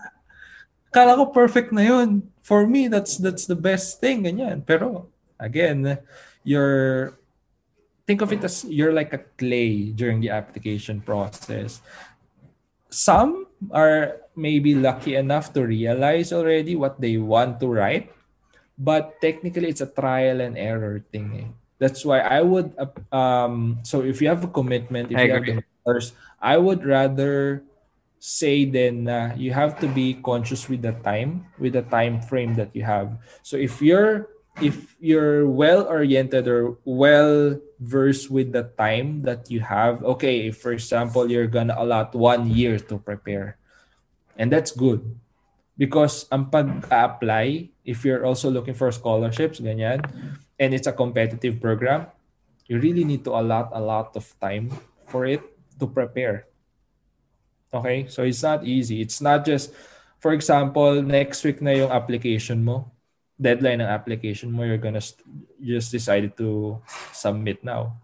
Kala 0.92 1.16
ko 1.16 1.32
perfect 1.32 1.72
na 1.72 1.80
yun. 1.88 2.20
For 2.44 2.68
me, 2.68 2.92
that's 2.92 3.16
that's 3.16 3.48
the 3.48 3.56
best 3.56 3.96
thing. 3.96 4.28
Ganyan. 4.28 4.60
Pero, 4.60 5.08
again, 5.40 5.96
you're, 6.44 7.16
think 8.04 8.20
of 8.20 8.28
it 8.34 8.44
as 8.44 8.68
you're 8.68 8.92
like 8.92 9.16
a 9.16 9.24
clay 9.40 9.94
during 9.96 10.20
the 10.20 10.28
application 10.28 11.00
process. 11.00 11.80
Some 12.92 13.48
are 13.72 14.20
maybe 14.36 14.76
lucky 14.76 15.16
enough 15.16 15.56
to 15.56 15.64
realize 15.64 16.28
already 16.28 16.76
what 16.76 17.00
they 17.00 17.16
want 17.16 17.56
to 17.64 17.72
write 17.72 18.12
but 18.82 19.22
technically 19.22 19.70
it's 19.70 19.80
a 19.80 19.86
trial 19.86 20.42
and 20.42 20.58
error 20.58 20.98
thing 21.14 21.30
eh. 21.38 21.48
that's 21.78 22.02
why 22.02 22.18
i 22.18 22.42
would 22.42 22.74
uh, 22.74 22.90
um 23.14 23.78
so 23.86 24.02
if 24.02 24.18
you 24.18 24.26
have 24.26 24.42
a 24.42 24.50
commitment 24.50 25.14
if 25.14 25.16
I 25.16 25.30
you 25.30 25.30
have 25.30 25.42
agree. 25.46 25.54
the 25.54 25.62
mentors 25.62 26.12
i 26.42 26.58
would 26.58 26.82
rather 26.82 27.62
say 28.18 28.66
then 28.66 29.06
uh, 29.06 29.34
you 29.38 29.50
have 29.54 29.78
to 29.82 29.86
be 29.86 30.14
conscious 30.18 30.66
with 30.66 30.82
the 30.82 30.94
time 31.06 31.46
with 31.58 31.78
the 31.78 31.86
time 31.86 32.18
frame 32.22 32.54
that 32.58 32.74
you 32.74 32.82
have 32.82 33.14
so 33.42 33.54
if 33.54 33.78
you're 33.78 34.30
if 34.60 34.94
you're 35.00 35.48
well 35.48 35.86
oriented 35.88 36.46
or 36.46 36.76
well 36.84 37.56
versed 37.80 38.30
with 38.30 38.52
the 38.52 38.68
time 38.78 39.22
that 39.22 39.50
you 39.50 39.58
have 39.58 40.04
okay 40.04 40.52
if 40.52 40.62
for 40.62 40.70
example 40.70 41.30
you're 41.30 41.50
gonna 41.50 41.74
allot 41.78 42.14
one 42.14 42.46
year 42.46 42.78
to 42.78 42.98
prepare 42.98 43.56
and 44.36 44.52
that's 44.52 44.70
good 44.70 45.02
because 45.74 46.28
ang 46.30 46.46
pag-apply 46.46 47.71
if 47.84 48.04
you're 48.04 48.24
also 48.24 48.50
looking 48.50 48.74
for 48.74 48.90
scholarships 48.92 49.58
ganyan 49.60 50.00
and 50.58 50.74
it's 50.74 50.86
a 50.86 50.94
competitive 50.94 51.60
program 51.60 52.06
you 52.66 52.78
really 52.78 53.04
need 53.04 53.24
to 53.24 53.34
allot 53.34 53.70
a 53.74 53.80
lot 53.80 54.14
of 54.16 54.24
time 54.40 54.70
for 55.10 55.26
it 55.26 55.42
to 55.78 55.86
prepare 55.86 56.46
okay 57.74 58.06
so 58.06 58.22
it's 58.22 58.42
not 58.42 58.64
easy 58.64 59.00
it's 59.00 59.20
not 59.20 59.44
just 59.44 59.74
for 60.20 60.32
example 60.32 61.02
next 61.02 61.42
week 61.42 61.60
na 61.60 61.74
yung 61.74 61.90
application 61.90 62.62
mo 62.62 62.86
deadline 63.40 63.82
ng 63.82 63.90
application 63.90 64.52
mo 64.52 64.62
you're 64.62 64.80
gonna 64.80 65.02
st- 65.02 65.26
just 65.58 65.90
decided 65.90 66.36
to 66.38 66.78
submit 67.10 67.58
now 67.66 67.98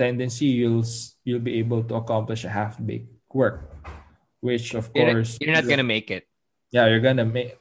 tendency 0.00 0.48
you'll 0.48 0.86
you'll 1.28 1.42
be 1.42 1.60
able 1.60 1.84
to 1.84 1.94
accomplish 1.94 2.48
a 2.48 2.52
half 2.52 2.80
baked 2.80 3.12
work 3.36 3.68
which 4.40 4.72
of 4.74 4.88
You're, 4.94 5.20
course 5.20 5.36
you're 5.40 5.52
not 5.52 5.68
gonna 5.68 5.84
make 5.84 6.10
it. 6.10 6.24
yeah, 6.72 6.88
you're 6.88 7.04
gonna 7.04 7.28
make. 7.28 7.60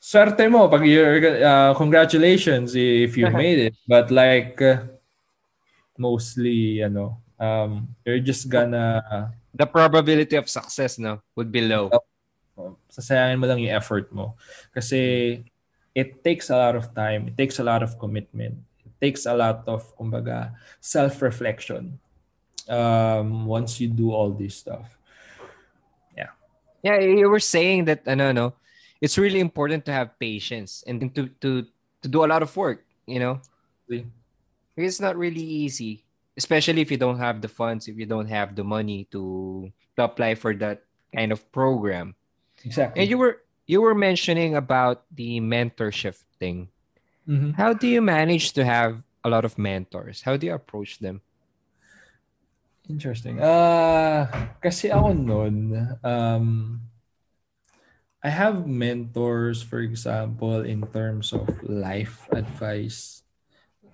Swerte 0.00 0.46
mo 0.50 0.68
pag 0.68 0.86
you're 0.86 1.42
uh, 1.42 1.74
congratulations 1.74 2.74
if 2.76 3.16
you 3.16 3.26
made 3.34 3.72
it. 3.72 3.74
But 3.88 4.10
like 4.10 4.60
uh, 4.62 4.86
mostly, 5.98 6.80
you 6.84 6.88
know, 6.88 7.18
um, 7.40 7.94
you're 8.04 8.20
just 8.20 8.48
gonna 8.48 9.32
The 9.56 9.64
probability 9.64 10.36
of 10.36 10.52
success, 10.52 11.00
no, 11.00 11.24
would 11.32 11.48
be 11.48 11.64
low. 11.64 11.88
uh, 11.88 12.76
sasayangin 12.92 13.40
mo 13.40 13.48
lang 13.48 13.64
yung 13.64 13.72
effort 13.72 14.12
mo. 14.12 14.36
Kasi 14.68 15.40
it 15.96 16.20
takes 16.20 16.52
a 16.52 16.56
lot 16.60 16.76
of 16.76 16.92
time. 16.92 17.32
It 17.32 17.40
takes 17.40 17.56
a 17.56 17.64
lot 17.64 17.80
of 17.80 17.96
commitment. 17.96 18.60
It 18.84 18.92
takes 19.00 19.24
a 19.24 19.32
lot 19.32 19.64
of, 19.64 19.88
kumbaga, 19.96 20.52
self-reflection 20.80 21.96
um, 22.68 23.48
once 23.48 23.80
you 23.80 23.88
do 23.88 24.12
all 24.12 24.28
this 24.28 24.60
stuff. 24.60 24.92
Yeah, 26.12 26.36
Yeah, 26.84 27.00
you 27.00 27.32
were 27.32 27.40
saying 27.40 27.88
that, 27.88 28.04
ano, 28.04 28.32
no, 28.36 28.46
it's 29.00 29.18
really 29.18 29.40
important 29.40 29.84
to 29.86 29.92
have 29.92 30.18
patience 30.18 30.84
and 30.86 31.00
to 31.14 31.28
to 31.40 31.64
to 32.02 32.06
do 32.08 32.24
a 32.24 32.28
lot 32.28 32.42
of 32.42 32.50
work. 32.56 32.84
You 33.06 33.20
know, 33.20 33.34
Really. 33.88 34.06
it's 34.76 34.98
not 35.00 35.14
really 35.16 35.42
easy, 35.44 36.02
especially 36.36 36.82
if 36.82 36.90
you 36.90 36.98
don't 36.98 37.18
have 37.22 37.40
the 37.40 37.48
funds, 37.48 37.86
if 37.86 37.94
you 37.96 38.06
don't 38.06 38.26
have 38.28 38.54
the 38.56 38.64
money 38.64 39.06
to 39.14 39.70
to 39.96 40.00
apply 40.04 40.34
for 40.34 40.54
that 40.58 40.82
kind 41.14 41.30
of 41.30 41.40
program. 41.52 42.14
Exactly. 42.64 43.02
And 43.02 43.06
you 43.10 43.18
were 43.18 43.42
you 43.66 43.80
were 43.82 43.94
mentioning 43.94 44.54
about 44.56 45.06
the 45.14 45.38
mentorship 45.40 46.18
thing. 46.38 46.68
Mhm. 47.26 47.54
How 47.58 47.74
do 47.74 47.86
you 47.86 48.02
manage 48.02 48.54
to 48.54 48.62
have 48.64 49.02
a 49.22 49.28
lot 49.30 49.44
of 49.44 49.58
mentors? 49.58 50.22
How 50.22 50.36
do 50.38 50.46
you 50.46 50.54
approach 50.54 50.98
them? 51.02 51.22
Interesting. 52.86 53.42
Ah, 53.42 54.30
kasi 54.62 54.94
ako 54.94 55.10
noon, 55.10 55.74
um, 56.06 56.78
I 58.26 58.34
have 58.34 58.66
mentors, 58.66 59.62
for 59.62 59.78
example, 59.78 60.66
in 60.66 60.82
terms 60.90 61.30
of 61.30 61.46
life 61.62 62.26
advice, 62.34 63.22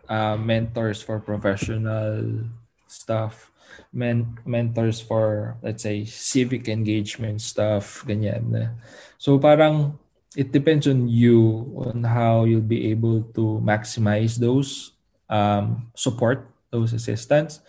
uh, 0.08 0.40
mentors 0.40 1.04
for 1.04 1.20
professional 1.20 2.48
stuff, 2.88 3.52
men 3.92 4.40
mentors 4.48 5.04
for, 5.04 5.60
let's 5.60 5.84
say, 5.84 6.08
civic 6.08 6.64
engagement 6.72 7.44
stuff, 7.44 8.08
ganyan. 8.08 8.72
So 9.20 9.36
parang 9.36 10.00
it 10.32 10.48
depends 10.48 10.88
on 10.88 11.12
you 11.12 11.68
on 11.76 12.00
how 12.00 12.48
you'll 12.48 12.64
be 12.64 12.88
able 12.88 13.28
to 13.36 13.60
maximize 13.60 14.40
those 14.40 14.96
um, 15.28 15.92
support, 15.92 16.48
those 16.72 16.96
assistance. 16.96 17.60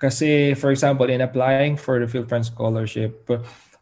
Kasi, 0.00 0.56
for 0.56 0.72
example, 0.72 1.12
in 1.12 1.20
applying 1.20 1.76
for 1.76 2.00
the 2.00 2.08
PhilFrance 2.08 2.52
Scholarship, 2.52 3.28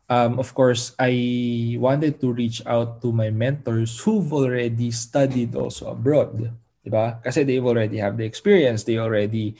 um, 0.09 0.39
of 0.39 0.55
course, 0.55 0.93
I 0.99 1.77
wanted 1.79 2.21
to 2.21 2.33
reach 2.33 2.65
out 2.67 3.01
to 3.03 3.13
my 3.13 3.31
mentors 3.31 3.99
who've 4.01 4.33
already 4.33 4.91
studied 4.91 5.55
also 5.55 5.91
abroad. 5.91 6.53
Diba? 6.85 7.23
Kasi 7.25 7.45
they 7.45 7.59
already 7.61 7.97
have 7.97 8.17
the 8.17 8.25
experience. 8.29 8.85
They 8.85 8.99
already 9.01 9.57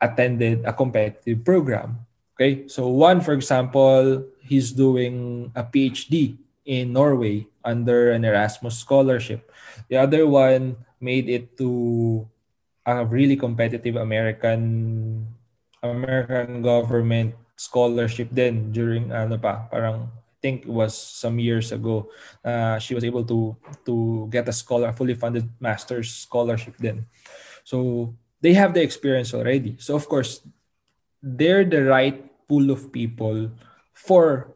attended 0.00 0.62
a 0.64 0.72
competitive 0.72 1.42
program. 1.42 2.06
Okay? 2.38 2.70
So 2.70 2.86
one, 2.88 3.20
for 3.20 3.34
example, 3.34 4.22
he's 4.46 4.70
doing 4.70 5.50
a 5.58 5.64
PhD 5.66 6.38
in 6.62 6.92
Norway 6.92 7.48
under 7.64 8.12
an 8.12 8.24
Erasmus 8.24 8.78
scholarship. 8.78 9.50
The 9.90 9.98
other 9.98 10.26
one 10.26 10.76
made 11.00 11.28
it 11.28 11.56
to 11.58 12.28
a 12.86 13.04
really 13.04 13.36
competitive 13.36 13.96
American 13.96 15.26
American 15.82 16.62
government 16.62 17.34
scholarship 17.58 18.30
then 18.30 18.70
during 18.70 19.10
ano 19.10 19.34
pa 19.36 19.66
parang 19.66 20.06
I 20.08 20.38
think 20.38 20.70
it 20.70 20.72
was 20.72 20.94
some 20.94 21.42
years 21.42 21.74
ago 21.74 22.06
uh, 22.46 22.78
she 22.78 22.94
was 22.94 23.02
able 23.02 23.26
to 23.26 23.58
to 23.82 24.30
get 24.30 24.46
a 24.46 24.54
scholar 24.54 24.94
fully 24.94 25.18
funded 25.18 25.50
master's 25.58 26.14
scholarship 26.14 26.78
then 26.78 27.10
so 27.68 28.14
they 28.40 28.54
have 28.54 28.72
the 28.74 28.82
experience 28.82 29.34
already. 29.34 29.76
So 29.78 29.94
of 29.94 30.08
course 30.08 30.40
they're 31.20 31.68
the 31.68 31.84
right 31.84 32.24
pool 32.48 32.70
of 32.70 32.92
people 32.92 33.50
for 33.92 34.54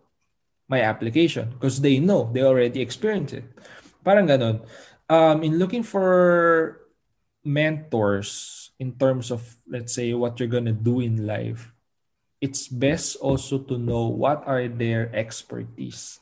my 0.68 0.80
application 0.80 1.50
because 1.52 1.80
they 1.84 1.98
know 1.98 2.30
they 2.32 2.40
already 2.42 2.80
experienced 2.80 3.34
it. 3.34 3.44
Parang 4.00 4.26
ganon 4.26 4.64
um 5.12 5.42
in 5.44 5.58
looking 5.58 5.82
for 5.82 6.80
mentors 7.44 8.70
in 8.78 8.94
terms 8.96 9.28
of 9.28 9.42
let's 9.68 9.92
say 9.92 10.14
what 10.14 10.38
you're 10.38 10.48
gonna 10.50 10.72
do 10.72 11.04
in 11.04 11.26
life 11.26 11.68
it's 12.42 12.66
best 12.66 13.14
also 13.22 13.62
to 13.62 13.78
know 13.78 14.10
what 14.10 14.42
are 14.44 14.66
their 14.66 15.06
expertise 15.14 16.18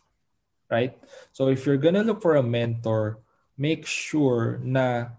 right? 0.71 0.95
So 1.35 1.51
if 1.51 1.67
you're 1.67 1.83
gonna 1.83 2.07
look 2.07 2.23
for 2.23 2.37
a 2.39 2.47
mentor 2.47 3.19
make 3.59 3.85
sure 3.85 4.63
na 4.63 5.13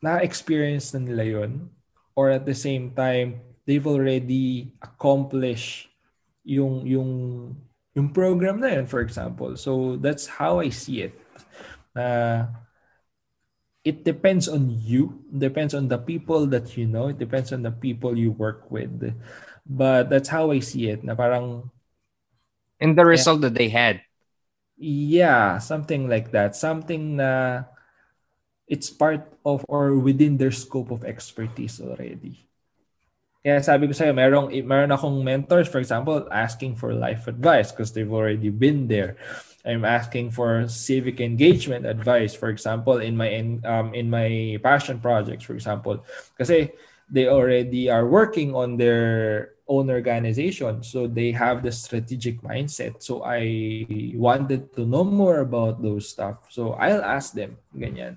na-experience 0.00 0.94
na 0.94 1.00
nila 1.02 1.24
yun 1.24 1.52
or 2.14 2.30
at 2.30 2.46
the 2.46 2.54
same 2.54 2.94
time 2.94 3.42
they've 3.66 3.84
already 3.84 4.72
accomplished 4.80 5.90
yung 6.46 6.86
yung 6.86 7.10
yung 7.92 8.08
program 8.14 8.62
na 8.62 8.78
yun 8.78 8.86
for 8.86 9.02
example. 9.02 9.58
So 9.58 9.98
that's 9.98 10.30
how 10.30 10.62
I 10.62 10.70
see 10.70 11.10
it. 11.10 11.14
Uh, 11.92 12.46
it 13.84 14.02
depends 14.04 14.48
on 14.48 14.70
you. 14.72 15.22
Depends 15.30 15.74
on 15.74 15.88
the 15.88 15.98
people 15.98 16.46
that 16.48 16.76
you 16.76 16.86
know. 16.86 17.08
It 17.08 17.18
depends 17.18 17.52
on 17.52 17.62
the 17.62 17.70
people 17.70 18.16
you 18.16 18.32
work 18.32 18.70
with. 18.70 19.14
But 19.66 20.10
that's 20.10 20.28
how 20.28 20.50
I 20.50 20.60
see 20.60 20.88
it 20.88 21.04
na 21.04 21.14
parang 21.14 21.70
And 22.80 22.96
the 22.98 23.04
result 23.04 23.40
that 23.42 23.54
they 23.54 23.68
had. 23.68 24.02
yeah 24.76 25.58
something 25.58 26.08
like 26.08 26.30
that. 26.32 26.56
Something 26.56 27.16
na 27.16 27.64
it's 28.66 28.90
part 28.90 29.28
of 29.44 29.64
or 29.68 29.96
within 29.98 30.36
their 30.36 30.52
scope 30.52 30.90
of 30.90 31.04
expertise 31.04 31.80
already. 31.80 32.48
Kaya 33.44 33.60
sabi 33.60 33.84
ko 33.84 33.92
sa'yo, 33.92 34.16
merong, 34.16 34.48
meron 34.64 34.88
akong 34.88 35.20
mentors, 35.20 35.68
for 35.68 35.76
example, 35.76 36.24
asking 36.32 36.80
for 36.80 36.96
life 36.96 37.28
advice 37.28 37.68
because 37.70 37.92
they've 37.92 38.08
already 38.08 38.48
been 38.48 38.88
there. 38.88 39.20
I'm 39.64 39.84
asking 39.84 40.30
for 40.36 40.68
civic 40.68 41.20
engagement 41.20 41.86
advice, 41.86 42.36
for 42.36 42.48
example, 42.52 43.00
in 43.00 43.16
my 43.16 43.28
in, 43.32 43.64
um, 43.64 43.94
in 43.96 44.10
my 44.10 44.60
passion 44.62 45.00
projects, 45.00 45.44
for 45.44 45.54
example. 45.54 46.04
because 46.36 46.52
they 47.10 47.28
already 47.28 47.88
are 47.88 48.06
working 48.06 48.54
on 48.54 48.76
their 48.76 49.52
own 49.68 49.88
organization. 49.88 50.82
So 50.82 51.06
they 51.06 51.32
have 51.32 51.62
the 51.62 51.72
strategic 51.72 52.40
mindset. 52.42 53.02
So 53.02 53.24
I 53.24 54.12
wanted 54.16 54.72
to 54.76 54.84
know 54.84 55.04
more 55.04 55.40
about 55.40 55.80
those 55.80 56.08
stuff. 56.08 56.52
So 56.52 56.72
I'll 56.76 57.00
ask 57.04 57.32
them. 57.32 57.56
Ganyan. 57.76 58.16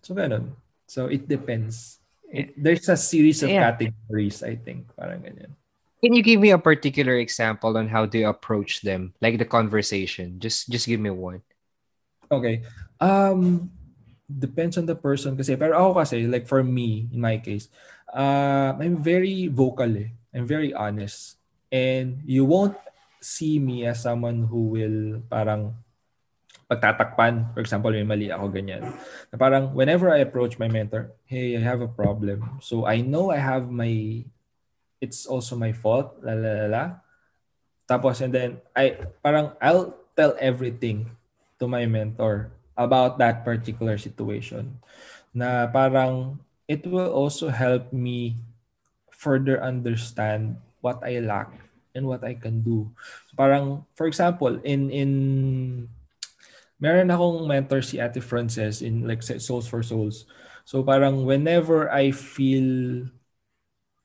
So 0.00 0.14
ganun. 0.14 0.56
So 0.86 1.06
it 1.06 1.28
depends. 1.28 2.00
It, 2.32 2.56
there's 2.56 2.88
a 2.88 2.96
series 2.96 3.42
of 3.42 3.50
Yeah. 3.50 3.68
categories, 3.72 4.42
I 4.42 4.56
think. 4.56 4.88
Parang 4.96 5.20
ganyan. 5.20 5.52
Can 6.02 6.18
you 6.18 6.22
give 6.26 6.42
me 6.42 6.50
a 6.50 6.58
particular 6.58 7.14
example 7.22 7.78
on 7.78 7.86
how 7.86 8.10
they 8.10 8.26
approach 8.26 8.82
them? 8.82 9.14
Like 9.22 9.38
the 9.38 9.46
conversation. 9.46 10.42
Just 10.42 10.66
just 10.66 10.90
give 10.90 10.98
me 10.98 11.14
one. 11.14 11.46
Okay. 12.26 12.66
Um 12.98 13.70
depends 14.26 14.74
on 14.74 14.90
the 14.90 14.98
person 14.98 15.38
kasi 15.38 15.54
pero 15.54 15.78
ako 15.78 16.02
kasi 16.02 16.26
like 16.26 16.50
for 16.50 16.66
me 16.66 17.06
in 17.14 17.22
my 17.22 17.38
case, 17.38 17.70
uh 18.10 18.74
I'm 18.74 18.98
very 18.98 19.46
vocal 19.46 19.94
eh. 19.94 20.10
I'm 20.34 20.42
very 20.42 20.74
honest. 20.74 21.38
And 21.70 22.18
you 22.26 22.42
won't 22.42 22.74
see 23.22 23.62
me 23.62 23.86
as 23.86 24.02
someone 24.02 24.50
who 24.50 24.74
will 24.74 25.22
parang 25.30 25.78
pagtatakpan. 26.66 27.54
For 27.54 27.62
example, 27.62 27.94
may 27.94 28.02
mali 28.02 28.26
ako 28.26 28.50
ganyan. 28.50 28.90
Na 29.30 29.38
parang 29.38 29.70
whenever 29.70 30.10
I 30.10 30.26
approach 30.26 30.58
my 30.58 30.66
mentor, 30.66 31.14
hey, 31.30 31.54
I 31.54 31.62
have 31.62 31.78
a 31.78 31.86
problem. 31.86 32.58
So 32.58 32.90
I 32.90 33.06
know 33.06 33.30
I 33.30 33.38
have 33.38 33.70
my 33.70 34.24
it's 35.02 35.26
also 35.26 35.58
my 35.58 35.74
fault, 35.74 36.14
la 36.22 36.38
la 36.38 36.50
la. 36.62 36.66
la. 36.70 36.84
Tapos 37.90 38.22
and 38.22 38.30
then 38.30 38.62
I 38.78 39.02
parang 39.18 39.58
I'll 39.58 39.98
tell 40.14 40.38
everything 40.38 41.10
to 41.58 41.66
my 41.66 41.84
mentor 41.90 42.54
about 42.78 43.18
that 43.18 43.42
particular 43.42 43.98
situation. 43.98 44.78
Na 45.34 45.66
parang 45.66 46.38
it 46.70 46.86
will 46.86 47.10
also 47.10 47.50
help 47.50 47.90
me 47.90 48.38
further 49.10 49.58
understand 49.58 50.62
what 50.78 51.02
I 51.02 51.18
lack 51.18 51.50
and 51.98 52.06
what 52.06 52.22
I 52.22 52.38
can 52.38 52.62
do. 52.62 52.94
So 53.28 53.34
parang 53.34 53.84
for 53.98 54.06
example, 54.06 54.62
in 54.62 54.88
in 54.94 55.10
meron 56.78 57.10
akong 57.10 57.50
mentor 57.50 57.82
si 57.82 57.98
Ate 57.98 58.22
Frances 58.22 58.80
in 58.80 59.04
like 59.10 59.26
Soles4Souls. 59.26 60.30
So 60.62 60.86
parang 60.86 61.26
whenever 61.26 61.90
I 61.90 62.14
feel 62.14 63.10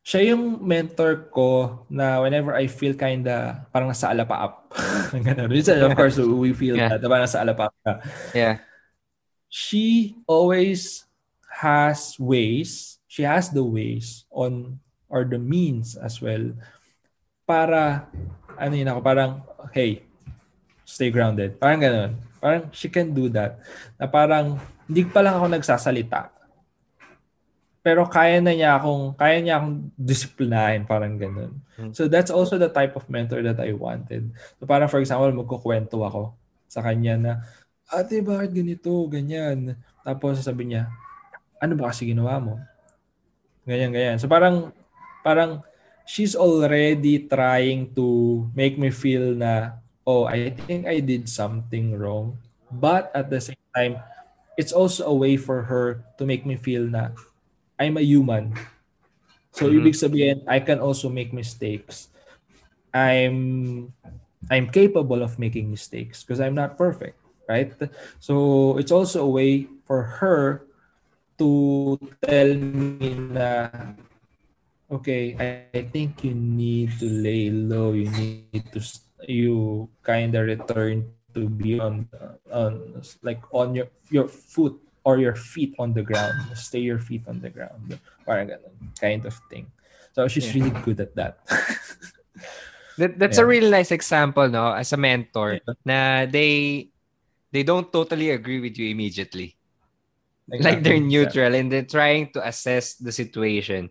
siya 0.07 0.31
yung 0.31 0.63
mentor 0.63 1.27
ko 1.35 1.83
na 1.91 2.23
whenever 2.23 2.55
I 2.55 2.71
feel 2.71 2.95
kinda 2.95 3.67
parang 3.75 3.91
nasa 3.91 4.07
alapaap. 4.07 4.71
Ganun. 5.27 5.51
Minsan, 5.51 5.83
of 5.83 5.99
course, 5.99 6.15
we 6.15 6.55
feel 6.55 6.79
Yeah. 6.79 6.95
that. 6.95 7.03
Diba 7.03 7.19
nasa 7.19 7.43
alapaap 7.43 7.75
ka. 7.83 7.99
Yeah. 8.31 8.63
She 9.51 10.15
always 10.23 11.03
has 11.59 12.15
ways, 12.15 13.03
she 13.11 13.27
has 13.27 13.51
the 13.51 13.67
ways 13.67 14.23
on, 14.31 14.79
or 15.11 15.27
the 15.27 15.39
means 15.39 15.99
as 15.99 16.23
well, 16.23 16.55
para, 17.43 18.07
ano 18.55 18.73
yun 18.79 18.87
ako, 18.87 18.99
parang, 19.03 19.31
hey, 19.75 20.07
stay 20.87 21.11
grounded. 21.11 21.59
Parang 21.59 21.83
ganun. 21.83 22.11
Parang 22.39 22.71
she 22.71 22.87
can 22.87 23.11
do 23.11 23.27
that. 23.27 23.59
Na 23.99 24.07
parang, 24.07 24.55
hindi 24.87 25.03
pa 25.03 25.19
lang 25.19 25.35
ako 25.35 25.51
nagsasalita. 25.51 26.31
Pero 27.87 28.03
kaya 28.03 28.43
na 28.43 28.51
niya 28.51 28.75
akong, 28.75 29.15
kaya 29.15 29.39
niya 29.39 29.63
akong 29.63 29.87
disiplinahin, 29.95 30.83
parang 30.83 31.15
ganun. 31.15 31.55
Hmm. 31.79 31.95
So 31.95 32.11
that's 32.11 32.27
also 32.27 32.59
the 32.59 32.67
type 32.67 32.99
of 32.99 33.07
mentor 33.07 33.39
that 33.47 33.63
I 33.63 33.71
wanted. 33.71 34.27
So 34.59 34.67
parang 34.67 34.91
for 34.91 34.99
example, 34.99 35.31
magkukwento 35.31 36.03
ako 36.03 36.35
sa 36.67 36.83
kanya 36.83 37.15
na, 37.15 37.33
ate, 37.87 38.19
bakit 38.19 38.51
ganito, 38.51 38.91
ganyan. 39.07 39.79
Tapos 40.03 40.43
sabi 40.43 40.75
niya, 40.75 40.91
ano 41.63 41.79
ba 41.79 41.87
kasi 41.95 42.11
ginawa 42.11 42.43
mo? 42.43 42.59
Ganyan, 43.63 43.95
ganyan. 43.95 44.19
So 44.19 44.27
parang, 44.27 44.75
parang, 45.23 45.63
she's 46.03 46.35
already 46.35 47.23
trying 47.23 47.95
to 47.95 48.43
make 48.51 48.75
me 48.75 48.91
feel 48.91 49.31
na, 49.31 49.79
oh, 50.03 50.27
I 50.27 50.51
think 50.67 50.91
I 50.91 50.99
did 50.99 51.31
something 51.31 51.95
wrong. 51.95 52.35
But 52.67 53.15
at 53.15 53.31
the 53.31 53.39
same 53.39 53.63
time, 53.71 54.03
it's 54.59 54.75
also 54.75 55.07
a 55.07 55.15
way 55.15 55.39
for 55.39 55.71
her 55.71 56.03
to 56.19 56.27
make 56.27 56.43
me 56.43 56.59
feel 56.59 56.83
na 56.83 57.15
I'm 57.79 57.97
a 57.97 58.01
human. 58.03 58.53
So, 59.53 59.69
Mhm. 59.69 59.81
ibig 59.81 59.95
sabihin, 59.97 60.37
I 60.47 60.59
can 60.61 60.79
also 60.79 61.09
make 61.09 61.33
mistakes. 61.33 62.09
I'm 62.93 63.91
I'm 64.49 64.67
capable 64.71 65.21
of 65.23 65.37
making 65.39 65.69
mistakes 65.69 66.23
because 66.23 66.39
I'm 66.39 66.55
not 66.55 66.77
perfect, 66.77 67.19
right? 67.49 67.73
So 68.19 68.77
it's 68.77 68.91
also 68.93 69.25
a 69.25 69.29
way 69.29 69.67
for 69.85 70.23
her 70.23 70.65
to 71.39 71.97
tell 72.23 72.51
me 72.55 73.13
na 73.33 73.69
okay, 74.91 75.35
I, 75.37 75.77
I 75.79 75.81
think 75.91 76.23
you 76.23 76.33
need 76.33 76.97
to 76.99 77.07
lay 77.09 77.49
low. 77.51 77.93
You 77.93 78.09
need 78.09 78.65
to 78.73 78.81
you 79.27 79.89
kind 80.03 80.33
of 80.35 80.45
return 80.47 81.09
to 81.33 81.49
be 81.49 81.79
on 81.79 82.07
on 82.51 83.01
like 83.21 83.41
on 83.51 83.75
your 83.75 83.89
your 84.09 84.27
foot 84.27 84.77
or 85.07 85.15
your 85.23 85.39
feet 85.39 85.71
on 85.79 85.95
the 85.95 86.03
ground. 86.03 86.35
Stay 86.51 86.83
your 86.83 86.99
feet 86.99 87.23
on 87.31 87.39
the 87.39 87.47
ground. 87.47 87.95
Parang 88.27 88.51
ganun, 88.51 88.75
kind 88.99 89.23
of 89.23 89.31
thing. 89.47 89.71
So 90.11 90.27
she's 90.27 90.51
yeah. 90.51 90.59
really 90.59 90.75
good 90.83 90.99
at 90.99 91.15
that. 91.15 91.39
that 92.99 93.15
that's 93.15 93.39
yeah. 93.39 93.47
a 93.47 93.47
really 93.47 93.71
nice 93.71 93.95
example, 93.95 94.51
no? 94.51 94.75
As 94.75 94.91
a 94.91 94.99
mentor, 94.99 95.63
yeah. 95.63 95.73
na 95.87 95.99
they 96.27 96.91
they 97.55 97.63
don't 97.63 97.87
totally 97.87 98.35
agree 98.35 98.59
with 98.59 98.75
you 98.75 98.91
immediately. 98.91 99.55
Exactly. 100.51 100.59
Like 100.59 100.83
they're 100.83 100.99
neutral 100.99 101.55
and 101.55 101.71
they're 101.71 101.87
trying 101.87 102.35
to 102.35 102.43
assess 102.43 102.99
the 102.99 103.15
situation 103.15 103.87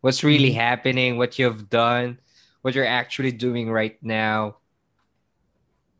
what's 0.00 0.24
really 0.24 0.52
mm-hmm. 0.52 0.64
happening, 0.64 1.10
what 1.16 1.36
you've 1.36 1.68
done, 1.68 2.20
what 2.64 2.72
you're 2.72 2.88
actually 2.88 3.32
doing 3.32 3.68
right 3.68 3.96
now. 4.00 4.64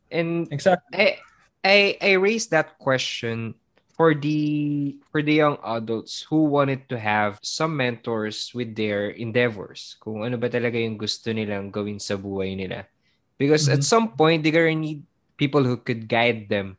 And 0.08 0.48
exactly. 0.48 0.88
I 0.96 1.08
I 1.60 1.76
I 2.00 2.12
raised 2.16 2.48
that 2.56 2.80
question 2.80 3.60
for 3.94 4.14
the 4.14 4.98
for 5.10 5.22
the 5.22 5.38
young 5.38 5.58
adults 5.62 6.26
who 6.26 6.50
wanted 6.50 6.90
to 6.90 6.98
have 6.98 7.38
some 7.42 7.78
mentors 7.78 8.50
with 8.50 8.74
their 8.74 9.14
endeavors. 9.14 9.96
Kung 10.02 10.26
ano 10.26 10.36
ba 10.36 10.50
talaga 10.50 10.74
yung 10.74 10.98
gusto 10.98 11.30
nilang 11.30 11.70
gawin 11.70 12.02
sa 12.02 12.18
buhay 12.18 12.58
nila. 12.58 12.90
Because 13.38 13.70
mm-hmm. 13.70 13.78
at 13.78 13.86
some 13.86 14.14
point 14.18 14.42
they're 14.42 14.54
gonna 14.54 14.74
need 14.74 15.06
people 15.38 15.62
who 15.62 15.78
could 15.78 16.10
guide 16.10 16.50
them 16.50 16.74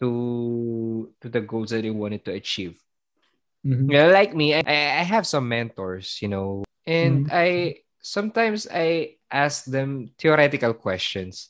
to 0.00 1.08
to 1.24 1.26
the 1.32 1.40
goals 1.40 1.72
that 1.72 1.82
they 1.82 1.92
wanted 1.92 2.24
to 2.28 2.36
achieve. 2.36 2.76
Mm-hmm. 3.64 3.88
Yeah, 3.88 4.12
like 4.12 4.36
me, 4.36 4.52
I, 4.52 5.00
I 5.00 5.04
have 5.08 5.24
some 5.24 5.48
mentors, 5.48 6.20
you 6.20 6.28
know, 6.28 6.68
and 6.84 7.24
mm-hmm. 7.24 7.32
I 7.32 7.80
sometimes 8.04 8.68
I 8.68 9.16
ask 9.32 9.64
them 9.64 10.12
theoretical 10.20 10.76
questions. 10.76 11.48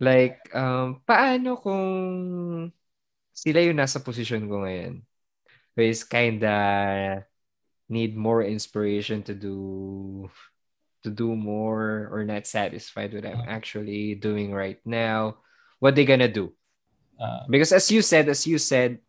Like, 0.00 0.40
um, 0.56 1.04
paano 1.04 1.60
kung 1.60 2.72
sila 3.40 3.64
yung 3.64 3.80
nasa 3.80 4.04
position 4.04 4.44
ko 4.44 4.68
ngayon? 4.68 5.00
Who 5.72 5.82
is 5.88 6.04
kinda 6.04 7.24
need 7.88 8.12
more 8.12 8.44
inspiration 8.44 9.24
to 9.24 9.32
do 9.32 9.56
to 11.02 11.08
do 11.08 11.32
more 11.32 12.12
or 12.12 12.28
not 12.28 12.44
satisfied 12.44 13.16
with 13.16 13.24
what 13.24 13.32
I'm 13.32 13.48
actually 13.48 14.14
doing 14.14 14.52
right 14.52 14.76
now. 14.84 15.40
What 15.80 15.96
they 15.96 16.04
gonna 16.04 16.28
do? 16.28 16.52
Uh, 17.16 17.48
because 17.48 17.72
as 17.72 17.88
you 17.88 18.04
said, 18.04 18.28
as 18.28 18.44
you 18.46 18.60
said, 18.60 19.00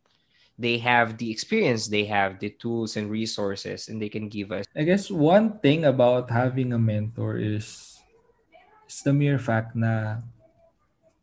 they 0.55 0.79
have 0.79 1.17
the 1.17 1.31
experience, 1.31 1.87
they 1.87 2.05
have 2.07 2.39
the 2.39 2.49
tools 2.55 2.95
and 2.95 3.11
resources, 3.11 3.89
and 3.91 4.01
they 4.01 4.07
can 4.07 4.29
give 4.29 4.51
us. 4.51 4.63
I 4.75 4.83
guess 4.83 5.11
one 5.11 5.59
thing 5.59 5.83
about 5.83 6.31
having 6.31 6.71
a 6.71 6.79
mentor 6.79 7.35
is, 7.35 7.99
is 8.87 9.01
the 9.03 9.11
mere 9.11 9.39
fact 9.39 9.75
na 9.75 10.23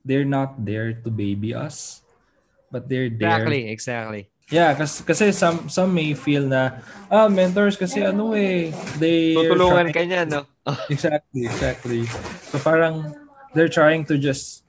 they're 0.04 0.28
not 0.28 0.64
there 0.64 0.92
to 0.92 1.10
baby 1.10 1.54
us, 1.54 2.02
but 2.70 2.88
they're 2.88 3.10
there. 3.10 3.36
Exactly, 3.36 3.70
exactly. 3.70 4.22
Yeah, 4.48 4.72
kasi, 4.72 5.04
kasi 5.04 5.24
some 5.36 5.68
some 5.68 5.92
may 5.92 6.16
feel 6.16 6.48
na 6.48 6.80
ah 7.12 7.28
mentors 7.28 7.76
kasi 7.76 8.00
ano 8.00 8.32
eh 8.32 8.72
they 8.96 9.36
tutulungan 9.36 9.92
ka 9.92 10.00
niya 10.00 10.24
no. 10.24 10.48
exactly, 10.92 11.44
exactly. 11.44 12.08
So 12.48 12.56
parang 12.56 13.12
they're 13.52 13.68
trying 13.68 14.08
to 14.08 14.16
just 14.16 14.64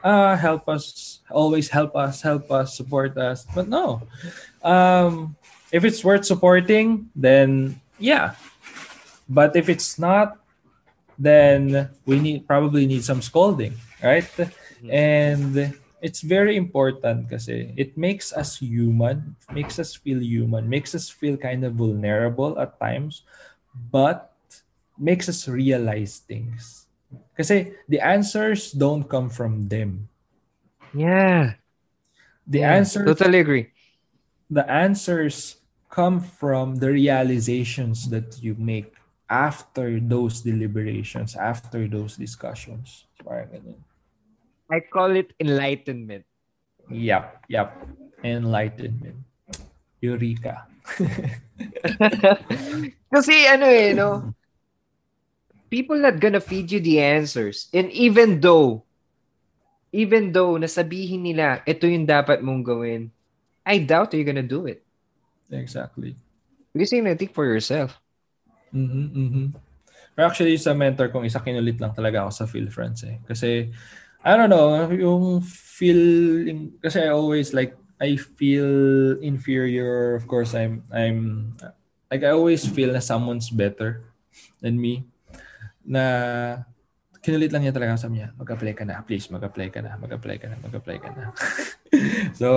uh, 0.00 0.36
help 0.36 0.68
us, 0.68 1.20
always 1.28 1.68
help 1.68 1.96
us, 1.96 2.24
help 2.24 2.50
us, 2.50 2.76
support 2.76 3.16
us. 3.16 3.44
But 3.54 3.68
no, 3.68 4.00
um, 4.64 5.36
if 5.70 5.84
it's 5.84 6.04
worth 6.04 6.24
supporting, 6.24 7.12
then 7.14 7.80
yeah. 8.00 8.34
But 9.28 9.56
if 9.56 9.68
it's 9.68 9.98
not, 9.98 10.40
then 11.18 11.88
we 12.04 12.20
need 12.20 12.48
probably 12.48 12.86
need 12.88 13.04
some 13.04 13.20
scolding, 13.20 13.76
right? 14.02 14.24
Mm-hmm. 14.24 14.90
And 14.90 15.74
it's 16.02 16.20
very 16.22 16.56
important 16.56 17.28
because 17.28 17.48
it 17.48 17.96
makes 17.96 18.32
us 18.34 18.58
human, 18.58 19.36
makes 19.54 19.78
us 19.78 19.94
feel 19.94 20.20
human, 20.20 20.68
makes 20.68 20.94
us 20.94 21.08
feel 21.08 21.36
kind 21.38 21.64
of 21.64 21.74
vulnerable 21.74 22.58
at 22.58 22.78
times, 22.80 23.22
but 23.74 24.32
makes 24.98 25.28
us 25.28 25.48
realize 25.48 26.18
things 26.26 26.86
Kasi 27.36 27.72
the 27.88 28.00
answers 28.00 28.72
don't 28.72 29.04
come 29.08 29.28
from 29.30 29.68
them. 29.68 30.08
Yeah. 30.94 31.54
The 32.46 32.62
yeah, 32.62 32.72
answers 32.76 33.04
totally 33.04 33.40
agree. 33.40 33.72
The 34.50 34.68
answers 34.70 35.56
come 35.90 36.20
from 36.20 36.76
the 36.76 36.92
realizations 36.92 38.08
that 38.10 38.40
you 38.42 38.54
make 38.54 38.94
after 39.28 39.98
those 40.00 40.42
deliberations, 40.42 41.34
after 41.34 41.88
those 41.88 42.16
discussions. 42.16 43.06
I 44.72 44.80
call 44.80 45.12
it 45.12 45.36
enlightenment. 45.36 46.24
Yep, 46.88 47.52
yep. 47.52 47.76
Enlightenment. 48.24 49.20
Eureka. 50.00 50.64
Kasi 53.12 53.34
ano 53.52 53.68
eh, 53.68 53.92
no? 53.92 54.32
people 55.72 55.96
not 55.96 56.20
gonna 56.20 56.44
feed 56.44 56.68
you 56.68 56.84
the 56.84 57.00
answers. 57.00 57.72
And 57.72 57.88
even 57.96 58.44
though, 58.44 58.84
even 59.88 60.28
though 60.28 60.60
nasabihin 60.60 61.24
nila, 61.24 61.64
ito 61.64 61.88
yung 61.88 62.04
dapat 62.04 62.44
mong 62.44 62.60
gawin, 62.60 63.08
I 63.64 63.80
doubt 63.80 64.12
you're 64.12 64.28
gonna 64.28 64.44
do 64.44 64.68
it. 64.68 64.84
Exactly. 65.48 66.12
Because 66.76 66.92
you're 66.92 67.00
gonna 67.00 67.16
think 67.16 67.32
for 67.32 67.48
yourself. 67.48 67.96
Mm-hmm, 68.76 69.06
mm-hmm. 69.16 69.46
Pero 70.12 70.24
actually, 70.28 70.60
sa 70.60 70.76
mentor 70.76 71.08
kong 71.08 71.24
isa, 71.24 71.40
kinulit 71.40 71.80
lang 71.80 71.96
talaga 71.96 72.28
ako 72.28 72.30
sa 72.36 72.44
Feel 72.44 72.68
Friends 72.68 73.00
eh. 73.08 73.16
Kasi, 73.24 73.72
I 74.24 74.36
don't 74.36 74.50
know, 74.50 74.90
yung 74.90 75.40
feeling, 75.42 76.78
kasi 76.78 77.02
I 77.02 77.10
always 77.10 77.52
like, 77.52 77.76
I 78.00 78.16
feel 78.16 79.18
inferior. 79.22 80.14
Of 80.14 80.26
course, 80.26 80.54
I'm, 80.54 80.82
I'm, 80.94 81.54
like 82.10 82.22
I 82.22 82.30
always 82.30 82.66
feel 82.66 82.92
na 82.92 83.00
someone's 83.00 83.50
better 83.50 84.04
than 84.60 84.78
me 84.78 85.06
na 85.86 86.62
kinulit 87.22 87.54
lang 87.54 87.62
niya 87.62 87.74
talaga 87.74 87.94
sa 87.94 88.10
niya, 88.10 88.34
mag-apply 88.34 88.74
ka 88.74 88.82
na, 88.82 88.98
please, 89.06 89.30
mag-apply 89.30 89.70
ka 89.70 89.78
na, 89.78 89.94
mag-apply 89.94 90.36
ka 90.42 90.50
na, 90.50 90.58
mag-apply 90.58 90.98
ka 90.98 91.10
na. 91.14 91.30
so, 92.40 92.48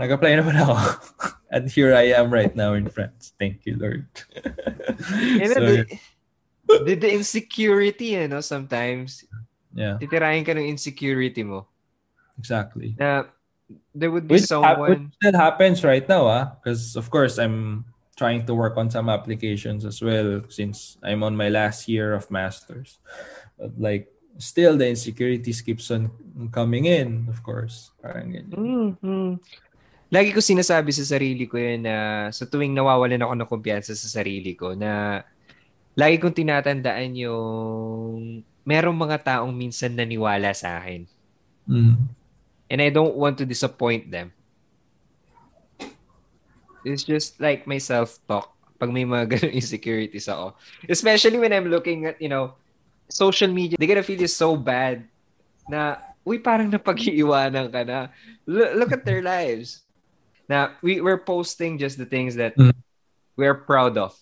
nag-apply 0.00 0.40
naman 0.40 0.56
ako. 0.56 0.74
And 1.52 1.68
here 1.68 1.92
I 1.92 2.16
am 2.16 2.32
right 2.32 2.52
now 2.56 2.72
in 2.72 2.88
France. 2.88 3.36
Thank 3.36 3.68
you, 3.68 3.76
Lord. 3.76 4.08
so, 5.52 5.84
the, 6.88 6.96
the, 6.96 7.10
insecurity, 7.12 8.16
you 8.16 8.28
know, 8.28 8.40
sometimes, 8.40 9.27
yeah. 9.78 9.94
titirahin 10.02 10.42
ka 10.42 10.58
ng 10.58 10.66
insecurity 10.66 11.46
mo. 11.46 11.70
Exactly. 12.34 12.98
Na 12.98 13.30
there 13.94 14.10
would 14.10 14.26
be 14.26 14.42
which 14.42 14.50
someone... 14.50 14.66
Ha- 14.66 14.82
which 14.90 15.06
still 15.22 15.36
happens 15.38 15.86
right 15.86 16.06
now, 16.10 16.26
ah. 16.26 16.58
Because, 16.58 16.98
of 16.98 17.06
course, 17.06 17.38
I'm 17.38 17.86
trying 18.18 18.42
to 18.42 18.52
work 18.58 18.74
on 18.74 18.90
some 18.90 19.06
applications 19.06 19.86
as 19.86 20.02
well 20.02 20.42
since 20.50 20.98
I'm 21.06 21.22
on 21.22 21.38
my 21.38 21.46
last 21.54 21.86
year 21.86 22.18
of 22.18 22.26
masters. 22.34 22.98
But 23.54 23.78
like 23.78 24.10
still 24.42 24.74
the 24.74 24.90
insecurities 24.90 25.62
keeps 25.62 25.90
on 25.94 26.10
coming 26.50 26.90
in, 26.90 27.30
of 27.30 27.46
course. 27.46 27.94
Parang 28.02 28.34
ganyan. 28.34 28.58
Mm-hmm. 28.58 29.30
Lagi 30.10 30.30
ko 30.34 30.40
sinasabi 30.42 30.90
sa 30.90 31.04
sarili 31.04 31.46
ko 31.46 31.60
yun 31.60 31.86
na 31.86 32.26
sa 32.34 32.48
tuwing 32.48 32.74
nawawalan 32.74 33.22
ako 33.22 33.34
ng 33.38 33.50
kumpiyansa 33.50 33.94
sa 33.94 34.08
sarili 34.08 34.56
ko 34.58 34.72
na 34.74 35.22
lagi 35.94 36.18
kong 36.18 36.34
tinatandaan 36.34 37.12
yung 37.18 38.42
merong 38.68 38.92
mga 38.92 39.24
taong 39.24 39.48
minsan 39.48 39.96
naniwala 39.96 40.52
sa 40.52 40.76
akin. 40.76 41.08
Mm. 41.64 41.96
And 42.68 42.80
I 42.84 42.92
don't 42.92 43.16
want 43.16 43.40
to 43.40 43.48
disappoint 43.48 44.12
them. 44.12 44.28
It's 46.84 47.00
just 47.00 47.40
like 47.40 47.64
my 47.64 47.80
self-talk 47.80 48.52
pag 48.78 48.92
may 48.92 49.08
mga 49.08 49.24
ganun 49.32 49.56
insecurities 49.56 50.28
ako. 50.28 50.52
Especially 50.84 51.40
when 51.40 51.56
I'm 51.56 51.72
looking 51.72 52.04
at, 52.12 52.20
you 52.20 52.28
know, 52.28 52.54
social 53.08 53.48
media, 53.48 53.80
they're 53.80 53.88
gonna 53.88 54.04
feel 54.04 54.20
you 54.20 54.28
so 54.28 54.52
bad 54.52 55.08
na, 55.64 55.96
uy, 56.28 56.36
parang 56.36 56.68
napag-iiwanan 56.68 57.72
ka 57.72 57.82
na. 57.88 58.12
L- 58.44 58.76
look 58.76 58.92
at 58.92 59.08
their 59.08 59.24
lives. 59.24 59.82
Na, 60.44 60.76
we, 60.84 61.00
we're 61.00 61.20
posting 61.20 61.80
just 61.80 61.96
the 61.96 62.08
things 62.08 62.36
that 62.36 62.56
mm. 62.56 62.72
we're 63.36 63.56
proud 63.56 63.96
of. 63.96 64.12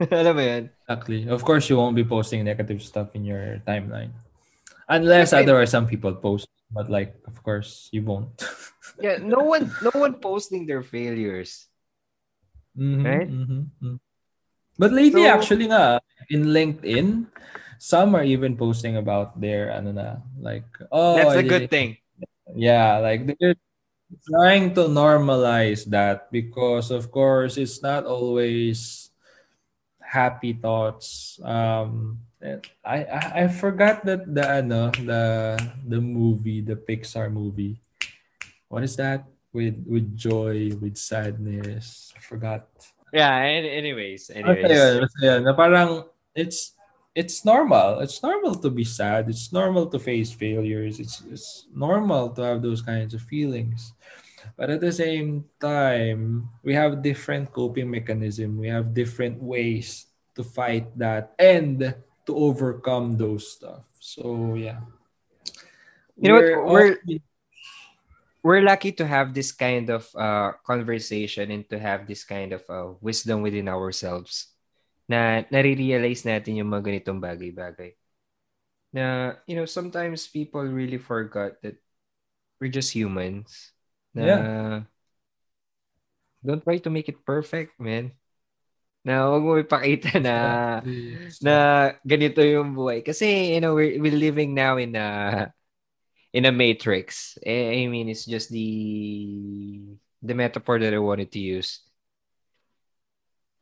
Alam 0.10 0.34
mo 0.34 0.42
yan? 0.42 0.62
Exactly. 0.88 1.20
Of 1.28 1.44
course, 1.44 1.70
you 1.70 1.76
won't 1.78 1.94
be 1.94 2.04
posting 2.04 2.42
negative 2.44 2.82
stuff 2.82 3.14
in 3.14 3.24
your 3.24 3.62
timeline. 3.66 4.10
Unless 4.88 5.32
okay. 5.32 5.42
otherwise 5.42 5.70
some 5.70 5.86
people 5.86 6.14
post. 6.14 6.48
But 6.70 6.90
like, 6.90 7.14
of 7.26 7.38
course, 7.42 7.88
you 7.92 8.02
won't. 8.02 8.34
yeah, 9.00 9.18
no 9.22 9.46
one, 9.46 9.70
no 9.82 9.94
one 9.94 10.18
posting 10.18 10.66
their 10.66 10.82
failures. 10.82 11.66
Mm-hmm, 12.76 13.06
right? 13.06 13.28
Mm-hmm, 13.30 13.62
mm-hmm. 13.78 13.96
But 14.78 14.92
lately, 14.92 15.22
So- 15.22 15.30
actually 15.30 15.66
nga, 15.70 16.00
in 16.30 16.50
LinkedIn, 16.50 17.30
some 17.78 18.16
are 18.16 18.24
even 18.24 18.56
posting 18.56 18.96
about 18.96 19.38
their, 19.40 19.70
ano 19.70 19.92
na, 19.92 20.08
like, 20.40 20.66
oh, 20.90 21.16
That's 21.16 21.38
a 21.38 21.46
good 21.46 21.70
thing. 21.70 21.98
Yeah, 22.56 22.98
like 22.98 23.38
they're 23.38 23.56
trying 24.28 24.74
to 24.74 24.88
normalize 24.90 25.84
that 25.88 26.30
because, 26.30 26.90
of 26.90 27.10
course, 27.10 27.56
it's 27.56 27.82
not 27.82 28.04
always 28.04 29.03
happy 30.14 30.54
thoughts. 30.54 31.40
Um, 31.42 32.22
I, 32.84 33.02
I 33.02 33.20
I 33.34 33.44
forgot 33.50 34.06
that 34.06 34.22
the 34.30 34.44
ano 34.46 34.94
the 34.94 35.58
the 35.82 35.98
movie 35.98 36.62
the 36.62 36.78
Pixar 36.78 37.26
movie. 37.32 37.82
What 38.70 38.86
is 38.86 38.94
that 39.02 39.26
with 39.50 39.82
with 39.90 40.14
joy 40.14 40.70
with 40.78 40.94
sadness? 40.94 42.14
I 42.14 42.20
forgot. 42.22 42.70
Yeah, 43.10 43.30
an- 43.34 43.66
anyways, 43.66 44.30
Basta 44.30 44.38
anyways. 44.38 44.70
yun, 44.70 44.94
basta 45.02 45.20
yun, 45.22 45.40
na 45.46 45.52
parang 45.54 45.90
it's 46.34 46.74
it's 47.14 47.46
normal. 47.46 48.02
It's 48.02 48.18
normal 48.22 48.58
to 48.58 48.70
be 48.70 48.82
sad. 48.82 49.30
It's 49.30 49.54
normal 49.54 49.86
to 49.94 49.98
face 50.02 50.34
failures. 50.34 50.98
It's 50.98 51.22
it's 51.30 51.66
normal 51.70 52.34
to 52.34 52.42
have 52.42 52.60
those 52.62 52.82
kinds 52.82 53.14
of 53.14 53.22
feelings. 53.22 53.94
But 54.54 54.70
at 54.70 54.80
the 54.80 54.94
same 54.94 55.50
time, 55.58 56.48
we 56.62 56.74
have 56.74 57.02
different 57.02 57.50
coping 57.50 57.90
mechanism. 57.90 58.58
We 58.58 58.70
have 58.70 58.94
different 58.94 59.42
ways 59.42 60.06
to 60.38 60.42
fight 60.46 60.94
that 60.98 61.34
and 61.38 61.94
to 62.26 62.32
overcome 62.32 63.18
those 63.18 63.50
stuff. 63.50 63.82
So 63.98 64.54
yeah. 64.54 64.80
You 66.14 66.30
know 66.30 66.38
what? 66.38 66.70
We're- 66.70 66.98
all- 67.02 67.22
We're 68.44 68.60
lucky 68.60 68.92
to 69.00 69.08
have 69.08 69.32
this 69.32 69.56
kind 69.56 69.88
of 69.88 70.04
uh, 70.12 70.52
conversation 70.68 71.48
and 71.50 71.64
to 71.72 71.80
have 71.80 72.04
this 72.04 72.28
kind 72.28 72.52
of 72.52 72.60
uh, 72.68 72.92
wisdom 73.00 73.40
within 73.40 73.72
ourselves 73.72 74.52
na 75.08 75.48
nare-realize 75.48 76.28
natin 76.28 76.60
yung 76.60 76.68
mga 76.68 76.84
ganitong 76.84 77.24
bagay-bagay. 77.24 77.96
Na, 78.92 79.34
you 79.48 79.56
know, 79.56 79.64
sometimes 79.64 80.28
people 80.28 80.60
really 80.60 81.00
forgot 81.00 81.56
that 81.64 81.80
we're 82.60 82.68
just 82.68 82.92
humans. 82.92 83.73
Na, 84.14 84.86
Don't 86.44 86.62
try 86.62 86.78
to 86.78 86.90
make 86.90 87.08
it 87.08 87.24
perfect, 87.24 87.80
man. 87.80 88.12
Na 89.04 89.28
huwag 89.28 89.42
mo 89.44 89.52
ipakita 89.60 90.20
na 90.20 90.34
na 91.40 91.52
ganito 92.04 92.40
yung 92.44 92.72
buhay. 92.76 93.00
Kasi, 93.04 93.54
you 93.56 93.60
know, 93.60 93.74
we're, 93.76 94.00
we're 94.00 94.16
living 94.16 94.54
now 94.54 94.76
in 94.76 94.96
a 94.96 95.52
in 96.32 96.44
a 96.46 96.52
matrix. 96.52 97.38
Eh, 97.44 97.84
I 97.84 97.88
mean, 97.88 98.08
it's 98.08 98.24
just 98.26 98.50
the 98.50 98.68
the 100.22 100.34
metaphor 100.34 100.78
that 100.80 100.94
I 100.94 100.98
wanted 101.00 101.32
to 101.32 101.40
use. 101.40 101.80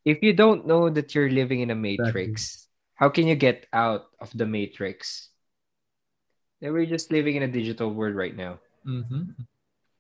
If 0.05 0.23
you 0.23 0.33
don't 0.33 0.67
know 0.67 0.91
that 0.91 1.15
you're 1.15 1.31
living 1.31 1.61
in 1.61 1.71
a 1.71 1.75
matrix, 1.79 2.69
how 2.95 3.09
can 3.09 3.27
you 3.27 3.35
get 3.35 3.67
out 3.73 4.07
of 4.21 4.31
the 4.37 4.47
matrix? 4.47 5.31
We're 6.61 6.87
just 6.87 7.11
living 7.11 7.37
in 7.37 7.43
a 7.43 7.49
digital 7.49 7.93
world 7.93 8.15
right 8.15 8.35
now. 8.35 8.61
Mhm. 8.87 9.35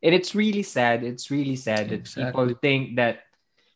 And 0.02 0.14
it's 0.14 0.34
really 0.34 0.62
sad. 0.62 1.04
It's 1.04 1.30
really 1.30 1.56
sad 1.56 1.90
that 1.90 2.04
people 2.04 2.50
Exactly. 2.50 2.54
think 2.60 2.96
that 2.96 3.20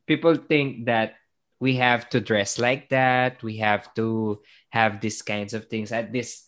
people 0.07 0.35
think 0.35 0.87
that 0.87 1.15
we 1.61 1.77
have 1.77 2.09
to 2.11 2.21
dress 2.21 2.59
like 2.59 2.91
that. 2.91 3.43
We 3.43 3.59
have 3.59 3.93
to 3.95 4.43
have 4.71 5.01
these 5.01 5.23
kinds 5.23 5.55
of 5.55 5.67
things 5.67 5.93
at 5.93 6.13
this 6.13 6.45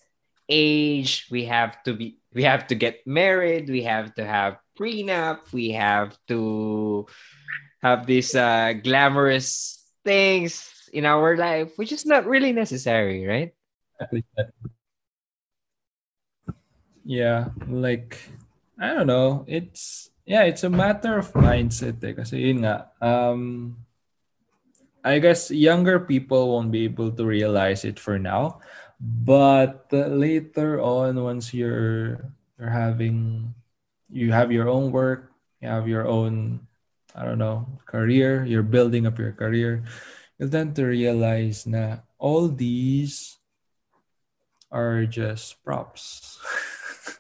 age. 0.49 1.27
We 1.31 1.45
have 1.47 1.83
to 1.85 1.95
be 1.95 2.19
we 2.35 2.43
have 2.45 2.67
to 2.69 2.75
get 2.75 3.07
married. 3.07 3.69
We 3.69 3.83
have 3.85 4.15
to 4.15 4.25
have 4.25 4.59
prenup. 4.79 5.53
We 5.53 5.73
have 5.73 6.17
to 6.29 7.07
have 7.83 8.07
these 8.07 8.35
uh, 8.35 8.75
glamorous 8.83 9.85
things 10.05 10.71
in 10.93 11.05
our 11.05 11.37
life, 11.37 11.73
which 11.77 11.93
is 11.93 12.05
not 12.05 12.27
really 12.27 12.53
necessary, 12.53 13.27
right? 13.27 13.53
Yeah, 17.05 17.49
like 17.67 18.21
I 18.79 18.95
don't 18.95 19.11
know. 19.11 19.45
It's 19.51 20.11
yeah, 20.23 20.47
it's 20.47 20.63
a 20.63 20.71
matter 20.71 21.19
of 21.19 21.33
mindset 21.35 21.99
eh. 22.05 22.15
Kasi 22.15 22.39
yun 22.39 22.63
nga, 22.63 22.93
um, 23.03 23.75
I 25.03 25.19
guess 25.19 25.51
younger 25.51 25.99
people 25.99 26.55
won't 26.55 26.71
be 26.71 26.85
able 26.85 27.11
to 27.11 27.25
realize 27.27 27.83
it 27.83 27.99
for 27.99 28.21
now, 28.21 28.61
but 29.01 29.91
uh, 29.91 30.13
later 30.13 30.79
on, 30.85 31.19
once 31.19 31.51
you're 31.51 32.31
you're 32.61 32.71
having, 32.71 33.55
you 34.13 34.31
have 34.31 34.53
your 34.53 34.69
own 34.69 34.93
work, 34.93 35.33
you 35.65 35.69
have 35.69 35.89
your 35.89 36.07
own, 36.07 36.67
I 37.17 37.25
don't 37.25 37.41
know, 37.41 37.67
career. 37.87 38.45
You're 38.45 38.67
building 38.67 39.07
up 39.07 39.19
your 39.19 39.33
career. 39.33 39.83
You'll 40.39 40.55
tend 40.55 40.77
to 40.77 40.87
realize 40.87 41.67
na 41.67 42.07
all 42.21 42.47
these 42.47 43.39
are 44.71 45.03
just 45.09 45.59
props. 45.65 46.39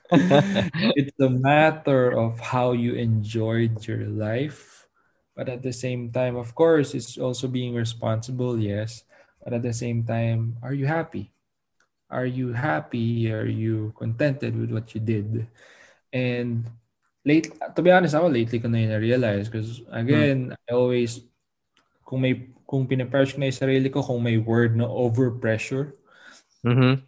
it's 0.97 1.19
a 1.21 1.29
matter 1.29 2.13
of 2.13 2.41
how 2.41 2.73
you 2.73 2.95
enjoyed 2.95 3.87
your 3.87 4.07
life. 4.09 4.87
But 5.37 5.49
at 5.49 5.63
the 5.63 5.73
same 5.73 6.11
time, 6.11 6.37
of 6.37 6.55
course, 6.55 6.95
it's 6.95 7.17
also 7.19 7.47
being 7.47 7.75
responsible, 7.75 8.59
yes. 8.59 9.05
But 9.45 9.55
at 9.55 9.63
the 9.63 9.73
same 9.73 10.03
time, 10.03 10.59
are 10.63 10.75
you 10.75 10.87
happy? 10.87 11.31
Are 12.11 12.27
you 12.27 12.53
happy? 12.53 13.31
Are 13.31 13.47
you 13.47 13.95
contented 13.97 14.59
with 14.59 14.73
what 14.73 14.95
you 14.95 15.01
did? 15.01 15.47
And 16.13 16.67
late, 17.25 17.53
to 17.77 17.83
be 17.83 17.93
honest, 17.93 18.17
ako 18.17 18.29
lately 18.29 18.59
ko 18.59 18.69
na 18.69 18.83
yun 18.83 18.91
na-realize 18.91 19.47
because 19.47 19.85
again, 19.93 20.57
I 20.67 20.73
always, 20.73 21.21
kung 22.03 22.25
may, 22.25 22.49
kung 22.67 22.89
ko 22.89 22.97
na 22.97 23.07
yung 23.47 23.61
sarili 23.61 23.93
ko, 23.93 24.03
kung 24.03 24.25
may 24.25 24.41
word 24.41 24.75
na 24.75 24.89
overpressure, 24.89 25.95
Mm-hmm. 26.67 27.07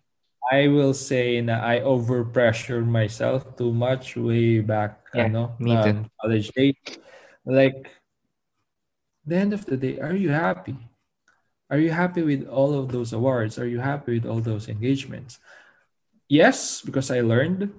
I 0.50 0.66
will 0.66 0.92
say 0.94 1.40
na 1.40 1.62
I 1.62 1.78
overpressured 1.80 2.86
myself 2.86 3.56
too 3.56 3.72
much 3.72 4.16
way 4.18 4.58
back 4.58 4.98
Yeah, 5.14 5.30
ano, 5.30 5.54
me 5.62 5.78
too. 5.78 5.94
um, 5.94 6.10
college 6.20 6.50
days. 6.50 6.74
Like, 7.46 7.86
the 9.24 9.36
end 9.36 9.54
of 9.54 9.64
the 9.64 9.76
day, 9.78 9.98
are 10.02 10.14
you 10.14 10.30
happy? 10.30 10.76
Are 11.70 11.78
you 11.78 11.94
happy 11.94 12.22
with 12.26 12.50
all 12.50 12.74
of 12.74 12.90
those 12.90 13.14
awards? 13.14 13.58
Are 13.58 13.66
you 13.66 13.78
happy 13.78 14.18
with 14.18 14.26
all 14.26 14.42
those 14.42 14.68
engagements? 14.68 15.38
Yes, 16.28 16.82
because 16.82 17.10
I 17.10 17.22
learned, 17.22 17.70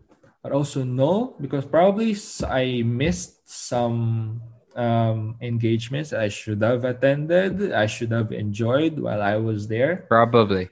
but 0.44 0.52
also 0.52 0.84
no, 0.84 1.36
because 1.40 1.66
probably 1.66 2.16
I 2.48 2.84
missed 2.88 3.48
some 3.48 4.42
um, 4.76 5.36
engagements 5.42 6.14
I 6.14 6.30
should 6.30 6.62
have 6.64 6.84
attended, 6.88 7.72
I 7.72 7.86
should 7.88 8.12
have 8.12 8.32
enjoyed 8.32 9.00
while 9.00 9.22
I 9.22 9.36
was 9.36 9.68
there. 9.68 10.08
Probably. 10.08 10.70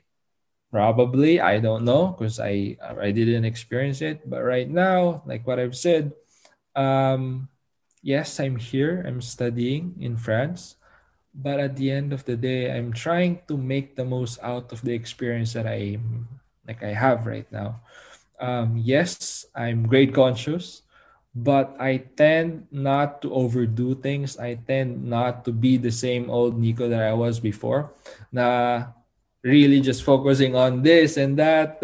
Probably, 0.69 1.41
I 1.41 1.57
don't 1.57 1.81
know 1.81 2.13
because 2.13 2.37
I 2.39 2.77
I 2.77 3.09
didn't 3.09 3.41
experience 3.45 4.05
it. 4.05 4.21
But 4.29 4.45
right 4.45 4.69
now, 4.69 5.25
like 5.25 5.41
what 5.49 5.57
I've 5.57 5.73
said, 5.73 6.13
um, 6.77 7.49
yes, 8.05 8.37
I'm 8.37 8.61
here. 8.61 9.01
I'm 9.01 9.21
studying 9.21 9.97
in 9.97 10.13
France, 10.13 10.77
but 11.33 11.57
at 11.57 11.73
the 11.73 11.89
end 11.89 12.13
of 12.13 12.25
the 12.25 12.37
day, 12.37 12.69
I'm 12.69 12.93
trying 12.93 13.41
to 13.49 13.57
make 13.57 13.97
the 13.97 14.05
most 14.05 14.37
out 14.45 14.69
of 14.69 14.85
the 14.85 14.93
experience 14.93 15.53
that 15.57 15.65
I 15.65 15.97
like 16.67 16.83
I 16.85 16.93
have 16.93 17.25
right 17.25 17.49
now. 17.49 17.81
Um, 18.39 18.77
yes, 18.77 19.45
I'm 19.55 19.87
grade 19.89 20.13
conscious, 20.13 20.83
but 21.33 21.73
I 21.81 22.05
tend 22.13 22.67
not 22.71 23.21
to 23.23 23.33
overdo 23.33 23.95
things. 23.97 24.37
I 24.37 24.55
tend 24.61 25.01
not 25.03 25.45
to 25.45 25.51
be 25.51 25.77
the 25.77 25.91
same 25.91 26.29
old 26.29 26.57
Nico 26.61 26.89
that 26.89 27.01
I 27.01 27.13
was 27.13 27.39
before. 27.39 27.89
Na 28.31 28.93
really 29.43 29.79
just 29.79 30.03
focusing 30.03 30.55
on 30.55 30.83
this 30.83 31.15
and 31.15 31.39
that 31.39 31.79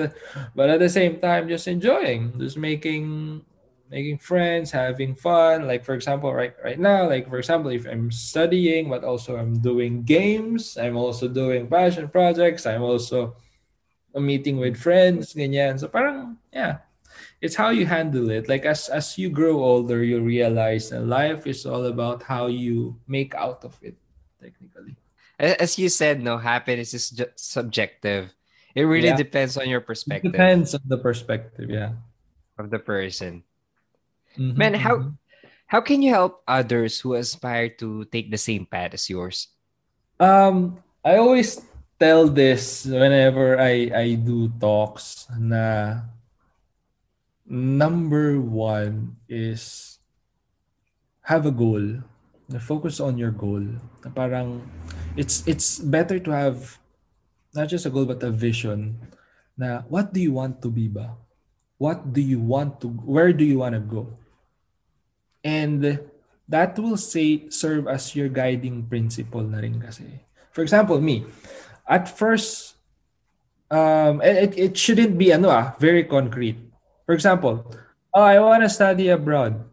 but 0.55 0.69
at 0.69 0.79
the 0.79 0.89
same 0.89 1.19
time 1.19 1.47
just 1.47 1.67
enjoying 1.67 2.35
just 2.37 2.57
making 2.57 3.41
making 3.89 4.17
friends 4.17 4.71
having 4.71 5.13
fun. 5.15 5.67
Like 5.67 5.85
for 5.85 5.93
example 5.93 6.33
right 6.33 6.53
right 6.63 6.79
now 6.79 7.07
like 7.07 7.29
for 7.29 7.37
example 7.37 7.71
if 7.71 7.85
i'm 7.85 8.11
studying 8.11 8.89
but 8.89 9.03
also 9.03 9.37
i'm 9.37 9.61
doing 9.61 10.03
games 10.03 10.77
i'm 10.77 10.97
also 10.97 11.27
doing 11.27 11.67
passion 11.67 12.09
projects 12.09 12.65
i'm 12.65 12.81
also 12.81 13.35
meeting 14.15 14.57
with 14.57 14.77
friends 14.79 15.33
ganyan. 15.33 15.79
So 15.79 15.87
parang 15.87 16.37
yeah 16.51 16.79
it's 17.41 17.55
how 17.55 17.69
you 17.69 17.85
handle 17.85 18.31
it. 18.31 18.47
Like 18.47 18.65
as 18.65 18.89
as 18.89 19.17
you 19.17 19.29
grow 19.29 19.63
older 19.63 20.03
you 20.03 20.19
realize 20.23 20.89
that 20.89 21.03
life 21.03 21.47
is 21.47 21.65
all 21.65 21.85
about 21.85 22.23
how 22.23 22.47
you 22.47 22.95
make 23.07 23.35
out 23.35 23.63
of 23.63 23.75
it 23.83 23.95
technically 24.41 24.95
As 25.39 25.77
you 25.77 25.89
said, 25.89 26.21
no, 26.23 26.37
happiness 26.37 26.93
is 26.93 27.09
ju- 27.11 27.33
subjective. 27.35 28.31
It 28.75 28.83
really 28.83 29.11
Yeah. 29.11 29.19
depends 29.19 29.57
on 29.57 29.67
your 29.67 29.81
perspective. 29.81 30.31
it 30.31 30.37
depends 30.37 30.75
on 30.75 30.81
the 30.87 30.97
perspective 30.99 31.69
yeah 31.69 31.95
of 32.59 32.69
the 32.71 32.79
person. 32.79 33.43
Mhm, 34.39 34.55
Man, 34.55 34.73
how 34.75 34.95
mhm. 34.99 35.11
how 35.67 35.81
can 35.81 36.01
you 36.01 36.11
help 36.11 36.43
others 36.47 36.99
who 36.99 37.15
aspire 37.15 37.69
to 37.79 38.05
take 38.11 38.31
the 38.31 38.39
same 38.39 38.65
path 38.67 38.93
as 38.95 39.09
yours? 39.09 39.47
Um, 40.19 40.79
I 41.03 41.19
always 41.19 41.59
tell 41.99 42.27
this 42.31 42.83
whenever 42.87 43.59
I 43.59 43.91
I 43.91 44.07
do 44.19 44.47
talks 44.59 45.27
na 45.35 46.03
number 47.47 48.39
one 48.39 49.15
is 49.27 49.99
have 51.27 51.45
a 51.45 51.51
goal. 51.55 52.03
Focus 52.61 53.01
on 53.01 53.17
your 53.17 53.33
goal. 53.33 53.65
Parang 54.13 54.61
it's 55.17 55.41
it's 55.49 55.81
better 55.81 56.21
to 56.21 56.29
have 56.29 56.77
not 57.57 57.69
just 57.73 57.85
a 57.85 57.91
goal 57.93 58.05
but 58.05 58.21
a 58.21 58.29
vision. 58.29 59.01
Na 59.57 59.81
what 59.89 60.13
do 60.13 60.21
you 60.21 60.37
want 60.37 60.61
to 60.61 60.69
be 60.69 60.85
ba? 60.85 61.17
What 61.81 62.13
do 62.13 62.21
you 62.21 62.37
want 62.37 62.79
to 62.85 62.93
where 63.01 63.33
do 63.33 63.41
you 63.41 63.65
want 63.65 63.73
to 63.73 63.81
go? 63.81 64.13
And 65.41 65.99
that 66.45 66.77
will 66.77 66.97
say 67.01 67.49
serve 67.49 67.89
as 67.89 68.13
your 68.13 68.29
guiding 68.29 68.85
principle 68.85 69.41
na 69.41 69.65
rin 69.65 69.81
kasi. 69.81 70.21
For 70.53 70.61
example, 70.61 71.01
me, 71.01 71.25
at 71.89 72.05
first 72.05 72.77
um 73.73 74.21
it, 74.21 74.53
it 74.53 74.73
shouldn't 74.77 75.17
be 75.17 75.33
ano 75.33 75.49
ah, 75.49 75.73
very 75.81 76.05
concrete. 76.05 76.61
For 77.09 77.17
example, 77.17 77.65
oh, 78.13 78.25
I 78.25 78.37
want 78.37 78.61
to 78.61 78.69
study 78.69 79.09
abroad. 79.09 79.65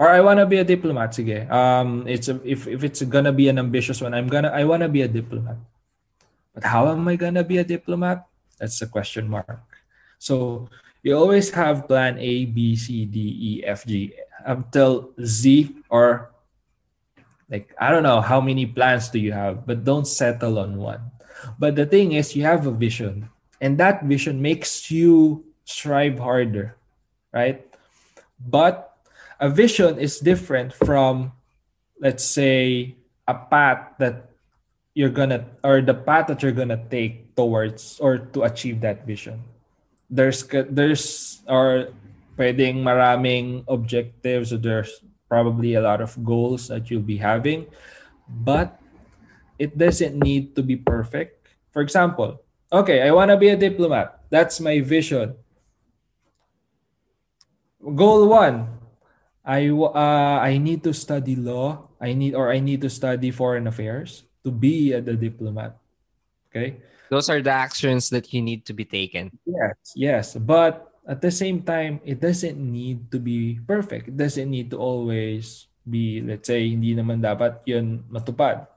Or 0.00 0.08
I 0.08 0.24
want 0.24 0.40
to 0.40 0.48
be 0.48 0.56
a 0.56 0.64
diplomat. 0.64 1.12
Sige. 1.12 1.44
Um, 1.52 2.08
it's 2.08 2.32
a, 2.32 2.40
if, 2.40 2.64
if 2.64 2.80
it's 2.80 3.04
gonna 3.04 3.36
be 3.36 3.52
an 3.52 3.60
ambitious 3.60 4.00
one, 4.00 4.16
I'm 4.16 4.32
gonna 4.32 4.48
I 4.48 4.64
want 4.64 4.80
to 4.80 4.88
be 4.88 5.04
a 5.04 5.08
diplomat. 5.12 5.60
But 6.56 6.64
how 6.64 6.88
am 6.88 7.04
I 7.04 7.20
gonna 7.20 7.44
be 7.44 7.60
a 7.60 7.64
diplomat? 7.68 8.24
That's 8.56 8.80
a 8.80 8.88
question 8.88 9.28
mark. 9.28 9.60
So 10.16 10.72
you 11.04 11.12
always 11.12 11.52
have 11.52 11.84
plan 11.84 12.16
A, 12.16 12.48
B, 12.48 12.76
C, 12.80 13.04
D, 13.04 13.20
E, 13.20 13.50
F, 13.68 13.84
G 13.84 14.16
until 14.48 15.12
Z 15.20 15.68
or 15.92 16.32
like 17.52 17.76
I 17.76 17.92
don't 17.92 18.02
know 18.02 18.24
how 18.24 18.40
many 18.40 18.64
plans 18.64 19.12
do 19.12 19.20
you 19.20 19.36
have, 19.36 19.68
but 19.68 19.84
don't 19.84 20.08
settle 20.08 20.58
on 20.64 20.80
one. 20.80 21.12
But 21.60 21.76
the 21.76 21.84
thing 21.84 22.16
is, 22.16 22.32
you 22.32 22.48
have 22.48 22.64
a 22.64 22.72
vision, 22.72 23.28
and 23.60 23.76
that 23.76 24.04
vision 24.08 24.40
makes 24.40 24.88
you 24.88 25.44
strive 25.68 26.16
harder, 26.16 26.76
right? 27.36 27.68
But 28.40 28.89
a 29.40 29.48
vision 29.48 29.98
is 29.98 30.20
different 30.20 30.72
from, 30.76 31.32
let's 31.98 32.22
say, 32.22 32.94
a 33.26 33.34
path 33.34 33.96
that 33.98 34.30
you're 34.92 35.10
gonna 35.10 35.48
or 35.64 35.80
the 35.80 35.96
path 35.96 36.28
that 36.28 36.44
you're 36.44 36.54
gonna 36.54 36.78
take 36.92 37.34
towards 37.34 37.98
or 37.98 38.18
to 38.36 38.44
achieve 38.44 38.84
that 38.84 39.08
vision. 39.08 39.40
There's 40.12 40.44
there's 40.44 41.40
or 41.48 41.96
pwedeng 42.36 42.84
maraming 42.84 43.64
objectives 43.64 44.52
or 44.52 44.60
there's 44.60 45.00
probably 45.28 45.74
a 45.74 45.80
lot 45.80 46.04
of 46.04 46.12
goals 46.20 46.68
that 46.68 46.90
you'll 46.90 47.06
be 47.06 47.16
having, 47.16 47.64
but 48.28 48.76
it 49.56 49.78
doesn't 49.78 50.20
need 50.20 50.56
to 50.56 50.62
be 50.62 50.76
perfect. 50.76 51.48
For 51.70 51.80
example, 51.80 52.42
okay, 52.72 53.06
I 53.06 53.14
want 53.14 53.30
to 53.30 53.38
be 53.38 53.48
a 53.48 53.56
diplomat. 53.56 54.26
That's 54.28 54.58
my 54.58 54.80
vision. 54.80 55.38
Goal 57.80 58.26
one, 58.28 58.79
I 59.44 59.68
uh, 59.70 60.38
I 60.40 60.58
need 60.58 60.84
to 60.84 60.92
study 60.92 61.36
law. 61.36 61.88
I 62.00 62.12
need 62.12 62.34
or 62.34 62.52
I 62.52 62.60
need 62.60 62.80
to 62.82 62.90
study 62.90 63.30
foreign 63.30 63.66
affairs 63.66 64.24
to 64.44 64.50
be 64.50 64.92
a 64.92 65.00
the 65.00 65.16
diplomat. 65.16 65.76
Okay. 66.50 66.80
Those 67.10 67.28
are 67.28 67.42
the 67.42 67.50
actions 67.50 68.08
that 68.14 68.30
you 68.30 68.40
need 68.40 68.64
to 68.70 68.72
be 68.72 68.86
taken. 68.86 69.34
Yes, 69.42 69.76
yes. 69.96 70.26
But 70.38 70.90
at 71.02 71.18
the 71.18 71.34
same 71.34 71.66
time, 71.66 71.98
it 72.06 72.22
doesn't 72.22 72.54
need 72.54 73.10
to 73.10 73.18
be 73.18 73.58
perfect. 73.66 74.14
It 74.14 74.16
doesn't 74.16 74.46
need 74.46 74.70
to 74.70 74.78
always 74.78 75.66
be, 75.82 76.22
let's 76.22 76.46
say, 76.46 76.70
hindi 76.70 76.94
naman 76.94 77.18
dapat 77.18 77.66
yun 77.66 78.06
matupad. 78.06 78.70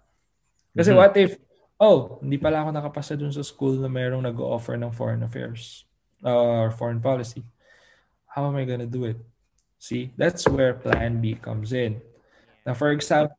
Kasi 0.73 0.90
mm-hmm. 0.90 0.98
what 0.98 1.14
if, 1.14 1.38
oh, 1.77 2.18
hindi 2.26 2.41
pala 2.41 2.65
ako 2.65 2.69
nakapasa 2.73 3.14
dun 3.14 3.30
sa 3.30 3.45
school 3.45 3.77
na 3.77 3.85
merong 3.85 4.26
nag-offer 4.26 4.81
ng 4.81 4.90
foreign 4.90 5.22
affairs 5.22 5.85
uh, 6.26 6.34
or 6.65 6.73
foreign 6.73 6.98
policy. 6.98 7.45
How 8.26 8.49
am 8.49 8.57
I 8.57 8.65
gonna 8.65 8.90
do 8.90 9.06
it? 9.06 9.22
See, 9.84 10.16
that's 10.16 10.48
where 10.48 10.80
plan 10.80 11.20
B 11.20 11.36
comes 11.36 11.76
in. 11.76 12.00
Now, 12.66 12.72
for 12.72 12.96
example, 12.96 13.36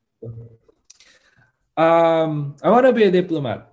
um, 1.72 2.60
I 2.60 2.68
want 2.68 2.84
to 2.84 2.92
be 2.92 3.04
a 3.04 3.10
diplomat. 3.10 3.72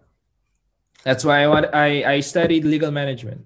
That's 1.04 1.26
why 1.28 1.44
I 1.44 1.48
want 1.52 1.68
I, 1.76 2.04
I 2.08 2.20
studied 2.22 2.64
legal 2.64 2.90
management. 2.90 3.44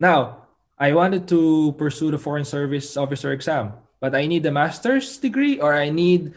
Now, 0.00 0.48
I 0.78 0.94
wanted 0.96 1.28
to 1.36 1.76
pursue 1.76 2.10
the 2.10 2.16
foreign 2.16 2.48
service 2.48 2.96
officer 2.96 3.30
exam, 3.36 3.74
but 4.00 4.14
I 4.14 4.24
need 4.24 4.46
a 4.46 4.50
master's 4.50 5.18
degree 5.18 5.60
or 5.60 5.76
I 5.76 5.90
need 5.90 6.32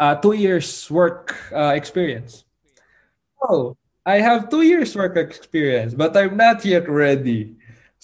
uh, 0.00 0.16
two 0.16 0.32
years 0.32 0.90
work 0.90 1.38
uh, 1.54 1.78
experience. 1.78 2.42
Oh, 3.38 3.76
I 4.04 4.18
have 4.18 4.50
two 4.50 4.62
years 4.62 4.96
work 4.96 5.14
experience, 5.16 5.94
but 5.94 6.16
I'm 6.16 6.36
not 6.36 6.64
yet 6.64 6.90
ready. 6.90 7.54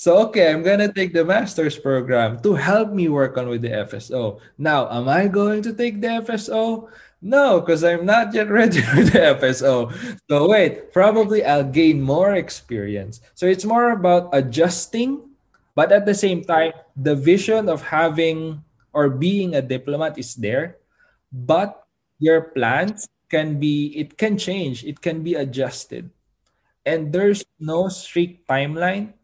So 0.01 0.32
okay, 0.32 0.48
I'm 0.48 0.64
gonna 0.64 0.89
take 0.89 1.12
the 1.12 1.28
master's 1.28 1.77
program 1.77 2.40
to 2.40 2.56
help 2.56 2.89
me 2.89 3.12
work 3.12 3.36
on 3.36 3.52
with 3.52 3.60
the 3.60 3.85
FSO. 3.85 4.40
Now, 4.56 4.89
am 4.89 5.12
I 5.12 5.28
going 5.28 5.60
to 5.68 5.77
take 5.77 6.01
the 6.01 6.24
FSO? 6.24 6.89
No, 7.20 7.60
because 7.60 7.85
I'm 7.85 8.09
not 8.09 8.32
yet 8.32 8.48
ready 8.60 8.81
for 8.81 9.05
the 9.05 9.36
FSO. 9.36 9.93
So 10.24 10.48
wait, 10.48 10.97
probably 10.97 11.44
I'll 11.44 11.68
gain 11.68 12.01
more 12.01 12.32
experience. 12.32 13.20
So 13.36 13.44
it's 13.44 13.68
more 13.68 13.93
about 13.93 14.32
adjusting, 14.32 15.20
but 15.77 15.93
at 15.93 16.09
the 16.09 16.16
same 16.16 16.48
time, 16.48 16.72
the 16.97 17.12
vision 17.12 17.68
of 17.68 17.85
having 17.93 18.64
or 18.97 19.12
being 19.12 19.52
a 19.52 19.60
diplomat 19.60 20.16
is 20.16 20.32
there, 20.32 20.81
but 21.28 21.85
your 22.16 22.56
plans 22.56 23.05
can 23.28 23.60
be 23.60 23.93
it 24.01 24.16
can 24.16 24.40
change, 24.40 24.81
it 24.81 25.05
can 25.05 25.20
be 25.20 25.36
adjusted. 25.36 26.09
And 26.89 27.12
there's 27.12 27.44
no 27.60 27.93
strict 27.93 28.48
timeline. 28.48 29.19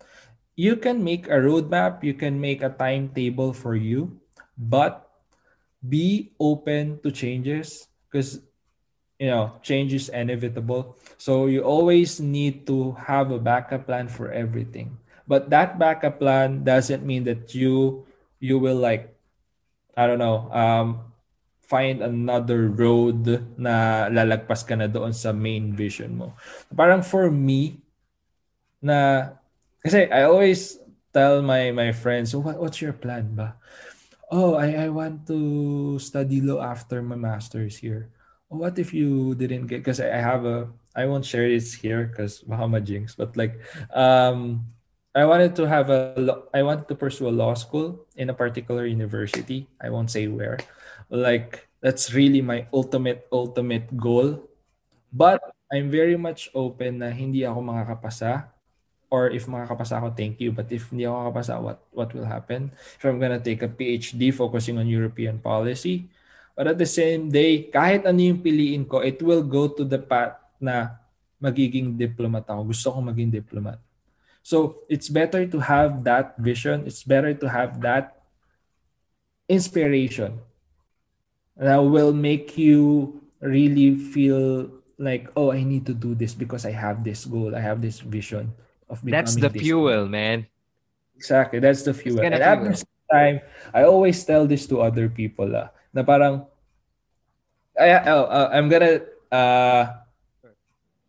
You 0.56 0.76
can 0.80 1.04
make 1.04 1.28
a 1.28 1.36
roadmap, 1.36 2.00
you 2.02 2.16
can 2.16 2.40
make 2.40 2.64
a 2.64 2.72
timetable 2.72 3.52
for 3.52 3.76
you, 3.76 4.16
but 4.56 5.04
be 5.84 6.32
open 6.40 6.98
to 7.04 7.12
changes 7.12 7.86
because 8.08 8.40
you 9.20 9.28
know 9.28 9.60
change 9.60 9.92
is 9.92 10.08
inevitable. 10.08 10.96
So 11.20 11.46
you 11.46 11.60
always 11.60 12.18
need 12.18 12.66
to 12.66 12.96
have 13.04 13.30
a 13.30 13.38
backup 13.38 13.86
plan 13.86 14.08
for 14.08 14.32
everything. 14.32 14.96
But 15.28 15.50
that 15.50 15.78
backup 15.78 16.18
plan 16.18 16.64
doesn't 16.64 17.04
mean 17.04 17.28
that 17.28 17.52
you 17.52 18.06
you 18.40 18.58
will 18.60 18.76
like 18.76 19.16
i 19.96 20.04
don't 20.06 20.20
know 20.20 20.52
um 20.52 21.08
find 21.66 21.98
another 21.98 22.70
road 22.70 23.26
na 23.58 24.06
lalagpas 24.06 24.62
ka 24.62 24.78
na 24.78 24.86
doon 24.86 25.10
sa 25.10 25.34
main 25.34 25.74
vision 25.74 26.14
mo. 26.14 26.38
Parang 26.70 27.02
for 27.02 27.26
me 27.26 27.82
na 28.78 29.34
kasi 29.86 30.10
i 30.10 30.26
always 30.26 30.82
tell 31.14 31.38
my 31.38 31.70
my 31.70 31.94
friends 31.94 32.34
so 32.34 32.42
what, 32.42 32.58
what's 32.58 32.82
your 32.82 32.92
plan 32.92 33.30
ba 33.38 33.54
oh, 34.30 34.54
I, 34.54 34.86
I 34.86 34.88
want 34.88 35.26
to 35.28 35.98
study 35.98 36.40
law 36.40 36.62
after 36.62 37.02
my 37.02 37.16
master's 37.16 37.76
here. 37.76 38.10
Oh, 38.50 38.58
what 38.58 38.78
if 38.78 38.94
you 38.94 39.34
didn't 39.34 39.66
get, 39.66 39.82
because 39.82 40.00
I 40.00 40.18
have 40.18 40.44
a, 40.44 40.68
I 40.94 41.06
won't 41.06 41.24
share 41.24 41.48
this 41.48 41.74
here 41.74 42.06
because 42.06 42.40
Bahama 42.40 42.80
jinx, 42.80 43.14
but 43.14 43.36
like, 43.36 43.60
um, 43.94 44.66
I 45.14 45.24
wanted 45.24 45.56
to 45.56 45.66
have 45.66 45.90
a, 45.90 46.42
I 46.52 46.62
wanted 46.62 46.88
to 46.88 46.94
pursue 46.94 47.28
a 47.28 47.32
law 47.32 47.54
school 47.54 48.04
in 48.16 48.30
a 48.30 48.34
particular 48.34 48.86
university. 48.86 49.66
I 49.80 49.90
won't 49.90 50.10
say 50.10 50.28
where. 50.28 50.58
Like, 51.08 51.68
that's 51.80 52.12
really 52.12 52.42
my 52.42 52.66
ultimate, 52.72 53.26
ultimate 53.32 53.96
goal. 53.96 54.50
But 55.12 55.40
I'm 55.72 55.88
very 55.88 56.16
much 56.16 56.50
open 56.54 56.98
na 57.00 57.08
hindi 57.08 57.46
ako 57.48 57.64
makakapasa 57.64 58.52
or 59.16 59.32
if 59.32 59.48
makakapasa 59.48 59.96
ako, 59.96 60.12
thank 60.12 60.36
you. 60.44 60.52
But 60.52 60.68
if 60.68 60.92
hindi 60.92 61.08
ako 61.08 61.16
makakapasa, 61.16 61.54
what, 61.56 61.80
what 61.96 62.12
will 62.12 62.28
happen? 62.28 62.68
If 63.00 63.02
I'm 63.08 63.16
gonna 63.16 63.40
take 63.40 63.64
a 63.64 63.72
PhD 63.72 64.28
focusing 64.28 64.76
on 64.76 64.84
European 64.84 65.40
policy, 65.40 66.12
but 66.52 66.68
at 66.68 66.76
the 66.76 66.84
same 66.84 67.32
day, 67.32 67.72
kahit 67.72 68.04
ano 68.04 68.20
yung 68.20 68.44
piliin 68.44 68.84
ko, 68.84 69.00
it 69.00 69.24
will 69.24 69.40
go 69.40 69.72
to 69.72 69.88
the 69.88 69.96
path 69.96 70.36
na 70.60 71.00
magiging 71.40 71.96
diplomat 71.96 72.44
ako. 72.44 72.76
Gusto 72.76 72.92
ko 72.92 72.98
maging 73.00 73.32
diplomat. 73.32 73.80
So, 74.44 74.84
it's 74.86 75.08
better 75.08 75.48
to 75.48 75.58
have 75.58 76.04
that 76.04 76.36
vision. 76.36 76.84
It's 76.84 77.02
better 77.02 77.32
to 77.32 77.46
have 77.48 77.80
that 77.82 78.20
inspiration 79.48 80.38
that 81.56 81.80
will 81.80 82.12
make 82.12 82.54
you 82.60 83.16
really 83.40 83.96
feel 83.96 84.70
like, 85.00 85.28
oh, 85.34 85.50
I 85.50 85.64
need 85.64 85.84
to 85.90 85.96
do 85.96 86.14
this 86.14 86.32
because 86.32 86.64
I 86.64 86.72
have 86.72 87.02
this 87.02 87.24
goal. 87.24 87.56
I 87.56 87.60
have 87.64 87.82
this 87.82 88.00
vision 88.00 88.54
of 88.88 89.04
becoming 89.04 89.24
That's 89.24 89.36
the 89.36 89.50
fuel, 89.50 90.06
man. 90.08 90.46
Exactly, 91.16 91.58
that's 91.58 91.82
the 91.82 91.94
fuel. 91.94 92.20
And 92.20 92.34
at 92.34 92.62
the 92.62 92.76
same 92.76 93.06
time, 93.10 93.40
I 93.72 93.84
always 93.84 94.22
tell 94.24 94.46
this 94.46 94.66
to 94.68 94.80
other 94.80 95.08
people 95.08 95.56
uh, 95.56 95.68
na 95.94 96.02
parang 96.04 96.44
I, 97.78 97.92
uh, 97.92 98.48
I'm 98.52 98.68
gonna 98.68 99.00
uh, 99.30 100.00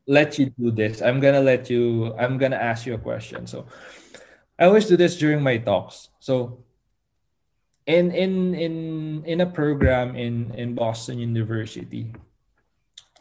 let 0.08 0.40
you 0.40 0.52
do 0.52 0.72
this. 0.72 1.02
I'm 1.02 1.20
gonna 1.20 1.42
let 1.44 1.70
you. 1.70 2.14
I'm 2.20 2.38
gonna 2.38 2.60
ask 2.60 2.86
you 2.86 2.94
a 2.94 3.00
question. 3.00 3.48
So, 3.48 3.68
I 4.60 4.66
always 4.66 4.88
do 4.88 4.98
this 4.98 5.16
during 5.16 5.42
my 5.42 5.58
talks. 5.58 6.10
So, 6.20 6.64
in 7.88 8.12
in 8.12 8.54
in 8.54 8.74
in 9.24 9.40
a 9.42 9.48
program 9.48 10.16
in 10.16 10.52
in 10.56 10.76
Boston 10.76 11.20
University. 11.20 12.12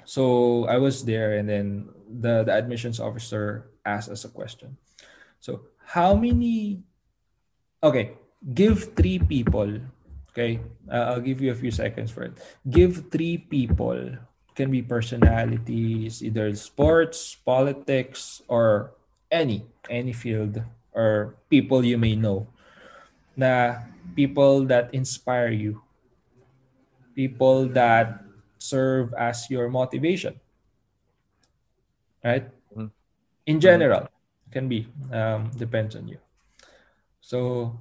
So 0.07 0.67
I 0.67 0.79
was 0.79 1.03
there, 1.07 1.39
and 1.39 1.49
then 1.49 1.89
the 2.07 2.43
the 2.43 2.55
admissions 2.55 2.99
officer 2.99 3.71
ask 3.87 4.11
us 4.11 4.27
a 4.27 4.33
question. 4.35 4.77
So, 5.39 5.71
how 5.95 6.19
many? 6.19 6.83
Okay, 7.83 8.19
give 8.43 8.99
three 8.99 9.23
people. 9.23 9.81
Okay, 10.35 10.61
uh, 10.91 11.15
I'll 11.15 11.25
give 11.25 11.41
you 11.41 11.55
a 11.55 11.57
few 11.57 11.71
seconds 11.71 12.11
for 12.11 12.27
it. 12.27 12.37
Give 12.69 13.09
three 13.09 13.39
people, 13.39 14.19
can 14.59 14.75
be 14.75 14.83
personalities, 14.83 16.21
either 16.21 16.53
sports, 16.59 17.39
politics, 17.39 18.43
or 18.51 18.93
any 19.31 19.67
any 19.91 20.13
field 20.13 20.63
or 20.95 21.37
people 21.51 21.85
you 21.85 21.99
may 21.99 22.15
know 22.15 22.47
na 23.37 23.83
people 24.15 24.65
that 24.65 24.93
inspire 24.95 25.51
you 25.51 25.83
people 27.15 27.67
that 27.69 28.23
serve 28.59 29.13
as 29.15 29.51
your 29.51 29.69
motivation 29.69 30.39
right. 32.25 32.56
In 33.47 33.61
general 33.61 34.09
can 34.51 34.69
be 34.69 34.87
um, 35.13 35.51
depends 35.57 35.97
on 35.97 36.07
you 36.09 36.19
so 37.21 37.73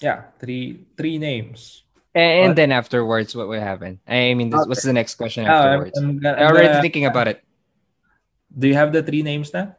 yeah 0.00 0.32
three 0.38 0.86
three 0.96 1.18
names 1.18 1.82
and, 2.14 2.54
then 2.54 2.70
afterwards 2.70 3.34
what 3.34 3.48
will 3.48 3.60
happen 3.60 3.98
i 4.06 4.34
mean 4.34 4.50
this, 4.50 4.66
what's 4.66 4.82
the 4.82 4.92
next 4.92 5.16
question 5.16 5.44
afterwards 5.44 5.98
I'm, 5.98 6.18
I'm, 6.18 6.26
I'm, 6.26 6.34
I'm 6.34 6.46
already 6.52 6.80
thinking 6.80 7.06
about 7.06 7.28
it 7.28 7.42
do 8.56 8.68
you 8.68 8.74
have 8.74 8.92
the 8.92 9.02
three 9.02 9.22
names 9.22 9.52
now 9.52 9.76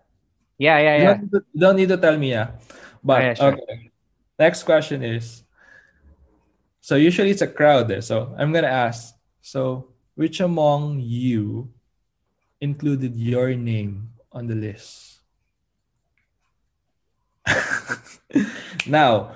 yeah, 0.57 0.79
yeah, 0.79 0.95
yeah. 0.95 0.97
You 0.97 1.05
don't, 1.05 1.21
need 1.21 1.31
to, 1.31 1.39
don't 1.55 1.75
need 1.75 1.89
to 1.89 1.97
tell 1.97 2.17
me, 2.17 2.31
yeah. 2.31 2.51
But 3.03 3.21
yeah, 3.21 3.33
sure. 3.33 3.53
okay. 3.53 3.91
Next 4.39 4.63
question 4.63 5.03
is 5.03 5.43
so 6.81 6.95
usually 6.95 7.31
it's 7.31 7.41
a 7.41 7.47
crowd 7.47 7.87
there. 7.87 8.01
So 8.01 8.33
I'm 8.37 8.53
gonna 8.53 8.71
ask. 8.71 9.15
So 9.41 9.91
which 10.15 10.39
among 10.39 10.99
you 11.01 11.71
included 12.61 13.15
your 13.15 13.53
name 13.55 14.13
on 14.31 14.47
the 14.47 14.55
list? 14.55 15.14
now, 18.87 19.33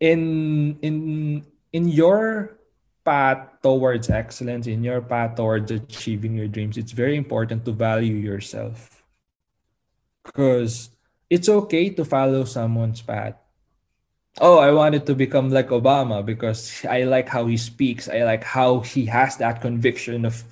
in 0.00 0.78
in 0.82 1.44
in 1.72 1.88
your 1.88 2.58
path 3.04 3.48
towards 3.62 4.10
excellence, 4.10 4.66
in 4.66 4.84
your 4.84 5.00
path 5.00 5.36
towards 5.36 5.70
achieving 5.70 6.36
your 6.36 6.48
dreams, 6.48 6.76
it's 6.76 6.92
very 6.92 7.16
important 7.16 7.64
to 7.64 7.72
value 7.72 8.14
yourself 8.14 9.02
because 10.24 10.90
it's 11.30 11.48
okay 11.48 11.90
to 11.90 12.04
follow 12.04 12.44
someone's 12.44 13.02
path. 13.02 13.34
Oh, 14.40 14.58
I 14.58 14.72
wanted 14.72 15.04
to 15.06 15.14
become 15.14 15.50
like 15.50 15.68
Obama 15.68 16.24
because 16.24 16.84
I 16.88 17.04
like 17.04 17.28
how 17.28 17.46
he 17.46 17.56
speaks. 17.56 18.08
I 18.08 18.24
like 18.24 18.44
how 18.44 18.80
he 18.80 19.06
has 19.06 19.36
that 19.36 19.60
conviction 19.60 20.24
of 20.24 20.42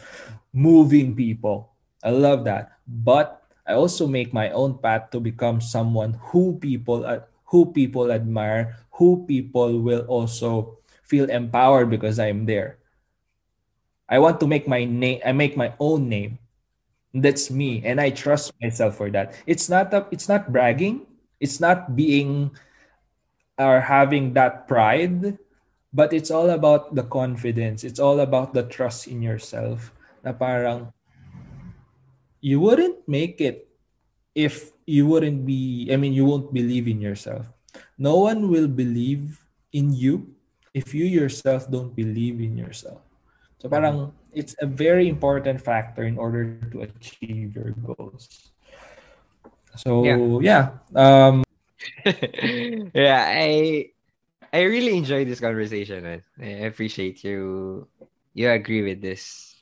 moving 0.53 1.17
people. 1.17 1.73
I 2.05 2.11
love 2.11 2.45
that. 2.45 2.77
But 2.87 3.40
I 3.71 3.79
also 3.79 4.11
make 4.11 4.35
my 4.35 4.51
own 4.51 4.83
path 4.83 5.15
to 5.15 5.23
become 5.23 5.63
someone 5.63 6.19
who 6.35 6.59
people 6.59 7.07
uh, 7.07 7.23
who 7.55 7.71
people 7.71 8.11
admire, 8.11 8.83
who 8.99 9.23
people 9.31 9.79
will 9.79 10.03
also 10.11 10.83
feel 11.07 11.31
empowered 11.31 11.87
because 11.87 12.19
I'm 12.19 12.51
there. 12.51 12.83
I 14.11 14.19
want 14.19 14.43
to 14.43 14.51
make 14.51 14.67
my 14.67 14.83
name 14.83 15.23
I 15.23 15.31
make 15.31 15.55
my 15.55 15.71
own 15.79 16.11
name. 16.11 16.43
That's 17.15 17.51
me 17.51 17.83
and 17.87 17.99
i 18.03 18.11
trust 18.11 18.51
myself 18.59 18.99
for 18.99 19.11
that. 19.15 19.39
It's 19.47 19.71
not 19.71 19.95
a, 19.95 20.07
it's 20.11 20.27
not 20.27 20.51
bragging. 20.51 21.07
It's 21.39 21.63
not 21.63 21.95
being 21.95 22.51
or 23.55 23.87
having 23.87 24.35
that 24.35 24.67
pride 24.67 25.39
but 25.95 26.11
it's 26.13 26.31
all 26.31 26.51
about 26.51 26.95
the 26.95 27.03
confidence. 27.03 27.83
It's 27.83 27.99
all 27.99 28.19
about 28.19 28.55
the 28.55 28.63
trust 28.63 29.07
in 29.07 29.23
yourself. 29.23 29.95
Na 30.23 30.35
parang 30.35 30.91
you 32.41 32.61
wouldn't 32.61 32.97
make 33.09 33.41
it 33.41 33.69
if 34.35 34.73
you 34.87 35.07
wouldn't 35.07 35.45
be 35.47 35.89
i 35.93 35.97
mean 35.97 36.13
you 36.13 36.25
won't 36.25 36.53
believe 36.53 36.89
in 36.89 37.01
yourself 37.01 37.47
no 37.99 38.19
one 38.19 38.49
will 38.49 38.69
believe 38.69 39.39
in 39.73 39.93
you 39.93 40.35
if 40.75 40.95
you 40.95 41.05
yourself 41.05 41.71
don't 41.71 41.95
believe 41.95 42.41
in 42.41 42.57
yourself 42.57 43.01
so 43.61 43.69
parang 43.69 44.13
it's 44.33 44.55
a 44.61 44.67
very 44.67 45.09
important 45.09 45.61
factor 45.61 46.05
in 46.05 46.19
order 46.19 46.59
to 46.71 46.83
achieve 46.83 47.55
your 47.55 47.75
goals. 47.83 48.51
So 49.77 50.05
yeah, 50.05 50.17
yeah. 50.41 50.65
Um, 50.95 51.45
yeah, 52.95 53.27
I 53.27 53.91
I 54.53 54.63
really 54.67 54.97
enjoyed 54.97 55.29
this 55.29 55.41
conversation. 55.41 56.03
Man. 56.03 56.23
I 56.41 56.67
appreciate 56.67 57.23
you. 57.25 57.87
You 58.35 58.51
agree 58.51 58.83
with 58.83 59.03
this. 59.03 59.55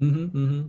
Mm-hmm, 0.00 0.26
mm-hmm. 0.34 0.62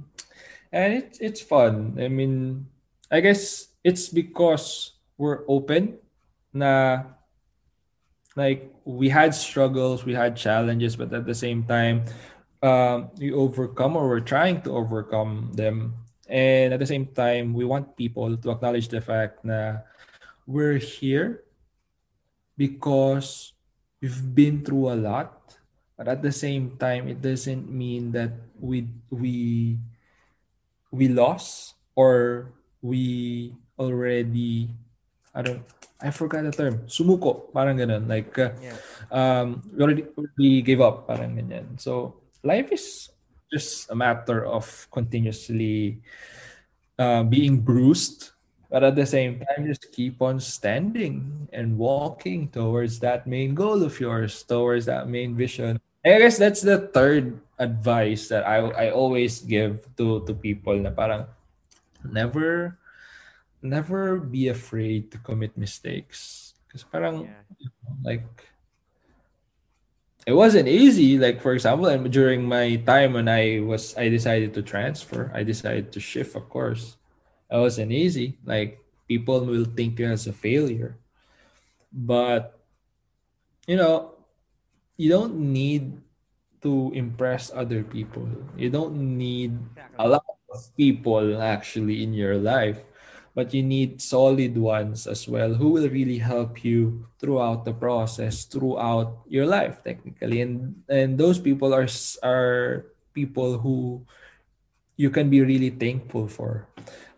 And 0.71 0.93
it's 0.93 1.19
it's 1.19 1.41
fun. 1.41 1.97
I 1.97 2.07
mean, 2.07 2.67
I 3.09 3.21
guess 3.21 3.73
it's 3.83 4.09
because 4.09 4.93
we're 5.17 5.41
open. 5.49 5.97
Na 6.53 7.03
like 8.35 8.71
we 8.85 9.09
had 9.09 9.33
struggles, 9.33 10.05
we 10.05 10.13
had 10.13 10.37
challenges, 10.37 10.95
but 10.95 11.11
at 11.13 11.25
the 11.25 11.35
same 11.35 11.63
time, 11.63 12.05
um, 12.61 13.09
we 13.17 13.31
overcome 13.33 13.95
or 13.97 14.07
we're 14.07 14.23
trying 14.23 14.61
to 14.63 14.71
overcome 14.75 15.51
them. 15.53 15.93
And 16.29 16.73
at 16.73 16.79
the 16.79 16.85
same 16.85 17.07
time, 17.07 17.53
we 17.53 17.65
want 17.65 17.97
people 17.97 18.37
to 18.37 18.51
acknowledge 18.51 18.87
the 18.87 19.01
fact 19.01 19.41
that 19.43 19.89
we're 20.45 20.77
here 20.77 21.43
because 22.55 23.53
we've 24.01 24.23
been 24.33 24.63
through 24.63 24.93
a 24.93 24.97
lot. 24.97 25.57
But 25.97 26.07
at 26.07 26.21
the 26.21 26.31
same 26.31 26.77
time, 26.77 27.09
it 27.09 27.19
doesn't 27.19 27.67
mean 27.67 28.13
that 28.13 28.31
we 28.55 28.87
we 29.09 29.79
we 30.91 31.07
lost 31.07 31.75
or 31.95 32.51
we 32.81 33.53
already 33.77 34.69
I 35.33 35.41
don't 35.41 35.63
I 35.99 36.11
forgot 36.11 36.47
the 36.47 36.55
term. 36.55 36.87
Sumuko, 36.87 37.51
parang 37.51 37.75
ganun. 37.75 38.07
Like, 38.07 38.31
uh, 38.39 38.55
yeah. 38.63 38.79
um, 39.11 39.59
we 39.75 39.83
already, 39.83 40.03
we 40.39 40.63
gave 40.63 40.79
up, 40.79 41.11
parang 41.11 41.35
ganyan. 41.35 41.75
So, 41.75 42.23
life 42.39 42.71
is 42.71 43.11
just 43.51 43.91
a 43.91 43.95
matter 43.95 44.45
of 44.45 44.63
continuously 44.91 45.99
uh, 46.97 47.23
being 47.23 47.59
bruised 47.59 48.31
but 48.69 48.83
at 48.83 48.95
the 48.95 49.05
same 49.05 49.41
time 49.41 49.65
just 49.65 49.91
keep 49.91 50.21
on 50.21 50.39
standing 50.39 51.49
and 51.51 51.77
walking 51.77 52.47
towards 52.47 52.99
that 52.99 53.25
main 53.25 53.55
goal 53.55 53.81
of 53.81 53.99
yours 53.99 54.43
towards 54.43 54.85
that 54.85 55.09
main 55.09 55.35
vision 55.35 55.81
i 56.05 56.17
guess 56.19 56.37
that's 56.37 56.61
the 56.61 56.89
third 56.93 57.39
advice 57.59 58.29
that 58.29 58.47
i, 58.47 58.57
I 58.57 58.91
always 58.91 59.39
give 59.39 59.83
to 59.97 60.23
to 60.23 60.33
people 60.33 60.75
na 60.79 60.91
parang 60.91 61.27
never 62.03 62.79
never 63.61 64.19
be 64.19 64.47
afraid 64.47 65.11
to 65.11 65.17
commit 65.19 65.57
mistakes. 65.57 66.53
Because 66.67 66.83
parang 66.83 67.27
yeah. 67.27 67.43
like 68.03 68.27
it 70.25 70.33
wasn't 70.33 70.67
easy. 70.67 71.17
Like 71.17 71.41
for 71.41 71.53
example 71.53 71.87
and 71.87 72.11
during 72.11 72.45
my 72.45 72.77
time 72.85 73.13
when 73.13 73.27
i 73.27 73.59
was 73.59 73.97
i 73.97 74.09
decided 74.09 74.53
to 74.53 74.61
transfer 74.61 75.31
i 75.33 75.43
decided 75.43 75.91
to 75.93 75.99
shift 75.99 76.35
of 76.35 76.47
course. 76.49 76.95
It 77.49 77.57
wasn't 77.57 77.91
easy. 77.91 78.37
Like 78.45 78.79
people 79.07 79.41
will 79.41 79.65
think 79.65 79.97
you 79.97 80.05
as 80.05 80.27
a 80.27 80.33
failure. 80.33 81.01
But 81.91 82.61
you 83.65 83.75
know 83.75 84.18
you 84.99 85.07
don't 85.07 85.39
need 85.39 85.95
to 86.59 86.91
impress 86.91 87.47
other 87.55 87.87
people. 87.87 88.27
You 88.59 88.67
don't 88.67 88.99
need 89.15 89.55
a 89.95 90.03
lot 90.03 90.27
of 90.51 90.59
people 90.75 91.39
actually 91.39 92.03
in 92.03 92.11
your 92.11 92.35
life 92.35 92.83
but 93.39 93.53
you 93.53 93.63
need 93.63 94.01
solid 94.01 94.57
ones 94.57 95.07
as 95.07 95.23
well 95.23 95.53
who 95.53 95.71
will 95.71 95.87
really 95.87 96.17
help 96.19 96.59
you 96.67 97.07
throughout 97.23 97.63
the 97.63 97.71
process 97.71 98.43
throughout 98.43 99.23
your 99.31 99.47
life 99.47 99.79
technically. 99.79 100.43
And 100.43 100.83
and 100.91 101.15
those 101.15 101.39
people 101.39 101.71
are 101.71 101.87
are 102.19 102.91
people 103.15 103.55
who 103.55 104.03
you 104.99 105.07
can 105.07 105.31
be 105.31 105.39
really 105.39 105.71
thankful 105.71 106.27
for. 106.27 106.67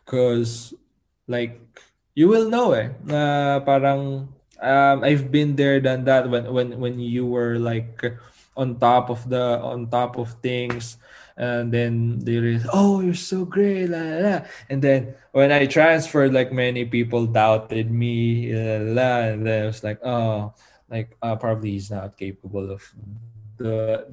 Because 0.05 0.77
like 1.25 1.57
you 2.13 2.27
will 2.27 2.53
know 2.53 2.77
eh 2.77 2.93
uh, 3.09 3.63
parang 3.65 4.29
um, 4.61 5.03
I've 5.03 5.31
been 5.31 5.55
there 5.55 5.79
done 5.81 6.05
that 6.05 6.29
when 6.29 6.45
when 6.53 6.79
when 6.79 6.99
you 6.99 7.25
were 7.25 7.57
like 7.57 8.01
on 8.55 8.77
top 8.77 9.09
of 9.09 9.27
the 9.29 9.59
on 9.59 9.89
top 9.89 10.17
of 10.17 10.33
things 10.41 10.97
and 11.37 11.71
then 11.71 12.19
there 12.19 12.45
is 12.45 12.67
oh 12.73 12.99
you're 13.01 13.17
so 13.17 13.45
great 13.45 13.87
la, 13.87 13.97
la, 13.97 14.17
la. 14.19 14.37
and 14.69 14.81
then 14.81 15.15
when 15.31 15.51
i 15.51 15.65
transferred 15.65 16.33
like 16.33 16.51
many 16.51 16.83
people 16.83 17.25
doubted 17.25 17.89
me 17.89 18.51
la, 18.51 18.83
la, 18.91 19.11
and 19.31 19.47
then 19.47 19.63
it 19.63 19.67
was 19.67 19.83
like 19.83 19.99
oh 20.03 20.53
like 20.89 21.15
uh, 21.23 21.35
probably 21.35 21.71
he's 21.71 21.89
not 21.89 22.17
capable 22.17 22.69
of 22.69 22.83
the 23.57 24.05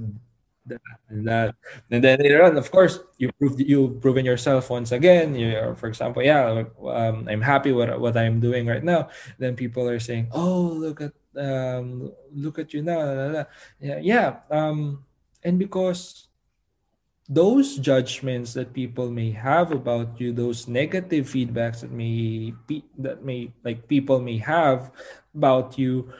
that. 0.68 1.54
And 1.90 2.04
then 2.04 2.20
later 2.20 2.44
on 2.44 2.56
of 2.56 2.70
course 2.70 3.00
you 3.18 3.32
proved 3.32 3.60
you've 3.60 4.00
proven 4.00 4.24
yourself 4.24 4.70
once 4.70 4.92
again. 4.92 5.34
You're 5.34 5.74
for 5.76 5.88
example 5.88 6.22
yeah 6.22 6.64
um, 6.84 7.26
i'm 7.28 7.40
happy 7.42 7.72
with 7.72 7.90
what 7.96 8.16
i'm 8.16 8.40
doing 8.40 8.66
right 8.66 8.84
now. 8.84 9.08
Then 9.38 9.56
people 9.56 9.88
are 9.88 10.00
saying 10.00 10.28
oh 10.32 10.72
look 10.74 11.00
at 11.00 11.12
um, 11.36 12.12
look 12.34 12.58
at 12.58 12.74
you 12.74 12.82
now 12.82 13.46
yeah 13.80 13.98
yeah 14.02 14.30
um, 14.50 15.04
and 15.44 15.58
because 15.58 16.28
those 17.28 17.76
judgments 17.76 18.54
that 18.54 18.72
people 18.72 19.10
may 19.10 19.30
have 19.30 19.70
about 19.70 20.18
you 20.18 20.32
those 20.32 20.66
negative 20.66 21.28
feedbacks 21.28 21.80
that 21.84 21.92
may 21.92 22.54
that 22.96 23.22
may 23.22 23.52
like 23.64 23.86
people 23.86 24.18
may 24.18 24.38
have 24.38 24.90
about 25.34 25.78
you 25.78 26.10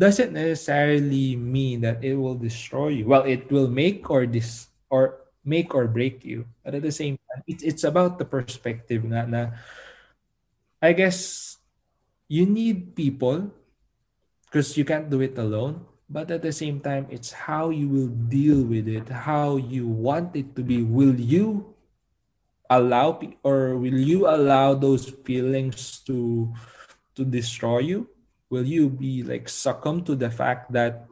doesn't 0.00 0.32
necessarily 0.32 1.36
mean 1.36 1.84
that 1.84 2.00
it 2.00 2.16
will 2.16 2.40
destroy 2.40 3.04
you. 3.04 3.04
Well, 3.04 3.28
it 3.28 3.52
will 3.52 3.68
make 3.68 4.08
or 4.08 4.24
dis 4.24 4.72
or 4.88 5.28
make 5.44 5.76
or 5.76 5.84
break 5.84 6.24
you. 6.24 6.48
But 6.64 6.80
at 6.80 6.82
the 6.88 6.90
same 6.90 7.20
time, 7.28 7.44
it's 7.44 7.60
it's 7.60 7.84
about 7.84 8.16
the 8.16 8.24
perspective 8.24 9.04
na, 9.04 9.52
I 10.80 10.96
guess 10.96 11.60
you 12.32 12.48
need 12.48 12.96
people 12.96 13.52
because 14.48 14.72
you 14.80 14.88
can't 14.88 15.12
do 15.12 15.20
it 15.20 15.36
alone. 15.36 15.84
But 16.08 16.32
at 16.32 16.42
the 16.42 16.50
same 16.56 16.80
time, 16.80 17.06
it's 17.12 17.30
how 17.30 17.68
you 17.70 17.86
will 17.86 18.10
deal 18.10 18.64
with 18.64 18.88
it, 18.88 19.06
how 19.12 19.60
you 19.60 19.86
want 19.86 20.34
it 20.34 20.56
to 20.56 20.64
be. 20.64 20.82
Will 20.82 21.14
you 21.14 21.76
allow 22.72 23.20
or 23.44 23.76
will 23.76 24.00
you 24.00 24.26
allow 24.26 24.72
those 24.72 25.12
feelings 25.28 26.00
to 26.08 26.48
to 27.14 27.22
destroy 27.22 27.84
you? 27.84 28.08
Will 28.50 28.66
you 28.66 28.90
be 28.90 29.22
like 29.22 29.48
succumb 29.48 30.02
to 30.04 30.14
the 30.14 30.30
fact 30.30 30.72
that 30.72 31.06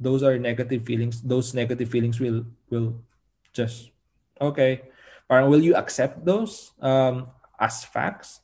those 0.00 0.22
are 0.22 0.38
negative 0.38 0.84
feelings? 0.84 1.20
Those 1.20 1.52
negative 1.52 1.92
feelings 1.92 2.18
will 2.18 2.48
will 2.70 3.04
just 3.52 3.92
okay. 4.40 4.88
Or 5.28 5.44
will 5.44 5.60
you 5.60 5.76
accept 5.76 6.24
those 6.24 6.72
um, 6.80 7.28
as 7.60 7.84
facts? 7.84 8.40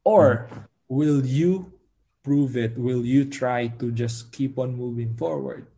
Or 0.00 0.48
will 0.88 1.20
you 1.20 1.76
prove 2.24 2.56
it? 2.56 2.78
Will 2.78 3.04
you 3.04 3.28
try 3.28 3.68
to 3.76 3.92
just 3.92 4.32
keep 4.32 4.56
on 4.56 4.72
moving 4.72 5.12
forward? 5.12 5.68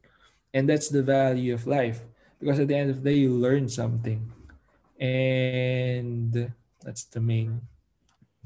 And 0.54 0.70
that's 0.70 0.88
the 0.88 1.02
value 1.02 1.54
of 1.54 1.66
life. 1.66 2.06
Because 2.38 2.60
at 2.60 2.68
the 2.68 2.76
end 2.76 2.90
of 2.90 3.02
the 3.02 3.10
day, 3.10 3.18
you 3.18 3.34
learn 3.34 3.68
something. 3.68 4.30
And 5.00 6.54
that's 6.78 7.02
the 7.10 7.20
main 7.20 7.66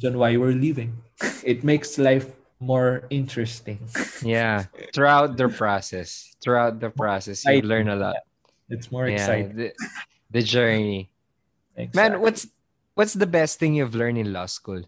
reason 0.00 0.16
why 0.16 0.36
we're 0.36 0.56
living. 0.56 1.04
It 1.44 1.64
makes 1.64 1.98
life 1.98 2.37
more 2.60 3.04
interesting. 3.10 3.80
yeah. 4.22 4.64
Throughout 4.94 5.36
the 5.36 5.48
process. 5.48 6.34
Throughout 6.42 6.80
the 6.80 6.90
process, 6.90 7.44
you 7.44 7.62
learn 7.62 7.88
a 7.88 7.96
lot. 7.96 8.16
It's 8.68 8.92
more 8.92 9.08
yeah, 9.08 9.16
exciting. 9.16 9.56
The, 9.56 9.72
the 10.30 10.42
journey. 10.42 11.10
Exactly. 11.76 12.10
Man, 12.10 12.20
what's 12.20 12.46
what's 12.94 13.14
the 13.14 13.26
best 13.26 13.58
thing 13.58 13.74
you've 13.74 13.94
learned 13.94 14.18
in 14.18 14.32
law 14.32 14.46
school? 14.46 14.82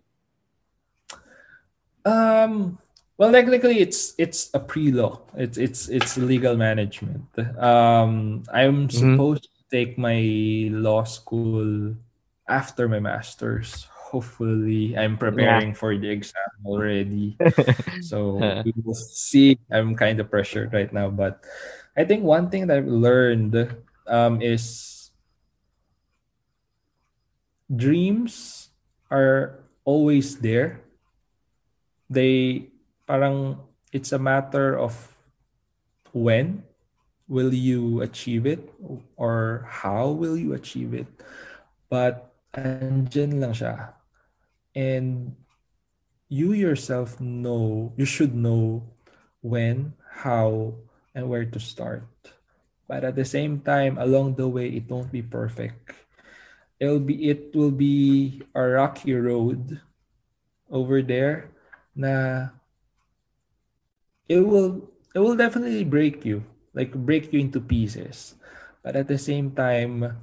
Um 2.05 2.79
well, 3.21 3.33
technically, 3.33 3.81
it's 3.81 4.15
it's 4.17 4.49
a 4.55 4.59
pre-law. 4.59 5.21
It's 5.37 5.59
it's 5.59 5.93
it's 5.93 6.17
legal 6.17 6.57
management. 6.57 7.29
Um, 7.61 8.45
I'm 8.51 8.89
mm-hmm. 8.89 8.97
supposed 8.97 9.45
to 9.45 9.61
take 9.71 9.99
my 9.99 10.25
law 10.73 11.05
school 11.05 11.97
after 12.49 12.89
my 12.89 12.99
master's. 12.99 13.87
Hopefully, 14.11 14.99
I'm 14.99 15.15
preparing 15.15 15.71
yeah. 15.71 15.79
for 15.79 15.95
the 15.95 16.11
exam 16.11 16.51
already. 16.67 17.39
so 18.03 18.43
we 18.67 18.75
will 18.83 18.99
see. 18.99 19.59
I'm 19.71 19.95
kind 19.95 20.19
of 20.19 20.27
pressured 20.31 20.75
right 20.75 20.91
now, 20.91 21.15
but 21.15 21.47
I 21.95 22.03
think 22.03 22.27
one 22.27 22.51
thing 22.51 22.67
that 22.67 22.83
I've 22.83 22.91
learned 22.91 23.55
um, 24.11 24.43
is 24.43 25.11
dreams 27.71 28.69
are 29.11 29.63
always 29.87 30.43
there. 30.43 30.83
They 32.11 32.71
parang 33.07 33.63
it's 33.91 34.11
a 34.11 34.19
matter 34.19 34.79
of 34.79 34.95
when 36.15 36.63
will 37.31 37.55
you 37.55 38.03
achieve 38.03 38.47
it 38.47 38.71
or 39.15 39.67
how 39.71 40.11
will 40.11 40.35
you 40.35 40.55
achieve 40.55 40.95
it 40.95 41.07
but 41.87 42.35
andyan 42.55 43.39
lang 43.39 43.55
siya 43.55 43.95
and 44.81 45.37
you 46.33 46.57
yourself 46.57 47.21
know 47.21 47.93
you 48.01 48.09
should 48.09 48.33
know 48.33 48.81
when 49.45 49.93
how 50.25 50.73
and 51.13 51.29
where 51.29 51.45
to 51.45 51.61
start. 51.61 52.09
But 52.89 53.05
at 53.05 53.15
the 53.15 53.29
same 53.29 53.61
time 53.61 54.01
along 54.01 54.41
the 54.41 54.49
way 54.49 54.73
it 54.73 54.89
won't 54.89 55.13
be 55.13 55.21
perfect. 55.21 55.93
It'll 56.81 57.05
be 57.05 57.29
it 57.29 57.53
will 57.53 57.75
be 57.75 58.41
a 58.57 58.81
rocky 58.81 59.13
road 59.13 59.85
over 60.73 61.05
there 61.05 61.53
na 61.93 62.57
it 64.31 64.41
will 64.41 64.89
it 65.13 65.21
will 65.21 65.37
definitely 65.37 65.85
break 65.85 66.25
you 66.25 66.41
like 66.73 66.97
break 66.97 67.35
you 67.37 67.41
into 67.45 67.61
pieces. 67.61 68.33
But 68.81 68.97
at 68.97 69.13
the 69.13 69.21
same 69.21 69.53
time 69.53 70.17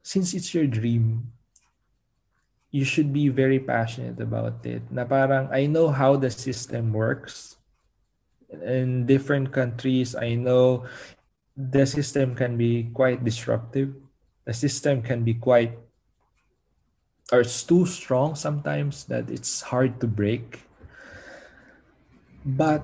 since 0.00 0.32
it's 0.32 0.56
your 0.56 0.64
dream 0.64 1.33
you 2.74 2.82
should 2.82 3.14
be 3.14 3.30
very 3.30 3.62
passionate 3.62 4.18
about 4.18 4.66
it. 4.66 4.82
Na 4.90 5.06
parang 5.06 5.46
i 5.54 5.70
know 5.70 5.94
how 5.94 6.18
the 6.18 6.26
system 6.26 6.90
works. 6.90 7.54
In 8.50 9.06
different 9.06 9.54
countries 9.54 10.18
i 10.18 10.34
know 10.34 10.82
the 11.54 11.86
system 11.86 12.34
can 12.34 12.58
be 12.58 12.90
quite 12.90 13.22
disruptive. 13.22 13.94
The 14.42 14.58
system 14.58 15.06
can 15.06 15.22
be 15.22 15.38
quite 15.38 15.78
or 17.30 17.46
it's 17.46 17.62
too 17.62 17.86
strong 17.86 18.34
sometimes 18.34 19.06
that 19.06 19.30
it's 19.30 19.70
hard 19.70 20.02
to 20.02 20.10
break. 20.10 20.66
But 22.42 22.82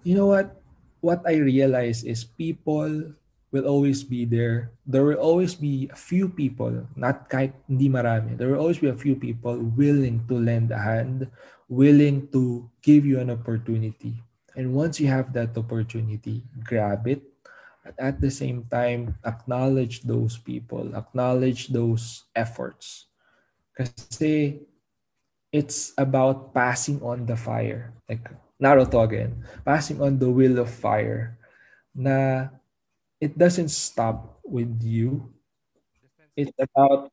you 0.00 0.16
know 0.16 0.32
what? 0.32 0.56
What 1.04 1.20
I 1.28 1.36
realize 1.44 2.08
is 2.08 2.24
people 2.24 3.12
will 3.54 3.70
always 3.70 4.02
be 4.02 4.26
there. 4.26 4.74
There 4.82 5.06
will 5.06 5.22
always 5.22 5.54
be 5.54 5.86
a 5.86 5.94
few 5.94 6.26
people, 6.26 6.74
not 6.98 7.30
kahit 7.30 7.54
hindi 7.70 7.86
marami. 7.86 8.34
There 8.34 8.50
will 8.50 8.58
always 8.58 8.82
be 8.82 8.90
a 8.90 8.98
few 8.98 9.14
people 9.14 9.54
willing 9.78 10.26
to 10.26 10.34
lend 10.34 10.74
a 10.74 10.82
hand, 10.82 11.30
willing 11.70 12.26
to 12.34 12.66
give 12.82 13.06
you 13.06 13.22
an 13.22 13.30
opportunity. 13.30 14.18
And 14.58 14.74
once 14.74 14.98
you 14.98 15.06
have 15.06 15.30
that 15.38 15.54
opportunity, 15.54 16.42
grab 16.66 17.06
it. 17.06 17.22
But 17.86 17.94
at 17.94 18.18
the 18.18 18.34
same 18.34 18.66
time, 18.66 19.14
acknowledge 19.22 20.02
those 20.02 20.34
people, 20.34 20.90
acknowledge 20.98 21.70
those 21.70 22.26
efforts. 22.34 23.06
Kasi 23.70 24.66
it's 25.54 25.94
about 25.94 26.50
passing 26.50 26.98
on 27.06 27.22
the 27.22 27.38
fire. 27.38 27.94
Like 28.10 28.26
Naruto 28.58 28.98
again, 29.06 29.46
passing 29.62 30.02
on 30.02 30.18
the 30.18 30.30
will 30.30 30.58
of 30.58 30.74
fire 30.74 31.38
na 31.94 32.50
it 33.24 33.40
doesn't 33.40 33.72
stop 33.72 34.36
with 34.44 34.84
you. 34.84 35.32
It's 36.36 36.52
about 36.60 37.08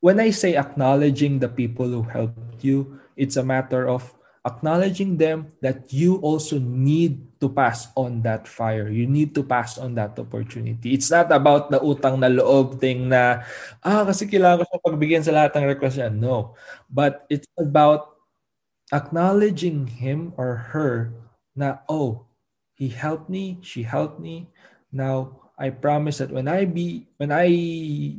when 0.00 0.16
I 0.16 0.32
say 0.32 0.56
acknowledging 0.56 1.44
the 1.44 1.52
people 1.52 1.92
who 1.92 2.08
helped 2.08 2.64
you, 2.64 2.96
it's 3.20 3.36
a 3.36 3.44
matter 3.44 3.84
of 3.84 4.16
acknowledging 4.48 5.20
them 5.20 5.52
that 5.60 5.92
you 5.92 6.16
also 6.24 6.56
need 6.56 7.20
to 7.44 7.52
pass 7.52 7.92
on 7.92 8.24
that 8.24 8.48
fire. 8.48 8.88
You 8.88 9.04
need 9.04 9.36
to 9.36 9.44
pass 9.44 9.76
on 9.76 9.92
that 10.00 10.16
opportunity. 10.16 10.96
It's 10.96 11.12
not 11.12 11.28
about 11.28 11.68
the 11.68 11.76
utang 11.84 12.24
na 12.24 12.32
loob 12.32 12.80
thing 12.80 13.12
na, 13.12 13.44
ah, 13.84 14.08
kasi 14.08 14.24
kailangan 14.24 14.64
ko 14.64 14.72
siya 14.72 14.80
pagbigyan 14.80 15.24
sa 15.24 15.36
lahat 15.36 15.52
ng 15.60 15.68
request 15.68 16.00
niya. 16.00 16.08
No. 16.08 16.56
But 16.88 17.28
it's 17.28 17.48
about 17.60 18.16
acknowledging 18.88 19.84
him 20.00 20.32
or 20.40 20.72
her 20.72 21.12
na, 21.52 21.84
oh, 21.84 22.24
he 22.72 22.88
helped 22.88 23.28
me, 23.28 23.60
she 23.60 23.84
helped 23.84 24.16
me. 24.16 24.48
Now, 24.92 25.50
I 25.58 25.70
promise 25.70 26.18
that 26.18 26.30
when 26.30 26.48
I 26.48 26.64
be, 26.64 27.06
when 27.16 27.30
I 27.32 28.16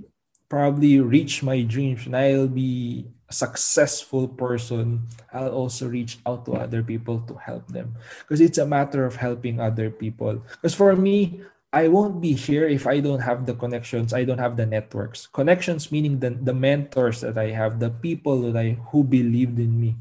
probably 0.50 1.00
reach 1.00 1.44
my 1.44 1.62
dreams, 1.62 2.06
and 2.06 2.16
I'll 2.16 2.48
be 2.48 3.08
a 3.30 3.34
successful 3.34 4.28
person, 4.28 5.08
I'll 5.32 5.52
also 5.52 5.88
reach 5.88 6.20
out 6.26 6.46
to 6.46 6.54
other 6.54 6.84
people 6.84 7.22
to 7.28 7.36
help 7.36 7.68
them. 7.68 7.96
Because 8.24 8.42
it's 8.42 8.58
a 8.58 8.66
matter 8.66 9.06
of 9.06 9.16
helping 9.16 9.60
other 9.60 9.90
people. 9.90 10.44
Because 10.62 10.76
for 10.76 10.96
me, 10.96 11.42
I 11.74 11.88
won't 11.88 12.20
be 12.20 12.34
here 12.34 12.68
if 12.68 12.86
I 12.86 13.00
don't 13.00 13.24
have 13.24 13.46
the 13.46 13.56
connections, 13.56 14.14
I 14.14 14.26
don't 14.26 14.44
have 14.44 14.58
the 14.58 14.66
networks. 14.66 15.28
Connections 15.28 15.92
meaning 15.92 16.20
the, 16.20 16.32
the 16.32 16.54
mentors 16.54 17.22
that 17.22 17.38
I 17.38 17.52
have, 17.52 17.80
the 17.80 17.90
people 17.90 18.42
that 18.52 18.60
I 18.60 18.78
who 18.92 19.06
believed 19.06 19.58
in 19.58 19.80
me 19.80 19.96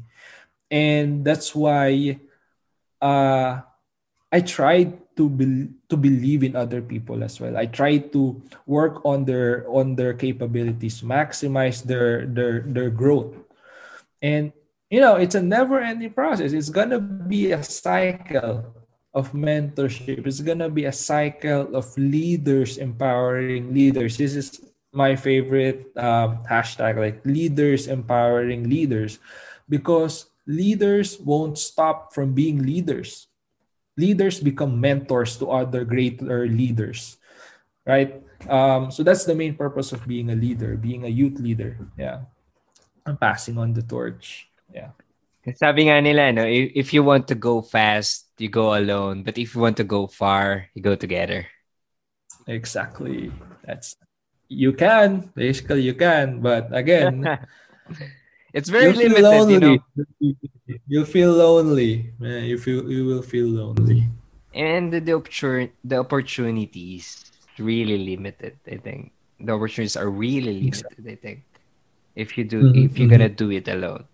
and 0.71 1.25
that's 1.25 1.53
why 1.53 2.17
uh, 3.01 3.59
I 4.31 4.39
tried 4.39 5.00
to 5.17 5.29
be, 5.29 5.69
to 5.89 5.97
believe 5.97 6.43
in 6.43 6.55
other 6.55 6.81
people 6.81 7.23
as 7.23 7.39
well. 7.39 7.57
I 7.57 7.65
try 7.65 7.97
to 7.97 8.41
work 8.65 9.03
on 9.05 9.25
their 9.25 9.67
on 9.69 9.95
their 9.95 10.13
capabilities, 10.13 11.01
maximize 11.01 11.83
their 11.83 12.25
their 12.25 12.61
their 12.65 12.89
growth, 12.89 13.35
and 14.21 14.51
you 14.89 15.01
know 15.01 15.15
it's 15.15 15.35
a 15.35 15.43
never-ending 15.43 16.13
process. 16.13 16.53
It's 16.53 16.69
gonna 16.71 16.99
be 16.99 17.51
a 17.51 17.63
cycle 17.63 18.63
of 19.13 19.31
mentorship. 19.33 20.25
It's 20.25 20.41
gonna 20.41 20.69
be 20.69 20.85
a 20.85 20.95
cycle 20.95 21.75
of 21.75 21.91
leaders 21.97 22.77
empowering 22.77 23.73
leaders. 23.73 24.17
This 24.17 24.35
is 24.35 24.61
my 24.93 25.15
favorite 25.15 25.91
um, 25.95 26.43
hashtag, 26.47 26.99
like 26.99 27.23
leaders 27.25 27.87
empowering 27.87 28.67
leaders, 28.67 29.19
because 29.67 30.27
leaders 30.47 31.19
won't 31.19 31.57
stop 31.57 32.13
from 32.13 32.33
being 32.33 32.63
leaders. 32.63 33.27
Leaders 33.97 34.39
become 34.39 34.79
mentors 34.79 35.37
to 35.37 35.51
other 35.51 35.83
greater 35.83 36.47
leaders, 36.47 37.17
right? 37.85 38.23
Um, 38.49 38.89
so 38.89 39.03
that's 39.03 39.25
the 39.25 39.35
main 39.35 39.55
purpose 39.55 39.91
of 39.91 40.07
being 40.07 40.31
a 40.31 40.35
leader, 40.35 40.77
being 40.77 41.05
a 41.05 41.11
youth 41.11 41.39
leader. 41.39 41.77
Yeah. 41.97 42.25
I'm 43.05 43.17
passing 43.17 43.57
on 43.57 43.73
the 43.73 43.81
torch. 43.81 44.49
Yeah. 44.73 44.95
Sabi 45.57 45.89
nga 45.89 46.01
nila, 46.01 46.31
no, 46.31 46.45
if 46.45 46.93
you 46.93 47.01
want 47.01 47.27
to 47.27 47.35
go 47.35 47.61
fast, 47.61 48.29
you 48.37 48.49
go 48.49 48.77
alone. 48.77 49.23
But 49.23 49.37
if 49.37 49.55
you 49.55 49.61
want 49.61 49.77
to 49.77 49.83
go 49.83 50.05
far, 50.05 50.69
you 50.73 50.81
go 50.81 50.95
together. 50.95 51.49
Exactly. 52.45 53.33
That's 53.65 53.97
you 54.51 54.73
can 54.73 55.31
basically 55.33 55.81
you 55.81 55.95
can, 55.95 56.41
but 56.41 56.69
again, 56.75 57.25
it's 58.53 58.69
very 58.69 58.93
you 58.93 58.93
limited. 58.93 59.23
lonely. 59.23 59.53
You 59.53 59.59
know, 59.59 59.77
you 60.87 61.05
feel 61.05 61.31
lonely. 61.33 62.13
Man, 62.19 62.43
you 62.45 62.57
feel 62.57 62.89
you 62.89 63.05
will 63.05 63.21
feel 63.21 63.47
lonely. 63.47 64.07
and 64.53 64.91
the 64.93 64.99
the, 64.99 65.11
opportun- 65.13 65.71
the 65.83 65.97
opportunities 65.99 67.25
really 67.57 67.97
limited. 67.97 68.57
I 68.67 68.77
think 68.77 69.11
the 69.39 69.53
opportunities 69.53 69.95
are 69.97 70.09
really 70.09 70.53
limited. 70.61 71.05
I 71.07 71.15
think 71.15 71.43
if 72.15 72.37
you 72.37 72.43
do 72.45 72.69
Mhm, 72.69 72.73
if 72.73 72.99
you're 72.99 73.09
gonna 73.09 73.29
do 73.29 73.51
it 73.51 73.67
alone. 73.67 74.05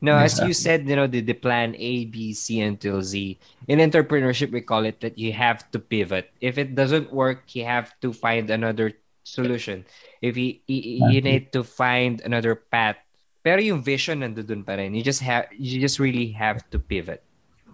No, 0.00 0.18
as 0.18 0.40
you 0.40 0.52
said, 0.52 0.88
you 0.88 0.96
know, 0.96 1.06
the, 1.06 1.20
the 1.20 1.32
plan 1.32 1.74
A, 1.78 2.04
B, 2.06 2.32
C 2.34 2.60
until 2.60 3.02
Z. 3.02 3.38
In 3.68 3.78
entrepreneurship, 3.78 4.52
we 4.52 4.60
call 4.60 4.84
it 4.84 5.00
that 5.00 5.18
you 5.18 5.32
have 5.32 5.70
to 5.72 5.78
pivot. 5.78 6.30
If 6.40 6.58
it 6.58 6.74
doesn't 6.74 7.12
work, 7.12 7.54
you 7.54 7.64
have 7.64 7.92
to 8.02 8.12
find 8.12 8.50
another 8.50 8.92
solution. 9.24 9.84
If 10.20 10.36
you, 10.36 10.60
you, 10.66 11.16
you 11.16 11.20
need 11.22 11.52
to 11.52 11.64
find 11.64 12.20
another 12.20 12.54
path. 12.54 12.96
Pero 13.44 13.60
yung 13.60 13.84
vision 13.84 14.24
nandun 14.24 14.64
pa 14.64 14.80
rin. 14.80 14.96
You 14.96 15.04
just 15.04 15.20
have 15.20 15.52
you 15.52 15.76
just 15.76 16.00
really 16.00 16.32
have 16.32 16.64
to 16.72 16.80
pivot. 16.80 17.20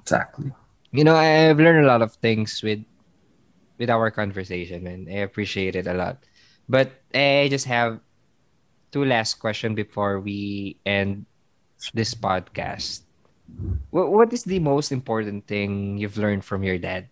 Exactly. 0.03 0.51
You 0.91 1.07
know, 1.07 1.15
I've 1.15 1.63
learned 1.63 1.87
a 1.87 1.89
lot 1.89 2.03
of 2.03 2.19
things 2.19 2.59
with 2.59 2.83
with 3.79 3.89
our 3.89 4.11
conversation 4.11 4.91
and 4.91 5.07
I 5.07 5.23
appreciate 5.23 5.79
it 5.79 5.87
a 5.87 5.95
lot. 5.95 6.27
But 6.67 6.99
I 7.15 7.47
just 7.47 7.71
have 7.71 8.03
two 8.91 9.07
last 9.07 9.39
questions 9.39 9.79
before 9.79 10.19
we 10.19 10.77
end 10.83 11.25
this 11.95 12.19
podcast. 12.19 13.07
What 13.95 14.11
what 14.11 14.35
is 14.35 14.43
the 14.43 14.59
most 14.59 14.91
important 14.91 15.47
thing 15.47 15.99
you've 15.99 16.19
learned 16.19 16.43
from 16.43 16.67
your 16.67 16.83
dad? 16.83 17.07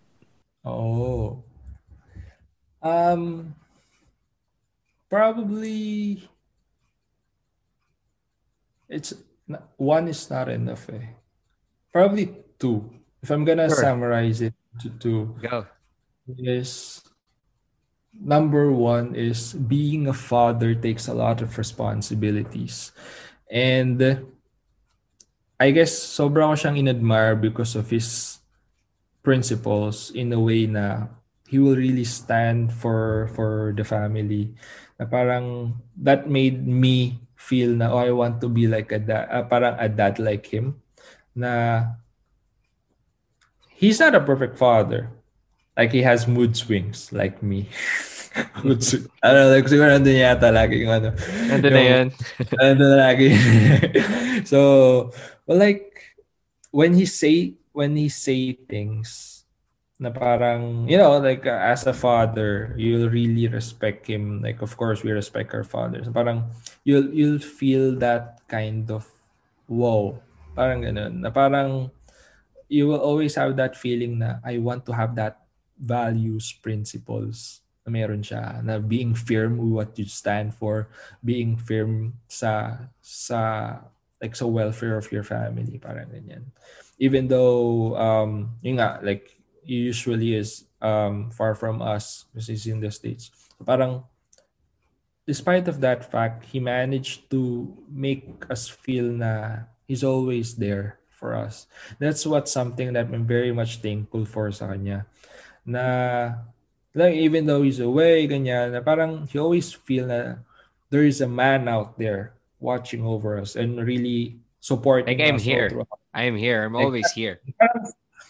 Oh. 0.67 1.43
Um 2.83 3.55
probably 5.07 6.27
it's 8.89 9.13
one 9.77 10.09
is 10.09 10.27
not 10.29 10.49
enough 10.49 10.89
eh. 10.89 11.13
Probably 11.93 12.33
two. 12.57 12.89
If 13.21 13.29
I'm 13.31 13.45
gonna 13.45 13.69
Sure. 13.69 13.77
summarize 13.77 14.41
it 14.41 14.53
to 14.81 14.89
two 14.97 15.35
Go. 15.41 15.65
is 16.27 17.01
number 18.13 18.71
one 18.71 19.15
is 19.15 19.53
being 19.53 20.07
a 20.07 20.13
father 20.13 20.73
takes 20.75 21.07
a 21.07 21.13
lot 21.15 21.41
of 21.41 21.57
responsibilities. 21.57 22.91
And 23.49 24.01
I 25.59 25.71
guess 25.71 25.91
sobrang 25.91 26.53
ko 26.53 26.57
siyang 26.57 26.79
inadmire 26.79 27.35
because 27.35 27.75
of 27.75 27.89
his 27.89 28.39
principles 29.23 30.09
in 30.15 30.31
a 30.31 30.39
way 30.39 30.65
na 30.65 31.11
he 31.49 31.57
will 31.59 31.75
really 31.75 32.05
stand 32.05 32.71
for 32.71 33.27
for 33.35 33.73
the 33.75 33.83
family. 33.83 34.53
Na 35.01 35.09
parang 35.09 35.75
that 35.99 36.29
made 36.29 36.63
me 36.63 37.19
feel 37.39 37.71
na 37.71 37.87
oh, 37.87 38.03
I 38.03 38.11
want 38.11 38.43
to 38.43 38.51
be 38.51 38.67
like 38.67 38.91
a 38.91 38.99
dad, 38.99 39.31
ah, 39.31 39.47
parang 39.47 39.79
a 39.79 39.87
dad 39.87 40.19
like 40.19 40.43
him. 40.51 40.83
Na 41.31 41.95
he's 43.71 44.03
not 44.03 44.13
a 44.13 44.19
perfect 44.19 44.59
father. 44.59 45.07
Like 45.79 45.95
he 45.95 46.03
has 46.03 46.27
mood 46.27 46.59
swings 46.59 47.15
like 47.15 47.39
me. 47.39 47.71
mood 48.67 48.83
swing. 48.83 49.07
Ano, 49.23 49.55
like 49.55 49.71
siguro 49.71 49.95
nandun 49.95 50.19
yata 50.19 50.51
lagi 50.51 50.83
yung 50.83 50.91
ano. 50.91 51.09
Nandun 51.47 51.71
na 51.71 51.83
yun. 51.87 52.07
nandun 52.59 52.89
na 52.91 52.97
lagi. 52.99 53.29
so, 54.51 54.59
well, 55.47 55.57
like, 55.57 56.19
when 56.75 56.91
he 56.91 57.07
say, 57.07 57.55
when 57.71 57.95
he 57.95 58.11
say 58.11 58.59
things 58.67 59.39
na 59.99 60.11
parang, 60.11 60.87
you 60.87 60.99
know, 60.99 61.19
like 61.19 61.47
uh, 61.47 61.59
as 61.59 61.87
a 61.87 61.95
father, 61.95 62.75
you'll 62.75 63.07
really 63.07 63.47
respect 63.47 64.07
him. 64.07 64.43
Like, 64.43 64.63
of 64.63 64.75
course, 64.75 65.03
we 65.03 65.11
respect 65.11 65.55
our 65.55 65.63
fathers. 65.63 66.07
Parang, 66.11 66.51
you'll, 66.89 67.13
you'll 67.13 67.43
feel 67.43 67.93
that 68.01 68.41
kind 68.49 68.89
of, 68.89 69.05
wow. 69.69 70.17
Parang 70.57 70.81
ganun. 70.81 71.21
Na 71.21 71.29
parang, 71.29 71.93
you 72.69 72.89
will 72.89 73.01
always 73.01 73.37
have 73.37 73.53
that 73.57 73.77
feeling 73.77 74.17
na 74.17 74.41
I 74.41 74.57
want 74.57 74.85
to 74.89 74.93
have 74.97 75.13
that 75.21 75.45
values, 75.77 76.53
principles 76.53 77.61
na 77.85 77.93
meron 77.93 78.25
siya. 78.25 78.65
Na 78.65 78.81
being 78.81 79.13
firm 79.13 79.57
what 79.73 79.97
you 79.97 80.05
stand 80.05 80.53
for, 80.57 80.89
being 81.21 81.57
firm 81.57 82.17
sa 82.29 82.85
sa 83.01 83.39
like 84.21 84.35
sa 84.35 84.45
welfare 84.45 84.97
of 84.97 85.09
your 85.13 85.23
family, 85.23 85.79
parang 85.81 86.09
ganyan. 86.09 86.49
Even 86.99 87.29
though 87.29 87.95
um 87.95 88.57
yun 88.61 88.81
nga 88.81 88.99
like 89.01 89.33
usually 89.63 90.35
is 90.35 90.67
um 90.81 91.31
far 91.31 91.55
from 91.55 91.81
us 91.81 92.25
because 92.29 92.49
he's 92.49 92.67
in 92.67 92.83
the 92.83 92.91
states. 92.91 93.31
Parang 93.63 94.03
despite 95.29 95.69
of 95.69 95.77
that 95.85 96.09
fact, 96.09 96.49
he 96.49 96.57
managed 96.57 97.29
to 97.29 97.69
make 97.85 98.49
us 98.49 98.65
feel 98.65 99.13
na 99.13 99.69
he's 99.85 100.01
always 100.01 100.57
there 100.57 100.97
for 101.13 101.37
us. 101.37 101.69
That's 102.01 102.25
what 102.25 102.49
something 102.49 102.97
that 102.97 103.13
I'm 103.13 103.29
very 103.29 103.53
much 103.53 103.77
thankful 103.77 104.25
for 104.25 104.49
sa 104.49 104.73
kanya. 104.73 105.05
Na 105.69 106.33
like 106.97 107.13
even 107.13 107.45
though 107.45 107.61
he's 107.61 107.77
away, 107.77 108.25
ganyan, 108.25 108.73
na 108.73 108.81
parang 108.81 109.29
he 109.29 109.37
always 109.37 109.69
feel 109.69 110.09
na 110.09 110.41
there 110.89 111.05
is 111.05 111.21
a 111.21 111.29
man 111.29 111.69
out 111.69 112.01
there 112.01 112.33
watching 112.57 113.05
over 113.05 113.37
us 113.37 113.53
and 113.53 113.77
really 113.77 114.41
supporting 114.57 115.13
Like 115.13 115.21
I'm 115.21 115.37
us 115.37 115.45
all 115.45 115.53
here. 115.53 115.69
I'm 116.09 116.41
here. 116.41 116.65
I'm 116.65 116.73
always 116.73 117.05
here. 117.13 117.37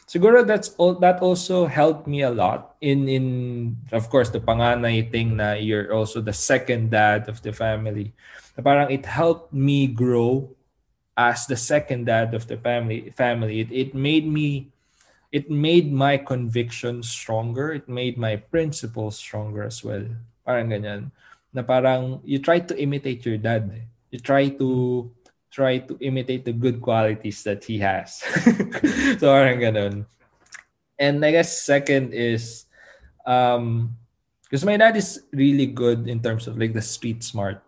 Siguro 0.09 0.41
that's 0.41 0.73
all 0.81 0.97
that 0.97 1.21
also 1.21 1.69
helped 1.69 2.09
me 2.09 2.25
a 2.25 2.33
lot 2.33 2.73
in 2.81 3.05
in 3.05 3.25
of 3.93 4.09
course 4.09 4.33
the 4.33 4.41
panganay 4.41 5.05
thing 5.05 5.37
na 5.37 5.53
you're 5.53 5.93
also 5.93 6.17
the 6.17 6.33
second 6.33 6.89
dad 6.89 7.29
of 7.29 7.45
the 7.45 7.53
family. 7.53 8.09
Na 8.57 8.65
parang 8.65 8.89
it 8.89 9.05
helped 9.05 9.53
me 9.53 9.85
grow 9.85 10.49
as 11.13 11.45
the 11.45 11.53
second 11.53 12.09
dad 12.09 12.33
of 12.33 12.49
the 12.49 12.57
family 12.57 13.13
family. 13.13 13.61
It, 13.61 13.69
it 13.69 13.91
made 13.93 14.25
me 14.25 14.73
it 15.29 15.53
made 15.53 15.93
my 15.93 16.17
conviction 16.17 17.05
stronger. 17.05 17.77
It 17.77 17.85
made 17.85 18.17
my 18.17 18.41
principles 18.41 19.13
stronger 19.13 19.61
as 19.61 19.85
well. 19.85 20.09
Parang 20.41 20.73
ganyan. 20.73 21.13
Na 21.53 21.61
parang 21.61 22.17
you 22.25 22.41
try 22.41 22.57
to 22.57 22.73
imitate 22.73 23.29
your 23.29 23.37
dad. 23.37 23.69
eh. 23.77 23.85
You 24.09 24.17
try 24.17 24.49
to 24.57 25.05
try 25.59 25.83
to 25.83 25.99
imitate 25.99 26.47
the 26.47 26.55
good 26.55 26.79
qualities 26.79 27.43
that 27.43 27.59
he 27.67 27.83
has. 27.83 28.23
so 29.19 29.27
parang 29.27 29.59
ganun. 29.59 29.95
And 30.95 31.19
I 31.19 31.35
guess 31.35 31.67
second 31.67 32.15
is 32.15 32.63
um 33.27 33.91
because 34.47 34.63
my 34.63 34.79
dad 34.79 34.95
is 34.95 35.27
really 35.35 35.67
good 35.67 36.07
in 36.07 36.23
terms 36.23 36.47
of 36.47 36.55
like 36.55 36.71
the 36.71 36.81
street 36.81 37.27
smart. 37.27 37.59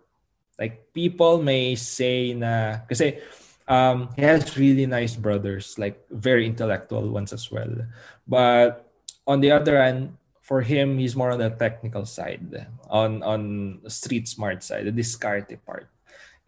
Like 0.55 0.95
people 0.95 1.43
may 1.43 1.76
say 1.76 2.31
na 2.31 2.88
kasi 2.88 3.19
um 3.68 4.07
he 4.15 4.23
has 4.23 4.55
really 4.55 4.88
nice 4.88 5.19
brothers, 5.19 5.76
like 5.76 5.99
very 6.07 6.47
intellectual 6.47 7.11
ones 7.11 7.35
as 7.35 7.51
well. 7.51 7.91
But 8.23 8.88
on 9.27 9.43
the 9.43 9.51
other 9.51 9.76
hand, 9.76 10.15
for 10.39 10.63
him, 10.63 10.95
he's 10.95 11.15
more 11.15 11.31
on 11.31 11.39
the 11.39 11.51
technical 11.51 12.07
side, 12.07 12.68
on 12.88 13.19
on 13.23 13.41
street 13.91 14.31
smart 14.31 14.63
side, 14.63 14.88
the 14.88 14.95
discarded 14.95 15.59
part. 15.68 15.90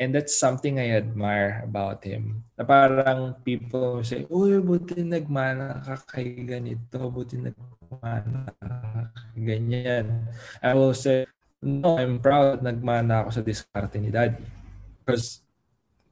And 0.02 0.10
that's 0.14 0.34
something 0.36 0.82
I 0.82 0.98
admire 0.98 1.61
about 1.61 2.02
him. 2.02 2.44
Na 2.57 2.65
parang 2.65 3.38
people 3.45 4.02
say, 4.02 4.26
Uy, 4.26 4.57
buti 4.57 5.06
nagmana 5.06 5.86
ka 5.86 5.95
kay 6.18 6.41
ganito, 6.44 7.14
buti 7.14 7.38
nagmana 7.38 8.49
ka 8.57 8.70
ganyan. 9.38 10.28
I 10.65 10.74
will 10.74 10.98
say, 10.98 11.30
no, 11.61 12.02
I'm 12.02 12.18
proud 12.18 12.65
nagmana 12.65 13.24
ako 13.24 13.30
sa 13.38 13.41
diskarte 13.45 14.02
ni 14.02 14.10
daddy. 14.10 14.41
Because 15.06 15.45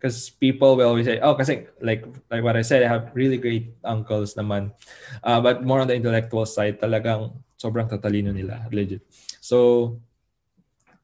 because 0.02 0.34
people 0.34 0.74
will 0.74 0.90
always 0.90 1.06
say, 1.06 1.22
oh, 1.22 1.38
kasi 1.38 1.70
like 1.78 2.02
like 2.30 2.42
what 2.42 2.58
I 2.58 2.66
said, 2.66 2.82
I 2.82 2.90
have 2.90 3.14
really 3.14 3.38
great 3.38 3.78
uncles 3.86 4.34
naman. 4.34 4.74
Uh, 5.22 5.38
but 5.42 5.62
more 5.62 5.82
on 5.82 5.90
the 5.90 5.98
intellectual 5.98 6.50
side, 6.50 6.82
talagang 6.82 7.38
sobrang 7.62 7.86
tatalino 7.86 8.34
nila, 8.34 8.66
legit. 8.74 9.06
So, 9.38 10.02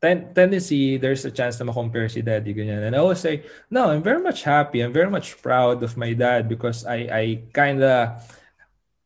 ten- 0.02 0.34
there's 0.34 1.26
a 1.26 1.32
chance 1.32 1.60
na 1.60 1.66
ma-compare 1.66 2.10
si 2.10 2.22
daddy, 2.22 2.54
ganyan. 2.54 2.88
And 2.88 2.96
I 2.96 3.00
always 3.00 3.20
say, 3.20 3.44
no, 3.70 3.90
I'm 3.90 4.04
very 4.04 4.22
much 4.22 4.44
happy. 4.44 4.82
I'm 4.82 4.94
very 4.94 5.10
much 5.10 5.42
proud 5.42 5.82
of 5.84 5.98
my 5.98 6.14
dad 6.14 6.48
because 6.48 6.86
I, 6.86 7.10
I 7.12 7.24
kind 7.54 7.82
of, 7.82 8.22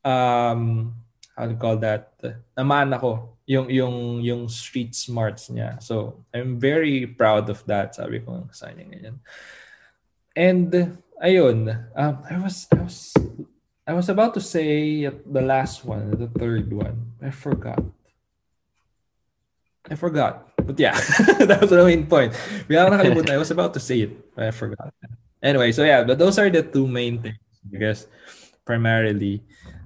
um, 0.04 0.94
how 1.36 1.48
to 1.48 1.56
call 1.56 1.78
that, 1.78 2.14
naman 2.58 2.96
ako 2.96 3.38
yung, 3.48 3.70
yung, 3.70 4.22
yung 4.22 4.48
street 4.48 4.96
smarts 4.96 5.50
niya. 5.50 5.82
So, 5.82 6.24
I'm 6.34 6.60
very 6.60 7.08
proud 7.08 7.50
of 7.50 7.64
that, 7.66 7.96
sabi 7.96 8.20
ko 8.20 8.48
sa 8.52 8.68
kanya 8.72 8.86
ganyan. 8.92 9.18
And, 10.36 10.72
ayun, 11.24 11.72
um, 11.96 12.16
I 12.30 12.38
was, 12.40 12.68
I 12.72 12.82
was, 12.82 13.14
I 13.88 13.94
was 13.94 14.10
about 14.10 14.34
to 14.36 14.42
say 14.42 15.08
the 15.08 15.42
last 15.42 15.84
one, 15.84 16.12
the 16.12 16.28
third 16.28 16.72
one. 16.72 17.12
I 17.22 17.32
forgot. 17.32 17.82
I 19.90 19.96
forgot. 19.96 20.48
But 20.58 20.80
yeah, 20.80 20.94
that 21.50 21.60
was 21.62 21.70
the 21.70 21.84
main 21.84 22.06
point. 22.08 22.34
I 22.70 23.38
was 23.38 23.52
about 23.52 23.74
to 23.74 23.80
say 23.80 24.02
it, 24.02 24.36
but 24.36 24.46
I 24.46 24.52
forgot. 24.52 24.94
anyway, 25.42 25.72
so 25.72 25.84
yeah, 25.84 26.04
but 26.04 26.20
those 26.20 26.38
are 26.38 26.50
the 26.50 26.64
two 26.64 26.88
main 26.88 27.22
things, 27.22 27.40
I 27.74 27.78
guess, 27.78 28.08
primarily. 28.66 29.44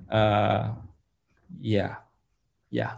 Uh, 0.09 0.75
yeah, 1.59 1.95
yeah. 2.69 2.97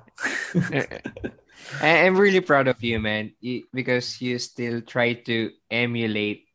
I'm 1.81 2.17
really 2.17 2.41
proud 2.41 2.67
of 2.67 2.81
you, 2.83 2.99
man, 2.99 3.33
because 3.73 4.21
you 4.21 4.39
still 4.39 4.81
try 4.81 5.13
to 5.29 5.51
emulate 5.69 6.47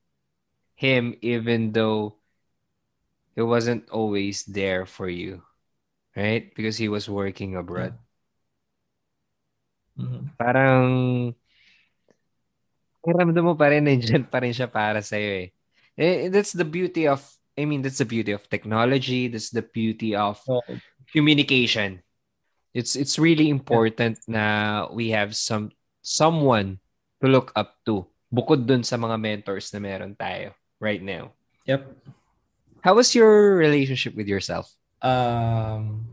him, 0.75 1.15
even 1.23 1.73
though 1.73 2.17
it 3.37 3.43
wasn't 3.43 3.89
always 3.91 4.45
there 4.45 4.87
for 4.87 5.09
you, 5.09 5.43
right? 6.17 6.53
Because 6.55 6.77
he 6.77 6.89
was 6.89 7.09
working 7.09 7.57
abroad. 7.57 7.95
Mhm. 9.99 10.37
Parang 10.41 10.87
Pakiramdam 13.03 13.43
mo 13.43 13.55
pa 13.59 13.67
rin 13.75 13.83
nandiyan 13.83 14.31
pa 14.31 14.39
rin 14.39 14.55
siya 14.55 14.71
para 14.71 15.03
sa 15.03 15.19
iyo 15.19 15.47
eh. 15.47 15.49
eh. 15.99 16.31
That's 16.31 16.55
the 16.55 16.63
beauty 16.63 17.11
of 17.11 17.19
I 17.59 17.67
mean 17.67 17.83
that's 17.83 17.99
the 17.99 18.07
beauty 18.07 18.31
of 18.31 18.47
technology, 18.47 19.27
that's 19.27 19.51
the 19.51 19.67
beauty 19.67 20.15
of 20.15 20.39
So, 20.47 20.63
communication. 21.11 22.01
It's 22.73 22.95
it's 22.95 23.19
really 23.19 23.51
important 23.51 24.23
na 24.31 24.87
we 24.89 25.11
have 25.13 25.35
some 25.35 25.75
someone 26.01 26.79
to 27.21 27.27
look 27.29 27.51
up 27.59 27.77
to 27.91 28.07
bukod 28.33 28.65
dun 28.65 28.87
sa 28.87 28.97
mga 28.97 29.19
mentors 29.21 29.69
na 29.75 29.83
meron 29.83 30.17
tayo 30.17 30.57
right 30.81 31.03
now. 31.03 31.35
yep. 31.67 31.85
How 32.83 32.95
was 32.97 33.15
your 33.15 33.55
relationship 33.59 34.17
with 34.17 34.27
yourself? 34.27 34.67
Um, 35.03 36.07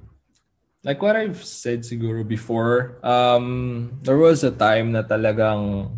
like 0.84 1.02
what 1.02 1.16
I've 1.16 1.44
said 1.44 1.82
siguro 1.84 2.28
before, 2.28 3.00
um, 3.04 4.00
there 4.02 4.18
was 4.18 4.44
a 4.44 4.52
time 4.52 4.94
na 4.94 5.04
talagang 5.04 5.92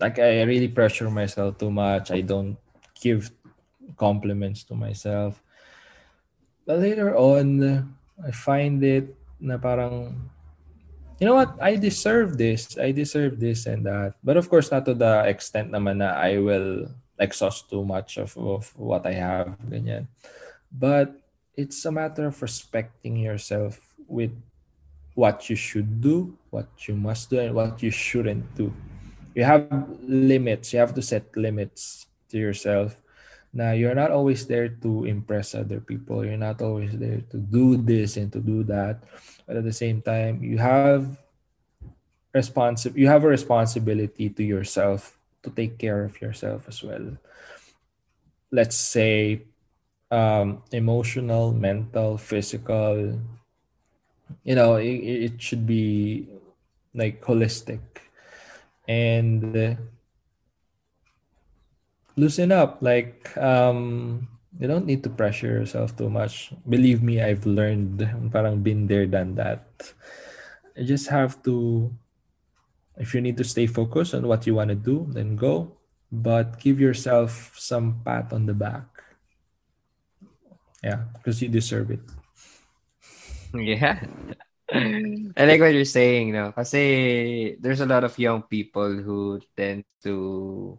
like 0.00 0.18
I 0.18 0.42
really 0.42 0.68
pressure 0.68 1.10
myself 1.10 1.58
too 1.58 1.70
much. 1.70 2.10
I 2.10 2.22
don't 2.22 2.56
give 2.98 3.30
compliments 3.96 4.64
to 4.64 4.74
myself. 4.74 5.42
But 6.64 6.80
later 6.80 7.14
on, 7.14 7.94
I 8.24 8.30
find 8.32 8.82
it 8.82 9.14
na 9.38 9.60
parang, 9.60 10.30
you 11.20 11.26
know 11.28 11.36
what, 11.36 11.54
I 11.60 11.76
deserve 11.76 12.38
this. 12.38 12.78
I 12.78 12.92
deserve 12.92 13.38
this 13.38 13.66
and 13.66 13.84
that. 13.84 14.16
But 14.24 14.36
of 14.36 14.48
course, 14.48 14.70
not 14.72 14.84
to 14.86 14.94
the 14.94 15.28
extent 15.28 15.70
naman 15.70 16.00
na 16.00 16.16
I 16.16 16.38
will 16.40 16.88
exhaust 17.20 17.68
too 17.68 17.84
much 17.84 18.16
of, 18.16 18.32
of 18.40 18.72
what 18.76 19.04
I 19.04 19.12
have. 19.12 19.60
Ganyan. 19.68 20.08
But 20.72 21.12
it's 21.56 21.84
a 21.84 21.92
matter 21.92 22.26
of 22.26 22.40
respecting 22.42 23.16
yourself 23.16 23.94
with 24.06 24.32
what 25.14 25.50
you 25.50 25.56
should 25.56 26.00
do, 26.00 26.36
what 26.50 26.68
you 26.86 26.94
must 26.94 27.30
do, 27.30 27.40
and 27.40 27.54
what 27.54 27.82
you 27.82 27.90
shouldn't 27.90 28.54
do. 28.54 28.72
You 29.34 29.44
have 29.44 29.68
limits. 30.02 30.72
You 30.72 30.80
have 30.80 30.94
to 30.94 31.02
set 31.02 31.36
limits 31.36 32.06
to 32.30 32.38
yourself. 32.38 33.00
Now, 33.52 33.72
you're 33.72 33.98
not 33.98 34.10
always 34.10 34.46
there 34.46 34.68
to 34.68 35.04
impress 35.04 35.54
other 35.54 35.80
people. 35.80 36.24
You're 36.24 36.38
not 36.38 36.62
always 36.62 36.96
there 36.96 37.22
to 37.30 37.36
do 37.36 37.76
this 37.76 38.16
and 38.16 38.32
to 38.32 38.38
do 38.38 38.62
that. 38.64 39.02
But 39.46 39.56
at 39.56 39.64
the 39.64 39.74
same 39.74 40.02
time, 40.02 40.42
you 40.42 40.58
have 40.58 41.18
responsi- 42.34 42.94
you 42.94 43.08
have 43.08 43.24
a 43.24 43.28
responsibility 43.28 44.30
to 44.30 44.42
yourself 44.44 45.18
to 45.42 45.50
take 45.50 45.78
care 45.78 46.04
of 46.04 46.20
yourself 46.20 46.68
as 46.68 46.82
well. 46.82 47.18
Let's 48.52 48.76
say 48.76 49.49
um, 50.10 50.62
emotional, 50.72 51.52
mental, 51.52 52.18
physical. 52.18 53.18
You 54.44 54.54
know, 54.54 54.76
it, 54.76 55.34
it 55.34 55.42
should 55.42 55.66
be 55.66 56.28
like 56.94 57.22
holistic 57.22 57.80
and 58.88 59.56
uh, 59.56 59.74
loosen 62.16 62.52
up. 62.52 62.78
Like 62.82 63.36
um, 63.38 64.28
you 64.58 64.66
don't 64.66 64.86
need 64.86 65.02
to 65.04 65.10
pressure 65.10 65.62
yourself 65.62 65.96
too 65.96 66.10
much. 66.10 66.52
Believe 66.68 67.02
me, 67.02 67.22
I've 67.22 67.46
learned. 67.46 68.02
Parang 68.32 68.62
been 68.62 68.86
there, 68.86 69.06
done 69.06 69.34
that. 69.36 69.94
You 70.76 70.84
just 70.84 71.08
have 71.08 71.42
to. 71.44 71.90
If 72.98 73.14
you 73.14 73.20
need 73.22 73.38
to 73.38 73.44
stay 73.44 73.66
focused 73.66 74.12
on 74.12 74.26
what 74.28 74.46
you 74.46 74.54
want 74.54 74.68
to 74.68 74.76
do, 74.76 75.06
then 75.08 75.36
go. 75.36 75.72
But 76.12 76.58
give 76.60 76.80
yourself 76.80 77.54
some 77.56 78.02
pat 78.04 78.32
on 78.32 78.44
the 78.44 78.52
back. 78.52 78.99
Yeah, 80.82 81.04
because 81.12 81.42
you 81.42 81.48
deserve 81.48 81.90
it. 81.92 82.00
Yeah. 83.52 84.00
I 84.72 85.44
like 85.44 85.60
what 85.60 85.74
you're 85.74 85.84
saying, 85.84 86.32
no? 86.32 86.52
Kasi 86.52 87.56
there's 87.60 87.80
a 87.82 87.90
lot 87.90 88.04
of 88.04 88.16
young 88.18 88.42
people 88.46 88.88
who 89.02 89.40
tend 89.56 89.84
to, 90.06 90.78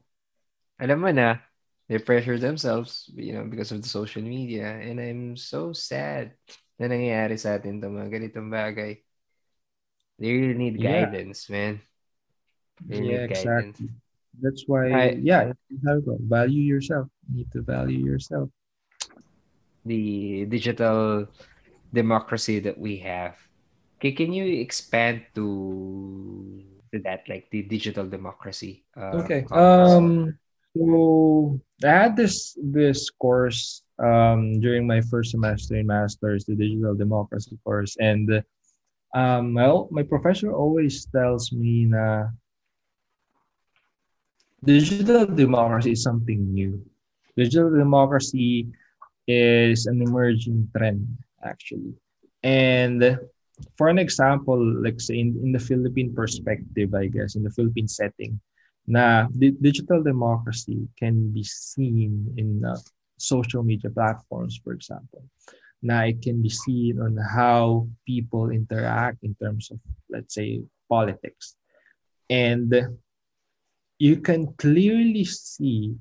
alam 0.79 0.97
mo 1.03 1.11
na, 1.11 1.37
they 1.91 1.99
pressure 1.99 2.39
themselves, 2.39 3.11
you 3.13 3.33
know, 3.35 3.43
because 3.43 3.71
of 3.75 3.83
the 3.83 3.89
social 3.91 4.23
media. 4.23 4.79
And 4.79 4.97
I'm 4.97 5.35
so 5.35 5.75
sad 5.75 6.33
na 6.79 6.87
nangyayari 6.87 7.35
sa 7.37 7.59
atin 7.59 7.83
itong 7.83 7.99
mga 7.99 8.09
ganitong 8.09 8.49
bagay. 8.49 9.03
They 10.17 10.31
really 10.31 10.55
need 10.55 10.79
Yeah. 10.79 11.11
guidance, 11.11 11.51
man. 11.51 11.83
They 12.79 13.03
Yeah, 13.03 13.27
need 13.27 13.35
guidance. 13.35 13.75
exactly. 13.77 13.89
That's 14.39 14.63
why, 14.65 14.87
I- 14.87 15.19
yeah, 15.19 15.51
value 16.25 16.63
yourself. 16.63 17.11
You 17.27 17.43
need 17.43 17.51
to 17.51 17.61
value 17.61 17.99
yourself. 17.99 18.47
The 19.85 20.45
digital 20.45 21.27
democracy 21.93 22.59
that 22.59 22.77
we 22.77 22.97
have. 22.97 23.35
Okay, 23.99 24.11
can 24.13 24.33
you 24.33 24.45
expand 24.61 25.25
to 25.35 26.63
to 26.93 26.99
that, 27.03 27.27
like 27.29 27.49
the 27.51 27.63
digital 27.63 28.05
democracy? 28.07 28.83
Uh, 28.97 29.23
Okay. 29.23 29.45
Um. 29.51 30.37
So 30.77 31.59
I 31.83 32.07
had 32.07 32.15
this 32.15 32.55
this 32.63 33.09
course 33.11 33.83
um 33.99 34.61
during 34.63 34.87
my 34.87 35.01
first 35.01 35.31
semester 35.31 35.75
in 35.75 35.87
masters, 35.87 36.45
the 36.45 36.55
digital 36.55 36.95
democracy 36.95 37.59
course, 37.63 37.97
and 37.99 38.41
um 39.13 39.53
well, 39.53 39.89
my 39.91 40.03
professor 40.03 40.53
always 40.55 41.05
tells 41.11 41.51
me 41.51 41.85
na 41.91 42.31
digital 44.63 45.25
democracy 45.27 45.91
is 45.91 46.03
something 46.03 46.53
new. 46.53 46.79
Digital 47.35 47.69
democracy 47.71 48.71
is 49.27 49.85
an 49.85 50.01
emerging 50.01 50.69
trend 50.75 51.07
actually, 51.43 51.93
and 52.43 53.19
for 53.77 53.87
an 53.89 53.99
example, 53.99 54.59
like 54.83 54.99
say 54.99 55.19
in, 55.19 55.37
in 55.43 55.51
the 55.51 55.59
Philippine 55.59 56.13
perspective, 56.13 56.93
I 56.93 57.07
guess 57.07 57.35
in 57.35 57.43
the 57.43 57.51
Philippine 57.51 57.87
setting, 57.87 58.39
na 58.87 59.27
di- 59.29 59.57
digital 59.61 60.01
democracy 60.01 60.87
can 60.97 61.31
be 61.31 61.43
seen 61.43 62.33
in 62.37 62.65
uh, 62.65 62.77
social 63.17 63.63
media 63.63 63.89
platforms, 63.91 64.59
for 64.63 64.73
example. 64.73 65.23
now 65.81 66.03
it 66.05 66.21
can 66.21 66.41
be 66.41 66.49
seen 66.49 66.99
on 67.01 67.17
how 67.17 67.87
people 68.05 68.49
interact 68.51 69.23
in 69.23 69.35
terms 69.35 69.71
of, 69.71 69.79
let's 70.09 70.35
say, 70.35 70.61
politics. 70.89 71.55
And 72.29 72.73
you 73.99 74.17
can 74.17 74.53
clearly 74.53 75.25
see 75.25 75.95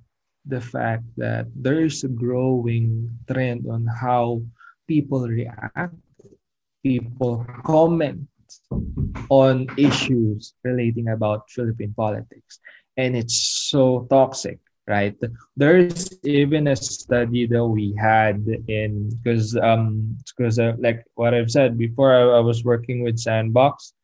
the 0.46 0.60
fact 0.60 1.04
that 1.16 1.46
there 1.54 1.84
is 1.84 2.04
a 2.04 2.08
growing 2.08 3.10
trend 3.30 3.66
on 3.68 3.86
how 3.86 4.42
people 4.88 5.28
react, 5.28 5.94
people 6.82 7.46
comment 7.64 8.26
on 9.28 9.66
issues 9.76 10.54
relating 10.64 11.08
about 11.08 11.48
Philippine 11.50 11.94
politics. 11.96 12.60
And 12.96 13.16
it's 13.16 13.68
so 13.70 14.06
toxic, 14.10 14.58
right? 14.88 15.14
There's 15.56 16.10
even 16.24 16.66
a 16.68 16.76
study 16.76 17.46
that 17.46 17.64
we 17.64 17.94
had 17.94 18.44
in 18.68 19.10
because 19.22 19.56
um 19.56 20.16
because 20.36 20.58
uh, 20.58 20.74
like 20.78 21.04
what 21.14 21.34
I've 21.34 21.50
said 21.50 21.78
before, 21.78 22.14
I, 22.14 22.38
I 22.38 22.40
was 22.40 22.64
working 22.64 23.02
with 23.02 23.18
Sandbox. 23.18 23.94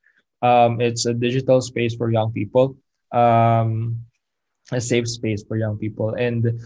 Um, 0.43 0.81
it's 0.81 1.07
a 1.07 1.15
digital 1.15 1.61
space 1.61 1.97
for 1.97 2.13
young 2.13 2.31
people, 2.31 2.77
um, 3.11 3.99
a 4.73 4.81
safe 4.81 5.09
space 5.09 5.45
for 5.47 5.57
young 5.57 5.79
people, 5.79 6.15
and 6.15 6.59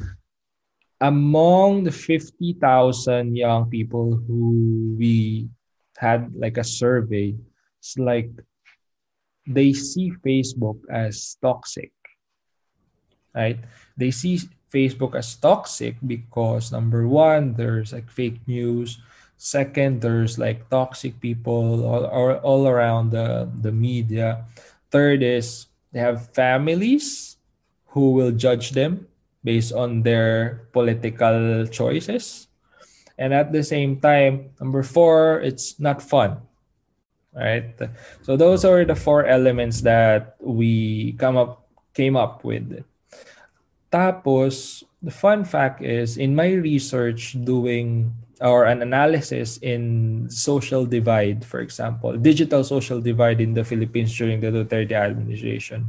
among 1.01 1.85
the 1.85 1.93
fifty 1.93 2.55
thousand 2.55 3.37
young 3.37 3.69
people 3.69 4.17
who 4.27 4.97
we 4.97 5.49
had 5.97 6.33
like 6.37 6.57
a 6.57 6.65
survey, 6.65 7.37
it's 7.81 7.99
like 7.99 8.31
they 9.47 9.73
see 9.73 10.13
Facebook 10.25 10.81
as 10.89 11.37
toxic, 11.41 11.93
right? 13.35 13.59
They 13.97 14.11
see 14.11 14.41
Facebook 14.73 15.15
as 15.15 15.35
toxic 15.35 15.97
because 16.07 16.73
number 16.73 17.09
one, 17.09 17.55
there's 17.55 17.93
like 17.93 18.11
fake 18.11 18.41
news. 18.47 19.01
Second, 19.37 20.01
there's 20.01 20.39
like 20.39 20.69
toxic 20.69 21.19
people 21.19 21.85
all, 21.85 22.05
all, 22.05 22.33
all 22.45 22.69
around 22.69 23.11
the, 23.11 23.49
the 23.61 23.73
media. 23.73 24.45
Third 24.91 25.23
is 25.23 25.67
they 25.93 25.99
have 25.99 26.29
families 26.35 27.40
who 27.91 28.12
will 28.12 28.33
judge 28.33 28.73
them 28.73 29.07
based 29.43 29.73
on 29.73 30.03
their 30.03 30.69
political 30.73 31.67
choices. 31.67 32.49
And 33.19 33.35
at 33.35 33.53
the 33.53 33.62
same 33.62 34.01
time, 34.01 34.51
number 34.61 34.83
four, 34.83 35.41
it's 35.41 35.79
not 35.79 36.03
fun. 36.03 36.41
Right. 37.31 37.79
So 38.23 38.37
those 38.37 38.65
are 38.65 38.85
the 38.85 38.97
four 38.97 39.25
elements 39.25 39.83
that 39.83 40.35
we 40.41 41.12
come 41.15 41.37
up 41.37 41.62
came 41.95 42.17
up 42.17 42.43
with. 42.43 42.83
Tapos, 43.93 44.83
the 45.03 45.11
fun 45.11 45.45
fact 45.45 45.83
is 45.83 46.17
in 46.17 46.35
my 46.35 46.51
research 46.51 47.39
doing 47.45 48.15
or 48.41 48.65
an 48.65 48.83
analysis 48.83 49.59
in 49.59 50.27
social 50.31 50.87
divide, 50.87 51.45
for 51.45 51.61
example, 51.61 52.17
digital 52.17 52.65
social 52.65 53.01
divide 53.01 53.41
in 53.41 53.55
the 53.55 53.65
Philippines 53.65 54.17
during 54.17 54.41
the 54.41 54.51
Duterte 54.51 54.97
administration. 54.97 55.89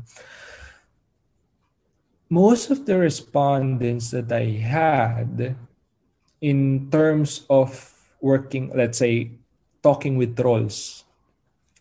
Most 2.31 2.71
of 2.71 2.87
the 2.87 2.95
respondents 2.95 4.15
that 4.15 4.31
I 4.31 4.55
had 4.63 5.59
in 6.39 6.87
terms 6.87 7.43
of 7.51 7.75
working, 8.23 8.71
let's 8.71 9.03
say, 9.03 9.35
talking 9.83 10.15
with 10.15 10.39
trolls 10.39 11.03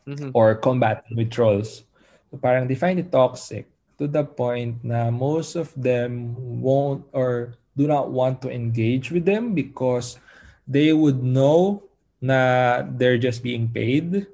mm-hmm. 0.02 0.34
or 0.34 0.58
combating 0.58 1.14
with 1.14 1.30
trolls, 1.30 1.86
so 2.30 2.36
parang 2.42 2.66
they 2.66 2.74
find 2.74 2.98
it 2.98 3.14
toxic 3.14 3.70
to 3.98 4.10
the 4.10 4.24
point 4.24 4.82
na 4.82 5.06
most 5.10 5.54
of 5.54 5.70
them 5.78 6.34
won't 6.58 7.06
or 7.12 7.54
do 7.76 7.86
not 7.86 8.10
want 8.10 8.42
to 8.42 8.50
engage 8.50 9.12
with 9.12 9.24
them 9.24 9.54
because 9.54 10.18
they 10.66 10.92
would 10.92 11.22
know 11.22 11.82
na 12.20 12.82
they're 12.96 13.20
just 13.20 13.42
being 13.42 13.68
paid. 13.68 14.26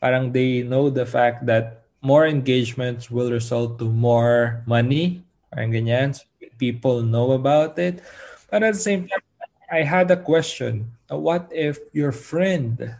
Parang 0.00 0.32
they 0.32 0.62
know 0.62 0.88
the 0.88 1.04
fact 1.04 1.44
that 1.44 1.84
more 2.00 2.26
engagements 2.26 3.10
will 3.10 3.30
result 3.30 3.78
to 3.78 3.90
more 3.90 4.62
money. 4.66 5.22
Parang 5.50 5.72
ganyan. 5.72 6.14
So 6.14 6.24
people 6.58 7.02
know 7.02 7.32
about 7.32 7.78
it. 7.78 8.02
But 8.50 8.62
at 8.62 8.74
the 8.74 8.80
same 8.80 9.08
time, 9.08 9.24
I 9.70 9.84
had 9.84 10.10
a 10.10 10.16
question. 10.16 10.92
What 11.08 11.48
if 11.52 11.78
your 11.92 12.12
friend 12.12 12.96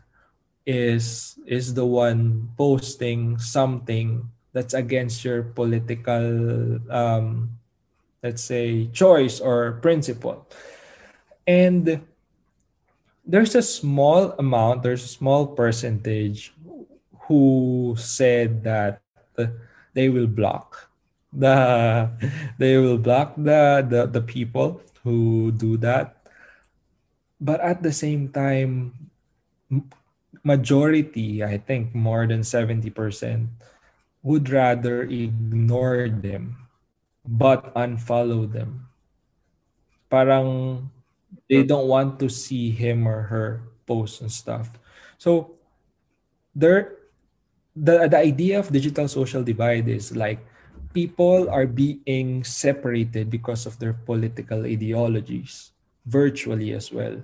is 0.69 1.41
is 1.49 1.73
the 1.73 1.87
one 1.89 2.53
posting 2.61 3.41
something 3.41 4.29
that's 4.53 4.75
against 4.77 5.25
your 5.25 5.43
political 5.43 6.77
um, 6.93 7.57
let's 8.23 8.45
say 8.45 8.85
choice 8.93 9.41
or 9.41 9.81
principle 9.81 10.45
and 11.47 12.05
there's 13.25 13.55
a 13.55 13.65
small 13.65 14.37
amount 14.37 14.83
there's 14.83 15.05
a 15.05 15.09
small 15.09 15.47
percentage 15.47 16.53
who 17.25 17.97
said 17.97 18.63
that 18.65 19.01
they 19.95 20.13
will 20.13 20.29
block 20.29 20.88
the 21.33 22.09
they 22.59 22.77
will 22.79 22.99
block 22.99 23.35
the, 23.37 23.85
the 23.89 24.07
the 24.07 24.23
people 24.23 24.81
who 25.05 25.53
do 25.53 25.77
that 25.77 26.27
but 27.41 27.61
at 27.61 27.83
the 27.83 27.93
same 27.93 28.29
time 28.29 28.93
majority 30.43 31.45
i 31.45 31.59
think 31.59 31.95
more 31.95 32.27
than 32.27 32.41
70% 32.41 32.89
would 34.23 34.49
rather 34.51 35.03
ignore 35.03 36.09
them 36.09 36.69
but 37.29 37.69
unfollow 37.77 38.49
them. 38.49 38.89
Parang 40.09 40.89
they 41.45 41.63
don't 41.63 41.87
want 41.87 42.17
to 42.19 42.33
see 42.33 42.73
him 42.73 43.05
or 43.07 43.29
her 43.29 43.61
post 43.85 44.25
and 44.25 44.33
stuff. 44.33 44.73
So 45.21 45.61
there 46.57 46.97
the 47.77 48.09
the 48.09 48.17
idea 48.17 48.59
of 48.59 48.73
digital 48.73 49.07
social 49.07 49.45
divide 49.45 49.87
is 49.93 50.17
like 50.17 50.41
people 50.93 51.49
are 51.51 51.67
being 51.67 52.45
separated 52.45 53.31
because 53.31 53.67
of 53.67 53.79
their 53.79 53.93
political 53.93 54.65
ideologies 54.65 55.73
virtually 56.09 56.73
as 56.73 56.93
well 56.93 57.21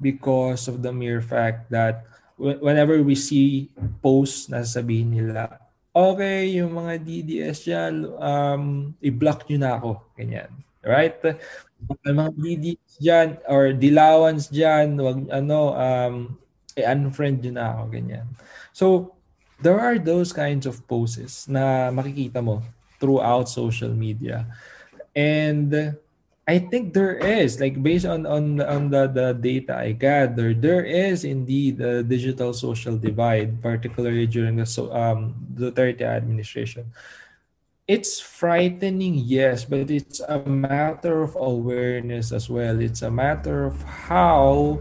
because 0.00 0.68
of 0.68 0.82
the 0.82 0.92
mere 0.92 1.20
fact 1.20 1.70
that 1.70 2.06
whenever 2.38 3.02
we 3.02 3.18
see 3.18 3.66
posts 3.98 4.46
na 4.46 4.62
sabihin 4.62 5.10
nila 5.10 5.58
okay, 5.98 6.54
yung 6.54 6.78
mga 6.78 6.92
DDS 7.02 7.58
dyan, 7.66 7.94
um, 8.22 8.94
i-block 9.02 9.50
nyo 9.50 9.58
na 9.58 9.70
ako. 9.76 9.90
Ganyan. 10.14 10.50
Right? 10.86 11.18
Mga 12.06 12.32
DDS 12.38 12.92
dyan, 13.02 13.28
or 13.50 13.74
dilawans 13.74 14.46
dyan, 14.46 14.94
wag, 14.98 15.26
ano, 15.30 15.74
um, 15.74 16.14
i-unfriend 16.78 17.42
nyo 17.42 17.52
na 17.58 17.66
ako. 17.74 17.82
Ganyan. 17.90 18.26
So, 18.70 18.86
there 19.58 19.78
are 19.82 19.98
those 19.98 20.30
kinds 20.30 20.70
of 20.70 20.78
poses 20.86 21.50
na 21.50 21.90
makikita 21.90 22.38
mo 22.38 22.62
throughout 23.00 23.48
social 23.48 23.90
media. 23.90 24.46
And 25.14 25.96
I 26.48 26.56
think 26.58 26.96
there 26.96 27.20
is 27.20 27.60
like 27.60 27.76
based 27.76 28.08
on 28.08 28.24
on 28.24 28.56
on 28.64 28.88
the, 28.88 29.04
the 29.04 29.36
data 29.36 29.76
I 29.76 29.92
gather, 29.92 30.56
there 30.56 30.80
is 30.80 31.20
indeed 31.20 31.76
a 31.84 32.00
digital 32.02 32.56
social 32.56 32.96
divide, 32.96 33.60
particularly 33.60 34.24
during 34.24 34.56
the 34.56 34.64
so 34.64 34.88
um 34.96 35.36
the 35.52 35.68
Duterte 35.68 36.08
administration. 36.08 36.88
It's 37.84 38.20
frightening, 38.20 39.16
yes, 39.28 39.64
but 39.64 39.88
it's 39.92 40.20
a 40.20 40.40
matter 40.44 41.20
of 41.24 41.36
awareness 41.36 42.32
as 42.32 42.48
well. 42.48 42.80
It's 42.80 43.00
a 43.00 43.12
matter 43.12 43.64
of 43.64 43.80
how 43.84 44.80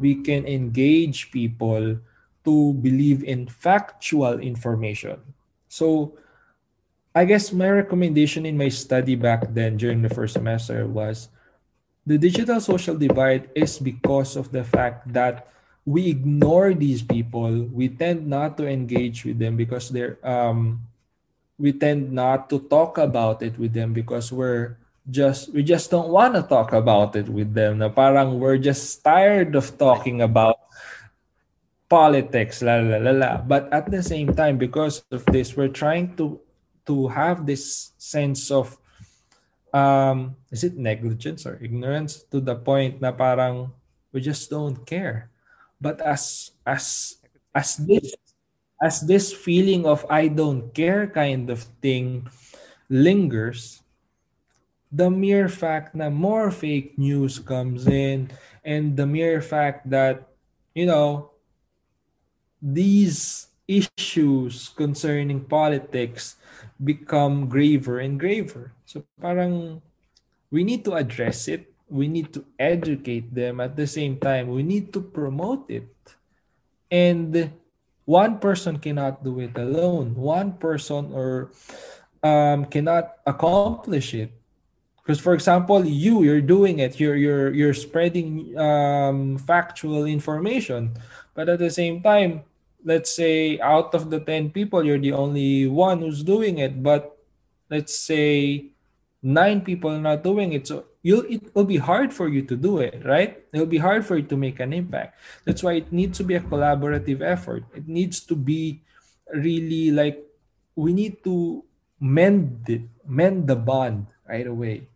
we 0.00 0.20
can 0.20 0.48
engage 0.48 1.32
people 1.32 2.00
to 2.44 2.72
believe 2.80 3.24
in 3.24 3.48
factual 3.48 4.40
information. 4.40 5.20
So 5.68 6.16
I 7.14 7.24
guess 7.24 7.52
my 7.52 7.70
recommendation 7.70 8.46
in 8.46 8.56
my 8.56 8.68
study 8.68 9.16
back 9.16 9.52
then 9.54 9.76
during 9.76 10.02
the 10.02 10.12
first 10.12 10.34
semester 10.34 10.86
was 10.86 11.28
the 12.06 12.18
digital 12.18 12.60
social 12.60 12.96
divide 12.96 13.50
is 13.54 13.78
because 13.78 14.36
of 14.36 14.52
the 14.52 14.64
fact 14.64 15.12
that 15.12 15.48
we 15.84 16.08
ignore 16.08 16.74
these 16.74 17.02
people. 17.02 17.64
We 17.72 17.88
tend 17.88 18.28
not 18.28 18.56
to 18.58 18.68
engage 18.68 19.24
with 19.24 19.38
them 19.38 19.56
because 19.56 19.88
they're 19.88 20.20
um 20.24 20.84
we 21.58 21.72
tend 21.72 22.12
not 22.12 22.48
to 22.50 22.60
talk 22.68 22.96
about 22.96 23.42
it 23.42 23.58
with 23.58 23.72
them 23.72 23.92
because 23.92 24.30
we're 24.30 24.78
just 25.10 25.52
we 25.52 25.64
just 25.64 25.90
don't 25.90 26.12
want 26.12 26.36
to 26.36 26.44
talk 26.44 26.72
about 26.72 27.16
it 27.16 27.28
with 27.28 27.52
them. 27.56 27.80
Na 27.80 27.88
parang 27.88 28.38
we're 28.38 28.60
just 28.60 29.00
tired 29.02 29.56
of 29.56 29.76
talking 29.80 30.20
about 30.20 30.60
politics, 31.88 32.60
la 32.60 32.78
la 32.78 33.00
la 33.00 33.12
la. 33.12 33.32
But 33.40 33.72
at 33.72 33.90
the 33.90 34.04
same 34.04 34.36
time, 34.36 34.60
because 34.60 35.02
of 35.10 35.24
this, 35.32 35.56
we're 35.56 35.72
trying 35.72 36.14
to 36.20 36.40
to 36.88 37.08
have 37.12 37.44
this 37.44 37.92
sense 38.00 38.50
of 38.50 38.74
um 39.76 40.32
is 40.48 40.64
it 40.64 40.80
negligence 40.80 41.44
or 41.44 41.60
ignorance 41.60 42.24
to 42.32 42.40
the 42.40 42.56
point 42.56 43.04
na 43.04 43.12
parang 43.12 43.68
we 44.12 44.20
just 44.24 44.48
don't 44.48 44.88
care. 44.88 45.28
But 45.78 46.00
as 46.00 46.50
as 46.64 47.16
as 47.54 47.76
this 47.76 48.16
as 48.82 49.02
this 49.02 49.34
feeling 49.34 49.86
of 49.86 50.06
i 50.06 50.30
don't 50.30 50.70
care 50.70 51.10
kind 51.10 51.50
of 51.50 51.66
thing 51.82 52.26
lingers 52.86 53.82
the 54.94 55.10
mere 55.10 55.50
fact 55.50 55.98
that 55.98 56.14
more 56.14 56.50
fake 56.50 56.96
news 56.96 57.38
comes 57.42 57.86
in 57.90 58.30
and 58.64 58.96
the 58.96 59.06
mere 59.06 59.42
fact 59.42 59.90
that 59.90 60.30
you 60.74 60.86
know 60.86 61.34
these 62.62 63.50
issues 63.68 64.72
concerning 64.72 65.44
politics 65.44 66.40
become 66.82 67.46
graver 67.46 68.00
and 68.00 68.18
graver. 68.18 68.72
So 68.88 69.04
parang 69.20 69.82
we 70.50 70.64
need 70.64 70.84
to 70.88 70.96
address 70.96 71.46
it. 71.46 71.68
We 71.88 72.08
need 72.08 72.32
to 72.32 72.44
educate 72.58 73.32
them 73.32 73.60
at 73.60 73.76
the 73.76 73.86
same 73.86 74.16
time. 74.16 74.48
We 74.48 74.64
need 74.64 74.92
to 74.92 75.00
promote 75.00 75.70
it. 75.70 75.92
And 76.90 77.52
one 78.08 78.40
person 78.40 78.80
cannot 78.80 79.22
do 79.22 79.40
it 79.40 79.56
alone. 79.56 80.16
One 80.16 80.56
person 80.56 81.12
or 81.12 81.52
um, 82.24 82.64
cannot 82.66 83.20
accomplish 83.26 84.14
it. 84.14 84.32
Because 84.96 85.20
for 85.20 85.32
example, 85.32 85.84
you 85.84 86.24
you're 86.24 86.44
doing 86.44 86.80
it. 86.80 87.00
You're 87.00 87.16
you're 87.16 87.52
you're 87.52 87.76
spreading 87.76 88.52
um, 88.56 89.36
factual 89.40 90.04
information, 90.04 90.96
but 91.32 91.48
at 91.48 91.60
the 91.60 91.72
same 91.72 92.04
time, 92.04 92.44
let's 92.84 93.10
say 93.14 93.58
out 93.60 93.94
of 93.94 94.10
the 94.10 94.20
10 94.20 94.50
people 94.50 94.84
you're 94.84 94.98
the 94.98 95.12
only 95.12 95.66
one 95.66 96.00
who's 96.00 96.22
doing 96.22 96.58
it. 96.58 96.82
But 96.82 97.16
let's 97.70 97.98
say 97.98 98.70
nine 99.22 99.60
people 99.60 99.90
are 99.90 100.00
not 100.00 100.22
doing 100.22 100.52
it. 100.52 100.66
So 100.66 100.86
you'll 101.02 101.26
it 101.28 101.54
will 101.54 101.64
be 101.64 101.78
hard 101.78 102.12
for 102.12 102.28
you 102.28 102.42
to 102.42 102.56
do 102.56 102.78
it 102.78 103.02
right? 103.04 103.42
It'll 103.52 103.66
be 103.66 103.78
hard 103.78 104.06
for 104.06 104.16
you 104.16 104.26
to 104.26 104.36
make 104.36 104.60
an 104.60 104.72
impact. 104.72 105.18
That's 105.44 105.62
why 105.62 105.74
it 105.74 105.92
needs 105.92 106.18
to 106.18 106.24
be 106.24 106.34
a 106.34 106.40
collaborative 106.40 107.20
effort. 107.20 107.64
It 107.74 107.88
needs 107.88 108.20
to 108.26 108.36
be 108.36 108.82
really 109.32 109.90
like 109.90 110.24
we 110.76 110.92
need 110.92 111.22
to 111.24 111.64
mend 112.00 112.64
it 112.68 112.82
mend 113.04 113.48
the 113.48 113.56
bond 113.56 114.06
right 114.28 114.46
away 114.46 114.86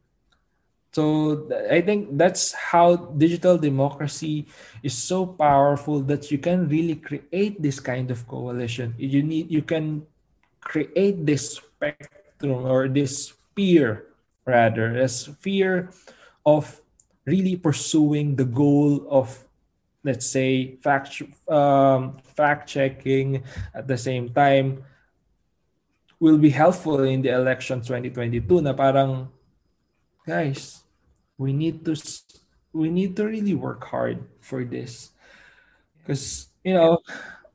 so 0.93 1.49
I 1.73 1.81
think 1.81 2.21
that's 2.21 2.53
how 2.53 2.97
digital 3.17 3.57
democracy 3.57 4.47
is 4.85 4.93
so 4.93 5.25
powerful 5.25 6.01
that 6.05 6.31
you 6.31 6.37
can 6.37 6.69
really 6.69 6.97
create 6.97 7.63
this 7.63 7.81
kind 7.81 8.11
of 8.13 8.29
coalition. 8.29 8.93
You 9.01 9.25
need 9.25 9.51
you 9.51 9.65
can 9.65 10.05
create 10.61 11.25
this 11.25 11.57
spectrum 11.57 12.69
or 12.69 12.93
this 12.93 13.33
sphere 13.33 14.13
rather, 14.45 15.01
a 15.01 15.09
sphere 15.09 15.91
of 16.45 16.83
really 17.25 17.57
pursuing 17.57 18.37
the 18.37 18.45
goal 18.45 19.09
of 19.09 19.49
let's 20.05 20.27
say 20.27 20.77
fact 20.83 21.23
um, 21.49 22.19
fact 22.37 22.69
checking 22.69 23.41
at 23.73 23.89
the 23.89 23.97
same 23.97 24.29
time 24.29 24.85
will 26.21 26.39
be 26.39 26.51
helpful 26.51 27.01
in 27.03 27.23
the 27.23 27.31
election 27.31 27.81
2022 27.81 28.61
na 28.61 28.75
parang 28.75 29.31
guys 30.27 30.82
we 31.39 31.53
need 31.53 31.85
to 31.85 31.97
we 32.73 32.89
need 32.89 33.17
to 33.17 33.25
really 33.27 33.55
work 33.55 33.85
hard 33.85 34.25
for 34.41 34.65
this. 34.65 35.11
Because 35.99 36.49
you 36.65 36.75
know 36.75 36.99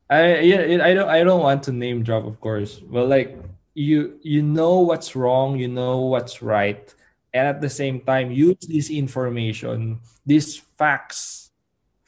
i 0.08 0.40
yeah 0.40 0.84
i 0.84 0.94
don't 0.94 1.08
i 1.08 1.22
don't 1.22 1.42
want 1.42 1.62
to 1.62 1.72
name 1.72 2.02
drop 2.02 2.24
of 2.24 2.40
course 2.40 2.80
but 2.80 3.08
like 3.08 3.36
you 3.74 4.18
you 4.22 4.40
know 4.40 4.80
what's 4.80 5.14
wrong 5.14 5.58
you 5.58 5.68
know 5.68 6.00
what's 6.00 6.40
right 6.40 6.94
and 7.34 7.46
at 7.46 7.60
the 7.60 7.68
same 7.68 8.00
time 8.00 8.30
use 8.32 8.56
this 8.68 8.88
information 8.88 10.00
these 10.24 10.56
facts 10.76 11.48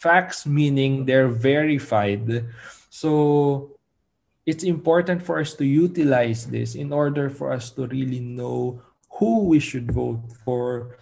facts 0.01 0.47
meaning 0.47 1.05
they're 1.05 1.29
verified. 1.29 2.49
So 2.89 3.77
it's 4.47 4.65
important 4.65 5.23
for 5.23 5.39
us 5.39 5.53
to 5.61 5.65
utilize 5.65 6.49
this 6.49 6.75
in 6.75 6.91
order 6.93 7.29
for 7.29 7.53
us 7.53 7.71
to 7.77 7.87
really 7.87 8.21
know 8.21 8.81
who 9.21 9.45
we 9.45 9.61
should 9.61 9.93
vote 9.93 10.25
for 10.43 10.97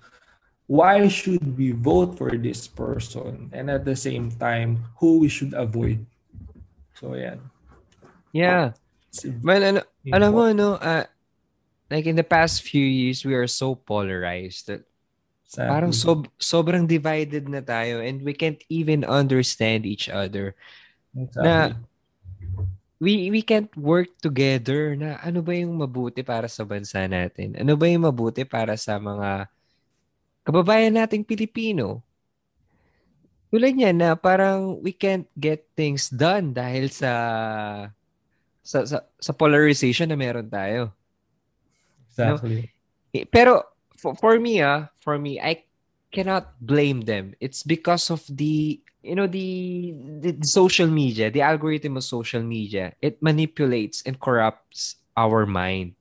why 0.68 1.08
should 1.08 1.56
we 1.56 1.72
vote 1.72 2.20
for 2.20 2.36
this 2.36 2.68
person? 2.68 3.48
And 3.56 3.72
at 3.72 3.88
the 3.88 3.96
same 3.96 4.30
time 4.30 4.84
who 5.00 5.24
we 5.24 5.28
should 5.32 5.56
avoid. 5.56 6.04
So 6.94 7.16
yeah. 7.16 7.40
Yeah 8.30 8.76
man 9.42 9.60
ano, 9.64 9.80
alam 10.12 10.30
mo 10.32 10.44
no 10.52 10.76
uh, 10.78 11.04
like 11.90 12.06
in 12.06 12.16
the 12.16 12.26
past 12.26 12.62
few 12.62 12.84
years 12.84 13.24
we 13.24 13.34
are 13.34 13.48
so 13.48 13.74
polarized 13.74 14.68
that 14.68 14.84
Sadly. 15.48 15.70
parang 15.72 15.92
sob 15.96 16.28
sobrang 16.36 16.84
divided 16.84 17.48
na 17.48 17.64
tayo 17.64 18.04
and 18.04 18.20
we 18.20 18.36
can't 18.36 18.60
even 18.68 19.00
understand 19.04 19.88
each 19.88 20.12
other. 20.12 20.52
Exactly. 21.16 21.44
na 21.44 21.54
we 23.00 23.32
we 23.32 23.40
can't 23.40 23.72
work 23.78 24.12
together 24.20 24.92
na 24.92 25.16
ano 25.24 25.40
ba 25.40 25.56
yung 25.56 25.80
mabuti 25.80 26.20
para 26.20 26.52
sa 26.52 26.68
bansa 26.68 27.08
natin? 27.08 27.56
Ano 27.56 27.80
ba 27.80 27.88
yung 27.88 28.04
mabuti 28.04 28.44
para 28.44 28.76
sa 28.76 29.00
mga 29.00 29.48
kababayan 30.48 30.96
nating 30.96 31.28
Pilipino. 31.28 32.00
Tulad 33.52 33.76
niya 33.76 33.92
na 33.92 34.16
parang 34.16 34.80
we 34.80 34.96
can't 34.96 35.28
get 35.36 35.68
things 35.76 36.08
done 36.08 36.56
dahil 36.56 36.88
sa 36.88 37.12
sa 38.64 38.84
sa, 38.88 39.04
sa 39.20 39.32
polarization 39.36 40.08
na 40.08 40.16
meron 40.16 40.48
tayo. 40.48 40.96
Exactly. 42.08 42.72
No? 43.12 43.28
Pero 43.28 43.52
for, 44.00 44.16
for 44.16 44.40
me 44.40 44.64
ah, 44.64 44.88
for 45.04 45.20
me 45.20 45.36
I 45.36 45.68
cannot 46.12 46.56
blame 46.60 47.04
them. 47.04 47.36
It's 47.44 47.60
because 47.60 48.08
of 48.08 48.24
the 48.28 48.80
you 49.04 49.16
know 49.16 49.28
the, 49.28 49.92
the 50.20 50.32
social 50.44 50.88
media, 50.88 51.28
the 51.32 51.44
algorithm 51.44 51.96
of 51.96 52.04
social 52.04 52.44
media. 52.44 52.96
It 53.00 53.20
manipulates 53.20 54.00
and 54.04 54.20
corrupts 54.20 54.96
our 55.16 55.44
mind. 55.44 55.96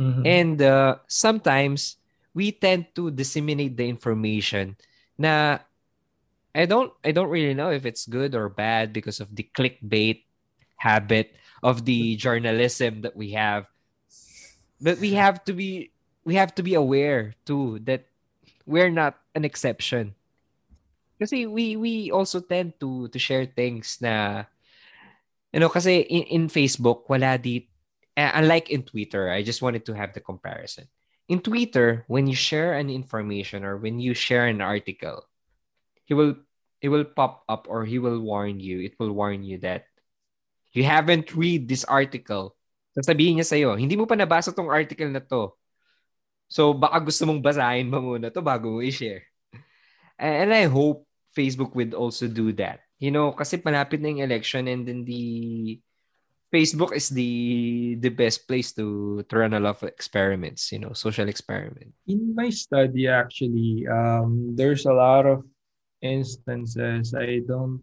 Mm-hmm. 0.00 0.24
And 0.24 0.56
uh, 0.62 1.04
sometimes 1.08 1.97
we 2.38 2.54
tend 2.54 2.86
to 2.94 3.10
disseminate 3.10 3.74
the 3.74 3.82
information 3.82 4.78
na 5.18 5.58
I 6.54 6.70
don't 6.70 6.94
I 7.02 7.10
don't 7.10 7.34
really 7.34 7.58
know 7.58 7.74
if 7.74 7.82
it's 7.82 8.06
good 8.06 8.38
or 8.38 8.46
bad 8.46 8.94
because 8.94 9.18
of 9.18 9.34
the 9.34 9.42
clickbait 9.50 10.22
habit 10.78 11.34
of 11.66 11.82
the 11.82 12.14
journalism 12.14 13.02
that 13.02 13.18
we 13.18 13.34
have. 13.34 13.66
But 14.78 15.02
we 15.02 15.18
have 15.18 15.42
to 15.50 15.52
be 15.52 15.90
we 16.22 16.38
have 16.38 16.54
to 16.54 16.62
be 16.62 16.78
aware 16.78 17.34
too 17.42 17.82
that 17.90 18.06
we're 18.62 18.94
not 18.94 19.18
an 19.34 19.42
exception. 19.42 20.14
Kasi 21.18 21.50
we 21.50 21.74
we 21.74 22.14
also 22.14 22.38
tend 22.38 22.78
to 22.78 23.10
to 23.10 23.18
share 23.18 23.50
things 23.50 23.98
na 23.98 24.46
you 25.50 25.58
know 25.58 25.66
kasi 25.66 26.06
in, 26.06 26.22
in 26.30 26.42
Facebook 26.46 27.10
wala 27.10 27.34
di 27.34 27.66
uh, 28.14 28.30
unlike 28.38 28.70
in 28.70 28.86
Twitter 28.86 29.26
I 29.26 29.42
just 29.42 29.58
wanted 29.58 29.82
to 29.90 29.98
have 29.98 30.14
the 30.14 30.22
comparison 30.22 30.86
in 31.28 31.44
Twitter, 31.44 32.04
when 32.08 32.26
you 32.26 32.34
share 32.34 32.74
an 32.74 32.88
information 32.88 33.62
or 33.62 33.76
when 33.76 34.00
you 34.00 34.16
share 34.16 34.48
an 34.48 34.60
article, 34.64 35.28
he 36.08 36.16
will 36.16 36.40
it 36.80 36.88
will 36.88 37.04
pop 37.04 37.44
up 37.48 37.68
or 37.68 37.84
he 37.84 38.00
will 38.00 38.18
warn 38.18 38.58
you. 38.58 38.80
It 38.80 38.96
will 38.98 39.12
warn 39.12 39.44
you 39.44 39.60
that 39.60 39.84
you 40.72 40.84
haven't 40.84 41.36
read 41.36 41.68
this 41.68 41.84
article. 41.84 42.56
Sasabihin 42.96 43.38
niya 43.38 43.46
sa'yo, 43.46 43.76
hindi 43.76 43.94
mo 43.94 44.08
pa 44.08 44.16
nabasa 44.16 44.50
tong 44.50 44.72
article 44.72 45.12
na 45.12 45.20
to. 45.22 45.52
So 46.48 46.72
baka 46.72 47.04
gusto 47.04 47.28
mong 47.28 47.44
basahin 47.44 47.92
mo 47.92 48.00
muna 48.00 48.32
to 48.32 48.40
bago 48.40 48.72
mo 48.72 48.80
i-share. 48.80 49.28
And 50.18 50.50
I 50.50 50.66
hope 50.66 51.06
Facebook 51.36 51.76
would 51.76 51.94
also 51.94 52.26
do 52.26 52.50
that. 52.58 52.82
You 52.98 53.14
know, 53.14 53.30
kasi 53.30 53.62
malapit 53.62 54.02
na 54.02 54.10
yung 54.10 54.24
election 54.26 54.66
and 54.66 54.82
then 54.82 55.06
the 55.06 55.78
Facebook 56.48 56.96
is 56.96 57.12
the 57.12 57.96
the 58.00 58.08
best 58.08 58.48
place 58.48 58.72
to, 58.72 59.20
to 59.28 59.34
run 59.36 59.52
a 59.52 59.60
lot 59.60 59.82
of 59.82 59.88
experiments, 59.88 60.72
you 60.72 60.80
know, 60.80 60.92
social 60.92 61.28
experiment. 61.28 61.92
In 62.06 62.34
my 62.34 62.48
study, 62.48 63.08
actually, 63.08 63.86
um, 63.86 64.56
there's 64.56 64.86
a 64.86 64.92
lot 64.92 65.26
of 65.26 65.44
instances. 66.00 67.12
I 67.12 67.40
don't, 67.46 67.82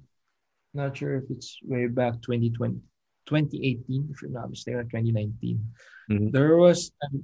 not 0.74 0.98
sure 0.98 1.18
if 1.18 1.30
it's 1.30 1.60
way 1.64 1.88
back 1.88 2.22
2020, 2.22 2.82
2018, 3.30 4.10
if 4.12 4.24
I'm 4.24 4.34
not 4.34 4.50
mistaken, 4.50 4.90
2019. 4.90 5.62
Mm-hmm. 6.10 6.30
There 6.32 6.58
was, 6.58 6.92
an, 7.02 7.24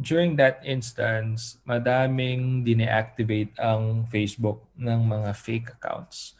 during 0.00 0.36
that 0.36 0.60
instance, 0.64 1.58
madaming 1.68 2.66
dine-activate 2.66 3.54
ang 3.58 4.06
Facebook 4.10 4.66
ng 4.76 5.08
mga 5.08 5.30
fake 5.36 5.70
accounts. 5.70 6.34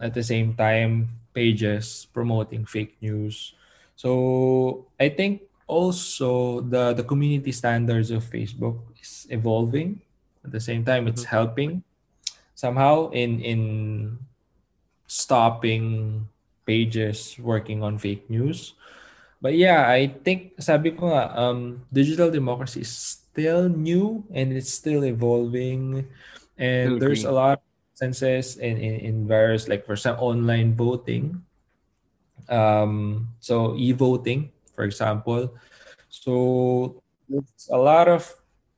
At 0.00 0.14
the 0.14 0.22
same 0.22 0.54
time, 0.54 1.08
pages 1.34 2.06
promoting 2.12 2.64
fake 2.64 2.96
news. 3.00 3.54
So 3.96 4.86
I 4.98 5.08
think 5.08 5.42
also 5.66 6.60
the 6.60 6.92
the 6.92 7.04
community 7.04 7.52
standards 7.52 8.10
of 8.10 8.24
Facebook 8.24 8.80
is 9.00 9.26
evolving. 9.30 10.00
At 10.44 10.52
the 10.52 10.60
same 10.60 10.84
time, 10.84 11.06
it's 11.06 11.22
mm-hmm. 11.22 11.36
helping 11.36 11.70
somehow 12.54 13.10
in 13.10 13.40
in 13.40 13.60
stopping 15.06 16.26
pages 16.64 17.36
working 17.38 17.82
on 17.82 17.98
fake 17.98 18.28
news. 18.30 18.74
But 19.42 19.58
yeah, 19.58 19.90
I 19.90 20.06
think 20.22 20.54
sabi 20.62 20.94
ko 20.94 21.10
nga, 21.10 21.34
um, 21.34 21.82
digital 21.90 22.30
democracy 22.30 22.86
is 22.86 22.94
still 22.94 23.66
new 23.66 24.22
and 24.30 24.54
it's 24.54 24.70
still 24.70 25.02
evolving. 25.02 26.06
And 26.54 27.02
there's 27.02 27.26
a 27.26 27.34
lot 27.34 27.58
instances 28.02 28.58
in, 28.58 28.76
in, 28.76 28.94
in 29.00 29.28
various 29.28 29.68
like 29.68 29.86
for 29.86 29.94
some 29.94 30.16
online 30.18 30.74
voting. 30.74 31.42
Um 32.48 33.28
so 33.38 33.74
e-voting 33.76 34.50
for 34.74 34.82
example. 34.84 35.54
So 36.10 37.02
it's 37.30 37.70
a 37.70 37.78
lot 37.78 38.08
of 38.08 38.26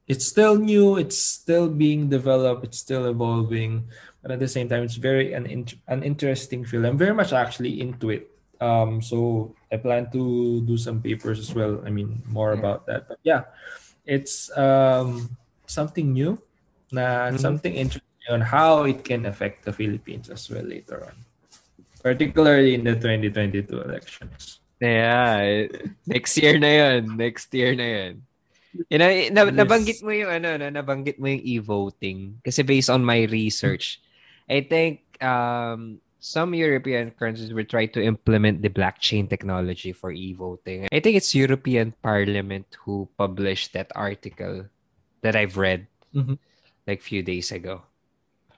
it's 0.06 0.26
still 0.28 0.56
new 0.56 1.00
it's 1.00 1.16
still 1.16 1.68
being 1.68 2.12
developed 2.12 2.62
it's 2.62 2.76
still 2.76 3.08
evolving 3.08 3.88
but 4.20 4.30
at 4.30 4.38
the 4.38 4.48
same 4.48 4.68
time 4.68 4.84
it's 4.84 5.00
very 5.00 5.32
an, 5.32 5.48
an 5.88 6.02
interesting 6.02 6.64
field. 6.64 6.84
I'm 6.84 6.98
very 6.98 7.14
much 7.14 7.32
actually 7.32 7.80
into 7.80 8.10
it. 8.10 8.30
Um 8.60 9.00
so 9.00 9.56
i 9.72 9.76
plan 9.76 10.12
to 10.12 10.60
do 10.62 10.76
some 10.76 11.00
papers 11.00 11.40
as 11.40 11.54
well. 11.56 11.80
I 11.84 11.90
mean 11.90 12.22
more 12.28 12.52
about 12.52 12.84
that. 12.86 13.08
But 13.08 13.18
yeah 13.24 13.48
it's 14.04 14.52
um 14.52 15.32
something 15.64 16.12
new 16.12 16.36
na 16.92 17.32
mm-hmm. 17.32 17.40
something 17.40 17.72
interesting 17.72 18.13
on 18.30 18.40
how 18.40 18.84
it 18.84 19.04
can 19.04 19.26
affect 19.26 19.64
the 19.64 19.72
Philippines 19.72 20.30
as 20.30 20.48
well 20.50 20.64
later 20.64 21.04
on, 21.04 21.16
particularly 22.02 22.74
in 22.74 22.84
the 22.84 22.94
2022 22.96 23.68
elections. 23.80 24.60
Yeah, 24.80 25.68
next 26.06 26.36
year 26.36 26.58
na 26.58 26.70
'yon. 26.70 27.16
Next 27.16 27.48
year 27.54 27.72
na 27.72 27.86
'yon. 27.86 28.14
You 28.90 28.98
know, 28.98 29.10
na, 29.30 29.40
nabanggit 29.54 30.02
mo 30.02 30.10
yung 30.10 30.30
ano, 30.34 30.58
no, 30.58 30.66
nabanggit 30.66 31.22
mo 31.22 31.30
yung 31.30 31.44
e-voting 31.46 32.42
kasi 32.42 32.66
based 32.66 32.90
on 32.90 33.06
my 33.06 33.22
research, 33.30 34.02
I 34.50 34.66
think 34.66 35.06
um 35.22 36.02
some 36.24 36.56
European 36.56 37.12
countries 37.12 37.52
will 37.52 37.68
try 37.68 37.84
to 37.84 38.00
implement 38.00 38.64
the 38.64 38.72
blockchain 38.72 39.28
technology 39.28 39.92
for 39.92 40.10
e-voting. 40.10 40.88
I 40.90 40.98
think 40.98 41.20
it's 41.20 41.36
European 41.36 41.92
Parliament 42.00 42.64
who 42.80 43.12
published 43.20 43.76
that 43.76 43.92
article 43.94 44.64
that 45.20 45.36
I've 45.36 45.60
read 45.60 45.86
mm-hmm. 46.16 46.40
like 46.88 47.04
few 47.04 47.22
days 47.22 47.52
ago. 47.52 47.84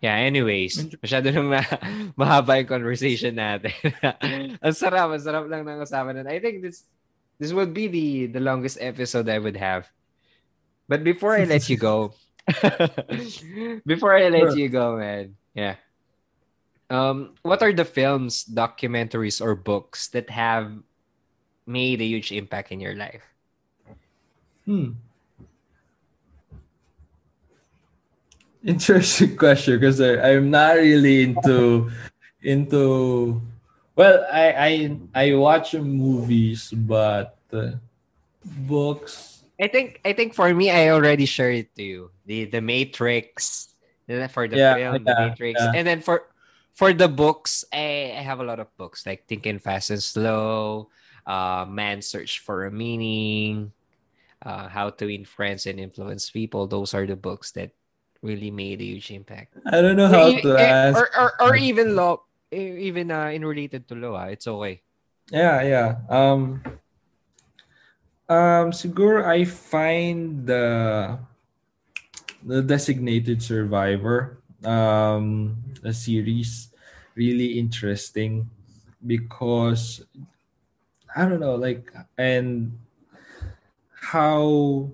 Yeah, 0.06 0.22
anyways, 0.22 0.86
masyado 1.02 1.34
nang 1.34 1.50
ma- 1.50 1.66
mahaba 2.20 2.62
yung 2.62 2.70
conversation 2.70 3.34
natin. 3.34 3.74
ang 4.62 4.76
sarap, 4.76 5.10
ang 5.10 5.18
sarap 5.18 5.50
lang 5.50 5.66
ng 5.66 5.82
usapan 5.82 6.22
natin. 6.22 6.30
I 6.30 6.38
think 6.38 6.62
this 6.62 6.86
this 7.42 7.50
would 7.50 7.74
be 7.74 7.90
the 7.90 8.38
the 8.38 8.38
longest 8.38 8.78
episode 8.78 9.26
I 9.26 9.42
would 9.42 9.58
have. 9.58 9.90
But 10.86 11.02
before 11.02 11.34
I 11.34 11.42
let 11.42 11.66
you 11.66 11.74
go, 11.74 12.14
before 13.82 14.14
I 14.14 14.30
let 14.30 14.54
you 14.54 14.70
go, 14.70 14.94
man, 14.94 15.34
yeah. 15.58 15.82
Um, 16.86 17.34
what 17.42 17.66
are 17.66 17.74
the 17.74 17.82
films, 17.82 18.46
documentaries, 18.46 19.42
or 19.42 19.58
books 19.58 20.06
that 20.14 20.30
have 20.30 20.70
made 21.66 21.98
a 21.98 22.06
huge 22.06 22.30
impact 22.30 22.70
in 22.70 22.78
your 22.78 22.94
life? 22.94 23.26
Hmm. 24.70 25.02
Interesting 28.66 29.36
question 29.40 29.78
because 29.78 30.00
I'm 30.00 30.50
not 30.50 30.76
really 30.76 31.22
into 31.22 31.90
into 32.42 33.40
well 33.94 34.26
I 34.30 34.52
I 34.52 34.72
I 35.14 35.34
watch 35.34 35.74
movies 35.74 36.70
but 36.74 37.38
uh, 37.52 37.78
books 38.44 39.36
I 39.56 39.68
think 39.68 40.00
I 40.04 40.12
think 40.12 40.34
for 40.36 40.52
me, 40.52 40.70
I 40.70 40.92
already 40.92 41.24
shared 41.24 41.56
it 41.56 41.74
to 41.76 41.82
you. 41.82 42.10
The 42.28 42.44
the 42.44 42.60
Matrix 42.60 43.72
for 44.30 44.46
the 44.46 44.56
Yeah, 44.56 44.76
film, 44.76 45.04
the 45.04 45.16
Matrix, 45.16 45.60
yeah. 45.60 45.72
and 45.74 45.86
then 45.86 46.00
for 46.04 46.28
for 46.76 46.92
the 46.92 47.08
books, 47.08 47.64
I, 47.72 48.12
I 48.12 48.20
have 48.20 48.40
a 48.40 48.44
lot 48.44 48.60
of 48.60 48.68
books 48.76 49.06
like 49.08 49.24
Thinking 49.24 49.58
Fast 49.58 49.90
and 49.90 50.02
Slow, 50.02 50.92
uh, 51.24 51.64
Man 51.64 52.02
Search 52.04 52.40
for 52.44 52.68
a 52.68 52.70
Meaning, 52.70 53.72
uh, 54.44 54.68
How 54.68 54.90
to 54.90 55.06
Win 55.08 55.24
Friends 55.24 55.64
and 55.64 55.80
Influence 55.80 56.28
People. 56.28 56.68
Those 56.68 56.92
are 56.92 57.08
the 57.08 57.16
books 57.16 57.56
that 57.56 57.72
really 58.22 58.50
made 58.50 58.80
a 58.80 58.84
huge 58.84 59.10
impact. 59.10 59.52
I 59.66 59.80
don't 59.82 59.96
know 59.96 60.08
how 60.08 60.32
Eh, 60.32 60.40
to 60.40 60.56
eh, 60.56 60.74
ask. 60.76 60.96
or, 60.96 61.08
or 61.18 61.30
or 61.42 61.56
even 61.56 61.96
law, 61.96 62.22
even 62.52 63.10
uh, 63.10 63.28
in 63.28 63.44
related 63.44 63.88
to 63.88 63.94
law, 63.96 64.16
ah, 64.16 64.26
it's 64.32 64.46
okay. 64.46 64.82
Yeah, 65.30 65.62
yeah. 65.62 65.96
Um, 66.08 66.62
um, 68.28 68.72
siguro 68.72 69.24
I 69.24 69.44
find 69.44 70.46
the 70.46 71.18
the 72.44 72.62
designated 72.62 73.42
survivor 73.42 74.38
um 74.64 75.56
a 75.84 75.92
series 75.92 76.68
really 77.14 77.58
interesting 77.58 78.48
because 79.06 80.02
I 81.16 81.28
don't 81.28 81.40
know, 81.40 81.56
like 81.56 81.92
and 82.16 82.78
how 84.12 84.90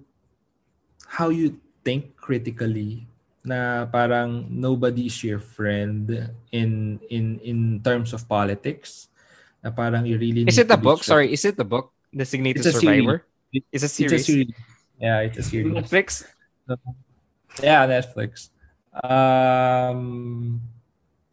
how 1.07 1.29
you 1.29 1.61
think 1.85 2.17
critically 2.17 3.07
na 3.43 3.91
parang 3.91 4.47
nobody 4.49 5.11
is 5.11 5.19
your 5.27 5.43
friend 5.43 6.31
in 6.55 7.03
in 7.11 7.43
in 7.43 7.59
terms 7.83 8.15
of 8.15 8.23
politics 8.31 9.11
na 9.59 9.75
parang 9.75 10.07
you 10.07 10.15
really 10.19 10.47
Is 10.47 10.59
it 10.63 10.71
a 10.71 10.79
book? 10.79 11.03
Sorry, 11.03 11.31
is 11.35 11.43
it 11.43 11.59
a 11.59 11.67
book? 11.67 11.91
Designated 12.15 12.63
It's 12.63 12.71
a 12.71 12.79
Survivor? 12.79 13.27
It- 13.51 13.67
It's 13.75 13.85
a 13.85 13.91
It's 13.91 13.99
series. 13.99 14.23
a 14.23 14.25
series. 14.25 14.55
Yeah, 14.97 15.19
it's 15.27 15.39
a 15.39 15.45
series. 15.45 15.75
Netflix. 15.75 16.25
Yeah, 17.61 17.85
Netflix. 17.85 18.49
Um, 18.97 20.61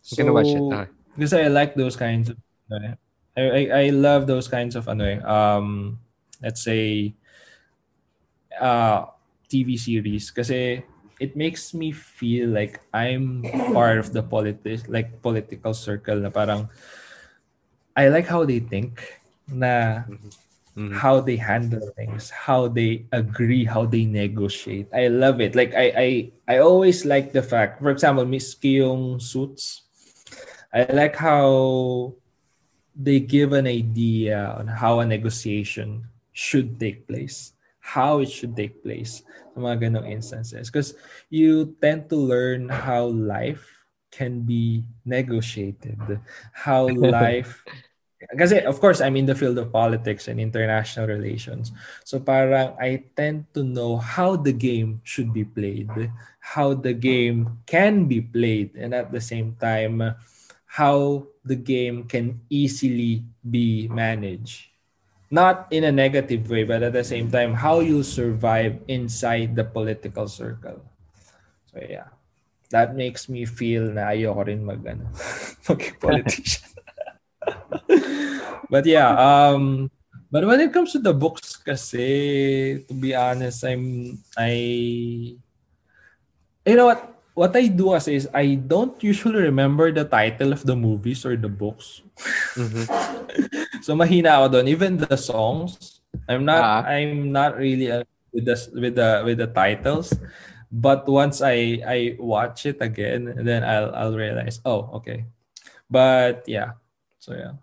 I'm 0.03 0.15
gonna 0.18 0.34
watch 0.34 0.52
it. 0.52 0.60
so- 0.60 0.73
ah. 0.73 0.86
Because 1.15 1.34
I 1.36 1.48
like 1.48 1.76
those 1.76 1.95
kinds 1.95 2.31
of 2.31 2.38
eh, 2.72 2.95
I, 3.38 3.44
I 3.44 3.61
I 3.72 3.86
love 3.91 4.23
those 4.27 4.48
kinds 4.48 4.76
of 4.76 4.88
ano 4.88 5.03
eh, 5.03 5.19
um 5.23 5.99
let's 6.40 6.64
say 6.64 7.11
uh 8.60 9.07
TV 9.52 9.76
series 9.76 10.31
kasi 10.31 10.80
it 11.19 11.35
makes 11.35 11.73
me 11.73 11.91
feel 11.91 12.49
like 12.49 12.79
I'm 12.93 13.43
part 13.75 13.99
of 13.99 14.13
the 14.15 14.23
politic 14.23 14.87
like 14.87 15.21
political 15.21 15.73
circle 15.75 16.17
na 16.23 16.31
parang 16.31 16.71
I 17.95 18.07
like 18.07 18.27
how 18.27 18.45
they 18.47 18.59
think 18.63 19.03
na 19.47 20.05
Mhm. 20.79 20.95
how 20.95 21.19
they 21.19 21.35
handle 21.35 21.83
things, 21.99 22.31
how 22.31 22.71
they 22.71 23.03
agree, 23.11 23.65
how 23.67 23.83
they 23.83 24.07
negotiate. 24.07 24.87
I 24.95 25.11
love 25.11 25.43
it. 25.43 25.53
Like 25.53 25.75
I 25.75 25.85
I 25.91 26.09
I 26.47 26.55
always 26.63 27.03
like 27.03 27.35
the 27.35 27.43
fact, 27.43 27.83
for 27.83 27.91
example, 27.91 28.23
Miss 28.23 28.55
Kyung 28.55 29.19
suits. 29.19 29.83
I 30.71 30.87
like 30.93 31.17
how 31.19 32.15
they 32.95 33.19
give 33.19 33.51
an 33.53 33.67
idea 33.67 34.55
on 34.55 34.67
how 34.69 34.99
a 34.99 35.05
negotiation 35.05 36.07
should 36.31 36.79
take 36.79 37.07
place, 37.07 37.51
how 37.90 38.22
it 38.22 38.30
should 38.30 38.53
take 38.53 38.86
place 38.86 39.26
sa 39.53 39.57
mga 39.57 39.90
ganong 39.90 40.06
instances. 40.06 40.70
Because 40.70 40.94
you 41.34 41.74
tend 41.82 42.06
to 42.14 42.18
learn 42.18 42.70
how 42.70 43.10
life 43.10 43.66
can 44.14 44.45
be 44.45 44.86
negotiated, 45.06 45.98
how 46.53 46.86
life 47.22 47.66
kasi 48.36 48.60
of 48.68 48.84
course 48.84 48.99
I'm 48.99 49.16
in 49.16 49.26
the 49.26 49.38
field 49.38 49.56
of 49.57 49.72
politics 49.72 50.28
and 50.28 50.44
international 50.44 51.07
relations. 51.07 51.72
So 52.03 52.20
parang 52.20 52.76
I 52.76 53.07
tend 53.16 53.48
to 53.56 53.64
know 53.64 53.95
how 53.95 54.36
the 54.36 54.52
game 54.52 54.99
should 55.07 55.32
be 55.32 55.48
played, 55.48 55.90
how 56.44 56.76
the 56.76 56.91
game 56.91 57.64
can 57.64 58.11
be 58.11 58.20
played 58.20 58.76
and 58.76 58.91
at 58.91 59.16
the 59.16 59.24
same 59.24 59.56
time 59.56 60.03
how 60.70 61.26
the 61.41 61.57
game 61.57 62.06
can 62.06 62.45
easily 62.52 63.26
be 63.41 63.90
managed. 63.90 64.68
Not 65.30 65.69
in 65.69 65.85
a 65.85 65.93
negative 65.93 66.49
way, 66.49 66.65
but 66.65 66.81
at 66.81 66.93
the 66.93 67.06
same 67.06 67.30
time 67.30 67.53
how 67.53 67.85
you 67.85 68.01
survive 68.01 68.81
inside 68.89 69.56
the 69.56 69.64
political 69.64 70.27
circle. 70.27 70.81
So 71.69 71.80
yeah. 71.85 72.10
That 72.69 72.93
makes 72.93 73.30
me 73.30 73.45
feel 73.45 73.89
na 73.89 74.14
ayoko 74.14 74.45
rin 74.45 74.61
mag 74.61 74.85
ano, 74.85 75.10
maging 75.65 75.97
politician. 75.97 76.69
but 78.73 78.85
yeah, 78.85 79.10
um 79.10 79.89
but 80.30 80.45
when 80.45 80.61
it 80.61 80.69
comes 80.69 80.93
to 80.93 81.01
the 81.01 81.14
books 81.14 81.57
kasi 81.57 82.85
to 82.85 82.93
be 82.93 83.18
honest, 83.18 83.65
I'm 83.65 84.18
I 84.38 84.53
you 86.61 86.76
know 86.77 86.93
what 86.93 87.18
what 87.40 87.56
I 87.56 87.72
do 87.72 87.95
as 87.95 88.11
is 88.11 88.28
I 88.36 88.60
don't 88.60 88.99
usually 88.99 89.48
remember 89.48 89.95
the 89.95 90.03
title 90.03 90.52
of 90.52 90.68
the 90.68 90.76
movies 90.76 91.24
or 91.24 91.40
the 91.40 91.48
books. 91.48 92.03
Mhm. 92.60 92.84
so 93.88 93.95
mahina 93.95 94.44
ako 94.44 94.60
doon. 94.60 94.68
Even 94.68 94.99
the 94.99 95.16
songs, 95.16 96.03
I'm 96.28 96.44
not 96.44 96.60
Ah. 96.60 96.84
I'm 96.84 97.32
not 97.32 97.56
really 97.56 97.88
uh, 97.88 98.03
with 98.36 98.44
the 98.44 98.57
with 98.76 98.99
the 98.99 99.24
with 99.24 99.40
the 99.40 99.48
titles. 99.48 100.11
But 100.68 101.07
once 101.07 101.40
I 101.40 101.80
I 101.88 101.99
watch 102.20 102.68
it 102.68 102.84
again, 102.84 103.32
then 103.48 103.64
I'll 103.64 103.95
I'll 103.95 104.14
realize, 104.20 104.60
oh, 104.68 104.99
okay. 104.99 105.26
But 105.88 106.44
yeah. 106.44 106.76
So 107.24 107.34
yeah. 107.40 107.56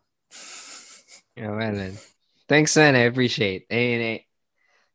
Yeah, 1.37 1.53
well 1.53 1.77
then. 1.77 2.01
Thanks, 2.49 2.73
man. 2.81 2.97
I 2.97 3.05
appreciate. 3.13 3.69
And 3.69 4.01
eh, 4.03 4.19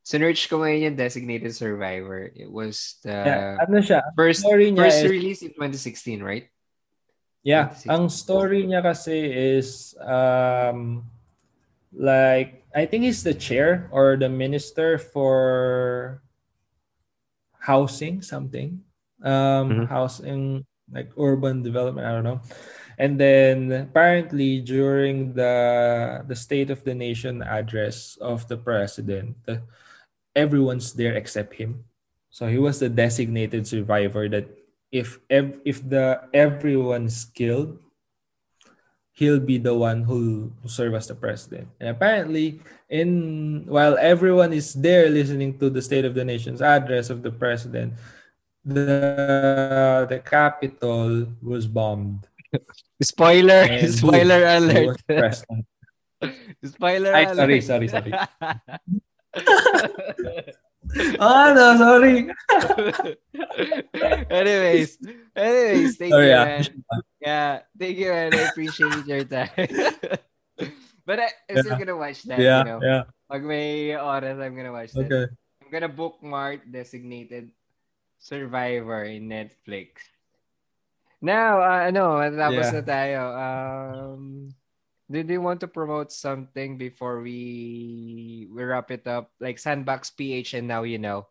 sinerch 0.01 0.49
ko 0.49 0.61
ngayon 0.61 0.91
yung 0.91 0.97
Designated 0.97 1.53
Survivor. 1.53 2.29
It 2.33 2.49
was 2.49 2.97
the 3.05 3.13
yeah, 3.13 3.41
ano 3.61 3.81
siya? 3.81 4.01
first 4.17 4.41
story 4.41 4.73
niya 4.73 4.89
first 4.89 5.05
is- 5.05 5.11
release 5.11 5.41
in 5.45 5.53
2016, 5.53 6.21
right? 6.23 6.45
Yeah, 7.41 7.73
26. 7.73 7.89
ang 7.89 8.03
story 8.09 8.61
niya 8.69 8.85
kasi 8.85 9.17
is 9.57 9.97
um 9.97 11.09
like 11.89 12.61
I 12.69 12.85
think 12.85 13.01
he's 13.09 13.25
the 13.25 13.33
chair 13.33 13.89
or 13.89 14.13
the 14.13 14.29
minister 14.29 15.01
for 15.01 16.21
housing 17.57 18.21
something. 18.21 18.85
Um 19.25 19.85
Mhm. 19.85 19.85
housing 19.89 20.41
like 20.93 21.09
urban 21.17 21.65
development, 21.65 22.05
I 22.05 22.13
don't 22.13 22.25
know. 22.25 22.41
And 23.01 23.17
then 23.17 23.89
apparently 23.89 24.61
during 24.61 25.33
the 25.33 26.21
the 26.29 26.37
State 26.37 26.69
of 26.69 26.85
the 26.85 26.93
Nation 26.93 27.41
address 27.41 28.21
of 28.21 28.45
the 28.53 28.57
president, 28.61 29.33
everyone's 30.35 30.93
there 30.93 31.13
except 31.13 31.55
him. 31.55 31.85
So 32.29 32.47
he 32.47 32.57
was 32.57 32.79
the 32.79 32.89
designated 32.89 33.67
survivor 33.67 34.29
that 34.29 34.47
if 34.91 35.19
ev- 35.29 35.59
if 35.65 35.83
the 35.83 36.21
everyone's 36.33 37.25
killed, 37.25 37.79
he'll 39.11 39.39
be 39.39 39.57
the 39.57 39.75
one 39.75 40.03
who 40.03 40.51
serve 40.65 40.95
as 40.95 41.07
the 41.07 41.15
president. 41.15 41.67
And 41.79 41.89
apparently, 41.89 42.59
in 42.89 43.65
while 43.67 43.97
everyone 43.99 44.53
is 44.53 44.73
there 44.73 45.09
listening 45.09 45.59
to 45.59 45.69
the 45.69 45.81
State 45.81 46.05
of 46.05 46.15
the 46.15 46.23
Nation's 46.23 46.61
address 46.61 47.09
of 47.09 47.23
the 47.23 47.31
president, 47.31 47.93
the 48.63 50.07
the 50.07 50.19
Capitol 50.19 51.27
was 51.43 51.67
bombed. 51.67 52.27
Spoiler! 53.01 53.67
And 53.67 53.91
Spoiler 53.91 54.43
alert! 54.47 54.99
Spoiler 56.63 57.11
Ay, 57.15 57.23
alert! 57.31 57.35
sorry, 57.35 57.61
sorry, 57.61 57.87
sorry. 57.87 58.13
Ah, 61.21 61.53
no, 61.55 61.77
sorry. 61.77 62.27
anyways, 64.33 64.97
anyways, 65.35 65.95
thank 65.95 66.11
Sorry, 66.11 66.29
you, 66.29 66.35
ah. 66.35 66.45
man. 66.45 66.65
Yeah, 67.21 67.59
thank 67.77 67.95
you, 67.97 68.09
man. 68.09 68.33
I 68.33 68.49
appreciate 68.49 69.05
your 69.05 69.23
time. 69.23 69.53
but 71.05 71.17
I, 71.21 71.29
I'm 71.47 71.61
still 71.63 71.77
gonna 71.77 71.95
watch 71.95 72.23
that, 72.27 72.39
Yeah, 72.41 72.59
you 72.59 72.65
know. 72.65 72.79
yeah. 72.81 73.03
Pag 73.29 73.43
may 73.45 73.95
oras, 73.95 74.41
I'm 74.41 74.55
gonna 74.57 74.73
watch 74.73 74.91
that. 74.97 75.05
Okay. 75.05 75.31
I'm 75.63 75.69
gonna 75.71 75.87
bookmark 75.87 76.65
designated 76.67 77.51
survivor 78.19 79.05
in 79.05 79.29
Netflix. 79.29 80.01
Now, 81.21 81.61
uh, 81.61 81.87
ano, 81.93 82.19
tapos 82.35 82.67
Yeah. 82.67 82.73
na 82.73 82.81
tayo. 82.81 83.21
Um, 83.37 84.49
did 85.11 85.29
you 85.29 85.41
want 85.41 85.59
to 85.61 85.67
promote 85.67 86.11
something 86.11 86.77
before 86.79 87.21
we 87.21 88.47
we 88.49 88.63
wrap 88.63 88.89
it 88.91 89.05
up? 89.05 89.31
Like 89.39 89.59
Sandbox 89.59 90.09
PH 90.11 90.55
and 90.55 90.67
now 90.67 90.83
you 90.83 90.97
know. 90.97 91.27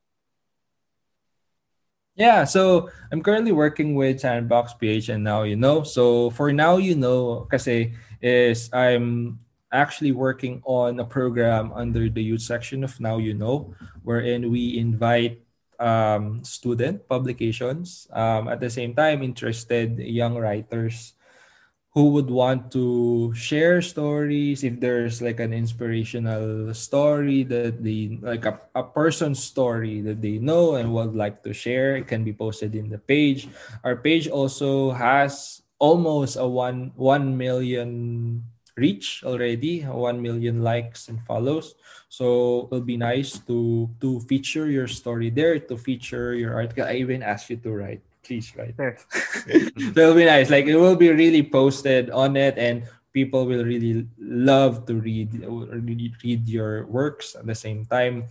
Yeah, 2.15 2.45
so 2.45 2.91
I'm 3.11 3.25
currently 3.25 3.53
working 3.53 3.95
with 3.97 4.21
Sandbox 4.21 4.75
PH 4.77 5.09
and 5.09 5.25
now 5.25 5.43
you 5.43 5.57
know. 5.57 5.83
So 5.83 6.31
for 6.37 6.53
now 6.53 6.77
you 6.77 6.95
know 6.95 7.49
kasi 7.49 7.97
is 8.21 8.69
I'm 8.77 9.41
actually 9.73 10.13
working 10.13 10.61
on 10.67 10.99
a 10.99 11.07
program 11.07 11.73
under 11.73 12.11
the 12.11 12.23
youth 12.23 12.43
section 12.43 12.83
of 12.83 12.99
Now 13.01 13.19
You 13.19 13.35
Know 13.35 13.75
wherein 14.03 14.51
we 14.51 14.79
invite 14.79 15.43
um, 15.79 16.45
student 16.45 17.09
publications 17.09 18.07
um, 18.13 18.49
at 18.49 18.61
the 18.61 18.69
same 18.69 18.95
time 18.95 19.23
interested 19.23 19.99
young 19.99 20.37
writers 20.37 21.15
who 21.91 22.15
would 22.15 22.31
want 22.31 22.71
to 22.71 23.35
share 23.35 23.83
stories 23.83 24.63
if 24.63 24.79
there's 24.79 25.21
like 25.21 25.41
an 25.41 25.53
inspirational 25.53 26.73
story 26.73 27.43
that 27.43 27.83
they 27.83 28.19
like 28.23 28.47
a, 28.47 28.55
a 28.75 28.83
person's 28.83 29.43
story 29.43 30.01
that 30.01 30.23
they 30.23 30.39
know 30.39 30.79
and 30.79 30.95
would 30.95 31.17
like 31.19 31.43
to 31.43 31.53
share 31.53 31.97
it 31.97 32.07
can 32.07 32.23
be 32.23 32.33
posted 32.33 32.75
in 32.75 32.89
the 32.89 32.99
page. 32.99 33.49
Our 33.83 33.97
page 33.97 34.29
also 34.29 34.93
has 34.95 35.63
almost 35.83 36.37
a 36.39 36.47
one 36.47 36.93
one 36.95 37.35
million 37.35 38.45
reach 38.81 39.21
already 39.27 39.83
1 39.83 40.23
million 40.23 40.63
likes 40.63 41.09
and 41.09 41.21
follows. 41.27 41.75
So 42.09 42.71
it'll 42.71 42.87
be 42.87 42.97
nice 42.97 43.39
to 43.45 43.91
to 44.01 44.21
feature 44.25 44.71
your 44.71 44.89
story 44.89 45.29
there 45.29 45.59
to 45.59 45.77
feature 45.77 46.35
your 46.35 46.55
article 46.55 46.89
i 46.89 46.99
even 46.99 47.23
asked 47.23 47.51
you 47.51 47.61
to 47.63 47.71
write 47.71 48.03
please 48.23 48.53
write 48.57 48.77
so 48.77 49.99
it'll 49.99 50.15
be 50.15 50.25
nice. 50.25 50.51
Like 50.51 50.67
it 50.67 50.77
will 50.77 50.97
be 50.97 51.11
really 51.11 51.43
posted 51.43 52.11
on 52.11 52.37
it 52.37 52.59
and 52.59 52.85
people 53.13 53.47
will 53.47 53.65
really 53.65 54.07
love 54.19 54.87
to 54.87 54.95
read 54.95 55.35
read, 55.43 56.13
read 56.23 56.49
your 56.49 56.87
works 56.87 57.35
at 57.35 57.47
the 57.47 57.55
same 57.55 57.85
time. 57.85 58.31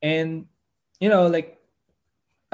And 0.00 0.46
you 1.00 1.08
know 1.08 1.26
like 1.26 1.58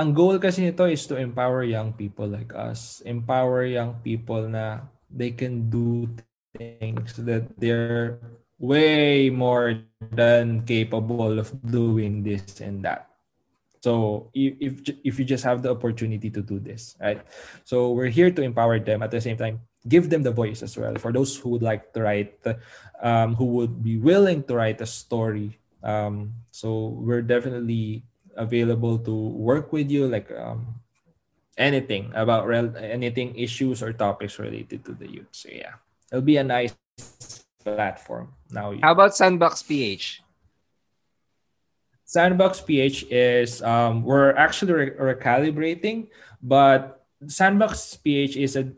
ang 0.01 0.17
goal 0.17 0.41
kasi 0.41 0.67
nito 0.67 0.89
is 0.89 1.05
to 1.07 1.21
empower 1.21 1.63
young 1.63 1.93
people 1.93 2.27
like 2.27 2.57
us. 2.57 3.05
Empower 3.05 3.69
young 3.69 4.01
people 4.01 4.49
na 4.49 4.89
they 5.13 5.31
can 5.31 5.69
do 5.69 6.09
things 6.57 7.15
that 7.21 7.47
they're 7.61 8.19
way 8.57 9.29
more 9.29 9.85
than 10.15 10.65
capable 10.65 11.39
of 11.39 11.53
doing 11.67 12.23
this 12.25 12.61
and 12.65 12.81
that. 12.83 13.12
So 13.83 14.31
if 14.31 14.79
if 15.03 15.19
you 15.19 15.27
just 15.27 15.43
have 15.43 15.61
the 15.61 15.75
opportunity 15.75 16.31
to 16.31 16.41
do 16.41 16.63
this, 16.63 16.95
right? 17.03 17.19
So 17.67 17.91
we're 17.91 18.15
here 18.15 18.31
to 18.31 18.43
empower 18.43 18.79
them 18.79 19.03
at 19.03 19.11
the 19.11 19.19
same 19.19 19.35
time, 19.35 19.59
give 19.91 20.07
them 20.07 20.23
the 20.23 20.31
voice 20.31 20.63
as 20.63 20.79
well 20.79 20.95
for 21.03 21.11
those 21.11 21.35
who 21.35 21.51
would 21.51 21.67
like 21.67 21.91
to 21.99 22.07
write, 22.07 22.39
um, 23.03 23.35
who 23.35 23.59
would 23.59 23.83
be 23.83 23.99
willing 23.99 24.47
to 24.47 24.55
write 24.55 24.79
a 24.81 24.87
story. 24.87 25.59
Um, 25.83 26.39
so 26.55 26.95
we're 27.03 27.27
definitely 27.27 28.07
available 28.39 29.03
to 29.03 29.15
work 29.35 29.75
with 29.75 29.91
you, 29.91 30.07
like 30.07 30.31
um, 30.31 30.79
anything 31.59 32.15
about 32.15 32.47
rel- 32.47 32.79
anything 32.79 33.35
issues 33.35 33.83
or 33.83 33.91
topics 33.91 34.39
related 34.39 34.87
to 34.87 34.95
the 34.95 35.11
youth. 35.11 35.35
So 35.35 35.51
yeah 35.51 35.83
it'll 36.13 36.23
be 36.23 36.37
a 36.37 36.45
nice 36.45 36.77
platform. 37.65 38.29
Now, 38.51 38.75
how 38.83 38.93
about 38.93 39.17
Sandbox 39.17 39.63
PH? 39.63 40.23
Sandbox 42.13 42.61
PH 42.61 43.09
is 43.09 43.65
um, 43.65 44.05
we're 44.05 44.37
actually 44.37 44.93
re- 44.93 45.17
recalibrating, 45.17 46.13
but 46.45 47.09
Sandbox 47.25 47.97
PH 48.05 48.37
is 48.37 48.53
a, 48.53 48.69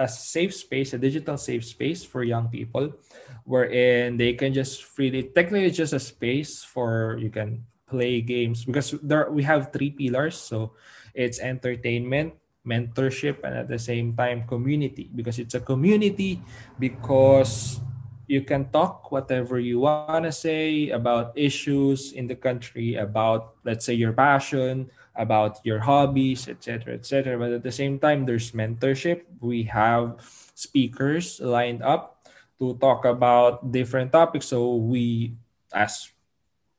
a 0.00 0.08
safe 0.08 0.56
space, 0.56 0.96
a 0.96 0.98
digital 0.98 1.36
safe 1.36 1.68
space 1.68 2.00
for 2.00 2.24
young 2.24 2.48
people, 2.48 2.96
wherein 3.44 4.16
they 4.16 4.32
can 4.32 4.56
just 4.56 4.88
freely. 4.88 5.28
Technically, 5.36 5.68
it's 5.68 5.76
just 5.76 5.92
a 5.92 6.00
space 6.00 6.64
for 6.64 7.20
you 7.20 7.28
can 7.28 7.60
play 7.84 8.24
games 8.24 8.64
because 8.64 8.96
there 9.04 9.28
we 9.28 9.44
have 9.44 9.68
three 9.68 9.92
pillars. 9.92 10.40
So 10.40 10.72
it's 11.12 11.44
entertainment, 11.44 12.32
mentorship 12.64 13.44
and 13.44 13.52
at 13.52 13.68
the 13.68 13.78
same 13.78 14.16
time 14.16 14.48
community 14.48 15.12
because 15.12 15.36
it's 15.36 15.52
a 15.52 15.60
community 15.60 16.40
because 16.80 17.84
you 18.32 18.40
can 18.40 18.64
talk 18.72 19.12
whatever 19.12 19.60
you 19.60 19.84
want 19.84 20.24
to 20.24 20.32
say 20.32 20.88
about 20.88 21.36
issues 21.36 22.16
in 22.16 22.24
the 22.24 22.34
country 22.34 22.96
about 22.96 23.60
let's 23.60 23.84
say 23.84 23.92
your 23.92 24.16
passion 24.16 24.88
about 25.20 25.60
your 25.68 25.84
hobbies 25.84 26.48
etc 26.48 26.96
etc 26.96 27.36
but 27.36 27.52
at 27.52 27.60
the 27.60 27.70
same 27.70 28.00
time 28.00 28.24
there's 28.24 28.56
mentorship. 28.56 29.28
We 29.44 29.68
have 29.68 30.16
speakers 30.56 31.44
lined 31.44 31.84
up 31.84 32.24
to 32.56 32.72
talk 32.80 33.04
about 33.04 33.68
different 33.68 34.16
topics. 34.16 34.48
So 34.48 34.80
we 34.80 35.36
as 35.68 36.08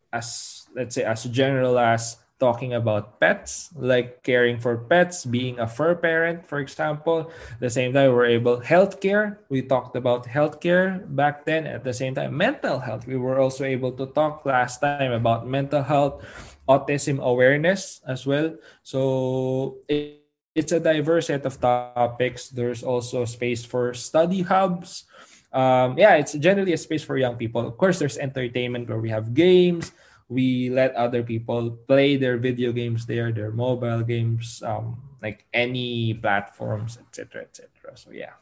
as 0.10 0.66
let's 0.74 0.98
say 0.98 1.06
as 1.06 1.30
general 1.30 1.78
as 1.78 2.18
talking 2.40 2.74
about 2.74 3.20
pets, 3.20 3.70
like 3.76 4.24
caring 4.24 4.60
for 4.60 4.78
pets, 4.78 5.26
being 5.26 5.60
a 5.60 5.68
fur 5.68 5.96
parent, 5.96 6.46
for 6.46 6.60
example. 6.60 7.32
The 7.60 7.70
same 7.70 7.94
time, 7.94 8.12
we're 8.12 8.28
able 8.28 8.60
healthcare. 8.60 9.38
We 9.50 9.62
talked 9.62 9.96
about 9.96 10.26
healthcare 10.28 11.04
back 11.08 11.46
then. 11.46 11.68
At 11.68 11.84
the 11.84 11.94
same 11.94 12.16
time, 12.16 12.36
mental 12.36 12.80
health. 12.80 13.08
We 13.08 13.18
were 13.18 13.40
also 13.40 13.64
able 13.64 13.92
to 13.94 14.08
talk 14.08 14.46
last 14.46 14.80
time 14.80 15.12
about 15.12 15.48
mental 15.48 15.84
health, 15.84 16.26
autism 16.68 17.22
awareness 17.22 18.02
as 18.08 18.26
well. 18.26 18.56
So 18.84 19.80
it, 19.88 20.26
it's 20.56 20.72
a 20.72 20.80
diverse 20.80 21.28
set 21.28 21.46
of 21.46 21.60
topics. 21.60 22.50
There's 22.50 22.84
also 22.84 23.26
space 23.26 23.64
for 23.64 23.94
study 23.94 24.42
hubs. 24.42 25.06
Um, 25.54 25.98
yeah, 25.98 26.16
it's 26.18 26.34
generally 26.34 26.74
a 26.74 26.82
space 26.82 27.04
for 27.06 27.16
young 27.16 27.38
people. 27.38 27.62
Of 27.62 27.78
course, 27.78 28.00
there's 28.00 28.18
entertainment 28.18 28.90
where 28.90 29.00
we 29.00 29.10
have 29.10 29.34
games 29.34 29.94
we 30.34 30.74
let 30.74 30.98
other 30.98 31.22
people 31.22 31.78
play 31.86 32.18
their 32.18 32.42
video 32.42 32.74
games 32.74 33.06
there, 33.06 33.32
their 33.32 33.54
mobile 33.54 34.02
games, 34.02 34.66
um, 34.66 34.98
like 35.22 35.46
any 35.54 36.18
platforms, 36.18 36.98
etc., 36.98 37.46
etc. 37.46 37.70
So 37.94 38.10
yeah. 38.10 38.34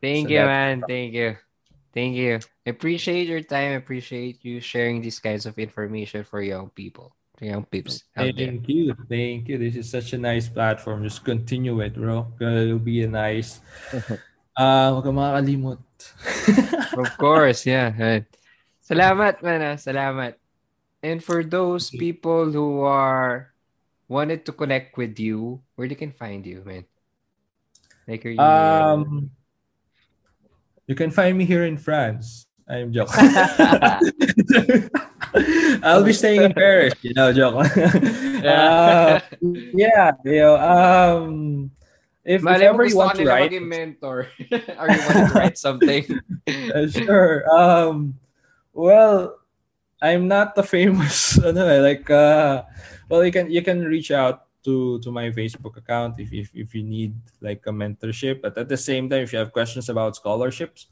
Thank 0.00 0.28
so 0.28 0.32
you, 0.32 0.44
man. 0.48 0.82
Thank 0.88 1.12
you. 1.12 1.36
Thank 1.92 2.16
you. 2.16 2.40
Appreciate 2.64 3.28
your 3.28 3.44
time. 3.44 3.76
Appreciate 3.76 4.44
you 4.44 4.60
sharing 4.60 5.00
these 5.00 5.20
kinds 5.20 5.44
of 5.44 5.56
information 5.56 6.24
for 6.24 6.40
young 6.40 6.68
people, 6.72 7.16
young 7.40 7.64
peeps. 7.64 8.04
Thank 8.16 8.36
there. 8.36 8.52
you. 8.52 8.96
Thank 9.08 9.48
you. 9.48 9.56
This 9.56 9.76
is 9.76 9.88
such 9.88 10.12
a 10.12 10.18
nice 10.18 10.48
platform. 10.48 11.04
Just 11.04 11.24
continue 11.24 11.80
it, 11.80 11.96
bro. 11.96 12.32
It'll 12.40 12.80
be 12.80 13.04
a 13.04 13.08
nice. 13.08 13.60
uh, 14.56 14.92
makakalimot. 14.92 15.80
of 16.96 17.08
course, 17.16 17.64
yeah. 17.64 18.20
Salamat, 18.86 19.42
man. 19.42 19.74
Ah. 19.74 19.76
Salamat. 19.80 20.38
And 21.06 21.22
for 21.22 21.46
those 21.46 21.86
people 21.94 22.50
who 22.50 22.82
are 22.82 23.54
wanted 24.10 24.42
to 24.46 24.52
connect 24.52 24.98
with 24.98 25.22
you, 25.22 25.62
where 25.78 25.86
they 25.86 25.94
can 25.94 26.10
find 26.10 26.42
you, 26.42 26.66
man? 26.66 26.82
Like 28.10 28.26
your 28.26 28.34
Um, 28.42 29.30
you 30.90 30.98
can 30.98 31.14
find 31.14 31.38
me 31.38 31.46
here 31.46 31.62
in 31.62 31.78
France. 31.78 32.50
I'm 32.66 32.90
joking. 32.90 33.14
I'll 35.86 36.02
be 36.02 36.12
staying 36.12 36.42
in 36.42 36.54
Paris, 36.54 36.94
you 37.02 37.14
know, 37.14 37.30
joke. 37.32 37.54
uh, 38.42 39.22
yeah, 39.78 40.10
you 40.26 40.42
know, 40.42 40.58
um, 40.58 41.70
if, 42.24 42.42
if 42.42 42.62
ever 42.66 42.84
you 42.84 42.98
want 42.98 43.14
to 43.18 43.26
write, 43.26 43.54
mentor, 43.62 44.26
or 44.50 44.90
you 44.90 44.98
want 45.06 45.30
to 45.30 45.30
write 45.34 45.56
something. 45.56 46.02
uh, 46.74 46.90
sure. 46.90 47.46
Um, 47.54 48.18
well, 48.74 49.38
I'm 50.00 50.28
not 50.28 50.54
the 50.54 50.62
famous 50.62 51.38
ano 51.46 51.64
eh, 51.64 51.80
like 51.80 52.06
uh 52.10 52.64
well 53.08 53.24
you 53.24 53.32
can 53.32 53.48
you 53.48 53.62
can 53.64 53.84
reach 53.84 54.12
out 54.12 54.44
to 54.64 55.00
to 55.00 55.08
my 55.14 55.32
Facebook 55.32 55.78
account 55.80 56.20
if 56.20 56.32
if 56.32 56.52
if 56.52 56.74
you 56.74 56.84
need 56.84 57.16
like 57.40 57.64
a 57.64 57.72
mentorship. 57.72 58.42
But 58.42 58.58
at 58.58 58.68
the 58.68 58.76
same 58.76 59.08
time 59.08 59.24
if 59.24 59.32
you 59.32 59.40
have 59.40 59.56
questions 59.56 59.88
about 59.88 60.16
scholarships 60.16 60.90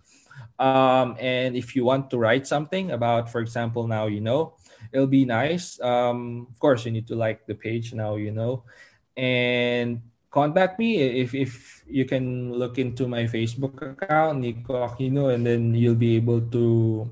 um 0.59 1.15
and 1.23 1.55
if 1.55 1.77
you 1.77 1.85
want 1.85 2.11
to 2.11 2.19
write 2.19 2.47
something 2.47 2.91
about 2.91 3.31
for 3.31 3.39
example 3.39 3.87
now 3.87 4.07
you 4.11 4.21
know 4.21 4.57
it'll 4.93 5.11
be 5.11 5.29
nice. 5.29 5.77
Um 5.85 6.49
of 6.49 6.57
course 6.57 6.87
you 6.89 6.93
need 6.93 7.07
to 7.13 7.17
like 7.17 7.45
the 7.45 7.55
page 7.55 7.93
now 7.93 8.17
you 8.17 8.33
know. 8.33 8.65
And 9.17 10.01
contact 10.33 10.81
me 10.83 10.99
if 10.99 11.35
if 11.35 11.85
you 11.87 12.09
can 12.09 12.51
look 12.57 12.81
into 12.81 13.07
my 13.07 13.29
Facebook 13.29 13.79
account 13.79 14.43
Nico 14.43 14.81
Aquino 14.83 15.31
and 15.31 15.47
then 15.47 15.77
you'll 15.77 15.95
be 15.95 16.17
able 16.17 16.43
to 16.51 17.07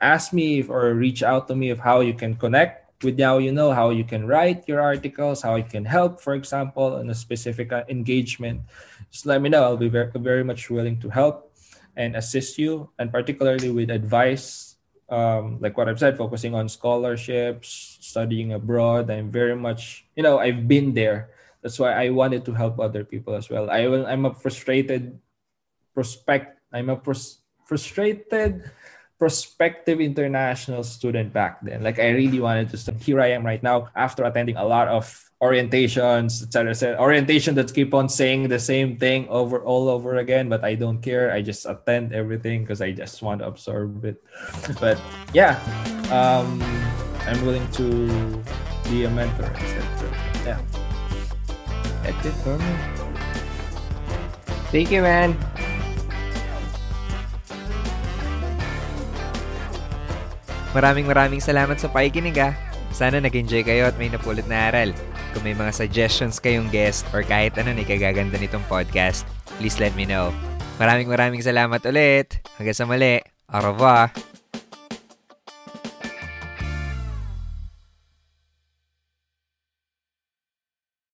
ask 0.00 0.32
me 0.32 0.60
if, 0.60 0.70
or 0.70 0.94
reach 0.94 1.22
out 1.22 1.48
to 1.48 1.56
me 1.56 1.70
of 1.70 1.78
how 1.78 2.00
you 2.00 2.14
can 2.14 2.34
connect 2.34 2.86
with 3.04 3.18
Now 3.18 3.38
You 3.38 3.52
Know, 3.52 3.72
how 3.72 3.90
you 3.90 4.04
can 4.04 4.26
write 4.26 4.68
your 4.68 4.80
articles, 4.80 5.42
how 5.42 5.56
you 5.56 5.64
can 5.64 5.84
help, 5.84 6.20
for 6.20 6.34
example, 6.34 6.98
in 6.98 7.10
a 7.10 7.14
specific 7.14 7.72
uh, 7.72 7.84
engagement, 7.88 8.62
just 9.10 9.26
let 9.26 9.42
me 9.42 9.48
know. 9.48 9.62
I'll 9.64 9.76
be 9.76 9.88
very, 9.88 10.10
very 10.14 10.44
much 10.44 10.70
willing 10.70 10.98
to 11.00 11.08
help 11.08 11.52
and 11.96 12.16
assist 12.16 12.58
you, 12.58 12.90
and 12.98 13.12
particularly 13.12 13.70
with 13.70 13.90
advice, 13.90 14.76
um, 15.08 15.58
like 15.60 15.76
what 15.76 15.88
I've 15.88 15.98
said, 15.98 16.16
focusing 16.16 16.54
on 16.54 16.68
scholarships, 16.68 17.98
studying 18.00 18.52
abroad. 18.52 19.10
I'm 19.10 19.30
very 19.30 19.56
much, 19.56 20.04
you 20.16 20.22
know, 20.22 20.38
I've 20.38 20.68
been 20.68 20.92
there. 20.94 21.30
That's 21.62 21.78
why 21.78 21.92
I 21.92 22.10
wanted 22.10 22.44
to 22.46 22.52
help 22.52 22.78
other 22.78 23.04
people 23.04 23.34
as 23.34 23.48
well. 23.48 23.70
I 23.70 23.88
will, 23.88 24.06
I'm 24.06 24.24
a 24.24 24.34
frustrated 24.34 25.18
prospect. 25.94 26.60
I'm 26.72 26.90
a 26.90 26.96
pros- 26.96 27.40
frustrated 27.64 28.70
prospective 29.18 30.00
international 30.00 30.84
student 30.84 31.32
back 31.32 31.60
then. 31.62 31.82
Like 31.82 31.98
I 31.98 32.10
really 32.10 32.40
wanted 32.40 32.70
to 32.70 32.76
study. 32.76 32.98
Here 32.98 33.20
I 33.20 33.32
am 33.32 33.44
right 33.44 33.62
now 33.62 33.88
after 33.94 34.24
attending 34.24 34.56
a 34.56 34.64
lot 34.64 34.88
of 34.88 35.08
orientations, 35.42 36.42
etc. 36.42 36.70
etc. 36.70 37.00
Orientation 37.00 37.54
that 37.56 37.72
keep 37.72 37.92
on 37.94 38.08
saying 38.08 38.48
the 38.48 38.58
same 38.58 38.96
thing 38.96 39.28
over 39.28 39.60
all 39.60 39.88
over 39.88 40.16
again, 40.16 40.48
but 40.48 40.64
I 40.64 40.74
don't 40.74 41.00
care. 41.00 41.32
I 41.32 41.42
just 41.42 41.66
attend 41.66 42.12
everything 42.12 42.62
because 42.62 42.80
I 42.80 42.92
just 42.92 43.22
want 43.22 43.40
to 43.40 43.46
absorb 43.46 44.04
it. 44.04 44.22
But 44.80 45.00
yeah, 45.32 45.60
um, 46.12 46.60
I'm 47.26 47.44
willing 47.44 47.68
to 47.72 48.08
be 48.88 49.04
a 49.04 49.10
mentor, 49.10 49.44
etc. 49.44 49.82
Yeah. 50.44 50.60
That's 52.02 52.26
it 52.26 52.36
for 52.44 52.56
me. 52.58 52.74
Thank 54.70 54.90
you, 54.90 55.02
man. 55.02 55.36
Maraming 60.76 61.08
maraming 61.08 61.40
salamat 61.40 61.80
sa 61.80 61.88
pakikinig 61.88 62.36
ah. 62.36 62.52
Sana 62.92 63.16
nag-enjoy 63.16 63.64
kayo 63.64 63.88
at 63.88 63.96
may 63.96 64.12
napulot 64.12 64.44
na 64.44 64.68
aral. 64.68 64.92
Kung 65.32 65.40
may 65.40 65.56
mga 65.56 65.72
suggestions 65.72 66.36
kayong 66.36 66.68
guest 66.68 67.08
or 67.16 67.24
kahit 67.24 67.56
ano 67.56 67.72
na 67.72 67.80
ikagaganda 67.80 68.36
nitong 68.36 68.64
podcast, 68.68 69.24
please 69.56 69.80
let 69.80 69.96
me 69.96 70.04
know. 70.04 70.28
Maraming 70.76 71.08
maraming 71.08 71.40
salamat 71.40 71.80
ulit. 71.88 72.44
Hanggang 72.60 72.76
sa 72.76 72.84
mali. 72.84 73.24
Au 73.48 73.64
revoir. 73.64 74.35